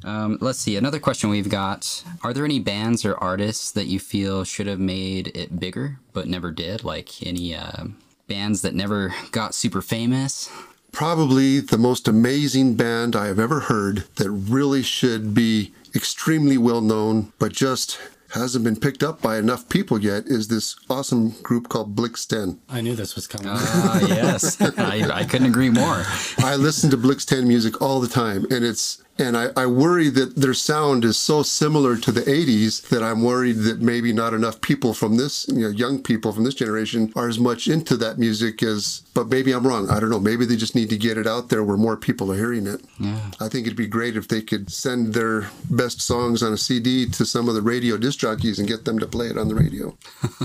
Um, 0.04 0.38
let's 0.40 0.58
see, 0.58 0.76
another 0.76 0.98
question 0.98 1.30
we've 1.30 1.48
got. 1.48 2.02
Are 2.22 2.32
there 2.32 2.44
any 2.44 2.58
bands 2.58 3.04
or 3.04 3.16
artists 3.16 3.70
that 3.72 3.86
you 3.86 3.98
feel 4.00 4.44
should 4.44 4.66
have 4.66 4.80
made 4.80 5.28
it 5.36 5.60
bigger 5.60 5.98
but 6.12 6.26
never 6.26 6.50
did? 6.50 6.84
Like 6.84 7.22
any 7.26 7.54
uh, 7.54 7.84
bands 8.26 8.62
that 8.62 8.74
never 8.74 9.14
got 9.30 9.54
super 9.54 9.82
famous? 9.82 10.50
Probably 10.92 11.60
the 11.60 11.78
most 11.78 12.08
amazing 12.08 12.74
band 12.74 13.14
I 13.14 13.26
have 13.26 13.38
ever 13.38 13.60
heard 13.60 14.04
that 14.16 14.30
really 14.30 14.82
should 14.82 15.34
be 15.34 15.72
extremely 15.94 16.58
well 16.58 16.80
known, 16.80 17.32
but 17.38 17.52
just 17.52 17.98
hasn't 18.32 18.64
been 18.64 18.76
picked 18.76 19.02
up 19.02 19.20
by 19.20 19.38
enough 19.38 19.68
people 19.68 20.00
yet 20.00 20.24
is 20.26 20.48
this 20.48 20.76
awesome 20.88 21.30
group 21.42 21.68
called 21.68 21.94
Blix 21.96 22.24
10. 22.26 22.60
I 22.68 22.80
knew 22.80 22.94
this 22.94 23.16
was 23.16 23.26
coming. 23.26 23.48
Ah, 23.50 24.00
yes. 24.06 24.60
I, 24.78 25.08
I 25.12 25.24
couldn't 25.24 25.48
agree 25.48 25.70
more. 25.70 26.04
I 26.38 26.56
listen 26.56 26.90
to 26.90 26.96
Blix 26.96 27.24
10 27.24 27.46
music 27.46 27.80
all 27.82 28.00
the 28.00 28.08
time, 28.08 28.44
and 28.50 28.64
it's 28.64 29.02
and 29.18 29.36
I, 29.36 29.48
I 29.56 29.66
worry 29.66 30.08
that 30.08 30.36
their 30.36 30.54
sound 30.54 31.04
is 31.04 31.18
so 31.18 31.42
similar 31.42 31.96
to 31.98 32.10
the 32.10 32.22
80s 32.22 32.88
that 32.88 33.02
I'm 33.02 33.22
worried 33.22 33.56
that 33.58 33.80
maybe 33.80 34.12
not 34.14 34.32
enough 34.32 34.60
people 34.62 34.94
from 34.94 35.16
this, 35.18 35.46
you 35.48 35.60
know, 35.62 35.68
young 35.68 36.02
people 36.02 36.32
from 36.32 36.44
this 36.44 36.54
generation 36.54 37.12
are 37.14 37.28
as 37.28 37.38
much 37.38 37.68
into 37.68 37.96
that 37.98 38.18
music 38.18 38.62
as, 38.62 39.02
but 39.12 39.28
maybe 39.28 39.52
I'm 39.52 39.66
wrong. 39.66 39.90
I 39.90 40.00
don't 40.00 40.08
know. 40.08 40.20
Maybe 40.20 40.46
they 40.46 40.56
just 40.56 40.74
need 40.74 40.88
to 40.90 40.96
get 40.96 41.18
it 41.18 41.26
out 41.26 41.50
there 41.50 41.62
where 41.62 41.76
more 41.76 41.98
people 41.98 42.32
are 42.32 42.36
hearing 42.36 42.66
it. 42.66 42.80
Yeah. 42.98 43.30
I 43.40 43.48
think 43.48 43.66
it'd 43.66 43.76
be 43.76 43.86
great 43.86 44.16
if 44.16 44.28
they 44.28 44.40
could 44.40 44.70
send 44.72 45.12
their 45.12 45.50
best 45.70 46.00
songs 46.00 46.42
on 46.42 46.54
a 46.54 46.58
CD 46.58 47.06
to 47.10 47.26
some 47.26 47.46
of 47.48 47.54
the 47.54 47.62
radio 47.62 47.98
disc 47.98 48.20
jockeys 48.20 48.58
and 48.58 48.66
get 48.66 48.86
them 48.86 48.98
to 49.00 49.06
play 49.06 49.26
it 49.26 49.36
on 49.36 49.48
the 49.48 49.54
radio. 49.54 49.96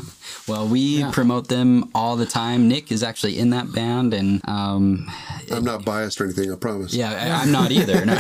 Well, 0.48 0.68
we 0.68 1.04
promote 1.12 1.48
them 1.48 1.90
all 1.96 2.16
the 2.18 2.26
time. 2.28 2.68
Nick 2.68 2.92
is 2.92 3.02
actually 3.02 3.40
in 3.40 3.50
that 3.50 3.72
band, 3.74 4.14
and 4.14 4.48
um, 4.48 5.08
I'm 5.52 5.64
not 5.64 5.84
biased 5.84 6.22
or 6.22 6.26
anything, 6.26 6.52
I 6.52 6.56
promise. 6.56 6.94
yeah, 6.94 7.10
I, 7.12 7.42
I'm 7.42 7.52
not 7.52 7.72
either. 7.72 8.06
No. 8.06 8.16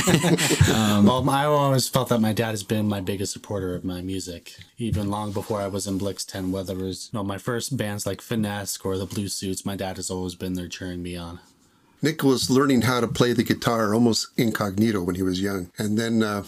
Well, 1.03 1.29
I 1.29 1.45
always 1.45 1.87
felt 1.87 2.09
that 2.09 2.19
my 2.19 2.33
dad 2.33 2.51
has 2.51 2.63
been 2.63 2.87
my 2.87 3.01
biggest 3.01 3.33
supporter 3.33 3.75
of 3.75 3.83
my 3.83 4.01
music, 4.01 4.55
even 4.77 5.09
long 5.09 5.31
before 5.31 5.61
I 5.61 5.67
was 5.67 5.87
in 5.87 5.97
Blix 5.97 6.25
10. 6.25 6.51
Whether 6.51 6.73
it 6.73 6.81
was 6.81 7.09
you 7.11 7.19
know, 7.19 7.23
my 7.23 7.37
first 7.37 7.77
bands 7.77 8.05
like 8.05 8.21
Finesse 8.21 8.77
or 8.83 8.97
the 8.97 9.05
Blue 9.05 9.27
Suits, 9.27 9.65
my 9.65 9.75
dad 9.75 9.97
has 9.97 10.09
always 10.09 10.35
been 10.35 10.53
there 10.53 10.67
cheering 10.67 11.01
me 11.01 11.15
on. 11.15 11.39
Nick 12.01 12.23
was 12.23 12.49
learning 12.49 12.81
how 12.81 12.99
to 12.99 13.07
play 13.07 13.33
the 13.33 13.43
guitar 13.43 13.93
almost 13.93 14.27
incognito 14.37 15.01
when 15.01 15.15
he 15.15 15.23
was 15.23 15.41
young. 15.41 15.71
And 15.77 15.97
then 15.97 16.21
uh, 16.21 16.43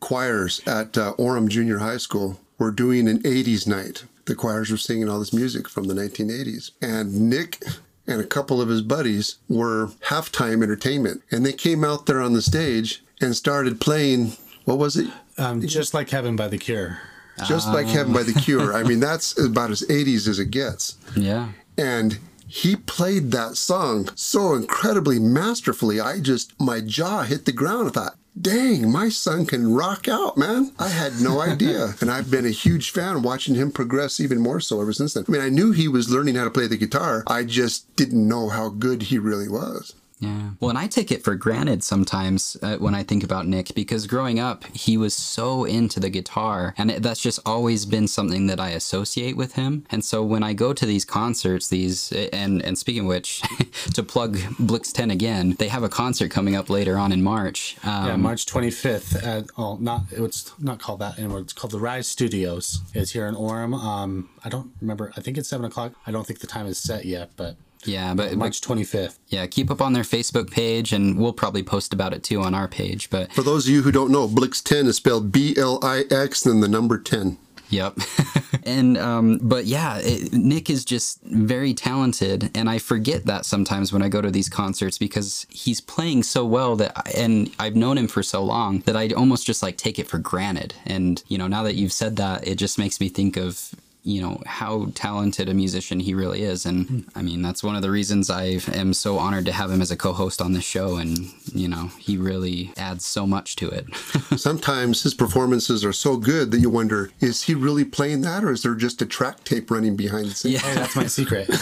choirs 0.00 0.60
at 0.66 0.96
uh, 0.96 1.14
Orem 1.14 1.48
Junior 1.48 1.78
High 1.78 1.96
School 1.96 2.38
were 2.58 2.70
doing 2.70 3.08
an 3.08 3.22
80s 3.22 3.66
night. 3.66 4.04
The 4.26 4.34
choirs 4.34 4.70
were 4.70 4.76
singing 4.76 5.08
all 5.08 5.18
this 5.18 5.32
music 5.32 5.68
from 5.68 5.84
the 5.84 5.94
1980s. 5.94 6.70
And 6.80 7.28
Nick 7.28 7.64
and 8.06 8.20
a 8.20 8.26
couple 8.26 8.60
of 8.60 8.68
his 8.68 8.82
buddies 8.82 9.36
were 9.48 9.88
halftime 10.04 10.62
entertainment. 10.62 11.22
And 11.30 11.44
they 11.44 11.52
came 11.52 11.84
out 11.84 12.06
there 12.06 12.20
on 12.20 12.32
the 12.32 12.42
stage 12.42 13.02
and 13.20 13.34
started 13.36 13.80
playing, 13.80 14.32
what 14.64 14.78
was 14.78 14.96
it? 14.96 15.08
Um, 15.38 15.60
just 15.66 15.94
like 15.94 16.10
Heaven 16.10 16.36
by 16.36 16.48
the 16.48 16.58
Cure. 16.58 16.98
Just 17.46 17.68
like 17.68 17.86
Heaven 17.86 18.12
by 18.14 18.22
the 18.22 18.32
Cure. 18.32 18.74
I 18.74 18.82
mean, 18.82 19.00
that's 19.00 19.38
about 19.44 19.70
as 19.70 19.82
80s 19.82 20.26
as 20.26 20.38
it 20.38 20.50
gets. 20.50 20.96
yeah. 21.14 21.50
and 21.76 22.18
he 22.48 22.76
played 22.76 23.32
that 23.32 23.56
song 23.56 24.08
so 24.14 24.54
incredibly 24.54 25.18
masterfully. 25.18 25.98
I 26.00 26.20
just, 26.20 26.58
my 26.60 26.80
jaw 26.80 27.22
hit 27.24 27.44
the 27.44 27.50
ground. 27.52 27.88
I 27.88 27.90
thought, 27.90 28.16
dang, 28.40 28.90
my 28.90 29.08
son 29.08 29.46
can 29.46 29.74
rock 29.74 30.06
out, 30.06 30.38
man. 30.38 30.70
I 30.78 30.88
had 30.88 31.20
no 31.20 31.40
idea. 31.52 31.94
and 32.00 32.08
I've 32.08 32.30
been 32.30 32.46
a 32.46 32.50
huge 32.50 32.92
fan 32.92 33.22
watching 33.22 33.56
him 33.56 33.72
progress 33.72 34.20
even 34.20 34.38
more 34.40 34.60
so 34.60 34.80
ever 34.80 34.92
since 34.92 35.14
then. 35.14 35.24
I 35.26 35.30
mean, 35.32 35.40
I 35.42 35.48
knew 35.48 35.72
he 35.72 35.88
was 35.88 36.08
learning 36.08 36.36
how 36.36 36.44
to 36.44 36.50
play 36.50 36.68
the 36.68 36.76
guitar, 36.76 37.24
I 37.26 37.42
just 37.42 37.94
didn't 37.96 38.26
know 38.28 38.48
how 38.48 38.68
good 38.68 39.02
he 39.02 39.18
really 39.18 39.48
was. 39.48 39.94
Yeah. 40.18 40.50
Well, 40.60 40.70
and 40.70 40.78
I 40.78 40.86
take 40.86 41.12
it 41.12 41.22
for 41.22 41.34
granted 41.34 41.84
sometimes 41.84 42.56
uh, 42.62 42.76
when 42.76 42.94
I 42.94 43.02
think 43.02 43.22
about 43.22 43.46
Nick 43.46 43.74
because 43.74 44.06
growing 44.06 44.40
up, 44.40 44.64
he 44.68 44.96
was 44.96 45.12
so 45.12 45.64
into 45.64 46.00
the 46.00 46.08
guitar, 46.08 46.74
and 46.78 46.90
it, 46.90 47.02
that's 47.02 47.20
just 47.20 47.38
always 47.44 47.84
been 47.84 48.08
something 48.08 48.46
that 48.46 48.58
I 48.58 48.70
associate 48.70 49.36
with 49.36 49.54
him. 49.54 49.84
And 49.90 50.02
so 50.04 50.22
when 50.22 50.42
I 50.42 50.54
go 50.54 50.72
to 50.72 50.86
these 50.86 51.04
concerts, 51.04 51.68
these 51.68 52.12
and 52.32 52.62
and 52.62 52.78
speaking 52.78 53.02
of 53.02 53.08
which, 53.08 53.42
to 53.94 54.02
plug 54.02 54.38
Blix 54.58 54.90
Ten 54.90 55.10
again, 55.10 55.54
they 55.58 55.68
have 55.68 55.82
a 55.82 55.88
concert 55.88 56.30
coming 56.30 56.56
up 56.56 56.70
later 56.70 56.96
on 56.96 57.12
in 57.12 57.22
March. 57.22 57.76
Um, 57.84 58.06
Yeah, 58.06 58.16
March 58.16 58.46
25th 58.46 59.22
at 59.22 59.44
oh 59.58 59.76
not 59.80 60.04
it's 60.12 60.52
not 60.58 60.78
called 60.78 61.00
that 61.00 61.18
anymore. 61.18 61.40
It's 61.40 61.52
called 61.52 61.72
the 61.72 61.80
Rise 61.80 62.06
Studios. 62.06 62.80
It's 62.94 63.10
here 63.10 63.26
in 63.26 63.34
Orem. 63.34 63.74
Um, 63.74 64.30
I 64.42 64.48
don't 64.48 64.70
remember. 64.80 65.12
I 65.16 65.20
think 65.20 65.36
it's 65.36 65.48
seven 65.48 65.66
o'clock. 65.66 65.92
I 66.06 66.10
don't 66.10 66.26
think 66.26 66.40
the 66.40 66.46
time 66.46 66.66
is 66.66 66.78
set 66.78 67.04
yet, 67.04 67.32
but 67.36 67.56
yeah, 67.86 68.14
but, 68.14 68.34
March 68.36 68.60
25th. 68.60 69.18
yeah, 69.28 69.46
keep 69.46 69.70
up 69.70 69.80
on 69.80 69.92
their 69.92 70.02
Facebook 70.02 70.50
page, 70.50 70.92
and 70.92 71.18
we'll 71.18 71.32
probably 71.32 71.62
post 71.62 71.92
about 71.92 72.12
it 72.12 72.22
too 72.22 72.40
on 72.42 72.54
our 72.54 72.68
page. 72.68 73.10
But 73.10 73.32
For 73.32 73.42
those 73.42 73.66
of 73.66 73.72
you 73.72 73.82
who 73.82 73.92
don't 73.92 74.10
know, 74.10 74.26
Blix 74.28 74.60
10 74.62 74.86
is 74.86 74.96
spelled 74.96 75.32
B 75.32 75.54
L 75.56 75.78
I 75.82 76.04
X, 76.10 76.42
then 76.42 76.60
the 76.60 76.68
number 76.68 76.98
10. 76.98 77.38
Yep. 77.68 77.98
and 78.64 78.96
um, 78.96 79.38
but 79.42 79.64
yeah, 79.66 79.98
it, 79.98 80.32
Nick 80.32 80.70
is 80.70 80.84
just 80.84 81.20
very 81.22 81.74
talented, 81.74 82.50
and 82.54 82.70
I 82.70 82.78
forget 82.78 83.24
that 83.26 83.44
sometimes 83.44 83.92
when 83.92 84.02
I 84.02 84.08
go 84.08 84.20
to 84.20 84.30
these 84.30 84.48
concerts 84.48 84.98
because 84.98 85.46
he's 85.50 85.80
playing 85.80 86.22
so 86.22 86.44
well 86.44 86.76
that, 86.76 86.92
I, 86.96 87.10
and 87.16 87.50
I've 87.58 87.74
known 87.74 87.98
him 87.98 88.06
for 88.08 88.22
so 88.22 88.42
long 88.44 88.80
that 88.80 88.96
I 88.96 89.08
almost 89.08 89.46
just 89.46 89.62
like 89.62 89.76
take 89.76 89.98
it 89.98 90.06
for 90.06 90.18
granted. 90.18 90.74
And 90.84 91.22
you 91.26 91.38
know, 91.38 91.48
now 91.48 91.64
that 91.64 91.74
you've 91.74 91.92
said 91.92 92.16
that, 92.16 92.46
it 92.46 92.54
just 92.56 92.78
makes 92.78 93.00
me 93.00 93.08
think 93.08 93.36
of 93.36 93.74
you 94.06 94.22
know 94.22 94.40
how 94.46 94.86
talented 94.94 95.48
a 95.48 95.54
musician 95.54 96.00
he 96.00 96.14
really 96.14 96.42
is. 96.42 96.64
And 96.64 96.86
hmm. 96.86 97.00
i 97.14 97.22
mean 97.22 97.42
that's 97.42 97.62
one 97.62 97.76
of 97.76 97.82
the 97.82 97.90
reasons 97.90 98.30
i 98.30 98.60
am 98.72 98.94
so 98.94 99.18
honored 99.18 99.44
to 99.46 99.52
have 99.52 99.70
him 99.70 99.82
as 99.82 99.90
a 99.90 99.96
co-host 99.96 100.40
on 100.40 100.52
this 100.52 100.64
show. 100.64 100.96
And 100.96 101.32
you 101.52 101.68
know 101.68 101.90
he 101.98 102.16
really 102.16 102.72
adds 102.76 103.04
so 103.04 103.26
much 103.26 103.56
to 103.56 103.68
it. 103.68 103.94
Sometimes 104.36 105.02
his 105.02 105.14
performances 105.14 105.84
are 105.84 105.92
so 105.92 106.16
good 106.16 106.50
that 106.52 106.60
you 106.60 106.70
wonder, 106.70 107.10
is 107.20 107.42
he 107.42 107.54
really 107.54 107.84
playing 107.84 108.22
that 108.22 108.44
or 108.44 108.52
is 108.52 108.62
there 108.62 108.74
just 108.74 109.02
a 109.02 109.06
track 109.06 109.44
tape 109.44 109.70
running 109.70 109.96
behind 109.96 110.26
the 110.26 110.34
scenes? 110.34 110.62
Hey, 110.62 110.72
oh, 110.72 110.74
that's 110.74 110.96
my 110.96 111.06
secret. 111.06 111.48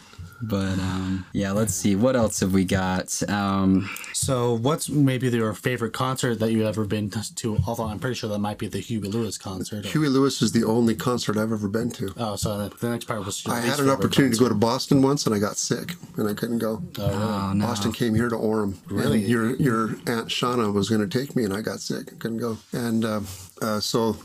But 0.42 0.78
um, 0.78 1.26
yeah, 1.32 1.52
let's 1.52 1.74
see. 1.74 1.96
What 1.96 2.16
else 2.16 2.40
have 2.40 2.52
we 2.52 2.64
got? 2.64 3.22
Um, 3.28 3.90
So, 4.14 4.54
what's 4.54 4.88
maybe 4.88 5.28
your 5.28 5.52
favorite 5.54 5.92
concert 5.92 6.38
that 6.40 6.50
you've 6.50 6.66
ever 6.66 6.84
been 6.84 7.10
to? 7.10 7.58
Although 7.66 7.84
I'm 7.84 7.98
pretty 7.98 8.14
sure 8.16 8.30
that 8.30 8.38
might 8.38 8.58
be 8.58 8.66
the 8.66 8.78
Huey 8.80 9.08
Lewis 9.08 9.36
concert. 9.38 9.84
or- 9.84 9.88
Huey 9.88 10.08
Lewis 10.08 10.40
is 10.42 10.52
the 10.52 10.64
only 10.64 10.94
concert 10.94 11.36
I've 11.36 11.52
ever 11.52 11.68
been 11.68 11.90
to. 11.92 12.12
Oh, 12.16 12.36
so 12.36 12.56
the- 12.68 12.76
the 12.76 12.88
next 12.90 13.04
part 13.06 13.24
was. 13.24 13.44
your 13.44 13.54
I 13.54 13.60
had 13.60 13.64
an 13.72 13.76
favorite 13.78 13.92
opportunity 13.92 14.34
to 14.36 14.40
go 14.40 14.48
to 14.48 14.54
Boston 14.54 15.02
once, 15.02 15.26
and 15.26 15.34
I 15.34 15.38
got 15.38 15.56
sick, 15.56 15.96
and 16.16 16.28
I 16.28 16.34
couldn't 16.34 16.58
go. 16.58 16.82
oh 16.98 17.52
no. 17.54 17.66
Boston 17.66 17.92
came 17.92 18.14
here 18.14 18.28
to 18.28 18.36
Orem. 18.36 18.74
Really? 18.88 19.20
And 19.20 19.28
your 19.28 19.54
your 19.56 19.88
aunt 20.06 20.28
Shauna 20.28 20.72
was 20.72 20.88
going 20.88 21.06
to 21.06 21.18
take 21.18 21.36
me, 21.36 21.44
and 21.44 21.52
I 21.52 21.60
got 21.60 21.80
sick. 21.80 22.12
I 22.12 22.16
couldn't 22.16 22.38
go. 22.38 22.58
And 22.72 23.04
uh, 23.04 23.20
uh, 23.60 23.80
so 23.80 24.16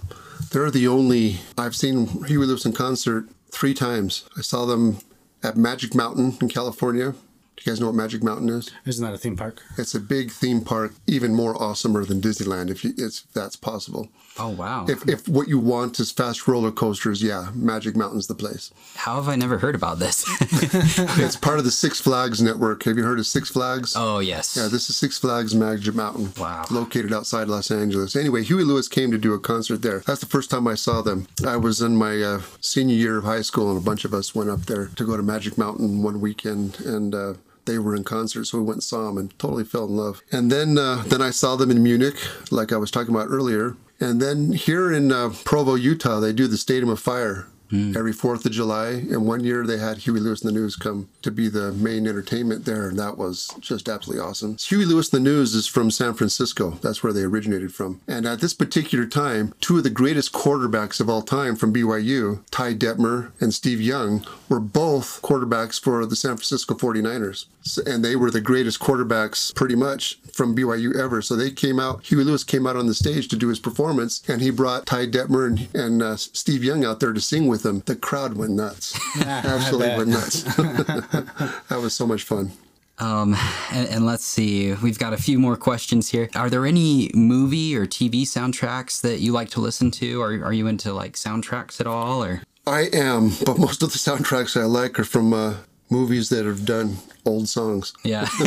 they're 0.52 0.72
the 0.72 0.88
only 0.88 1.40
I've 1.58 1.76
seen 1.76 2.08
Huey 2.26 2.46
Lewis 2.46 2.66
in 2.66 2.74
concert 2.74 3.28
three 3.52 3.74
times. 3.74 4.24
I 4.38 4.42
saw 4.42 4.66
them 4.66 4.98
at 5.46 5.56
Magic 5.56 5.94
Mountain 5.94 6.36
in 6.42 6.50
California. 6.50 7.14
Do 7.58 7.64
you 7.66 7.72
guys 7.72 7.80
know 7.80 7.88
what 7.88 7.96
Magic 7.96 8.22
Mountain 8.22 8.50
is? 8.50 8.70
Isn't 8.86 9.04
that 9.06 9.14
a 9.14 9.18
theme 9.18 9.38
park? 9.38 9.64
It's 9.78 9.96
a 9.96 10.00
big 10.00 10.30
theme 10.30 10.62
park, 10.62 10.94
even 11.08 11.34
more 11.34 11.56
awesomer 11.56 12.06
than 12.06 12.20
Disneyland, 12.20 12.70
if, 12.70 12.84
you, 12.84 12.94
if 12.98 13.24
that's 13.34 13.56
possible. 13.56 14.10
Oh 14.38 14.50
wow. 14.50 14.86
If, 14.90 15.08
if 15.08 15.30
what 15.30 15.48
you 15.48 15.58
want 15.58 15.98
is 16.02 16.12
fast 16.12 16.46
roller 16.50 16.72
coasters, 16.72 17.24
yeah, 17.24 17.52
Magic 17.56 17.96
Mountain's 17.96 18.28
the 18.28 18.36
place. 18.36 18.72
How 18.96 19.16
have 19.16 19.30
I 19.30 19.38
never 19.38 19.58
heard 19.58 19.74
about 19.76 20.00
this? 20.00 20.26
It's 21.18 21.36
part 21.38 21.58
of 21.60 21.66
the 21.66 21.72
Six 21.72 22.00
Flags 22.02 22.42
network. 22.42 22.84
Have 22.84 22.98
you 22.98 23.04
heard 23.04 23.20
of 23.20 23.26
Six 23.26 23.50
Flags? 23.50 23.94
oh 23.96 24.20
yes. 24.20 24.58
Yeah, 24.58 24.68
this 24.68 24.90
is 24.90 24.98
Six 24.98 25.18
Flags 25.18 25.56
Magic 25.56 25.96
Mountain. 25.96 26.34
Wow. 26.38 26.66
Located 26.70 27.14
outside 27.14 27.48
Los 27.48 27.72
Angeles. 27.72 28.16
Anyway, 28.16 28.44
Huey 28.44 28.64
Lewis 28.64 28.88
came 28.90 29.12
to 29.12 29.18
do 29.18 29.34
a 29.34 29.40
concert 29.40 29.82
there. 29.82 30.00
That's 30.06 30.20
the 30.20 30.26
first 30.26 30.50
time 30.52 30.68
I 30.68 30.76
saw 30.76 31.02
them. 31.02 31.28
I 31.48 31.56
was 31.56 31.82
in 31.82 31.96
my 31.96 32.22
uh, 32.22 32.42
senior 32.60 32.96
year 32.96 33.18
of 33.18 33.24
high 33.24 33.42
school, 33.42 33.70
and 33.70 33.78
a 33.78 33.84
bunch 33.84 34.04
of 34.04 34.14
us 34.14 34.36
went 34.36 34.50
up 34.50 34.66
there 34.66 34.88
to 34.88 35.06
go 35.06 35.16
to 35.16 35.24
Magic 35.24 35.58
Mountain 35.58 36.04
one 36.04 36.20
weekend, 36.20 36.80
and 36.82 37.16
uh, 37.16 37.34
they 37.66 37.80
were 37.80 37.96
in 37.96 38.04
concert, 38.04 38.46
so 38.46 38.58
we 38.58 38.64
went 38.64 38.78
and 38.78 38.84
saw 38.84 39.06
them 39.06 39.18
and 39.18 39.38
totally 39.40 39.64
fell 39.64 39.86
in 39.86 39.96
love. 39.96 40.22
And 40.32 40.52
then, 40.52 40.78
uh, 40.78 41.04
then 41.08 41.22
I 41.22 41.32
saw 41.32 41.56
them 41.56 41.72
in 41.72 41.84
Munich, 41.84 42.16
like 42.52 42.72
I 42.72 42.78
was 42.78 42.92
talking 42.92 43.14
about 43.14 43.28
earlier. 43.30 43.76
And 44.00 44.22
then 44.22 44.52
here 44.52 44.92
in 44.92 45.12
uh, 45.12 45.34
Provo, 45.46 45.76
Utah, 45.76 46.20
they 46.20 46.34
do 46.34 46.48
the 46.48 46.58
Stadium 46.58 46.90
of 46.90 47.00
Fire 47.00 47.48
every 47.72 48.14
4th 48.14 48.46
of 48.46 48.52
July. 48.52 48.88
And 48.88 49.26
one 49.26 49.44
year 49.44 49.66
they 49.66 49.78
had 49.78 50.00
Huey 50.00 50.20
Lewis 50.20 50.42
and 50.44 50.50
the 50.54 50.60
News 50.60 50.76
come 50.76 51.10
to 51.22 51.32
be 51.32 51.48
the 51.48 51.72
main 51.74 52.08
entertainment 52.08 52.66
there. 52.66 52.90
And 52.90 53.00
that 53.00 53.18
was 53.18 53.54
just 53.60 53.90
absolutely 53.90 54.24
awesome. 54.24 54.58
Huey 54.58 54.86
Lewis 54.86 55.12
and 55.12 55.26
the 55.26 55.30
News 55.30 55.56
is 55.56 55.68
from 55.68 55.92
San 55.92 56.14
Francisco. 56.14 56.72
That's 56.82 57.04
where 57.04 57.14
they 57.14 57.24
originated 57.24 57.74
from. 57.74 58.02
And 58.08 58.26
at 58.26 58.42
this 58.42 58.54
particular 58.54 59.06
time, 59.06 59.54
two 59.62 59.78
of 59.78 59.84
the 59.84 59.90
greatest 59.90 60.34
quarterbacks 60.34 61.00
of 61.00 61.10
all 61.10 61.22
time 61.22 61.56
from 61.56 61.74
BYU, 61.74 62.44
Ty 62.52 62.76
Detmer 62.76 63.32
and 63.40 63.54
Steve 63.54 63.82
Young, 63.82 64.26
were 64.50 64.60
both 64.60 65.22
quarterbacks 65.22 65.80
for 65.80 66.06
the 66.06 66.16
San 66.16 66.36
Francisco 66.36 66.76
49ers. 66.76 67.46
And 67.88 68.06
they 68.06 68.16
were 68.16 68.30
the 68.30 68.42
greatest 68.42 68.80
quarterbacks 68.80 69.54
pretty 69.56 69.76
much 69.76 70.20
from 70.32 70.56
BYU 70.56 70.96
ever. 70.96 71.22
So 71.22 71.36
they 71.36 71.50
came 71.50 71.80
out, 71.80 72.04
Huey 72.04 72.24
Lewis 72.24 72.44
came 72.44 72.68
out 72.68 72.76
on 72.76 72.88
the 72.88 72.94
stage 72.94 73.28
to 73.30 73.36
do 73.36 73.48
his 73.48 73.60
performance, 73.60 74.22
and 74.28 74.42
he 74.42 74.52
brought 74.52 74.86
Ty 74.86 75.08
Detmer 75.08 75.48
and, 75.48 75.68
and 75.74 76.04
uh, 76.04 76.16
Steve 76.18 76.64
Young 76.64 76.86
out 76.86 77.00
there 77.00 77.14
to 77.14 77.22
sing 77.22 77.48
with 77.48 77.55
him. 77.64 77.84
The 77.86 77.96
crowd 77.96 78.34
went 78.34 78.54
nuts. 78.54 79.00
Absolutely 79.24 79.98
went 79.98 80.10
nuts. 80.10 80.44
that 80.56 81.80
was 81.80 81.94
so 81.94 82.08
much 82.08 82.24
fun. 82.24 82.52
Um, 82.98 83.36
and, 83.72 83.90
and 83.90 84.06
let's 84.06 84.24
see, 84.26 84.74
we've 84.74 84.98
got 84.98 85.12
a 85.14 85.18
few 85.18 85.38
more 85.38 85.58
questions 85.58 86.10
here. 86.10 86.30
Are 86.34 86.50
there 86.50 86.66
any 86.66 87.12
movie 87.14 87.76
or 87.76 87.86
TV 87.86 88.22
soundtracks 88.24 89.02
that 89.02 89.20
you 89.20 89.34
like 89.34 89.50
to 89.50 89.60
listen 89.60 89.92
to? 89.92 90.22
Are, 90.22 90.46
are 90.46 90.54
you 90.54 90.68
into 90.68 90.94
like 90.94 91.14
soundtracks 91.14 91.82
at 91.82 91.88
all? 91.88 92.24
Or 92.24 92.42
I 92.66 92.84
am, 92.94 93.32
but 93.46 93.58
most 93.58 93.84
of 93.84 93.92
the 93.92 94.00
soundtracks 94.00 94.60
I 94.60 94.64
like 94.64 94.98
are 94.98 95.04
from 95.04 95.34
uh, 95.34 95.56
movies 95.90 96.30
that 96.30 96.46
have 96.46 96.66
done 96.66 96.98
old 97.26 97.50
songs. 97.50 97.92
yeah, 98.04 98.28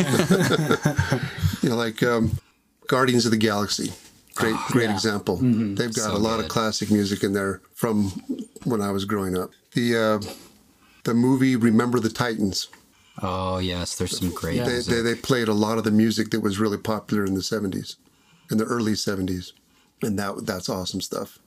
You 1.61 1.69
know, 1.69 1.75
like 1.75 2.01
um, 2.01 2.39
Guardians 2.87 3.25
of 3.25 3.31
the 3.31 3.37
Galaxy. 3.37 3.93
Great, 4.39 4.55
great 4.71 4.89
example. 4.89 5.37
They've 5.37 5.93
got 5.93 6.11
So 6.11 6.15
a 6.15 6.17
lot 6.17 6.37
good. 6.37 6.45
of 6.45 6.51
classic 6.51 6.89
music 6.91 7.23
in 7.23 7.33
there 7.33 7.61
from 7.75 8.11
when 8.63 8.81
I 8.81 8.91
was 8.91 9.05
growing 9.05 9.37
up. 9.37 9.51
The 9.73 9.87
uh, 9.97 10.31
the 11.03 11.13
movie 11.13 11.55
Remember 11.55 11.99
the 11.99 12.09
Titans. 12.09 12.67
oh 13.21 13.57
yes, 13.59 13.97
there's 13.97 14.17
some 14.17 14.31
great. 14.33 14.55
Yeah. 14.57 14.63
They, 14.65 14.71
music. 14.73 14.93
they, 14.93 15.01
they 15.01 15.15
played 15.15 15.47
a 15.49 15.53
lot 15.53 15.77
of 15.77 15.83
the 15.83 15.91
music 15.91 16.29
that 16.31 16.41
was 16.41 16.57
really 16.59 16.77
popular 16.77 17.25
in 17.25 17.33
the 17.35 17.41
70s, 17.41 17.95
in 18.51 18.57
the 18.57 18.65
early 18.65 18.93
70s. 18.93 19.51
And 20.01 20.17
that 20.19 20.45
that's 20.45 20.69
awesome 20.69 21.01
stuff. 21.01 21.39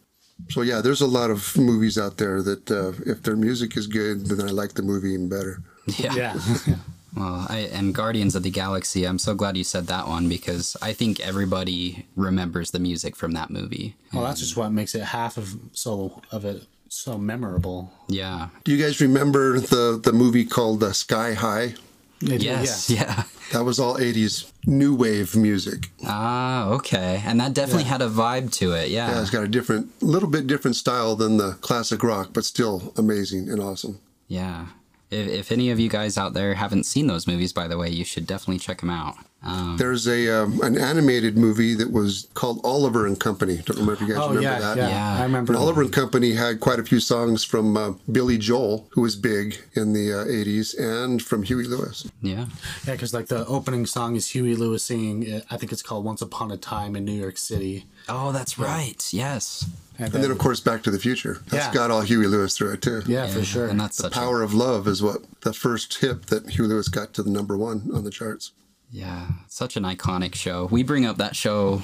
So, 0.49 0.63
yeah, 0.63 0.81
there's 0.83 1.01
a 1.01 1.07
lot 1.07 1.31
of 1.31 1.57
movies 1.57 1.97
out 1.99 2.17
there 2.19 2.43
that 2.43 2.71
uh, 2.71 2.93
if 3.07 3.23
their 3.23 3.37
music 3.37 3.77
is 3.77 3.87
good, 3.87 4.27
then 4.27 4.47
I 4.47 4.51
like 4.51 4.73
the 4.75 4.83
movie 4.83 5.11
even 5.13 5.29
better. 5.29 5.63
yeah. 5.99 6.15
Yeah. 6.15 6.35
Well, 7.17 7.47
I, 7.49 7.69
and 7.73 7.95
Guardians 7.95 8.35
of 8.35 8.43
the 8.43 8.51
Galaxy, 8.51 9.05
I'm 9.07 9.19
so 9.19 9.35
glad 9.35 9.57
you 9.57 9.65
said 9.65 9.87
that 9.89 10.09
one 10.09 10.29
because 10.29 10.77
I 10.81 10.93
think 10.93 11.21
everybody 11.21 12.07
remembers 12.17 12.71
the 12.71 12.79
music 12.79 13.17
from 13.17 13.33
that 13.33 13.51
movie. 13.51 13.97
well, 14.13 14.25
that's 14.25 14.41
just 14.41 14.57
what 14.57 14.71
makes 14.73 14.95
it 14.95 15.03
half 15.03 15.37
of 15.37 15.55
so 15.73 16.23
of 16.31 16.45
it 16.45 16.65
so 16.89 17.17
memorable. 17.19 17.91
Yeah. 18.09 18.49
Do 18.65 18.73
you 18.75 18.83
guys 18.83 19.01
remember 19.01 19.61
the, 19.61 20.01
the 20.03 20.13
movie 20.13 20.45
called 20.45 20.83
uh, 20.83 20.93
Sky 20.93 21.33
High? 21.35 21.75
Yes. 22.21 22.89
Yeah. 22.91 23.25
That 23.53 23.65
was 23.65 23.79
all 23.79 23.97
80s 23.97 24.51
new 24.67 24.95
wave 24.95 25.35
music. 25.35 25.91
Ah, 26.07 26.69
okay. 26.69 27.23
And 27.27 27.41
that 27.41 27.53
definitely 27.53 27.85
had 27.85 28.01
a 28.01 28.09
vibe 28.09 28.53
to 28.55 28.73
it. 28.73 28.91
Yeah. 28.91 29.11
Yeah, 29.11 29.21
it's 29.21 29.31
got 29.31 29.43
a 29.43 29.49
different, 29.49 29.91
little 30.03 30.29
bit 30.29 30.47
different 30.47 30.77
style 30.77 31.17
than 31.17 31.37
the 31.37 31.53
classic 31.61 32.03
rock, 32.03 32.31
but 32.33 32.45
still 32.45 32.93
amazing 32.97 33.49
and 33.51 33.61
awesome. 33.61 34.01
Yeah. 34.29 34.67
If, 35.13 35.29
if 35.29 35.53
any 35.53 35.71
of 35.71 35.79
you 35.79 35.89
guys 35.89 36.17
out 36.19 36.33
there 36.35 36.55
haven't 36.55 36.85
seen 36.85 37.07
those 37.07 37.27
movies, 37.27 37.53
by 37.53 37.69
the 37.69 37.77
way, 37.79 37.89
you 37.91 38.05
should 38.05 38.27
definitely 38.27 38.59
check 38.59 38.81
them 38.81 38.91
out. 38.91 39.17
Um, 39.45 39.77
There's 39.77 40.07
a 40.07 40.29
um, 40.43 40.61
an 40.63 40.79
animated 40.79 41.37
movie 41.37 41.75
that 41.75 41.91
was 41.91 42.29
called 42.35 42.61
Oliver 42.65 43.07
and 43.09 43.19
Company. 43.19 43.57
Don't 43.57 43.71
remember 43.77 43.95
if 43.95 44.01
you 44.01 44.07
guys 44.07 44.17
Oh 44.19 44.29
remember 44.29 44.43
yeah, 44.43 44.59
that. 44.61 44.77
yeah, 44.77 44.89
Yeah. 44.89 45.21
I 45.21 45.23
remember. 45.25 45.53
And 45.53 45.61
Oliver 45.61 45.83
and 45.83 45.93
Company 45.93 46.33
had 46.35 46.61
quite 46.61 46.79
a 46.79 46.85
few 46.85 47.01
songs 47.01 47.43
from 47.43 47.77
uh, 47.77 47.95
Billy 48.11 48.39
Joel, 48.39 48.87
who 48.91 49.01
was 49.03 49.17
big 49.17 49.59
in 49.75 49.95
the 49.95 50.13
uh, 50.13 50.25
80s, 50.27 50.79
and 50.79 51.21
from 51.21 51.43
Huey 51.43 51.65
Lewis. 51.65 52.09
yeah. 52.21 52.47
Yeah, 52.87 52.93
because 52.93 53.13
like 53.13 53.27
the 53.27 53.45
opening 53.47 53.85
song 53.85 54.15
is 54.15 54.29
Huey 54.31 54.55
Lewis 54.55 54.85
singing. 54.85 55.33
uh, 55.33 55.41
I 55.51 55.57
think 55.57 55.73
it's 55.73 55.83
called 55.83 56.05
"Once 56.05 56.23
Upon 56.23 56.53
a 56.53 56.57
Time 56.57 56.95
in 56.95 57.05
New 57.05 57.13
York 57.21 57.37
City." 57.37 57.87
Oh, 58.09 58.31
that's 58.31 58.59
right. 58.61 59.05
Yes. 59.13 59.67
And, 60.03 60.15
And 60.15 60.25
then, 60.25 60.31
of 60.31 60.39
course, 60.39 60.61
Back 60.61 60.83
to 60.85 60.91
the 60.91 60.99
Future. 60.99 61.41
That's 61.49 61.67
Yeah. 61.67 61.73
got 61.75 61.91
all 61.91 62.01
Huey 62.03 62.27
Lewis 62.27 62.57
through 62.57 62.73
it, 62.73 62.83
too. 62.83 63.03
yeah, 63.07 63.27
for 63.27 63.45
sure. 63.45 63.67
And 63.69 63.79
that's 63.81 63.97
such 63.97 64.13
a 64.13 64.15
Power 64.15 64.43
of 64.43 64.53
Love 64.55 64.87
is 64.89 65.03
what 65.03 65.23
the 65.43 65.53
first 65.53 65.99
hit 65.99 66.27
that 66.29 66.51
Huey 66.51 66.67
Lewis 66.69 66.89
got 66.89 67.13
to 67.15 67.23
the 67.23 67.31
number 67.31 67.57
one 67.57 67.91
on 67.95 68.05
the 68.05 68.11
charts. 68.11 68.53
Yeah, 68.95 69.29
such 69.49 69.77
an 69.79 69.85
iconic 69.85 70.35
show. 70.35 70.67
We 70.71 70.83
bring 70.83 71.07
up 71.07 71.17
that 71.17 71.35
show 71.35 71.83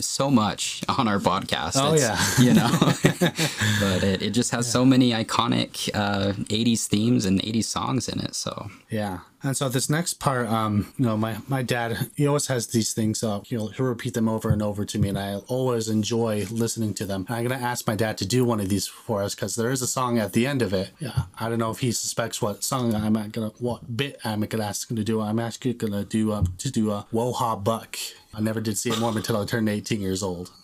so 0.00 0.28
much 0.28 0.82
on 0.88 1.06
our 1.06 1.20
podcast. 1.20 1.74
Oh, 1.76 1.94
It's, 1.94 2.02
yeah. 2.02 2.18
you 2.44 2.52
know, 2.52 2.68
but 3.80 4.02
it, 4.02 4.22
it 4.22 4.30
just 4.30 4.50
has 4.50 4.68
so 4.70 4.84
many 4.84 5.12
iconic 5.12 5.88
uh, 5.94 6.32
'80s 6.32 6.86
themes 6.86 7.26
and 7.26 7.40
'80s 7.40 7.64
songs 7.66 8.08
in 8.08 8.18
it. 8.18 8.34
So 8.34 8.70
Yeah. 8.90 9.20
And 9.42 9.56
so 9.56 9.68
this 9.68 9.90
next 9.90 10.14
part, 10.14 10.48
um, 10.48 10.92
you 10.98 11.06
know, 11.06 11.16
my, 11.16 11.38
my 11.48 11.62
dad, 11.62 12.10
he 12.16 12.26
always 12.26 12.46
has 12.46 12.68
these 12.68 12.94
things, 12.94 13.24
uh, 13.24 13.40
he'll, 13.44 13.68
he'll 13.68 13.86
repeat 13.86 14.14
them 14.14 14.28
over 14.28 14.50
and 14.50 14.62
over 14.62 14.84
to 14.84 14.98
me, 14.98 15.08
and 15.08 15.18
I 15.18 15.36
always 15.48 15.88
enjoy 15.88 16.46
listening 16.50 16.94
to 16.94 17.06
them. 17.06 17.26
And 17.28 17.36
I'm 17.36 17.46
going 17.46 17.58
to 17.58 17.64
ask 17.64 17.86
my 17.86 17.96
dad 17.96 18.18
to 18.18 18.26
do 18.26 18.44
one 18.44 18.60
of 18.60 18.68
these 18.68 18.86
for 18.86 19.22
us 19.22 19.34
because 19.34 19.56
there 19.56 19.70
is 19.70 19.82
a 19.82 19.86
song 19.86 20.18
at 20.18 20.32
the 20.32 20.46
end 20.46 20.62
of 20.62 20.72
it. 20.72 20.90
Yeah. 21.00 21.22
I 21.38 21.48
don't 21.48 21.58
know 21.58 21.70
if 21.70 21.80
he 21.80 21.90
suspects 21.92 22.40
what 22.40 22.62
song 22.62 22.94
I'm 22.94 23.14
going 23.14 23.50
to, 23.50 23.56
what 23.58 23.96
bit 23.96 24.20
I'm 24.24 24.40
going 24.40 24.60
to 24.60 24.64
ask 24.64 24.90
him 24.90 24.96
to 24.96 25.04
do. 25.04 25.20
I'm 25.20 25.38
actually 25.38 25.74
going 25.74 25.92
to 25.92 26.04
do, 26.04 26.32
um, 26.32 26.54
to 26.58 26.70
do 26.70 26.92
a 26.92 27.06
Woha 27.12 27.62
Buck. 27.62 27.96
I 28.34 28.40
never 28.40 28.60
did 28.60 28.78
see 28.78 28.90
a 28.90 28.96
Mormon 28.96 29.18
until 29.18 29.36
I 29.36 29.44
turned 29.44 29.68
18 29.68 30.00
years 30.00 30.22
old. 30.22 30.50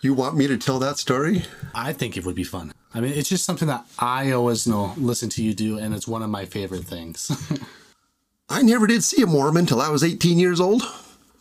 You 0.00 0.14
want 0.14 0.36
me 0.36 0.46
to 0.46 0.56
tell 0.56 0.78
that 0.78 0.98
story? 0.98 1.42
I 1.74 1.92
think 1.92 2.16
it 2.16 2.24
would 2.24 2.36
be 2.36 2.44
fun. 2.44 2.72
I 2.94 3.00
mean, 3.00 3.12
it's 3.12 3.28
just 3.28 3.44
something 3.44 3.68
that 3.68 3.84
I 3.98 4.30
always 4.30 4.66
know, 4.66 4.94
listen 4.96 5.28
to 5.30 5.42
you 5.42 5.52
do, 5.54 5.76
and 5.78 5.92
it's 5.92 6.06
one 6.06 6.22
of 6.22 6.30
my 6.30 6.44
favorite 6.44 6.84
things. 6.84 7.30
I 8.48 8.62
never 8.62 8.86
did 8.86 9.02
see 9.04 9.22
a 9.22 9.26
Mormon 9.26 9.66
till 9.66 9.80
I 9.80 9.90
was 9.90 10.04
18 10.04 10.38
years 10.38 10.60
old. 10.60 10.82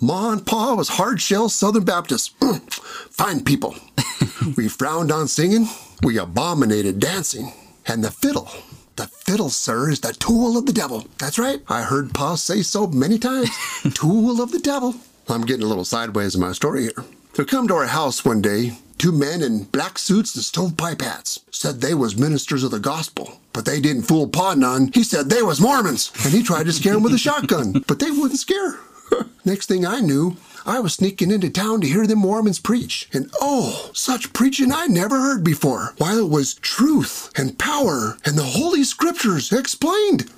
Ma 0.02 0.32
and 0.32 0.46
Pa 0.46 0.74
was 0.74 0.90
hard 0.90 1.22
shell 1.22 1.50
Southern 1.50 1.86
Baptists. 1.86 2.30
Fine 3.12 3.44
people. 3.44 3.76
we 4.58 4.68
frowned 4.68 5.12
on 5.12 5.28
singing. 5.28 5.68
We 6.04 6.18
abominated 6.18 7.00
dancing. 7.00 7.54
And 7.86 8.04
the 8.04 8.12
fiddle. 8.12 8.50
The 8.98 9.08
fiddle, 9.08 9.50
sir, 9.52 9.92
is 9.92 10.00
the 10.00 10.14
tool 10.14 10.58
of 10.58 10.66
the 10.66 10.74
devil. 10.74 11.06
That's 11.20 11.38
right. 11.38 11.62
I 11.70 11.84
heard 11.84 12.16
Pa 12.16 12.34
say 12.34 12.64
so 12.64 12.88
many 12.88 13.20
times. 13.20 13.50
tool 13.94 14.42
of 14.42 14.52
the 14.52 14.60
devil. 14.60 14.96
I'm 15.30 15.46
getting 15.46 15.64
a 15.64 15.68
little 15.68 15.86
sideways 15.86 16.34
in 16.34 16.42
my 16.42 16.52
story 16.52 16.82
here. 16.82 17.06
There 17.36 17.46
come 17.46 17.68
to 17.68 17.76
our 17.76 17.86
house 17.86 18.26
one 18.26 18.42
day 18.42 18.74
two 18.98 19.12
men 19.12 19.44
in 19.44 19.66
black 19.66 20.00
suits 20.00 20.36
and 20.36 20.44
stovepipe 20.44 21.02
hats. 21.02 21.40
Said 21.52 21.80
they 21.80 21.94
was 21.94 22.18
ministers 22.18 22.64
of 22.64 22.72
the 22.72 22.80
gospel. 22.80 23.40
But 23.54 23.66
they 23.66 23.80
didn't 23.80 24.04
fool 24.04 24.28
Pa 24.28 24.56
none. 24.56 24.90
He 24.92 25.04
said 25.04 25.30
they 25.30 25.44
was 25.44 25.62
Mormons. 25.62 26.12
And 26.26 26.34
he 26.34 26.42
tried 26.42 26.66
to 26.66 26.74
scare 26.74 26.96
'em 26.96 27.04
with 27.04 27.14
a 27.14 27.20
shotgun. 27.20 27.84
But 27.88 28.00
they 28.00 28.10
wouldn't 28.10 28.40
scare. 28.40 28.80
Next 29.46 29.68
thing 29.68 29.86
I 29.86 30.00
knew, 30.00 30.38
I 30.68 30.82
was 30.82 30.96
sneaking 30.96 31.32
into 31.32 31.50
town 31.50 31.80
to 31.80 31.88
hear 31.88 32.06
them 32.06 32.20
Mormons 32.20 32.60
preach. 32.60 33.08
And 33.14 33.32
oh, 33.40 33.90
such 33.94 34.34
preaching 34.34 34.74
I 34.74 34.88
never 34.88 35.18
heard 35.18 35.42
before, 35.42 35.94
while 35.98 36.20
it 36.20 36.30
was 36.30 36.56
truth 36.56 37.32
and 37.38 37.58
power 37.58 38.18
and 38.26 38.38
the 38.38 38.44
Holy 38.44 38.84
Scriptures 38.84 39.54
explained. 39.54 40.30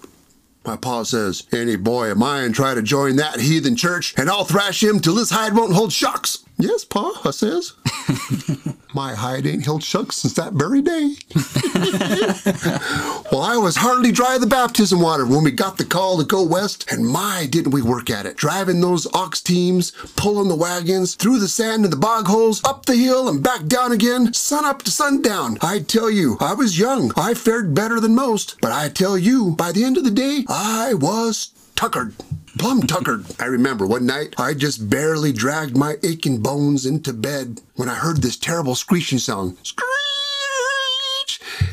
My 0.63 0.75
pa 0.75 1.01
says, 1.01 1.47
Any 1.51 1.77
boy 1.77 2.11
of 2.11 2.19
mine 2.19 2.53
try 2.53 2.75
to 2.75 2.84
join 2.84 3.15
that 3.15 3.39
heathen 3.39 3.75
church, 3.75 4.13
and 4.17 4.30
I'll 4.30 4.45
thrash 4.45 4.84
him 4.84 4.99
till 4.99 5.17
his 5.17 5.32
hide 5.32 5.55
won't 5.55 5.73
hold 5.73 5.91
shocks. 5.91 6.45
Yes, 6.57 6.86
pa, 6.86 7.19
I 7.25 7.32
says. 7.32 7.73
My 8.92 9.14
hide 9.14 9.46
ain't 9.46 9.66
held 9.66 9.84
shucks 9.84 10.18
since 10.18 10.34
that 10.34 10.54
very 10.54 10.82
day. 10.82 11.16
well, 13.32 13.42
I 13.42 13.56
was 13.56 13.76
hardly 13.76 14.12
dry 14.12 14.34
of 14.34 14.42
the 14.42 14.48
baptism 14.48 15.00
water 15.00 15.28
when 15.28 15.44
we 15.44 15.52
got 15.52 15.78
the 15.78 15.86
call 15.86 16.18
to 16.18 16.24
go 16.24 16.42
west, 16.42 16.92
and 16.92 17.06
my, 17.06 17.46
didn't 17.48 17.72
we 17.72 17.84
work 17.84 18.10
at 18.10 18.26
it. 18.26 18.36
Driving 18.36 18.82
those 18.82 19.06
ox 19.14 19.42
teams, 19.42 19.92
pulling 20.16 20.50
the 20.50 20.56
wagons, 20.56 21.14
through 21.14 21.38
the 21.38 21.48
sand 21.48 21.84
and 21.84 21.94
the 21.94 21.98
bog 21.98 22.26
holes, 22.26 22.64
up 22.64 22.88
the 22.88 22.96
hill 22.96 23.30
and 23.30 23.44
back 23.44 23.68
down 23.68 23.92
again, 23.92 24.34
sun 24.34 24.66
up 24.66 24.82
to 24.82 24.92
sundown. 24.92 25.60
I 25.62 25.80
tell 25.80 26.10
you, 26.10 26.38
I 26.40 26.56
was 26.56 26.80
young. 26.80 27.12
I 27.16 27.36
fared 27.36 27.76
better 27.76 28.00
than 28.00 28.16
most, 28.16 28.60
but 28.60 28.72
I 28.72 28.90
tell 28.90 29.20
you, 29.20 29.52
by 29.52 29.72
the 29.72 29.84
end 29.84 29.98
of 29.98 30.04
the 30.04 30.10
day, 30.10 30.46
I 30.50 30.96
was 30.96 31.52
tuckered. 31.76 32.16
Plum 32.58 32.82
tuckered. 32.82 33.26
I 33.39 33.45
remember 33.45 33.86
one 33.86 34.06
night 34.06 34.34
I 34.38 34.54
just 34.54 34.89
barely 34.89 35.32
dragged 35.32 35.78
my 35.78 35.95
aching 36.04 36.41
bones 36.41 36.86
into 36.86 37.14
bed 37.14 37.62
when 37.76 37.89
I 37.89 37.95
heard 37.95 38.18
this 38.18 38.38
terrible 38.38 38.76
screeching 38.76 39.20
sound. 39.20 39.58
Screech! 39.64 39.89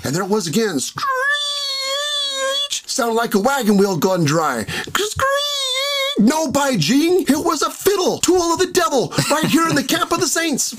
And 0.05 0.15
there 0.15 0.23
it 0.23 0.29
was 0.29 0.47
again. 0.47 0.79
Screech! 0.81 1.07
Sounded 2.87 3.15
like 3.15 3.35
a 3.35 3.41
wagon 3.41 3.77
wheel 3.79 3.97
gone 3.97 4.25
dry. 4.25 4.65
Screech! 4.65 5.56
No, 6.19 6.51
by 6.51 6.77
Jing, 6.77 7.23
it 7.29 7.45
was 7.45 7.61
a 7.61 7.71
fiddle, 7.71 8.19
tool 8.19 8.53
of 8.53 8.59
the 8.59 8.73
devil, 8.73 9.13
right 9.31 9.45
here 9.45 9.69
in 9.69 9.75
the 9.75 9.85
camp 9.85 10.13
of 10.13 10.21
the 10.21 10.27
saints. 10.27 10.75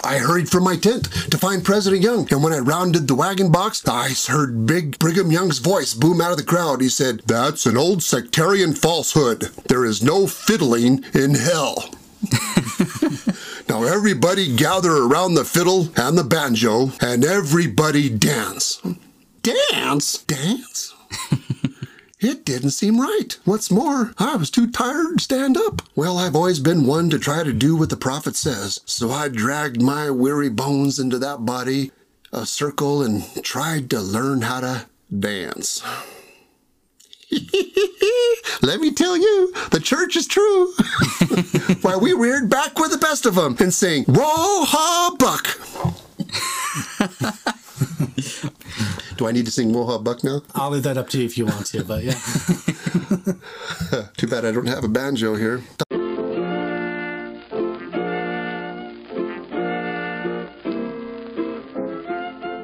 I 0.04 0.18
hurried 0.18 0.48
from 0.48 0.62
my 0.62 0.76
tent 0.76 1.10
to 1.30 1.38
find 1.38 1.64
President 1.64 2.00
Young, 2.02 2.32
and 2.32 2.44
when 2.44 2.52
I 2.52 2.58
rounded 2.58 3.08
the 3.08 3.16
wagon 3.16 3.50
box, 3.50 3.82
I 3.88 4.10
heard 4.28 4.66
big 4.66 5.00
Brigham 5.00 5.32
Young's 5.32 5.58
voice 5.58 5.94
boom 5.94 6.20
out 6.20 6.30
of 6.30 6.36
the 6.36 6.44
crowd. 6.44 6.80
He 6.80 6.88
said, 6.88 7.22
That's 7.26 7.66
an 7.66 7.76
old 7.76 8.04
sectarian 8.04 8.72
falsehood. 8.72 9.50
There 9.68 9.84
is 9.84 10.02
no 10.02 10.28
fiddling 10.28 11.04
in 11.12 11.34
hell. 11.34 11.90
now 13.68 13.82
everybody 13.82 14.54
gather 14.54 14.92
around 14.92 15.34
the 15.34 15.44
fiddle 15.44 15.88
and 15.96 16.16
the 16.16 16.24
banjo, 16.24 16.92
and 17.00 17.24
everybody 17.24 18.08
dance. 18.08 18.80
Dance? 19.42 20.18
Dance? 20.18 20.94
It 22.24 22.44
didn't 22.44 22.70
seem 22.70 23.00
right. 23.00 23.36
What's 23.44 23.68
more, 23.68 24.14
I 24.16 24.36
was 24.36 24.48
too 24.48 24.70
tired 24.70 25.18
to 25.18 25.24
stand 25.24 25.56
up. 25.56 25.82
Well, 25.96 26.18
I've 26.18 26.36
always 26.36 26.60
been 26.60 26.86
one 26.86 27.10
to 27.10 27.18
try 27.18 27.42
to 27.42 27.52
do 27.52 27.74
what 27.74 27.90
the 27.90 27.96
prophet 27.96 28.36
says, 28.36 28.78
so 28.86 29.10
I 29.10 29.26
dragged 29.26 29.82
my 29.82 30.08
weary 30.08 30.48
bones 30.48 31.00
into 31.00 31.18
that 31.18 31.44
body, 31.44 31.90
a 32.32 32.46
circle, 32.46 33.02
and 33.02 33.24
tried 33.42 33.90
to 33.90 34.00
learn 34.00 34.42
how 34.42 34.60
to 34.60 34.86
dance. 35.18 35.82
Let 38.62 38.78
me 38.78 38.92
tell 38.92 39.16
you, 39.16 39.52
the 39.72 39.80
church 39.82 40.14
is 40.14 40.28
true. 40.28 40.72
Why, 41.82 41.96
we 41.96 42.12
reared 42.12 42.48
back 42.48 42.78
with 42.78 42.92
the 42.92 42.98
best 42.98 43.26
of 43.26 43.34
them 43.34 43.56
and 43.58 43.74
sing, 43.74 44.04
Whoa, 44.04 44.64
ha, 44.64 45.16
buck. 45.18 45.58
Do 49.22 49.28
I 49.28 49.30
need 49.30 49.46
to 49.46 49.52
sing 49.52 49.70
Woha 49.70 50.02
Buck 50.02 50.24
now? 50.24 50.42
I'll 50.52 50.70
leave 50.70 50.82
that 50.82 50.98
up 50.98 51.08
to 51.10 51.20
you 51.20 51.26
if 51.26 51.38
you 51.38 51.46
want 51.46 51.66
to, 51.66 51.84
but 51.84 52.02
yeah. 52.02 52.14
Too 54.16 54.26
bad 54.26 54.44
I 54.44 54.50
don't 54.50 54.66
have 54.66 54.82
a 54.82 54.88
banjo 54.88 55.36
here. 55.36 55.62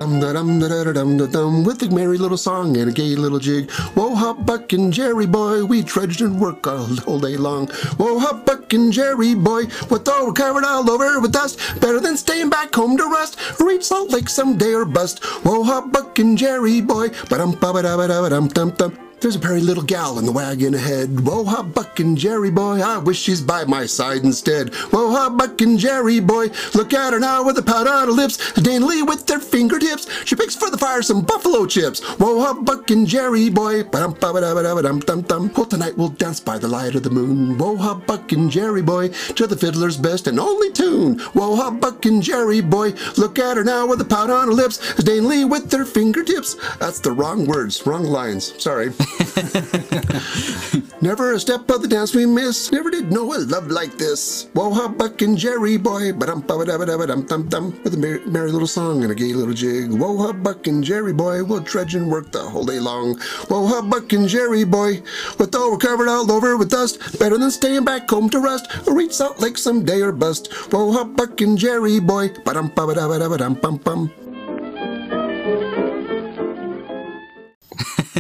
With 0.01 1.83
a 1.83 1.89
merry 1.91 2.19
little 2.19 2.37
song 2.37 2.77
and 2.77 2.91
a 2.91 2.93
gay 2.93 3.17
little 3.17 3.39
jig. 3.39 3.71
Whoa, 3.71 4.15
hop, 4.15 4.47
buck 4.47 4.73
and 4.73 4.93
Jerry 4.93 5.27
boy, 5.27 5.65
we 5.65 5.83
trudged 5.83 6.21
and 6.21 6.41
worked 6.41 6.67
all, 6.67 6.89
all 7.07 7.19
day 7.19 7.37
long. 7.37 7.67
Whoa, 7.97 8.19
hop, 8.19 8.47
buck 8.47 8.73
and 8.73 8.93
Jerry 8.93 9.35
boy, 9.35 9.65
with 9.91 10.05
though 10.05 10.27
we're 10.27 10.33
covered 10.33 10.65
all 10.65 10.89
over 10.89 11.21
with 11.21 11.33
dust, 11.33 11.59
better 11.81 11.99
than 12.01 12.17
staying 12.17 12.49
back 12.49 12.75
home 12.75 12.97
to 12.97 13.05
rust. 13.05 13.39
Reach 13.61 13.85
Salt 13.85 14.11
Lake 14.11 14.29
someday 14.29 14.73
or 14.73 14.85
bust. 14.85 15.25
Whoa, 15.45 15.65
hop, 15.65 15.93
buck 15.93 16.19
and 16.19 16.39
Jerry 16.39 16.81
boy, 16.81 17.09
ba 17.29 17.39
dum 17.39 17.53
ba 17.53 17.73
ba 17.73 17.83
da 17.83 17.97
ba 17.97 18.09
da 18.09 18.29
dum 18.29 18.49
dum 18.49 18.71
dum. 18.71 19.08
There's 19.21 19.35
a 19.35 19.41
pretty 19.41 19.63
little 19.63 19.83
gal 19.83 20.21
in 20.21 20.27
the 20.27 20.33
wagon 20.33 20.75
ahead. 20.75 21.27
Whoa, 21.27 21.45
ha, 21.45 21.65
Buck 21.65 21.99
and 21.99 22.17
Jerry 22.17 22.53
boy, 22.53 22.81
I 22.81 22.99
wish 22.99 23.19
she's 23.19 23.41
by 23.41 23.65
my 23.65 23.85
side 23.85 24.23
instead. 24.23 24.73
Whoa, 24.93 25.11
ha, 25.11 25.29
Buck 25.29 25.61
and 25.61 25.77
Jerry 25.77 26.21
boy, 26.21 26.51
look 26.73 26.95
at 26.95 27.13
her 27.13 27.19
now 27.19 27.43
with 27.43 27.59
a 27.59 27.63
pout 27.63 27.89
on 27.89 28.07
her 28.07 28.13
lips, 28.13 28.53
daintily 28.53 29.03
with 29.03 29.27
their 29.27 29.41
fingertips. 29.41 30.07
She 30.25 30.37
picks 30.37 30.55
for 30.55 30.71
the 30.71 30.79
fire 30.79 31.03
some 31.03 31.23
buffalo 31.23 31.67
chips. 31.67 32.01
Whoa, 32.21 32.41
ha, 32.41 32.55
Buck 32.55 32.93
and 32.93 33.09
Jerry 33.09 33.51
boy, 33.51 33.83
ba-dum, 33.83 34.13
ba 34.21 34.33
ba 34.33 34.41
da 34.41 34.55
ba 34.55 34.63
da 34.63 34.81
dum 34.81 35.01
dum 35.01 35.23
dum. 35.23 35.51
Well, 35.57 35.67
tonight 35.67 35.99
we'll 35.99 36.11
dance 36.11 36.39
by 36.39 36.59
the 36.59 36.69
light 36.69 36.95
of 36.95 37.03
the 37.03 37.11
moon. 37.11 37.59
Whoa, 37.59 37.77
ha, 37.77 37.95
Buck 37.95 38.31
and 38.31 38.49
Jerry 38.49 38.83
boy, 38.83 39.09
to 39.09 39.49
the 39.49 39.57
fiddler's 39.57 39.97
best 39.97 40.29
and 40.29 40.39
only 40.39 40.71
tune. 40.71 41.19
Whoa, 41.35 41.57
ha, 41.57 41.73
Buck 41.73 42.07
and 42.07 42.23
Jerry 42.23 42.61
boy, 42.61 42.93
look 43.17 43.41
at 43.41 43.57
her 43.57 43.65
now 43.65 43.85
with 43.85 44.01
a 44.01 44.05
pout 44.05 44.31
on 44.31 44.47
her 44.47 44.55
lips, 44.55 44.95
daintily 45.03 45.45
with 45.45 45.71
their 45.71 45.85
fingertips. 45.85 46.55
That's 46.79 47.01
the 47.01 47.11
wrong 47.11 47.47
words, 47.47 47.85
wrong 47.85 48.05
lines. 48.05 48.55
Sorry. 48.63 48.93
Never 51.01 51.33
a 51.33 51.41
step 51.41 51.71
of 51.71 51.81
the 51.83 51.89
dance 51.89 52.15
we 52.15 52.27
miss. 52.27 52.73
Never 52.73 52.91
did 52.91 53.13
know 53.13 53.33
a 53.35 53.39
love 53.39 53.69
like 53.69 53.97
this. 53.97 54.49
Whoa, 54.53 54.73
ha, 54.73 54.89
Buck 54.89 55.23
and 55.23 55.39
Jerry 55.39 55.77
boy, 55.77 56.13
ba 56.13 56.27
dum 56.27 56.41
ba 56.41 56.65
da 56.65 56.77
ba 56.77 57.07
dum 57.07 57.23
dum 57.23 57.49
dum, 57.49 57.81
with 57.85 57.95
a 57.95 57.97
merry, 57.97 58.21
merry 58.27 58.51
little 58.51 58.67
song 58.67 59.03
and 59.05 59.13
a 59.13 59.15
gay 59.15 59.33
little 59.33 59.55
jig. 59.55 59.93
Whoa, 59.93 60.17
ha, 60.19 60.33
Buck 60.33 60.67
and 60.67 60.83
Jerry 60.83 61.13
boy, 61.13 61.45
we'll 61.45 61.63
trudge 61.63 61.95
and 61.95 62.11
work 62.11 62.33
the 62.33 62.43
whole 62.43 62.65
day 62.65 62.81
long. 62.81 63.19
Whoa, 63.49 63.67
ha, 63.67 63.81
Buck 63.83 64.13
and 64.13 64.29
Jerry 64.29 64.65
boy, 64.65 65.03
with 65.39 65.53
though 65.53 65.71
we're 65.71 65.79
covered 65.79 66.09
all 66.09 66.31
over 66.33 66.57
with 66.57 66.71
dust, 66.71 67.19
better 67.19 67.39
than 67.39 67.51
staying 67.51 67.85
back 67.85 68.11
home 68.11 68.29
to 68.31 68.41
rust 68.41 68.67
or 68.89 68.95
reach 68.95 69.13
Salt 69.13 69.39
Lake 69.41 69.57
someday 69.57 70.01
or 70.01 70.13
bust. 70.13 70.53
Whoa, 70.73 70.91
ha, 70.93 71.05
Buck 71.05 71.41
and 71.41 71.57
Jerry 71.57 72.01
boy, 72.01 72.31
ba 72.45 72.55
dum 72.55 72.73
ba 72.75 72.93
da 72.95 73.07
ba 73.07 73.19
da 73.19 73.29
ba 73.29 73.39
dum 73.39 73.55
bum 73.55 73.77
bum. 73.77 74.13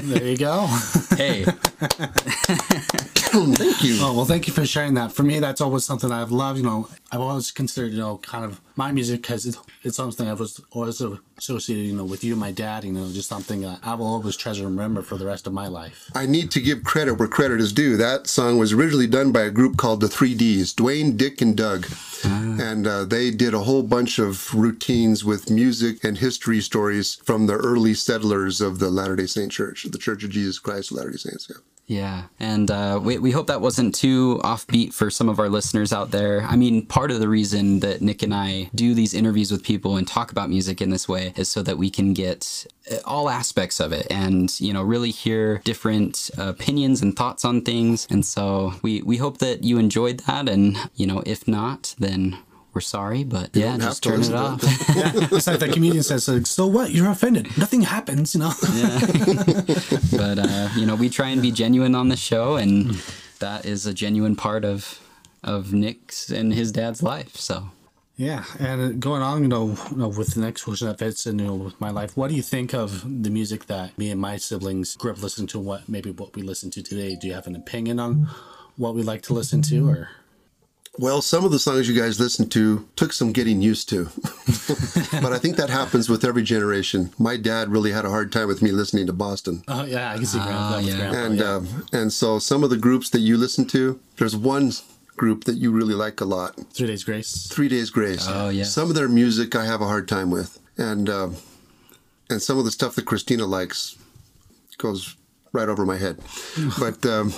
There 0.03 0.25
you 0.25 0.37
go. 0.37 0.67
Hey, 1.17 1.45
Thank 3.31 3.85
you. 3.85 3.99
Oh 4.01 4.15
well, 4.17 4.25
thank 4.25 4.47
you 4.47 4.53
for 4.53 4.65
sharing 4.65 4.95
that. 4.95 5.13
For 5.13 5.23
me, 5.23 5.39
that's 5.39 5.61
always 5.61 5.85
something 5.85 6.11
I've 6.11 6.33
loved. 6.33 6.59
You 6.59 6.65
know, 6.65 6.89
I've 7.13 7.21
always 7.21 7.51
considered, 7.51 7.93
you 7.93 7.99
know, 7.99 8.19
kind 8.19 8.45
of 8.45 8.61
my 8.75 8.91
music 8.91 9.23
because 9.23 9.45
it's, 9.45 9.59
it's 9.83 9.97
something 9.97 10.27
I 10.27 10.33
was 10.33 10.61
always 10.71 11.01
associated, 11.37 11.85
you 11.85 11.95
know, 11.95 12.05
with 12.05 12.25
you, 12.25 12.33
and 12.33 12.41
my 12.41 12.53
dad. 12.53 12.85
You 12.85 12.93
know, 12.93 13.09
just 13.13 13.29
something 13.29 13.65
uh, 13.65 13.79
I 13.83 13.95
will 13.95 14.07
always 14.07 14.37
treasure 14.37 14.67
and 14.67 14.77
remember 14.77 15.03
for 15.03 15.17
the 15.17 15.27
rest 15.27 15.47
of 15.47 15.53
my 15.53 15.69
life. 15.69 16.11
I 16.15 16.27
need 16.27 16.51
to 16.53 16.61
give 16.61 16.85
credit 16.85 17.15
where 17.15 17.29
credit 17.29 17.61
is 17.61 17.73
due. 17.73 17.97
That 17.97 18.27
song 18.27 18.59
was 18.59 18.73
originally 18.73 19.07
done 19.07 19.31
by 19.31 19.43
a 19.43 19.51
group 19.51 19.77
called 19.77 20.01
the 20.01 20.09
Three 20.09 20.35
Ds 20.35 20.75
Dwayne, 20.75 21.17
Dick, 21.17 21.41
and 21.41 21.57
Doug. 21.57 21.87
And 22.25 22.87
uh, 22.87 23.05
they 23.05 23.31
did 23.31 23.55
a 23.55 23.61
whole 23.61 23.85
bunch 23.85 24.19
of 24.19 24.53
routines 24.53 25.25
with 25.25 25.51
music 25.51 26.03
and 26.03 26.19
history 26.19 26.61
stories 26.61 27.15
from 27.25 27.47
the 27.47 27.55
early 27.55 27.95
settlers 27.95 28.61
of 28.61 28.81
the 28.81 28.91
Latter 28.91 29.15
day 29.15 29.27
Saint 29.27 29.53
Church, 29.53 29.85
the 29.93 29.99
Church 29.99 30.25
of 30.25 30.31
Jesus 30.31 30.59
Christ 30.59 30.91
of 30.91 30.99
Latter 30.99 31.11
day 31.11 31.17
Saints. 31.17 31.49
Yeah. 31.51 31.57
Yeah, 31.91 32.25
and 32.39 32.71
uh, 32.71 33.01
we, 33.03 33.17
we 33.17 33.31
hope 33.31 33.47
that 33.47 33.63
wasn't 33.63 33.95
too 33.95 34.43
offbeat 34.45 34.93
for 34.93 35.09
some 35.09 35.31
of 35.31 35.39
our 35.39 35.49
listeners 35.49 35.91
out 35.91 36.11
there. 36.11 36.43
I 36.43 36.55
mean, 36.55 36.85
part 36.85 37.11
of 37.11 37.19
the 37.19 37.31
reason 37.31 37.81
that 37.81 38.03
Nick 38.03 38.23
and 38.23 38.35
I 38.35 38.69
do 38.75 38.93
these 38.93 39.15
interviews 39.15 39.51
with 39.51 39.63
people 39.63 39.97
and 39.97 40.07
talk 40.07 40.31
about 40.31 40.51
music 40.51 40.83
in 40.83 40.91
this 40.91 41.09
way 41.09 41.33
is 41.35 41.49
so 41.49 41.63
that 41.63 41.79
we 41.79 41.89
can 41.89 42.13
get 42.13 42.67
uh, 42.93 42.97
all 43.07 43.31
aspects 43.31 43.81
of 43.81 43.93
it 43.93 44.07
and, 44.11 44.61
you 44.61 44.75
know, 44.75 44.83
really 44.83 45.11
hear 45.11 45.63
different 45.65 46.31
opinions 46.37 47.01
and 47.01 47.17
thoughts 47.17 47.43
on 47.43 47.63
things. 47.63 48.07
And 48.11 48.27
so 48.27 48.75
we, 48.83 49.01
we 49.01 49.17
hope 49.17 49.39
that 49.39 49.65
you 49.65 49.79
enjoyed 49.79 50.21
that. 50.27 50.47
And, 50.47 50.77
you 50.95 51.07
know, 51.07 51.23
if 51.25 51.49
not, 51.49 51.95
then 51.99 52.37
we're 52.75 52.81
sorry, 52.81 53.25
but 53.25 53.51
yeah, 53.55 53.77
just 53.79 54.03
turn 54.03 54.23
it 54.23 54.33
off. 54.33 54.63
It's 55.33 55.47
like 55.47 55.59
the 55.59 55.69
comedian 55.69 56.03
says, 56.03 56.29
like, 56.29 56.47
"So 56.47 56.67
what? 56.67 56.91
You're 56.91 57.11
offended. 57.11 57.57
Nothing 57.57 57.83
happens." 57.83 58.35
You 58.35 58.41
know. 58.41 58.53
but 60.17 60.39
uh, 60.39 60.69
you 60.77 60.87
know, 60.87 60.95
we 60.95 61.09
try 61.09 61.29
and 61.29 61.41
be 61.41 61.51
genuine 61.51 61.95
on 61.95 62.09
the 62.09 62.17
show, 62.17 62.57
and 62.57 63.01
that 63.39 63.65
is 63.65 63.87
a 63.87 63.95
genuine 63.95 64.37
part 64.37 64.65
of 64.65 65.01
of 65.43 65.73
Nick's 65.73 66.31
and 66.31 66.53
his 66.53 66.73
dad's 66.73 67.03
life. 67.03 67.37
So 67.37 67.71
Yeah, 68.17 68.45
and 68.59 69.01
going 69.01 69.23
on, 69.23 69.43
you 69.43 69.49
know, 69.49 69.77
you 69.91 69.97
know, 69.97 70.09
with 70.09 70.35
the 70.35 70.41
next 70.41 70.65
question 70.65 70.89
that 70.89 70.99
fits 70.99 71.27
in, 71.27 71.39
you 71.39 71.47
know, 71.47 71.55
with 71.55 71.81
my 71.81 71.91
life, 71.91 72.17
what 72.17 72.29
do 72.29 72.35
you 72.35 72.43
think 72.43 72.75
of 72.75 73.03
the 73.23 73.31
music 73.31 73.67
that 73.67 73.97
me 73.97 74.11
and 74.11 74.21
my 74.21 74.37
siblings 74.37 74.97
grew 74.97 75.13
up 75.13 75.23
listening 75.23 75.47
to? 75.49 75.59
What 75.59 75.89
maybe 75.89 76.11
what 76.11 76.35
we 76.35 76.43
listen 76.43 76.71
to 76.73 76.83
today? 76.83 77.17
Do 77.17 77.27
you 77.29 77.35
have 77.35 77.47
an 77.47 77.57
opinion 77.57 77.99
on 78.01 78.29
what 78.77 78.95
we 78.95 79.03
like 79.03 79.23
to 79.23 79.35
listen 79.35 79.63
to, 79.63 79.89
or 79.89 80.11
Well, 80.99 81.23
some 81.23 81.45
of 81.45 81.53
the 81.53 81.61
songs 81.61 81.89
you 81.89 81.99
guys 81.99 82.19
listened 82.19 82.51
to 82.53 82.89
took 82.97 83.13
some 83.13 83.33
getting 83.33 83.63
used 83.63 83.89
to. 83.91 84.05
but 85.23 85.33
I 85.33 85.39
think 85.39 85.57
that 85.57 85.71
happens 85.71 86.09
with 86.09 86.25
every 86.25 86.43
generation. 86.43 87.13
My 87.19 87.37
dad 87.37 87.69
really 87.69 87.93
had 87.93 88.05
a 88.05 88.11
hard 88.11 88.33
time 88.33 88.49
with 88.49 88.63
me 88.63 88.73
listening 88.73 89.07
to 89.07 89.13
Boston. 89.13 89.63
Oh 89.69 89.85
yeah, 89.85 90.13
I 90.13 90.17
can 90.17 90.27
see 90.27 90.39
grandpa. 90.39 90.59
Ah, 90.59 90.79
yeah. 90.79 90.97
grandpa, 90.97 91.19
and 91.19 91.39
yeah. 91.39 91.55
um, 91.55 91.87
and 91.93 92.13
so 92.13 92.41
some 92.41 92.65
of 92.65 92.71
the 92.71 92.77
groups 92.77 93.11
that 93.11 93.21
you 93.21 93.37
listen 93.37 93.65
to, 93.69 94.01
there's 94.17 94.37
one 94.37 94.73
group 95.17 95.45
that 95.45 95.57
you 95.57 95.71
really 95.71 95.95
like 95.95 96.21
a 96.21 96.25
lot. 96.25 96.59
Three 96.73 96.89
Days 96.89 97.05
Grace. 97.05 97.47
Three 97.47 97.69
Days 97.69 97.91
Grace. 97.91 98.27
Oh, 98.29 98.49
yes. 98.49 98.73
Some 98.73 98.89
of 98.89 98.95
their 98.95 99.09
music 99.09 99.55
I 99.55 99.67
have 99.67 99.81
a 99.81 99.87
hard 99.87 100.09
time 100.09 100.31
with, 100.31 100.59
and 100.77 101.09
um, 101.09 101.37
and 102.29 102.43
some 102.43 102.59
of 102.59 102.65
the 102.65 102.73
stuff 102.73 102.95
that 102.97 103.05
Christina 103.05 103.47
likes 103.47 103.97
goes 104.79 105.17
right 105.53 105.69
over 105.69 105.87
my 105.87 105.97
head. 105.97 106.19
but 106.81 107.05
um, 107.07 107.33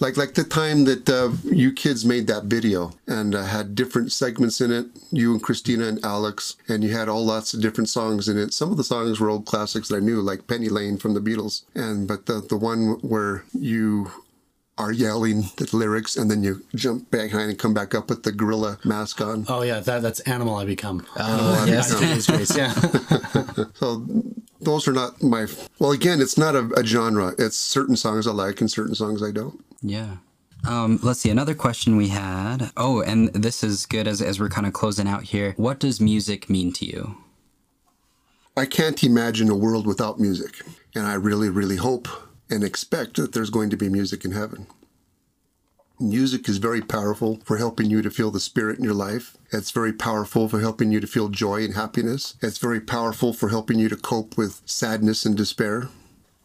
like 0.00 0.16
like 0.16 0.34
the 0.34 0.44
time 0.44 0.84
that 0.84 1.08
uh, 1.08 1.30
you 1.44 1.72
kids 1.72 2.04
made 2.04 2.26
that 2.26 2.44
video 2.44 2.92
and 3.06 3.34
uh, 3.34 3.44
had 3.44 3.74
different 3.74 4.12
segments 4.12 4.60
in 4.60 4.70
it, 4.70 4.86
you 5.10 5.32
and 5.32 5.42
Christina 5.42 5.86
and 5.86 6.04
Alex, 6.04 6.56
and 6.68 6.84
you 6.84 6.92
had 6.96 7.08
all 7.08 7.24
lots 7.24 7.54
of 7.54 7.60
different 7.60 7.88
songs 7.88 8.28
in 8.28 8.38
it. 8.38 8.52
Some 8.54 8.70
of 8.70 8.76
the 8.76 8.84
songs 8.84 9.20
were 9.20 9.30
old 9.30 9.46
classics 9.46 9.88
that 9.88 9.96
I 9.96 10.00
knew, 10.00 10.20
like 10.20 10.46
Penny 10.46 10.68
Lane 10.68 10.98
from 10.98 11.14
the 11.14 11.20
Beatles, 11.20 11.62
and 11.74 12.06
but 12.06 12.26
the 12.26 12.40
the 12.40 12.56
one 12.56 12.98
where 13.00 13.44
you 13.52 14.10
are 14.78 14.92
yelling 14.92 15.42
the 15.56 15.68
lyrics 15.72 16.16
and 16.16 16.30
then 16.30 16.42
you 16.42 16.64
jump 16.74 17.10
back 17.10 17.30
behind 17.30 17.50
and 17.50 17.58
come 17.58 17.74
back 17.74 17.94
up 17.94 18.08
with 18.08 18.22
the 18.22 18.32
gorilla 18.32 18.78
mask 18.84 19.20
on. 19.20 19.44
Oh 19.48 19.62
yeah, 19.62 19.80
that 19.80 20.02
that's 20.02 20.20
Animal 20.20 20.54
I 20.56 20.64
Become. 20.64 21.04
Oh, 21.16 21.66
yes. 21.66 21.92
Three 21.92 22.06
Days 22.06 22.26
Grace. 22.26 22.56
Yeah. 22.56 22.74
So 23.74 24.04
those 24.60 24.88
are 24.88 24.92
not 24.92 25.22
my. 25.22 25.46
Well, 25.78 25.92
again, 25.92 26.20
it's 26.20 26.36
not 26.36 26.54
a, 26.56 26.68
a 26.76 26.84
genre. 26.84 27.34
It's 27.38 27.56
certain 27.56 27.96
songs 27.96 28.26
I 28.26 28.32
like 28.32 28.60
and 28.60 28.70
certain 28.70 28.94
songs 28.94 29.22
I 29.22 29.30
don't. 29.30 29.64
Yeah. 29.82 30.16
Um, 30.66 30.98
let's 31.02 31.20
see. 31.20 31.30
Another 31.30 31.54
question 31.54 31.96
we 31.96 32.08
had. 32.08 32.70
Oh, 32.76 33.00
and 33.02 33.28
this 33.28 33.62
is 33.62 33.86
good 33.86 34.08
as, 34.08 34.20
as 34.20 34.40
we're 34.40 34.48
kind 34.48 34.66
of 34.66 34.72
closing 34.72 35.06
out 35.06 35.22
here. 35.22 35.54
What 35.56 35.78
does 35.78 36.00
music 36.00 36.50
mean 36.50 36.72
to 36.72 36.84
you? 36.86 37.18
I 38.56 38.66
can't 38.66 39.02
imagine 39.04 39.48
a 39.48 39.54
world 39.56 39.86
without 39.86 40.18
music, 40.18 40.64
and 40.94 41.06
I 41.06 41.14
really, 41.14 41.48
really 41.48 41.76
hope 41.76 42.08
and 42.50 42.64
expect 42.64 43.16
that 43.16 43.32
there's 43.32 43.50
going 43.50 43.70
to 43.70 43.76
be 43.76 43.88
music 43.88 44.24
in 44.24 44.32
heaven. 44.32 44.66
Music 46.00 46.48
is 46.48 46.58
very 46.58 46.80
powerful 46.80 47.40
for 47.44 47.56
helping 47.56 47.90
you 47.90 48.02
to 48.02 48.10
feel 48.10 48.30
the 48.30 48.38
spirit 48.38 48.78
in 48.78 48.84
your 48.84 48.94
life. 48.94 49.36
It's 49.52 49.72
very 49.72 49.92
powerful 49.92 50.48
for 50.48 50.60
helping 50.60 50.92
you 50.92 51.00
to 51.00 51.08
feel 51.08 51.28
joy 51.28 51.64
and 51.64 51.74
happiness. 51.74 52.36
It's 52.40 52.58
very 52.58 52.80
powerful 52.80 53.32
for 53.32 53.48
helping 53.48 53.80
you 53.80 53.88
to 53.88 53.96
cope 53.96 54.36
with 54.36 54.62
sadness 54.64 55.26
and 55.26 55.36
despair. 55.36 55.88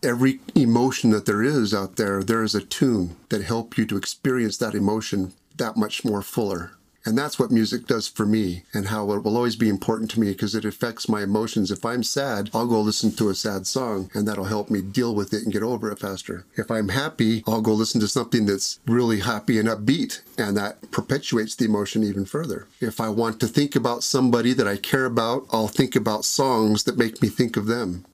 Every 0.01 0.39
emotion 0.55 1.11
that 1.11 1.27
there 1.27 1.43
is 1.43 1.71
out 1.71 1.97
there, 1.97 2.23
there 2.23 2.43
is 2.43 2.55
a 2.55 2.65
tune 2.65 3.15
that 3.29 3.43
help 3.43 3.77
you 3.77 3.85
to 3.85 3.97
experience 3.97 4.57
that 4.57 4.73
emotion 4.73 5.33
that 5.57 5.77
much 5.77 6.03
more 6.03 6.23
fuller. 6.23 6.71
And 7.05 7.17
that's 7.17 7.37
what 7.37 7.51
music 7.51 7.85
does 7.85 8.07
for 8.07 8.25
me 8.25 8.63
and 8.73 8.87
how 8.87 9.11
it 9.11 9.23
will 9.23 9.35
always 9.35 9.57
be 9.57 9.67
important 9.67 10.09
to 10.11 10.19
me 10.19 10.31
because 10.31 10.55
it 10.55 10.63
affects 10.63 11.09
my 11.09 11.23
emotions. 11.23 11.69
If 11.69 11.83
I'm 11.85 12.03
sad, 12.03 12.49
I'll 12.53 12.67
go 12.67 12.79
listen 12.79 13.11
to 13.13 13.29
a 13.29 13.35
sad 13.35 13.67
song 13.67 14.09
and 14.13 14.27
that'll 14.27 14.45
help 14.45 14.69
me 14.69 14.81
deal 14.81 15.13
with 15.13 15.33
it 15.33 15.43
and 15.43 15.51
get 15.51 15.63
over 15.63 15.91
it 15.91 15.99
faster. 15.99 16.45
If 16.55 16.71
I'm 16.71 16.89
happy, 16.89 17.43
I'll 17.45 17.61
go 17.61 17.73
listen 17.73 17.99
to 18.01 18.07
something 18.07 18.45
that's 18.45 18.79
really 18.85 19.19
happy 19.19 19.59
and 19.59 19.67
upbeat 19.67 20.21
and 20.37 20.55
that 20.55 20.91
perpetuates 20.91 21.55
the 21.55 21.65
emotion 21.65 22.03
even 22.03 22.25
further. 22.25 22.67
If 22.79 23.01
I 23.01 23.09
want 23.09 23.39
to 23.41 23.47
think 23.47 23.75
about 23.75 24.03
somebody 24.03 24.53
that 24.53 24.67
I 24.67 24.77
care 24.77 25.05
about, 25.05 25.45
I'll 25.51 25.67
think 25.67 25.95
about 25.95 26.25
songs 26.25 26.83
that 26.83 26.97
make 26.97 27.21
me 27.21 27.27
think 27.27 27.57
of 27.57 27.67
them. 27.67 28.05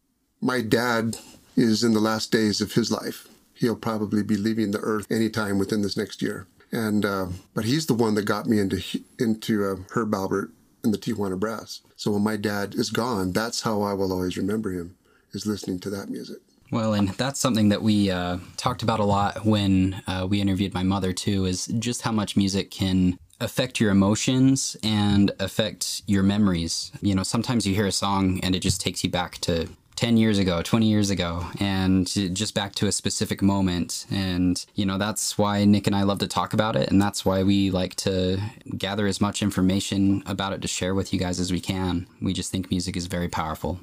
My 0.42 0.62
dad 0.62 1.18
is 1.56 1.84
in 1.84 1.94
the 1.94 2.00
last 2.00 2.32
days 2.32 2.62
of 2.62 2.74
his 2.74 2.92
life. 2.92 3.28
He'll 3.54 3.76
probably 3.76 4.24
be 4.24 4.38
leaving 4.38 4.72
the 4.72 4.80
earth 4.80 5.12
anytime 5.12 5.60
within 5.60 5.82
this 5.82 5.98
next 5.98 6.22
year. 6.22 6.48
And 6.72 7.06
uh, 7.06 7.28
but 7.54 7.66
he's 7.66 7.88
the 7.88 7.94
one 7.94 8.16
that 8.16 8.26
got 8.26 8.46
me 8.46 8.60
into 8.60 8.82
into 9.18 9.66
uh, 9.66 9.76
Herb 9.92 10.12
Alpert 10.12 10.52
and 10.84 10.94
the 10.94 10.98
Tijuana 10.98 11.40
Brass. 11.40 11.82
So 11.96 12.12
when 12.12 12.24
my 12.24 12.38
dad 12.38 12.76
is 12.76 12.90
gone, 12.90 13.34
that's 13.34 13.62
how 13.62 13.82
I 13.82 13.94
will 13.94 14.14
always 14.14 14.38
remember 14.38 14.72
him 14.72 14.96
is 15.34 15.46
listening 15.46 15.80
to 15.80 15.90
that 15.92 16.10
music. 16.10 16.38
Well, 16.72 16.94
and 16.94 17.10
that's 17.10 17.40
something 17.40 17.70
that 17.70 17.82
we 17.82 18.12
uh, 18.12 18.38
talked 18.56 18.84
about 18.84 19.00
a 19.00 19.04
lot 19.04 19.44
when 19.46 20.02
uh, 20.06 20.28
we 20.30 20.40
interviewed 20.40 20.74
my 20.74 20.84
mother 20.84 21.12
too. 21.12 21.46
Is 21.46 21.66
just 21.80 22.04
how 22.04 22.12
much 22.12 22.38
music 22.38 22.70
can 22.70 23.18
affect 23.42 23.80
your 23.80 23.90
emotions 23.90 24.78
and 24.84 25.32
affect 25.40 26.04
your 26.06 26.24
memories. 26.24 26.92
You 27.02 27.16
know, 27.16 27.24
sometimes 27.24 27.66
you 27.66 27.74
hear 27.74 27.88
a 27.88 27.92
song 27.92 28.40
and 28.44 28.56
it 28.56 28.60
just 28.60 28.82
takes 28.82 29.04
you 29.04 29.10
back 29.10 29.38
to 29.40 29.70
10 30.00 30.16
years 30.16 30.40
ago, 30.40 30.62
20 30.62 30.86
years 30.86 31.10
ago, 31.10 31.46
and 31.60 32.08
just 32.08 32.56
back 32.56 32.74
to 32.74 32.88
a 32.88 32.92
specific 32.92 33.42
moment. 33.42 34.06
And, 34.10 34.66
you 34.74 34.86
know, 34.86 34.98
that's 34.98 35.38
why 35.38 35.66
Nick 35.66 35.88
and 35.88 35.96
I 35.96 36.04
love 36.04 36.20
to 36.20 36.28
talk 36.28 36.54
about 36.54 36.78
it. 36.78 36.90
And 36.90 37.02
that's 37.02 37.26
why 37.26 37.44
we 37.44 37.70
like 37.70 37.96
to 37.96 38.40
gather 38.78 39.08
as 39.08 39.20
much 39.20 39.42
information 39.42 40.24
about 40.26 40.54
it 40.54 40.62
to 40.62 40.70
share 40.70 40.96
with 40.96 41.12
you 41.12 41.20
guys 41.20 41.38
as 41.38 41.52
we 41.52 41.60
can. 41.60 42.08
We 42.22 42.32
just 42.32 42.50
think 42.50 42.72
music 42.72 42.96
is 42.96 43.08
very 43.08 43.28
powerful. 43.28 43.82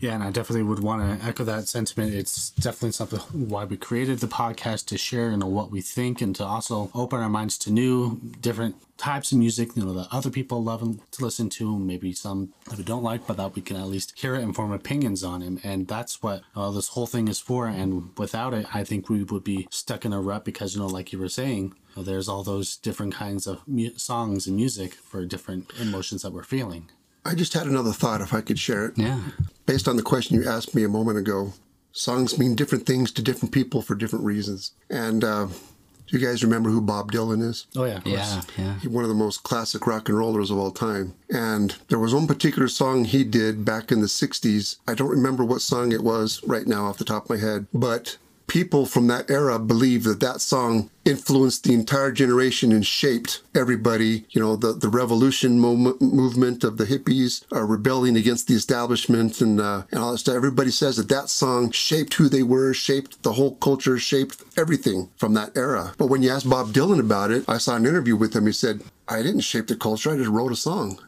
Yeah, 0.00 0.14
and 0.14 0.22
I 0.22 0.30
definitely 0.30 0.64
would 0.64 0.80
want 0.80 1.20
to 1.20 1.26
echo 1.26 1.44
that 1.44 1.68
sentiment. 1.68 2.14
It's 2.14 2.50
definitely 2.50 2.92
something 2.92 3.20
why 3.48 3.64
we 3.64 3.76
created 3.76 4.18
the 4.18 4.26
podcast 4.26 4.86
to 4.86 4.98
share, 4.98 5.30
you 5.30 5.36
know, 5.36 5.46
what 5.46 5.70
we 5.70 5.80
think 5.80 6.20
and 6.20 6.34
to 6.36 6.44
also 6.44 6.90
open 6.94 7.20
our 7.20 7.28
minds 7.28 7.56
to 7.58 7.72
new, 7.72 8.20
different 8.40 8.76
types 8.96 9.32
of 9.32 9.38
music, 9.38 9.76
you 9.76 9.84
know, 9.84 9.92
that 9.94 10.08
other 10.10 10.30
people 10.30 10.62
love 10.62 10.80
to 11.10 11.24
listen 11.24 11.48
to, 11.50 11.78
maybe 11.78 12.12
some 12.12 12.52
that 12.68 12.78
we 12.78 12.84
don't 12.84 13.02
like, 13.02 13.26
but 13.26 13.36
that 13.36 13.54
we 13.54 13.62
can 13.62 13.76
at 13.76 13.86
least 13.86 14.18
hear 14.18 14.34
it 14.34 14.42
and 14.42 14.54
form 14.54 14.72
opinions 14.72 15.24
on 15.24 15.42
it. 15.42 15.64
And 15.64 15.88
that's 15.88 16.22
what 16.22 16.42
uh, 16.54 16.70
this 16.70 16.88
whole 16.88 17.06
thing 17.06 17.28
is 17.28 17.40
for. 17.40 17.66
And 17.66 18.10
without 18.18 18.54
it, 18.54 18.66
I 18.74 18.84
think 18.84 19.08
we 19.08 19.22
would 19.22 19.44
be 19.44 19.68
stuck 19.70 20.04
in 20.04 20.12
a 20.12 20.20
rut 20.20 20.44
because, 20.44 20.74
you 20.74 20.80
know, 20.80 20.86
like 20.86 21.12
you 21.12 21.18
were 21.18 21.28
saying, 21.28 21.74
there's 21.96 22.28
all 22.28 22.42
those 22.42 22.76
different 22.76 23.14
kinds 23.14 23.46
of 23.46 23.66
mu- 23.66 23.96
songs 23.96 24.46
and 24.46 24.56
music 24.56 24.94
for 24.94 25.24
different 25.24 25.70
emotions 25.80 26.22
that 26.22 26.32
we're 26.32 26.42
feeling. 26.42 26.90
I 27.24 27.34
just 27.34 27.54
had 27.54 27.66
another 27.66 27.92
thought 27.92 28.20
if 28.20 28.34
I 28.34 28.40
could 28.40 28.58
share 28.58 28.86
it. 28.86 28.98
Yeah. 28.98 29.20
Based 29.66 29.88
on 29.88 29.96
the 29.96 30.02
question 30.02 30.36
you 30.36 30.48
asked 30.48 30.74
me 30.74 30.84
a 30.84 30.88
moment 30.88 31.18
ago, 31.18 31.52
songs 31.92 32.38
mean 32.38 32.54
different 32.54 32.86
things 32.86 33.10
to 33.12 33.22
different 33.22 33.52
people 33.52 33.80
for 33.82 33.94
different 33.94 34.24
reasons. 34.24 34.72
And 34.90 35.24
uh, 35.24 35.46
do 35.46 36.18
you 36.18 36.24
guys 36.24 36.44
remember 36.44 36.68
who 36.68 36.82
Bob 36.82 37.12
Dylan 37.12 37.42
is? 37.42 37.66
Oh, 37.74 37.84
yeah. 37.84 38.00
Yeah. 38.04 38.42
Yeah. 38.58 38.78
He's 38.80 38.90
one 38.90 39.04
of 39.04 39.08
the 39.08 39.14
most 39.14 39.42
classic 39.42 39.86
rock 39.86 40.08
and 40.08 40.18
rollers 40.18 40.50
of 40.50 40.58
all 40.58 40.70
time. 40.70 41.14
And 41.30 41.74
there 41.88 41.98
was 41.98 42.14
one 42.14 42.26
particular 42.26 42.68
song 42.68 43.04
he 43.04 43.24
did 43.24 43.64
back 43.64 43.90
in 43.90 44.00
the 44.00 44.06
60s. 44.06 44.76
I 44.86 44.94
don't 44.94 45.08
remember 45.08 45.44
what 45.44 45.62
song 45.62 45.92
it 45.92 46.04
was 46.04 46.42
right 46.44 46.66
now 46.66 46.84
off 46.86 46.98
the 46.98 47.04
top 47.04 47.24
of 47.24 47.30
my 47.30 47.36
head, 47.38 47.66
but 47.72 48.18
people 48.46 48.86
from 48.86 49.06
that 49.08 49.30
era 49.30 49.58
believe 49.58 50.04
that 50.04 50.20
that 50.20 50.40
song 50.40 50.90
influenced 51.04 51.64
the 51.64 51.74
entire 51.74 52.10
generation 52.10 52.72
and 52.72 52.86
shaped 52.86 53.42
everybody. 53.54 54.24
You 54.30 54.40
know, 54.40 54.56
the, 54.56 54.72
the 54.72 54.88
revolution 54.88 55.58
moment, 55.58 56.00
movement 56.00 56.64
of 56.64 56.76
the 56.76 56.84
hippies 56.84 57.44
uh, 57.52 57.62
rebelling 57.62 58.16
against 58.16 58.48
the 58.48 58.54
establishment 58.54 59.40
and, 59.40 59.60
uh, 59.60 59.82
and 59.90 60.00
all 60.00 60.12
that 60.12 60.18
stuff. 60.18 60.34
Everybody 60.34 60.70
says 60.70 60.96
that 60.96 61.08
that 61.08 61.28
song 61.28 61.70
shaped 61.70 62.14
who 62.14 62.28
they 62.28 62.42
were, 62.42 62.74
shaped 62.74 63.22
the 63.22 63.32
whole 63.32 63.56
culture, 63.56 63.98
shaped 63.98 64.42
everything 64.56 65.10
from 65.16 65.34
that 65.34 65.56
era. 65.56 65.94
But 65.98 66.06
when 66.06 66.22
you 66.22 66.30
ask 66.30 66.48
Bob 66.48 66.68
Dylan 66.68 67.00
about 67.00 67.30
it, 67.30 67.44
I 67.48 67.58
saw 67.58 67.76
an 67.76 67.86
interview 67.86 68.16
with 68.16 68.34
him. 68.34 68.46
He 68.46 68.52
said, 68.52 68.82
I 69.08 69.22
didn't 69.22 69.40
shape 69.40 69.66
the 69.66 69.76
culture, 69.76 70.10
I 70.10 70.16
just 70.16 70.30
wrote 70.30 70.52
a 70.52 70.56
song. 70.56 70.98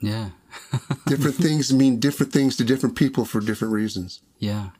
Yeah. 0.00 0.30
Different 1.06 1.36
things 1.36 1.72
mean 1.72 2.00
different 2.00 2.32
things 2.32 2.56
to 2.56 2.64
different 2.64 2.96
people 2.96 3.24
for 3.24 3.40
different 3.40 3.72
reasons. 3.72 4.20
Yeah. 4.38 4.70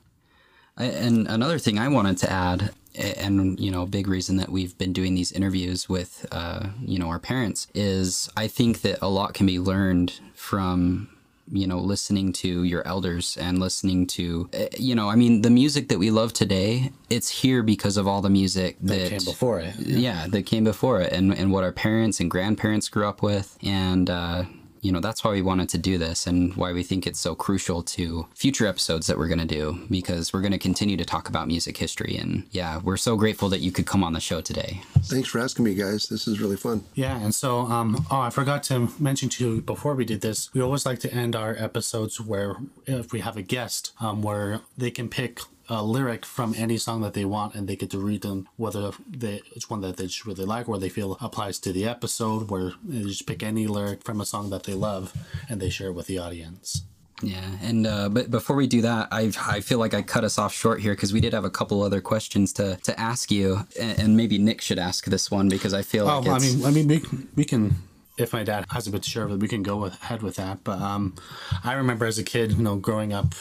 And 0.82 1.26
another 1.28 1.58
thing 1.58 1.78
I 1.78 1.88
wanted 1.88 2.18
to 2.18 2.30
add, 2.30 2.70
and 2.94 3.58
you 3.60 3.70
know, 3.70 3.82
a 3.82 3.86
big 3.86 4.08
reason 4.08 4.36
that 4.38 4.48
we've 4.50 4.76
been 4.78 4.92
doing 4.92 5.14
these 5.14 5.32
interviews 5.32 5.88
with, 5.88 6.26
uh, 6.32 6.68
you 6.80 6.98
know, 6.98 7.08
our 7.08 7.18
parents 7.18 7.66
is 7.74 8.28
I 8.36 8.48
think 8.48 8.82
that 8.82 8.98
a 9.02 9.08
lot 9.08 9.34
can 9.34 9.46
be 9.46 9.58
learned 9.58 10.20
from 10.34 11.08
you 11.52 11.66
know 11.66 11.80
listening 11.80 12.32
to 12.32 12.62
your 12.62 12.86
elders 12.86 13.36
and 13.36 13.58
listening 13.58 14.06
to 14.06 14.48
uh, 14.54 14.66
you 14.78 14.94
know 14.94 15.08
i 15.10 15.16
mean 15.16 15.42
the 15.42 15.50
music 15.50 15.88
that 15.88 15.98
we 15.98 16.08
love 16.08 16.32
today 16.32 16.92
it's 17.08 17.28
here 17.28 17.60
because 17.64 17.96
of 17.96 18.06
all 18.06 18.20
the 18.22 18.30
music 18.30 18.76
that, 18.80 18.94
That 18.94 19.08
came 19.10 19.24
before 19.24 19.58
it. 19.58 19.74
yeah. 19.76 20.28
that 20.28 20.42
came 20.46 20.62
before 20.62 21.00
it 21.00 21.12
and, 21.12 21.34
and 21.34 21.50
what 21.50 21.64
our 21.64 21.72
parents 21.72 22.20
and 22.20 22.30
grandparents 22.30 22.88
grew 22.88 23.04
up 23.04 23.20
with 23.20 23.58
and 23.64 24.08
uh, 24.08 24.44
you 24.82 24.92
know 24.92 25.00
that's 25.00 25.22
why 25.24 25.30
we 25.30 25.42
wanted 25.42 25.68
to 25.68 25.78
do 25.78 25.98
this 25.98 26.26
and 26.26 26.54
why 26.56 26.72
we 26.72 26.82
think 26.82 27.06
it's 27.06 27.20
so 27.20 27.34
crucial 27.34 27.82
to 27.82 28.26
future 28.34 28.66
episodes 28.66 29.06
that 29.06 29.18
we're 29.18 29.28
going 29.28 29.38
to 29.38 29.44
do 29.44 29.78
because 29.90 30.32
we're 30.32 30.40
going 30.40 30.52
to 30.52 30.58
continue 30.58 30.96
to 30.96 31.04
talk 31.04 31.28
about 31.28 31.46
music 31.46 31.76
history 31.76 32.16
and 32.16 32.44
yeah 32.50 32.78
we're 32.82 32.96
so 32.96 33.16
grateful 33.16 33.48
that 33.48 33.60
you 33.60 33.70
could 33.72 33.86
come 33.86 34.02
on 34.04 34.12
the 34.12 34.20
show 34.20 34.40
today 34.40 34.80
Thanks 35.02 35.28
for 35.28 35.40
asking 35.40 35.64
me, 35.64 35.74
guys. 35.74 36.08
This 36.08 36.28
is 36.28 36.40
really 36.40 36.56
fun. 36.56 36.84
Yeah, 36.94 37.18
and 37.18 37.34
so 37.34 37.60
um 37.60 38.06
oh 38.10 38.20
I 38.20 38.30
forgot 38.30 38.62
to 38.64 38.88
mention 38.98 39.28
to 39.30 39.44
you 39.44 39.60
before 39.62 39.94
we 39.94 40.04
did 40.04 40.20
this, 40.20 40.52
we 40.54 40.60
always 40.60 40.86
like 40.86 41.00
to 41.00 41.12
end 41.12 41.34
our 41.34 41.56
episodes 41.58 42.20
where 42.20 42.56
if 42.86 43.12
we 43.12 43.20
have 43.20 43.36
a 43.36 43.42
guest, 43.42 43.92
um 44.00 44.22
where 44.22 44.60
they 44.78 44.90
can 44.90 45.08
pick 45.08 45.40
a 45.70 45.82
lyric 45.84 46.26
from 46.26 46.52
any 46.58 46.76
song 46.76 47.00
that 47.00 47.14
they 47.14 47.24
want 47.24 47.54
and 47.54 47.68
they 47.68 47.76
get 47.76 47.90
to 47.90 47.98
read 47.98 48.22
them 48.22 48.48
whether 48.56 48.90
they 49.08 49.40
it's 49.54 49.70
one 49.70 49.80
that 49.80 49.96
they 49.96 50.06
just 50.06 50.26
really 50.26 50.44
like 50.44 50.68
or 50.68 50.78
they 50.78 50.88
feel 50.88 51.16
applies 51.20 51.58
to 51.60 51.72
the 51.72 51.86
episode 51.86 52.50
where 52.50 52.72
they 52.84 53.02
just 53.02 53.24
pick 53.26 53.42
any 53.42 53.66
lyric 53.68 54.02
from 54.02 54.20
a 54.20 54.26
song 54.26 54.50
that 54.50 54.64
they 54.64 54.74
love 54.74 55.16
and 55.48 55.60
they 55.60 55.70
share 55.70 55.88
it 55.88 55.92
with 55.92 56.08
the 56.08 56.18
audience. 56.18 56.82
Yeah, 57.22 57.50
and 57.62 57.86
uh, 57.86 58.08
but 58.08 58.30
before 58.30 58.56
we 58.56 58.66
do 58.66 58.80
that, 58.80 59.08
I 59.12 59.30
I 59.46 59.60
feel 59.60 59.78
like 59.78 59.92
I 59.92 60.00
cut 60.02 60.24
us 60.24 60.38
off 60.38 60.54
short 60.54 60.80
here 60.80 60.94
because 60.94 61.12
we 61.12 61.20
did 61.20 61.34
have 61.34 61.44
a 61.44 61.50
couple 61.50 61.82
other 61.82 62.00
questions 62.00 62.52
to 62.54 62.76
to 62.76 62.98
ask 62.98 63.30
you, 63.30 63.66
and, 63.78 63.98
and 63.98 64.16
maybe 64.16 64.38
Nick 64.38 64.62
should 64.62 64.78
ask 64.78 65.04
this 65.04 65.30
one 65.30 65.48
because 65.50 65.74
I 65.74 65.82
feel 65.82 66.06
like 66.06 66.26
Oh, 66.26 66.30
like 66.30 66.42
I 66.42 66.44
mean, 66.44 66.64
I 66.64 66.70
mean, 66.70 66.88
we, 66.88 67.02
we 67.36 67.44
can. 67.44 67.76
If 68.16 68.32
my 68.32 68.42
dad 68.42 68.64
has 68.70 68.86
a 68.86 68.90
bit 68.90 69.02
to 69.02 69.10
share 69.10 69.26
with, 69.28 69.40
we 69.40 69.48
can 69.48 69.62
go 69.62 69.76
with, 69.76 69.94
ahead 70.02 70.22
with 70.22 70.36
that. 70.36 70.64
But 70.64 70.80
um, 70.80 71.14
I 71.62 71.74
remember 71.74 72.06
as 72.06 72.18
a 72.18 72.22
kid, 72.22 72.52
you 72.52 72.62
know, 72.62 72.76
growing 72.76 73.12
up, 73.12 73.34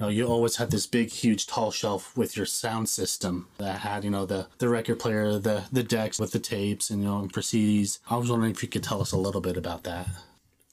you 0.00 0.06
know, 0.06 0.10
you 0.10 0.26
always 0.26 0.56
had 0.56 0.70
this 0.70 0.86
big, 0.86 1.10
huge, 1.10 1.46
tall 1.46 1.70
shelf 1.70 2.16
with 2.16 2.34
your 2.34 2.46
sound 2.46 2.88
system 2.88 3.48
that 3.58 3.80
had, 3.80 4.02
you 4.02 4.10
know, 4.10 4.24
the 4.24 4.46
the 4.56 4.68
record 4.68 4.98
player, 4.98 5.38
the 5.38 5.64
the 5.70 5.82
decks 5.82 6.18
with 6.18 6.32
the 6.32 6.38
tapes, 6.38 6.88
and 6.88 7.02
you 7.02 7.08
know, 7.08 7.28
for 7.32 7.42
CDs. 7.42 7.98
I 8.08 8.16
was 8.16 8.30
wondering 8.30 8.52
if 8.52 8.62
you 8.62 8.68
could 8.68 8.82
tell 8.82 9.02
us 9.02 9.12
a 9.12 9.18
little 9.18 9.42
bit 9.42 9.58
about 9.58 9.84
that. 9.84 10.06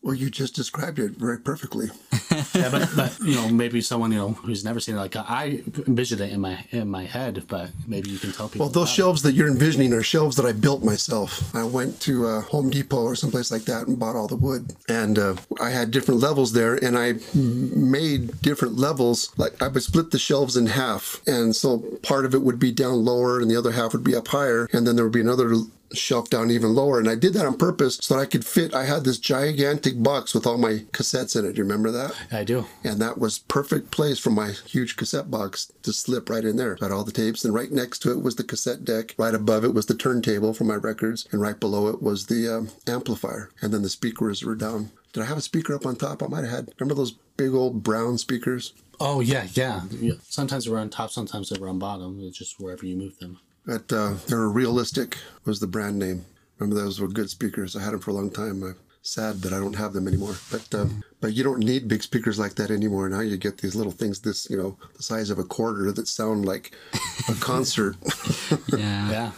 Well, 0.08 0.16
you 0.16 0.30
just 0.30 0.56
described 0.56 1.00
it 1.00 1.18
very 1.18 1.38
perfectly. 1.38 1.90
yeah, 2.56 2.70
but, 2.72 2.90
but 2.96 3.20
you 3.20 3.36
know, 3.36 3.50
maybe 3.50 3.82
someone 3.82 4.14
you 4.14 4.18
know 4.18 4.30
who's 4.30 4.64
never 4.64 4.80
seen 4.80 4.96
it, 4.96 5.00
like 5.00 5.18
I 5.18 5.62
envisioned 5.86 6.22
it 6.22 6.32
in 6.32 6.40
my 6.40 6.64
in 6.72 6.88
my 6.88 7.04
head, 7.04 7.44
but 7.50 7.72
maybe 7.88 8.12
you 8.12 8.18
can 8.18 8.32
tell 8.32 8.48
people. 8.48 8.68
Well, 8.68 8.70
those 8.70 8.84
about 8.84 8.94
it. 8.94 8.96
shelves 8.96 9.22
that 9.24 9.34
you're 9.34 9.50
envisioning 9.50 9.92
are 9.92 10.02
shelves 10.02 10.38
that 10.38 10.46
I 10.46 10.54
built 10.54 10.82
myself. 10.82 11.54
I 11.54 11.66
went 11.66 12.00
to 12.04 12.26
uh, 12.26 12.42
Home 12.44 12.70
Depot 12.70 13.04
or 13.04 13.18
someplace 13.18 13.52
like 13.52 13.64
that 13.64 13.88
and 13.88 14.00
bought 14.00 14.16
all 14.16 14.30
the 14.30 14.38
wood. 14.38 14.78
And 14.88 15.20
uh, 15.20 15.36
I 15.60 15.72
had 15.72 15.92
different 15.92 16.22
levels 16.22 16.54
there, 16.54 16.76
and 16.76 16.98
I 16.98 17.16
made 17.34 18.42
different 18.42 18.78
levels. 18.78 19.38
Like 19.38 19.62
I 19.62 19.68
would 19.68 19.84
split 19.84 20.12
the 20.12 20.20
shelves 20.20 20.56
in 20.56 20.68
half, 20.68 21.22
and 21.28 21.54
so 21.54 21.80
part 22.02 22.24
of 22.24 22.34
it 22.34 22.44
would 22.44 22.60
be 22.60 22.72
down 22.72 23.04
lower, 23.04 23.42
and 23.42 23.52
the 23.52 23.58
other 23.58 23.74
half 23.74 23.92
would 23.92 24.06
be 24.06 24.16
up 24.16 24.30
higher, 24.30 24.70
and 24.72 24.88
then 24.88 24.96
there 24.96 25.04
would 25.04 25.12
be 25.12 25.20
another 25.20 25.54
shelf 25.94 26.30
down 26.30 26.52
even 26.52 26.74
lower. 26.74 27.00
And 27.00 27.10
I 27.10 27.16
did 27.16 27.34
that 27.34 27.46
on 27.46 27.58
purpose 27.58 27.98
so 28.02 28.16
that 28.16 28.22
I 28.22 28.26
could 28.26 28.46
fit. 28.46 28.74
I 28.74 28.86
had 28.86 29.04
this 29.04 29.20
gigantic 29.20 30.02
box 30.02 30.34
with 30.34 30.46
all 30.46 30.58
my 30.58 30.86
cassettes 30.92 31.38
in 31.38 31.46
it. 31.46 31.54
Do 31.54 31.58
you 31.58 31.64
remember 31.64 31.92
that? 31.92 32.14
I 32.32 32.44
do. 32.44 32.66
And 32.84 33.00
that 33.02 33.18
was 33.18 33.40
perfect 33.40 33.92
place 33.92 34.20
for 34.20 34.32
my 34.32 34.52
huge 34.52 34.98
cassette 34.98 35.32
box 35.32 35.72
to 35.84 35.94
slip 35.94 36.30
right 36.30 36.44
in 36.44 36.58
there. 36.58 36.76
Got 36.76 36.92
all 36.92 37.04
the 37.04 37.12
tapes, 37.12 37.46
and 37.46 37.54
right 37.54 37.72
next 37.72 38.00
to 38.00 38.12
it 38.12 38.22
was 38.22 38.36
the 38.36 38.44
cassette 38.44 38.86
deck. 38.86 39.16
Right 39.18 39.36
above 39.36 39.64
it 39.64 39.74
was 39.74 39.86
the 39.86 39.96
turntable 39.96 40.54
for 40.54 40.64
my 40.64 40.76
records, 40.76 41.28
and 41.32 41.42
right 41.42 41.60
below 41.60 41.88
it 41.88 42.02
was 42.02 42.26
the 42.26 42.48
um, 42.48 42.70
amplifier. 42.88 43.50
And 43.62 43.74
then 43.74 43.82
the 43.82 43.90
speakers 43.90 44.44
were 44.44 44.56
down. 44.56 44.92
Did 45.14 45.24
I 45.24 45.26
have 45.28 45.38
a 45.38 45.42
speaker 45.42 45.74
up 45.74 45.86
on 45.86 45.96
top? 45.96 46.22
I 46.22 46.28
might 46.28 46.44
have 46.44 46.52
had. 46.52 46.74
Remember 46.80 46.96
those 46.96 47.16
big 47.38 47.54
old 47.54 47.84
brown 47.84 48.18
speakers? 48.18 48.74
Oh 49.00 49.20
yeah, 49.20 49.48
yeah. 49.54 49.84
yeah. 49.92 50.14
Sometimes 50.24 50.66
they 50.66 50.72
were 50.72 50.80
on 50.80 50.90
top, 50.90 51.12
sometimes 51.12 51.50
they 51.50 51.60
were 51.60 51.70
on 51.70 51.80
bottom. 51.80 52.20
It's 52.22 52.38
just 52.38 52.60
wherever 52.60 52.86
you 52.86 52.96
move 52.96 53.18
them. 53.20 53.40
That 53.68 53.94
uh, 53.94 54.16
they 54.28 54.36
were 54.36 54.50
realistic 54.50 55.18
was 55.46 55.60
the 55.60 55.68
brand 55.68 56.00
name. 56.00 56.26
Remember 56.58 56.82
those 56.82 57.00
were 57.00 57.08
good 57.08 57.30
speakers. 57.30 57.76
I 57.76 57.84
had 57.84 57.94
them 57.94 58.00
for 58.00 58.10
a 58.12 58.14
long 58.16 58.32
time. 58.32 58.64
I'm 58.64 58.76
sad 59.04 59.42
that 59.42 59.54
I 59.54 59.60
don't 59.60 59.76
have 59.76 59.94
them 59.94 60.08
anymore. 60.08 60.36
But 60.50 60.74
um, 60.74 61.04
but 61.22 61.34
you 61.34 61.44
don't 61.44 61.60
need 61.60 61.88
big 61.88 62.02
speakers 62.02 62.40
like 62.40 62.56
that 62.56 62.72
anymore. 62.72 63.08
Now 63.10 63.20
you 63.20 63.38
get 63.38 63.60
these 63.60 63.76
little 63.76 63.92
things, 63.92 64.22
this 64.22 64.50
you 64.50 64.58
know, 64.58 64.78
the 64.96 65.04
size 65.04 65.30
of 65.30 65.38
a 65.38 65.44
quarter 65.44 65.92
that 65.92 66.08
sound 66.08 66.46
like 66.46 66.72
a 67.30 67.34
concert. 67.40 67.96
yeah, 68.76 69.10
Yeah. 69.12 69.32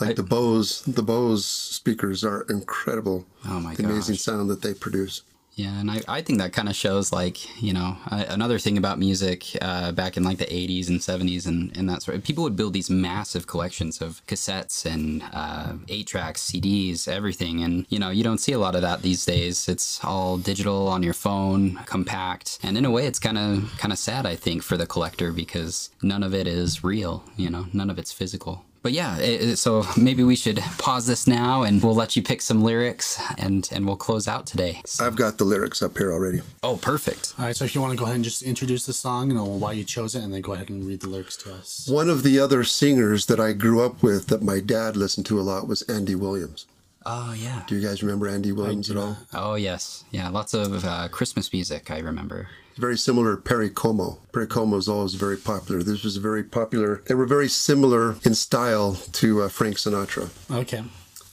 like 0.00 0.16
the 0.16 0.22
Bose, 0.24 0.82
the 0.82 1.02
Bose 1.02 1.44
speakers 1.46 2.24
are 2.24 2.42
incredible. 2.48 3.26
Oh 3.46 3.60
my 3.60 3.74
god. 3.74 3.76
the 3.76 3.84
amazing 3.84 4.16
sound 4.16 4.48
that 4.50 4.62
they 4.62 4.74
produce. 4.74 5.22
Yeah, 5.56 5.78
and 5.78 5.88
I, 5.88 6.00
I 6.08 6.20
think 6.20 6.40
that 6.40 6.52
kind 6.52 6.68
of 6.68 6.74
shows 6.74 7.12
like 7.12 7.62
you 7.62 7.72
know 7.72 7.96
uh, 8.10 8.24
another 8.28 8.58
thing 8.58 8.76
about 8.76 8.98
music 8.98 9.56
uh, 9.62 9.92
back 9.92 10.16
in 10.16 10.24
like 10.24 10.38
the 10.38 10.46
80s 10.46 10.88
and 10.88 10.98
70s 10.98 11.46
and, 11.46 11.76
and 11.76 11.88
that 11.88 12.02
sort 12.02 12.16
of 12.16 12.24
people 12.24 12.42
would 12.42 12.56
build 12.56 12.72
these 12.72 12.90
massive 12.90 13.46
collections 13.46 14.00
of 14.00 14.26
cassettes 14.26 14.84
and 14.84 15.22
uh, 15.32 15.74
8 15.88 16.06
tracks, 16.08 16.50
CDs, 16.50 17.06
everything, 17.06 17.62
and 17.62 17.86
you 17.88 18.00
know 18.00 18.10
you 18.10 18.24
don't 18.24 18.38
see 18.38 18.52
a 18.52 18.58
lot 18.58 18.74
of 18.74 18.82
that 18.82 19.02
these 19.02 19.24
days. 19.24 19.68
It's 19.68 20.02
all 20.04 20.38
digital 20.38 20.88
on 20.88 21.04
your 21.04 21.14
phone, 21.14 21.76
compact, 21.86 22.58
and 22.64 22.76
in 22.76 22.84
a 22.84 22.90
way 22.90 23.06
it's 23.06 23.20
kind 23.20 23.38
of 23.38 23.72
kind 23.78 23.92
of 23.92 23.98
sad 23.98 24.26
I 24.26 24.34
think 24.34 24.64
for 24.64 24.76
the 24.76 24.86
collector 24.86 25.32
because 25.32 25.90
none 26.02 26.24
of 26.24 26.34
it 26.34 26.48
is 26.48 26.82
real. 26.82 27.22
You 27.36 27.50
know, 27.50 27.66
none 27.72 27.90
of 27.90 27.98
it's 27.98 28.12
physical. 28.12 28.64
But 28.84 28.92
yeah, 28.92 29.16
it, 29.18 29.40
it- 29.42 29.56
so 29.56 29.84
maybe 29.96 30.22
we 30.24 30.36
should 30.36 30.58
pause 30.76 31.06
this 31.06 31.26
now 31.26 31.62
and 31.62 31.82
we'll 31.82 31.94
let 31.94 32.16
you 32.16 32.22
pick 32.22 32.42
some 32.42 32.62
lyrics 32.62 33.18
and 33.38 33.66
and 33.72 33.86
we'll 33.86 33.96
close 33.96 34.28
out 34.28 34.46
today. 34.46 34.82
I've 35.00 35.16
got 35.16 35.38
the 35.38 35.44
lyrics 35.44 35.82
up 35.82 35.96
here 35.96 36.12
already. 36.12 36.42
Oh, 36.62 36.76
perfect. 36.76 37.32
All 37.38 37.46
right. 37.46 37.56
So 37.56 37.64
if 37.64 37.74
you 37.74 37.80
want 37.80 37.92
to 37.94 37.98
go 37.98 38.04
ahead 38.04 38.16
and 38.16 38.24
just 38.24 38.42
introduce 38.42 38.84
the 38.84 38.92
song, 38.92 39.30
and 39.30 39.60
why 39.60 39.72
you 39.72 39.84
chose 39.84 40.14
it, 40.14 40.22
and 40.22 40.34
then 40.34 40.42
go 40.42 40.52
ahead 40.52 40.68
and 40.68 40.84
read 40.86 41.00
the 41.00 41.08
lyrics 41.08 41.36
to 41.38 41.54
us. 41.54 41.88
One 41.90 42.10
of 42.10 42.22
the 42.24 42.38
other 42.38 42.62
singers 42.62 43.24
that 43.26 43.40
I 43.40 43.54
grew 43.54 43.82
up 43.82 44.02
with 44.02 44.26
that 44.26 44.42
my 44.42 44.60
dad 44.60 44.96
listened 44.98 45.24
to 45.26 45.40
a 45.40 45.42
lot 45.50 45.66
was 45.66 45.80
Andy 45.82 46.14
Williams. 46.14 46.66
Oh 47.06 47.34
yeah. 47.36 47.62
Do 47.66 47.74
you 47.76 47.86
guys 47.86 48.02
remember 48.02 48.28
Andy 48.28 48.52
Williams 48.52 48.90
at 48.90 48.96
all? 48.96 49.16
Oh 49.34 49.54
yes. 49.56 50.04
Yeah. 50.10 50.28
Lots 50.30 50.54
of 50.54 50.84
uh, 50.84 51.08
Christmas 51.08 51.52
music. 51.52 51.90
I 51.90 51.98
remember. 51.98 52.48
Very 52.76 52.96
similar 52.98 53.36
to 53.36 53.42
Perry 53.42 53.70
Como. 53.70 54.18
Perry 54.32 54.46
Como 54.48 54.76
is 54.76 54.88
always 54.88 55.14
very 55.14 55.36
popular. 55.36 55.82
This 55.82 56.02
was 56.02 56.16
very 56.16 56.42
popular. 56.42 57.02
They 57.06 57.14
were 57.14 57.26
very 57.26 57.48
similar 57.48 58.16
in 58.24 58.34
style 58.34 58.94
to 59.12 59.42
uh, 59.42 59.48
Frank 59.48 59.76
Sinatra. 59.76 60.30
Okay. 60.50 60.82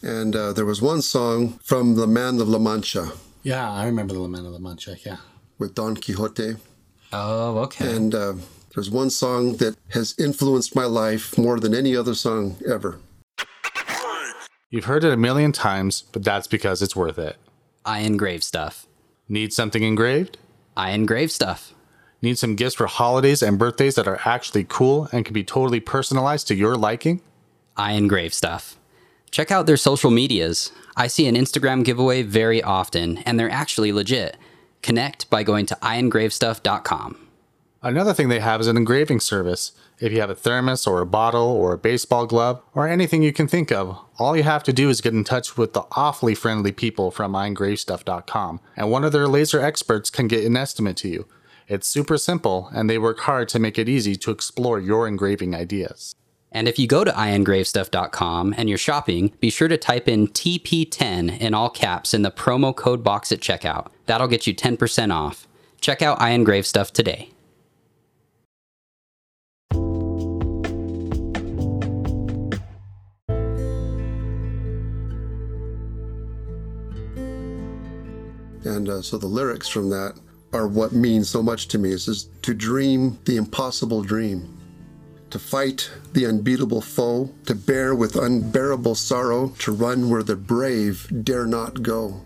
And 0.04 0.36
uh, 0.36 0.54
there 0.54 0.66
was 0.66 0.82
one 0.82 1.02
song 1.02 1.60
from 1.64 1.96
The 1.96 2.06
Man 2.08 2.40
of 2.42 2.48
La 2.50 2.60
Mancha 2.60 3.12
Yeah, 3.44 3.72
I 3.72 3.86
remember 3.86 4.14
the 4.14 4.28
Man 4.28 4.46
of 4.46 4.52
La 4.54 4.60
Mancha. 4.60 4.98
Yeah. 5.06 5.18
with 5.58 5.74
Don 5.74 5.96
Quixote. 5.96 6.58
Oh 7.14 7.58
okay. 7.60 7.96
And 7.96 8.14
uh, 8.14 8.34
there's 8.76 8.90
one 8.92 9.10
song 9.10 9.58
that 9.58 9.76
has 9.90 10.16
influenced 10.20 10.76
my 10.76 10.86
life 10.86 11.38
more 11.38 11.60
than 11.60 11.74
any 11.74 11.96
other 11.96 12.14
song 12.14 12.58
ever. 12.68 13.00
You've 14.74 14.86
heard 14.86 15.04
it 15.04 15.12
a 15.12 15.18
million 15.18 15.52
times, 15.52 16.04
but 16.14 16.24
that's 16.24 16.48
because 16.48 16.82
it's 16.82 16.96
worth 16.96 17.20
it. 17.20 17.36
I 17.84 18.00
engrave 18.00 18.42
stuff. 18.42 18.88
Need 19.28 19.52
something 19.52 19.84
engraved? 19.84 20.38
I 20.78 20.92
engrave 20.92 21.30
stuff. 21.30 21.74
Need 22.22 22.40
some 22.40 22.56
gifts 22.56 22.76
for 22.76 22.88
holidays 22.88 23.44
and 23.44 23.60
birthdays 23.60 23.96
that 23.96 24.08
are 24.08 24.22
actually 24.24 24.64
cool 24.64 25.10
and 25.12 25.26
can 25.26 25.34
be 25.34 25.44
totally 25.44 25.82
personalized 25.82 26.48
to 26.48 26.56
your 26.56 26.78
liking? 26.78 27.22
I 27.76 27.94
engrave 27.94 28.34
stuff. 28.34 28.78
Check 29.30 29.52
out 29.52 29.66
their 29.66 29.76
social 29.76 30.10
medias. 30.10 30.72
I 30.96 31.08
see 31.08 31.28
an 31.28 31.36
Instagram 31.36 31.84
giveaway 31.84 32.22
very 32.22 32.64
often, 32.64 33.18
and 33.20 33.38
they're 33.38 33.52
actually 33.52 33.92
legit. 33.92 34.38
Connect 34.82 35.30
by 35.30 35.44
going 35.44 35.66
to 35.66 35.76
iengravestuff.com. 35.82 37.21
Another 37.84 38.14
thing 38.14 38.30
they 38.30 38.40
have 38.40 38.62
is 38.62 38.68
an 38.68 38.78
engraving 38.78 39.20
service. 39.20 39.72
If 40.00 40.12
you 40.12 40.22
have 40.22 40.30
a 40.30 40.36
thermos 40.36 40.86
or 40.86 41.02
a 41.02 41.06
bottle 41.06 41.48
or 41.48 41.74
a 41.74 41.80
baseball 41.80 42.28
glove 42.28 42.62
or 42.76 42.88
anything 42.88 43.24
you 43.24 43.34
can 43.34 43.48
think 43.48 43.72
of, 43.72 43.98
all 44.20 44.38
you 44.38 44.44
have 44.44 44.62
to 44.64 44.74
do 44.74 44.90
is 44.90 45.02
get 45.02 45.16
in 45.16 45.24
touch 45.24 45.58
with 45.58 45.74
the 45.74 45.86
awfully 45.94 46.36
friendly 46.36 46.72
people 46.72 47.10
from 47.10 47.34
iengravestuff.com, 47.34 48.60
and 48.78 48.92
one 48.92 49.04
of 49.04 49.12
their 49.12 49.28
laser 49.28 49.60
experts 49.60 50.12
can 50.12 50.28
get 50.28 50.46
an 50.46 50.56
estimate 50.56 50.96
to 50.98 51.08
you. 51.08 51.28
It's 51.68 51.88
super 51.88 52.20
simple, 52.20 52.70
and 52.72 52.88
they 52.88 53.00
work 53.00 53.22
hard 53.22 53.50
to 53.50 53.60
make 53.60 53.80
it 53.80 53.90
easy 53.90 54.16
to 54.16 54.30
explore 54.30 54.80
your 54.80 55.08
engraving 55.08 55.56
ideas. 55.56 56.14
And 56.52 56.68
if 56.68 56.78
you 56.78 56.86
go 56.86 57.04
to 57.04 57.12
iengravestuff.com 57.12 58.54
and 58.58 58.70
you're 58.70 58.78
shopping, 58.78 59.34
be 59.40 59.50
sure 59.50 59.70
to 59.70 59.78
type 59.78 60.08
in 60.08 60.28
TP10 60.28 61.40
in 61.40 61.56
all 61.56 61.72
caps 61.72 62.14
in 62.14 62.22
the 62.22 62.30
promo 62.30 62.76
code 62.76 63.04
box 63.04 63.32
at 63.32 63.40
checkout. 63.40 63.88
That'll 64.06 64.28
get 64.28 64.46
you 64.46 64.54
10% 64.54 65.12
off. 65.12 65.48
Check 65.80 66.04
out 66.04 66.20
iEngrave 66.20 66.66
Stuff 66.66 66.94
today. 66.94 67.31
And 78.72 78.88
uh, 78.88 79.02
so 79.02 79.18
the 79.18 79.28
lyrics 79.28 79.68
from 79.68 79.90
that 79.90 80.18
are 80.54 80.68
what 80.68 80.94
mean 80.94 81.24
so 81.24 81.44
much 81.44 81.68
to 81.70 81.78
me. 81.78 81.92
It 81.92 82.00
says, 82.00 82.30
to 82.42 82.54
dream 82.54 83.20
the 83.26 83.38
impossible 83.38 84.02
dream, 84.02 84.58
to 85.30 85.40
fight 85.40 85.90
the 86.14 86.26
unbeatable 86.26 86.82
foe, 86.82 87.34
to 87.46 87.56
bear 87.56 87.96
with 87.96 88.16
unbearable 88.16 88.96
sorrow, 88.96 89.50
to 89.60 89.72
run 89.72 90.10
where 90.10 90.24
the 90.24 90.36
brave 90.36 91.08
dare 91.24 91.46
not 91.46 91.84
go, 91.84 92.22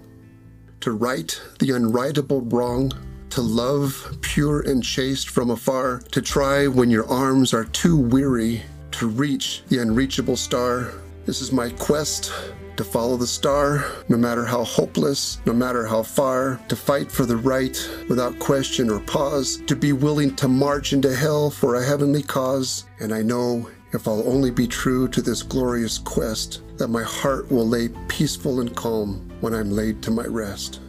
to 0.82 0.92
right 0.92 1.40
the 1.60 1.70
unrightable 1.70 2.52
wrong, 2.52 2.92
to 3.30 3.42
love 3.42 4.18
pure 4.22 4.62
and 4.62 4.84
chaste 4.84 5.30
from 5.30 5.50
afar, 5.50 6.00
to 6.12 6.22
try 6.22 6.68
when 6.68 6.90
your 6.90 7.08
arms 7.08 7.54
are 7.54 7.66
too 7.66 7.98
weary, 7.98 8.62
to 8.92 9.08
reach 9.08 9.64
the 9.68 9.80
unreachable 9.80 10.38
star. 10.38 10.94
This 11.26 11.42
is 11.42 11.52
my 11.52 11.70
quest 11.72 12.32
to 12.78 12.84
follow 12.84 13.18
the 13.18 13.28
star, 13.28 13.86
no 14.10 14.18
matter 14.18 14.46
how 14.46 14.64
hopeless, 14.64 15.40
no 15.46 15.54
matter 15.54 15.86
how 15.86 16.04
far, 16.04 16.60
to 16.68 16.76
fight 16.76 17.12
for 17.12 17.26
the 17.26 17.38
right 17.38 17.78
without 18.10 18.38
question 18.40 18.90
or 18.90 19.00
pause, 19.00 19.62
to 19.68 19.76
be 19.76 19.94
willing 19.94 20.36
to 20.36 20.48
march 20.48 20.94
into 20.94 21.16
hell 21.16 21.50
for 21.50 21.76
a 21.76 21.84
heavenly 21.84 22.24
cause. 22.24 22.86
And 23.00 23.14
I 23.14 23.22
know 23.22 23.70
if 23.94 24.08
I'll 24.08 24.28
only 24.28 24.52
be 24.52 24.68
true 24.68 25.08
to 25.10 25.22
this 25.22 25.42
glorious 25.42 25.98
quest, 25.98 26.62
that 26.78 26.90
my 26.90 27.04
heart 27.04 27.50
will 27.50 27.68
lay 27.68 27.90
peaceful 28.08 28.60
and 28.60 28.76
calm 28.76 29.30
when 29.40 29.54
I'm 29.54 29.72
laid 29.72 30.02
to 30.04 30.12
my 30.12 30.26
rest. 30.26 30.82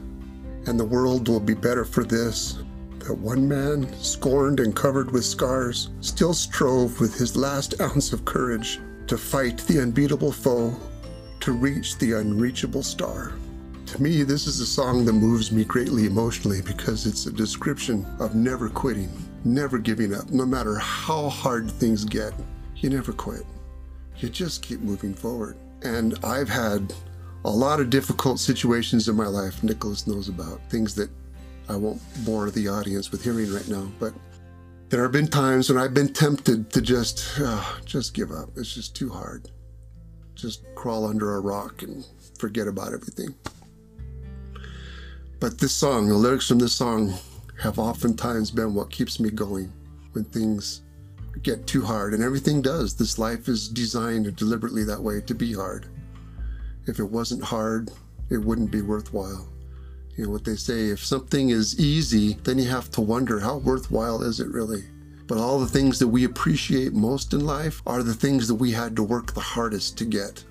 And 0.67 0.79
the 0.79 0.85
world 0.85 1.29
will 1.29 1.41
be 1.41 1.55
better 1.55 1.85
for 1.85 2.03
this. 2.03 2.59
That 2.99 3.15
one 3.15 3.47
man, 3.47 3.93
scorned 4.03 4.59
and 4.59 4.75
covered 4.75 5.13
with 5.13 5.25
scars, 5.25 5.91
still 6.01 6.35
strove 6.35 6.99
with 6.99 7.17
his 7.17 7.37
last 7.37 7.81
ounce 7.81 8.13
of 8.13 8.25
courage 8.25 8.81
to 9.07 9.17
fight 9.17 9.59
the 9.59 9.81
unbeatable 9.81 10.33
foe, 10.33 10.75
to 11.47 11.53
reach 11.53 11.97
the 11.99 12.15
unreachable 12.15 12.83
star. 12.83 13.33
To 13.87 14.03
me, 14.03 14.25
this 14.25 14.49
is 14.49 14.59
a 14.59 14.67
song 14.67 15.05
that 15.05 15.13
moves 15.13 15.53
me 15.53 15.63
greatly 15.63 16.07
emotionally 16.07 16.61
because 16.61 17.07
it's 17.07 17.27
a 17.27 17.33
description 17.33 18.05
of 18.19 18.35
never 18.35 18.69
quitting, 18.69 19.09
never 19.45 19.79
giving 19.79 20.13
up. 20.13 20.29
No 20.33 20.45
matter 20.45 20.75
how 20.75 21.29
hard 21.29 21.71
things 21.71 22.05
get, 22.05 22.33
you 22.75 22.91
never 22.91 23.13
quit. 23.13 23.45
You 24.17 24.29
just 24.29 24.61
keep 24.61 24.81
moving 24.81 25.15
forward. 25.15 25.57
And 25.83 26.19
I've 26.25 26.49
had 26.49 26.93
a 27.45 27.51
lot 27.51 27.79
of 27.79 27.91
difficult 27.91 28.41
situations 28.41 29.09
in 29.09 29.15
my 29.15 29.29
life, 29.29 29.63
Nicholas 29.63 30.09
knows 30.09 30.29
about, 30.29 30.61
things 30.69 30.97
that 30.97 31.11
I 31.69 31.77
won't 31.77 32.03
bore 32.25 32.51
the 32.51 32.67
audience 32.67 33.13
with 33.13 33.23
hearing 33.23 33.55
right 33.55 33.69
now, 33.69 33.89
but 34.01 34.13
there 34.89 35.05
have 35.05 35.13
been 35.13 35.29
times 35.29 35.71
when 35.71 35.79
I've 35.79 35.95
been 35.95 36.13
tempted 36.13 36.73
to 36.73 36.83
just, 36.83 37.39
uh, 37.39 37.63
just 37.85 38.15
give 38.15 38.33
up. 38.33 38.49
It's 38.57 38.75
just 38.75 38.97
too 38.97 39.11
hard. 39.11 39.49
Just 40.37 40.63
crawl 40.75 41.07
under 41.07 41.35
a 41.35 41.41
rock 41.41 41.83
and 41.83 42.07
forget 42.39 42.69
about 42.69 42.93
everything. 42.93 43.35
But 45.41 45.59
this 45.59 45.73
song, 45.73 46.09
the 46.09 46.15
lyrics 46.15 46.47
from 46.47 46.59
this 46.59 46.75
song, 46.75 47.15
have 47.61 47.79
oftentimes 47.79 48.51
been 48.51 48.75
what 48.75 48.91
keeps 48.91 49.19
me 49.19 49.31
going 49.31 49.73
when 50.13 50.25
things 50.25 50.83
get 51.43 51.67
too 51.67 51.83
hard, 51.83 52.15
and 52.15 52.23
everything 52.23 52.63
does. 52.63 52.95
This 52.95 53.19
life 53.19 53.49
is 53.49 53.69
designed 53.69 54.37
deliberately 54.37 54.85
that 54.85 55.03
way 55.03 55.21
to 55.23 55.35
be 55.35 55.55
hard. 55.55 55.87
If 56.87 56.99
it 56.99 57.11
wasn't 57.11 57.43
hard, 57.43 57.91
it 58.31 58.39
wouldn't 58.39 58.71
be 58.71 58.83
worthwhile. 58.83 59.49
You 60.17 60.25
know 60.25 60.31
what 60.31 60.45
they 60.45 60.57
say 60.57 60.89
if 60.89 61.05
something 61.05 61.51
is 61.51 61.79
easy, 61.79 62.35
then 62.45 62.59
you 62.59 62.69
have 62.69 62.91
to 62.93 63.01
wonder 63.01 63.41
how 63.41 63.59
worthwhile 63.59 64.23
is 64.23 64.41
it 64.41 64.49
really? 64.49 64.85
But 65.27 65.39
all 65.39 65.59
the 65.59 65.67
things 65.67 65.99
that 65.99 66.09
we 66.09 66.25
appreciate 66.25 66.93
most 66.93 67.33
in 67.33 67.45
life 67.45 67.83
are 67.87 68.03
the 68.03 68.15
things 68.15 68.47
that 68.49 68.55
we 68.55 68.71
had 68.73 68.95
to 68.97 69.03
work 69.03 69.35
the 69.35 69.41
hardest 69.41 69.99
to 69.99 70.05
get. 70.05 70.45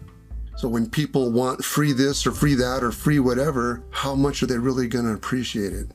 So 0.57 0.67
when 0.67 0.89
people 0.89 1.31
want 1.31 1.63
free 1.63 1.91
this 1.91 2.25
or 2.25 2.31
free 2.31 2.55
that 2.55 2.83
or 2.83 2.91
free 2.91 3.19
whatever, 3.19 3.83
how 3.89 4.15
much 4.15 4.41
are 4.41 4.45
they 4.45 4.57
really 4.57 4.87
going 4.87 5.05
to 5.05 5.13
appreciate 5.13 5.73
it? 5.73 5.91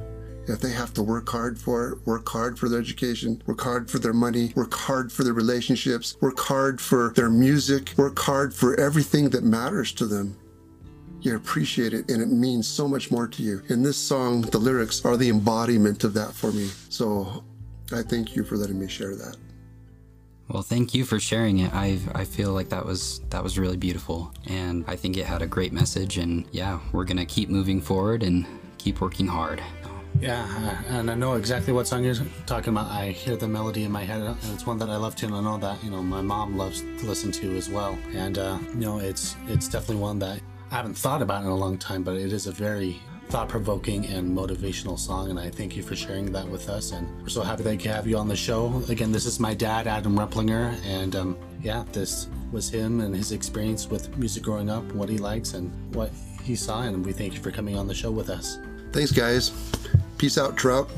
If 0.49 0.61
they 0.61 0.71
have 0.73 0.93
to 0.95 1.03
work 1.03 1.29
hard 1.29 1.59
for 1.59 1.91
it, 1.91 2.07
work 2.07 2.29
hard 2.29 2.59
for 2.59 2.69
their 2.69 2.81
education, 2.81 3.43
work 3.47 3.61
hard 3.61 3.91
for 3.91 3.99
their 3.99 4.13
money, 4.13 4.53
work 4.57 4.75
hard 4.75 5.13
for 5.13 5.25
their 5.25 5.33
relationships, 5.33 6.17
work 6.21 6.39
hard 6.39 6.81
for 6.81 7.13
their 7.15 7.31
music, 7.31 7.93
work 7.97 8.19
hard 8.19 8.53
for 8.53 8.79
everything 8.81 9.31
that 9.31 9.45
matters 9.45 9.93
to 9.93 10.07
them, 10.07 10.37
you 11.23 11.37
appreciate 11.37 11.93
it 11.93 12.11
and 12.11 12.23
it 12.23 12.31
means 12.31 12.67
so 12.67 12.89
much 12.89 13.11
more 13.11 13.29
to 13.29 13.43
you. 13.43 13.63
And 13.69 13.85
this 13.85 13.97
song, 13.97 14.43
the 14.43 14.59
lyrics 14.59 15.05
are 15.05 15.17
the 15.17 15.29
embodiment 15.29 16.05
of 16.05 16.15
that 16.15 16.33
for 16.33 16.53
me. 16.53 16.71
So 16.89 17.45
I 17.93 18.03
thank 18.03 18.37
you 18.37 18.45
for 18.45 18.57
letting 18.57 18.79
me 18.79 18.89
share 18.89 19.15
that. 19.17 19.37
Well, 20.49 20.63
thank 20.63 20.95
you 20.95 21.05
for 21.05 21.21
sharing 21.21 21.59
it. 21.59 21.73
I 21.73 21.99
I 22.13 22.25
feel 22.25 22.53
like 22.53 22.71
that 22.71 22.85
was 22.85 23.21
that 23.31 23.43
was 23.43 23.57
really 23.59 23.77
beautiful, 23.77 24.33
and 24.47 24.85
I 24.89 24.97
think 24.97 25.17
it 25.17 25.25
had 25.25 25.43
a 25.43 25.47
great 25.47 25.73
message. 25.73 26.19
And 26.19 26.45
yeah, 26.51 26.81
we're 26.93 27.05
gonna 27.05 27.27
keep 27.27 27.49
moving 27.49 27.81
forward 27.81 28.25
and 28.25 28.45
keep 28.79 29.01
working 29.01 29.29
hard. 29.29 29.63
Yeah, 30.19 30.43
uh, 30.43 30.97
and 30.97 31.11
I 31.11 31.15
know 31.15 31.35
exactly 31.35 31.73
what 31.73 31.87
song 31.87 32.03
you're 32.03 32.17
talking 32.47 32.71
about. 32.71 32.91
I 32.91 33.11
hear 33.11 33.37
the 33.37 33.47
melody 33.47 33.85
in 33.85 33.93
my 33.93 34.03
head, 34.03 34.23
and 34.23 34.37
it's 34.53 34.67
one 34.67 34.77
that 34.79 34.91
I 34.91 34.97
love 34.97 35.15
to, 35.17 35.27
and 35.27 35.37
I 35.37 35.41
know 35.41 35.57
that 35.59 35.83
you 35.85 35.91
know 35.91 36.03
my 36.03 36.21
mom 36.21 36.59
loves 36.59 36.81
to 36.81 37.07
listen 37.07 37.31
to 37.33 37.57
as 37.57 37.71
well. 37.71 37.97
And 38.13 38.37
uh, 38.37 38.59
you 38.75 38.81
know, 38.81 38.99
it's 38.99 39.37
it's 39.47 39.69
definitely 39.69 40.03
one 40.03 40.19
that 40.19 40.41
I 40.73 40.75
haven't 40.75 40.99
thought 40.99 41.23
about 41.23 41.45
in 41.45 41.49
a 41.49 41.55
long 41.55 41.79
time, 41.79 42.03
but 42.03 42.17
it 42.17 42.33
is 42.33 42.49
a 42.49 42.53
very 42.53 43.01
thought 43.31 43.49
provoking 43.49 44.07
and 44.07 44.37
motivational 44.37 44.99
song. 44.99 45.31
And 45.31 45.39
I 45.39 45.51
thank 45.51 45.77
you 45.77 45.83
for 45.83 45.95
sharing 45.95 46.33
that 46.33 46.47
with 46.49 46.69
us. 46.69 46.91
And 46.91 47.09
we're 47.23 47.29
so 47.29 47.43
happy 47.43 47.63
that 47.63 47.71
we 47.71 47.77
can 47.77 47.93
have 47.93 48.07
you 48.07 48.17
on 48.17 48.27
the 48.27 48.37
show. 48.37 48.83
Again, 48.89 49.13
this 49.13 49.25
is 49.25 49.39
my 49.39 49.55
dad, 49.55 49.87
Adam 49.87 50.19
Replinger. 50.19 50.75
And 50.85 51.15
um, 51.15 51.39
yeah, 51.63 51.85
this 51.93 52.27
was 52.51 52.69
him 52.69 53.01
and 53.01 53.15
his 53.15 53.31
experience 53.31 53.89
with 53.89 54.17
music 54.19 54.43
growing 54.43 54.69
up, 54.69 54.83
what 54.93 55.09
he 55.09 55.19
likes, 55.19 55.55
and 55.55 55.71
what 55.95 56.11
he 56.43 56.57
saw. 56.57 56.83
And 56.83 57.07
we 57.07 57.13
thank 57.13 57.35
you 57.35 57.41
for 57.41 57.53
coming 57.53 57.77
on 57.77 57.87
the 57.87 57.95
show 57.95 58.11
with 58.11 58.31
us. 58.31 58.59
Thanks, 58.93 59.13
guys. 59.13 59.53
Peace 60.19 60.37
out, 60.37 60.57
Trout. 60.57 60.91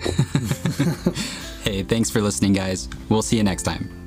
hey, 1.64 1.82
thanks 1.82 2.10
for 2.10 2.20
listening, 2.20 2.52
guys. 2.52 2.88
We'll 3.08 3.22
see 3.22 3.38
you 3.38 3.42
next 3.42 3.62
time. 3.62 3.99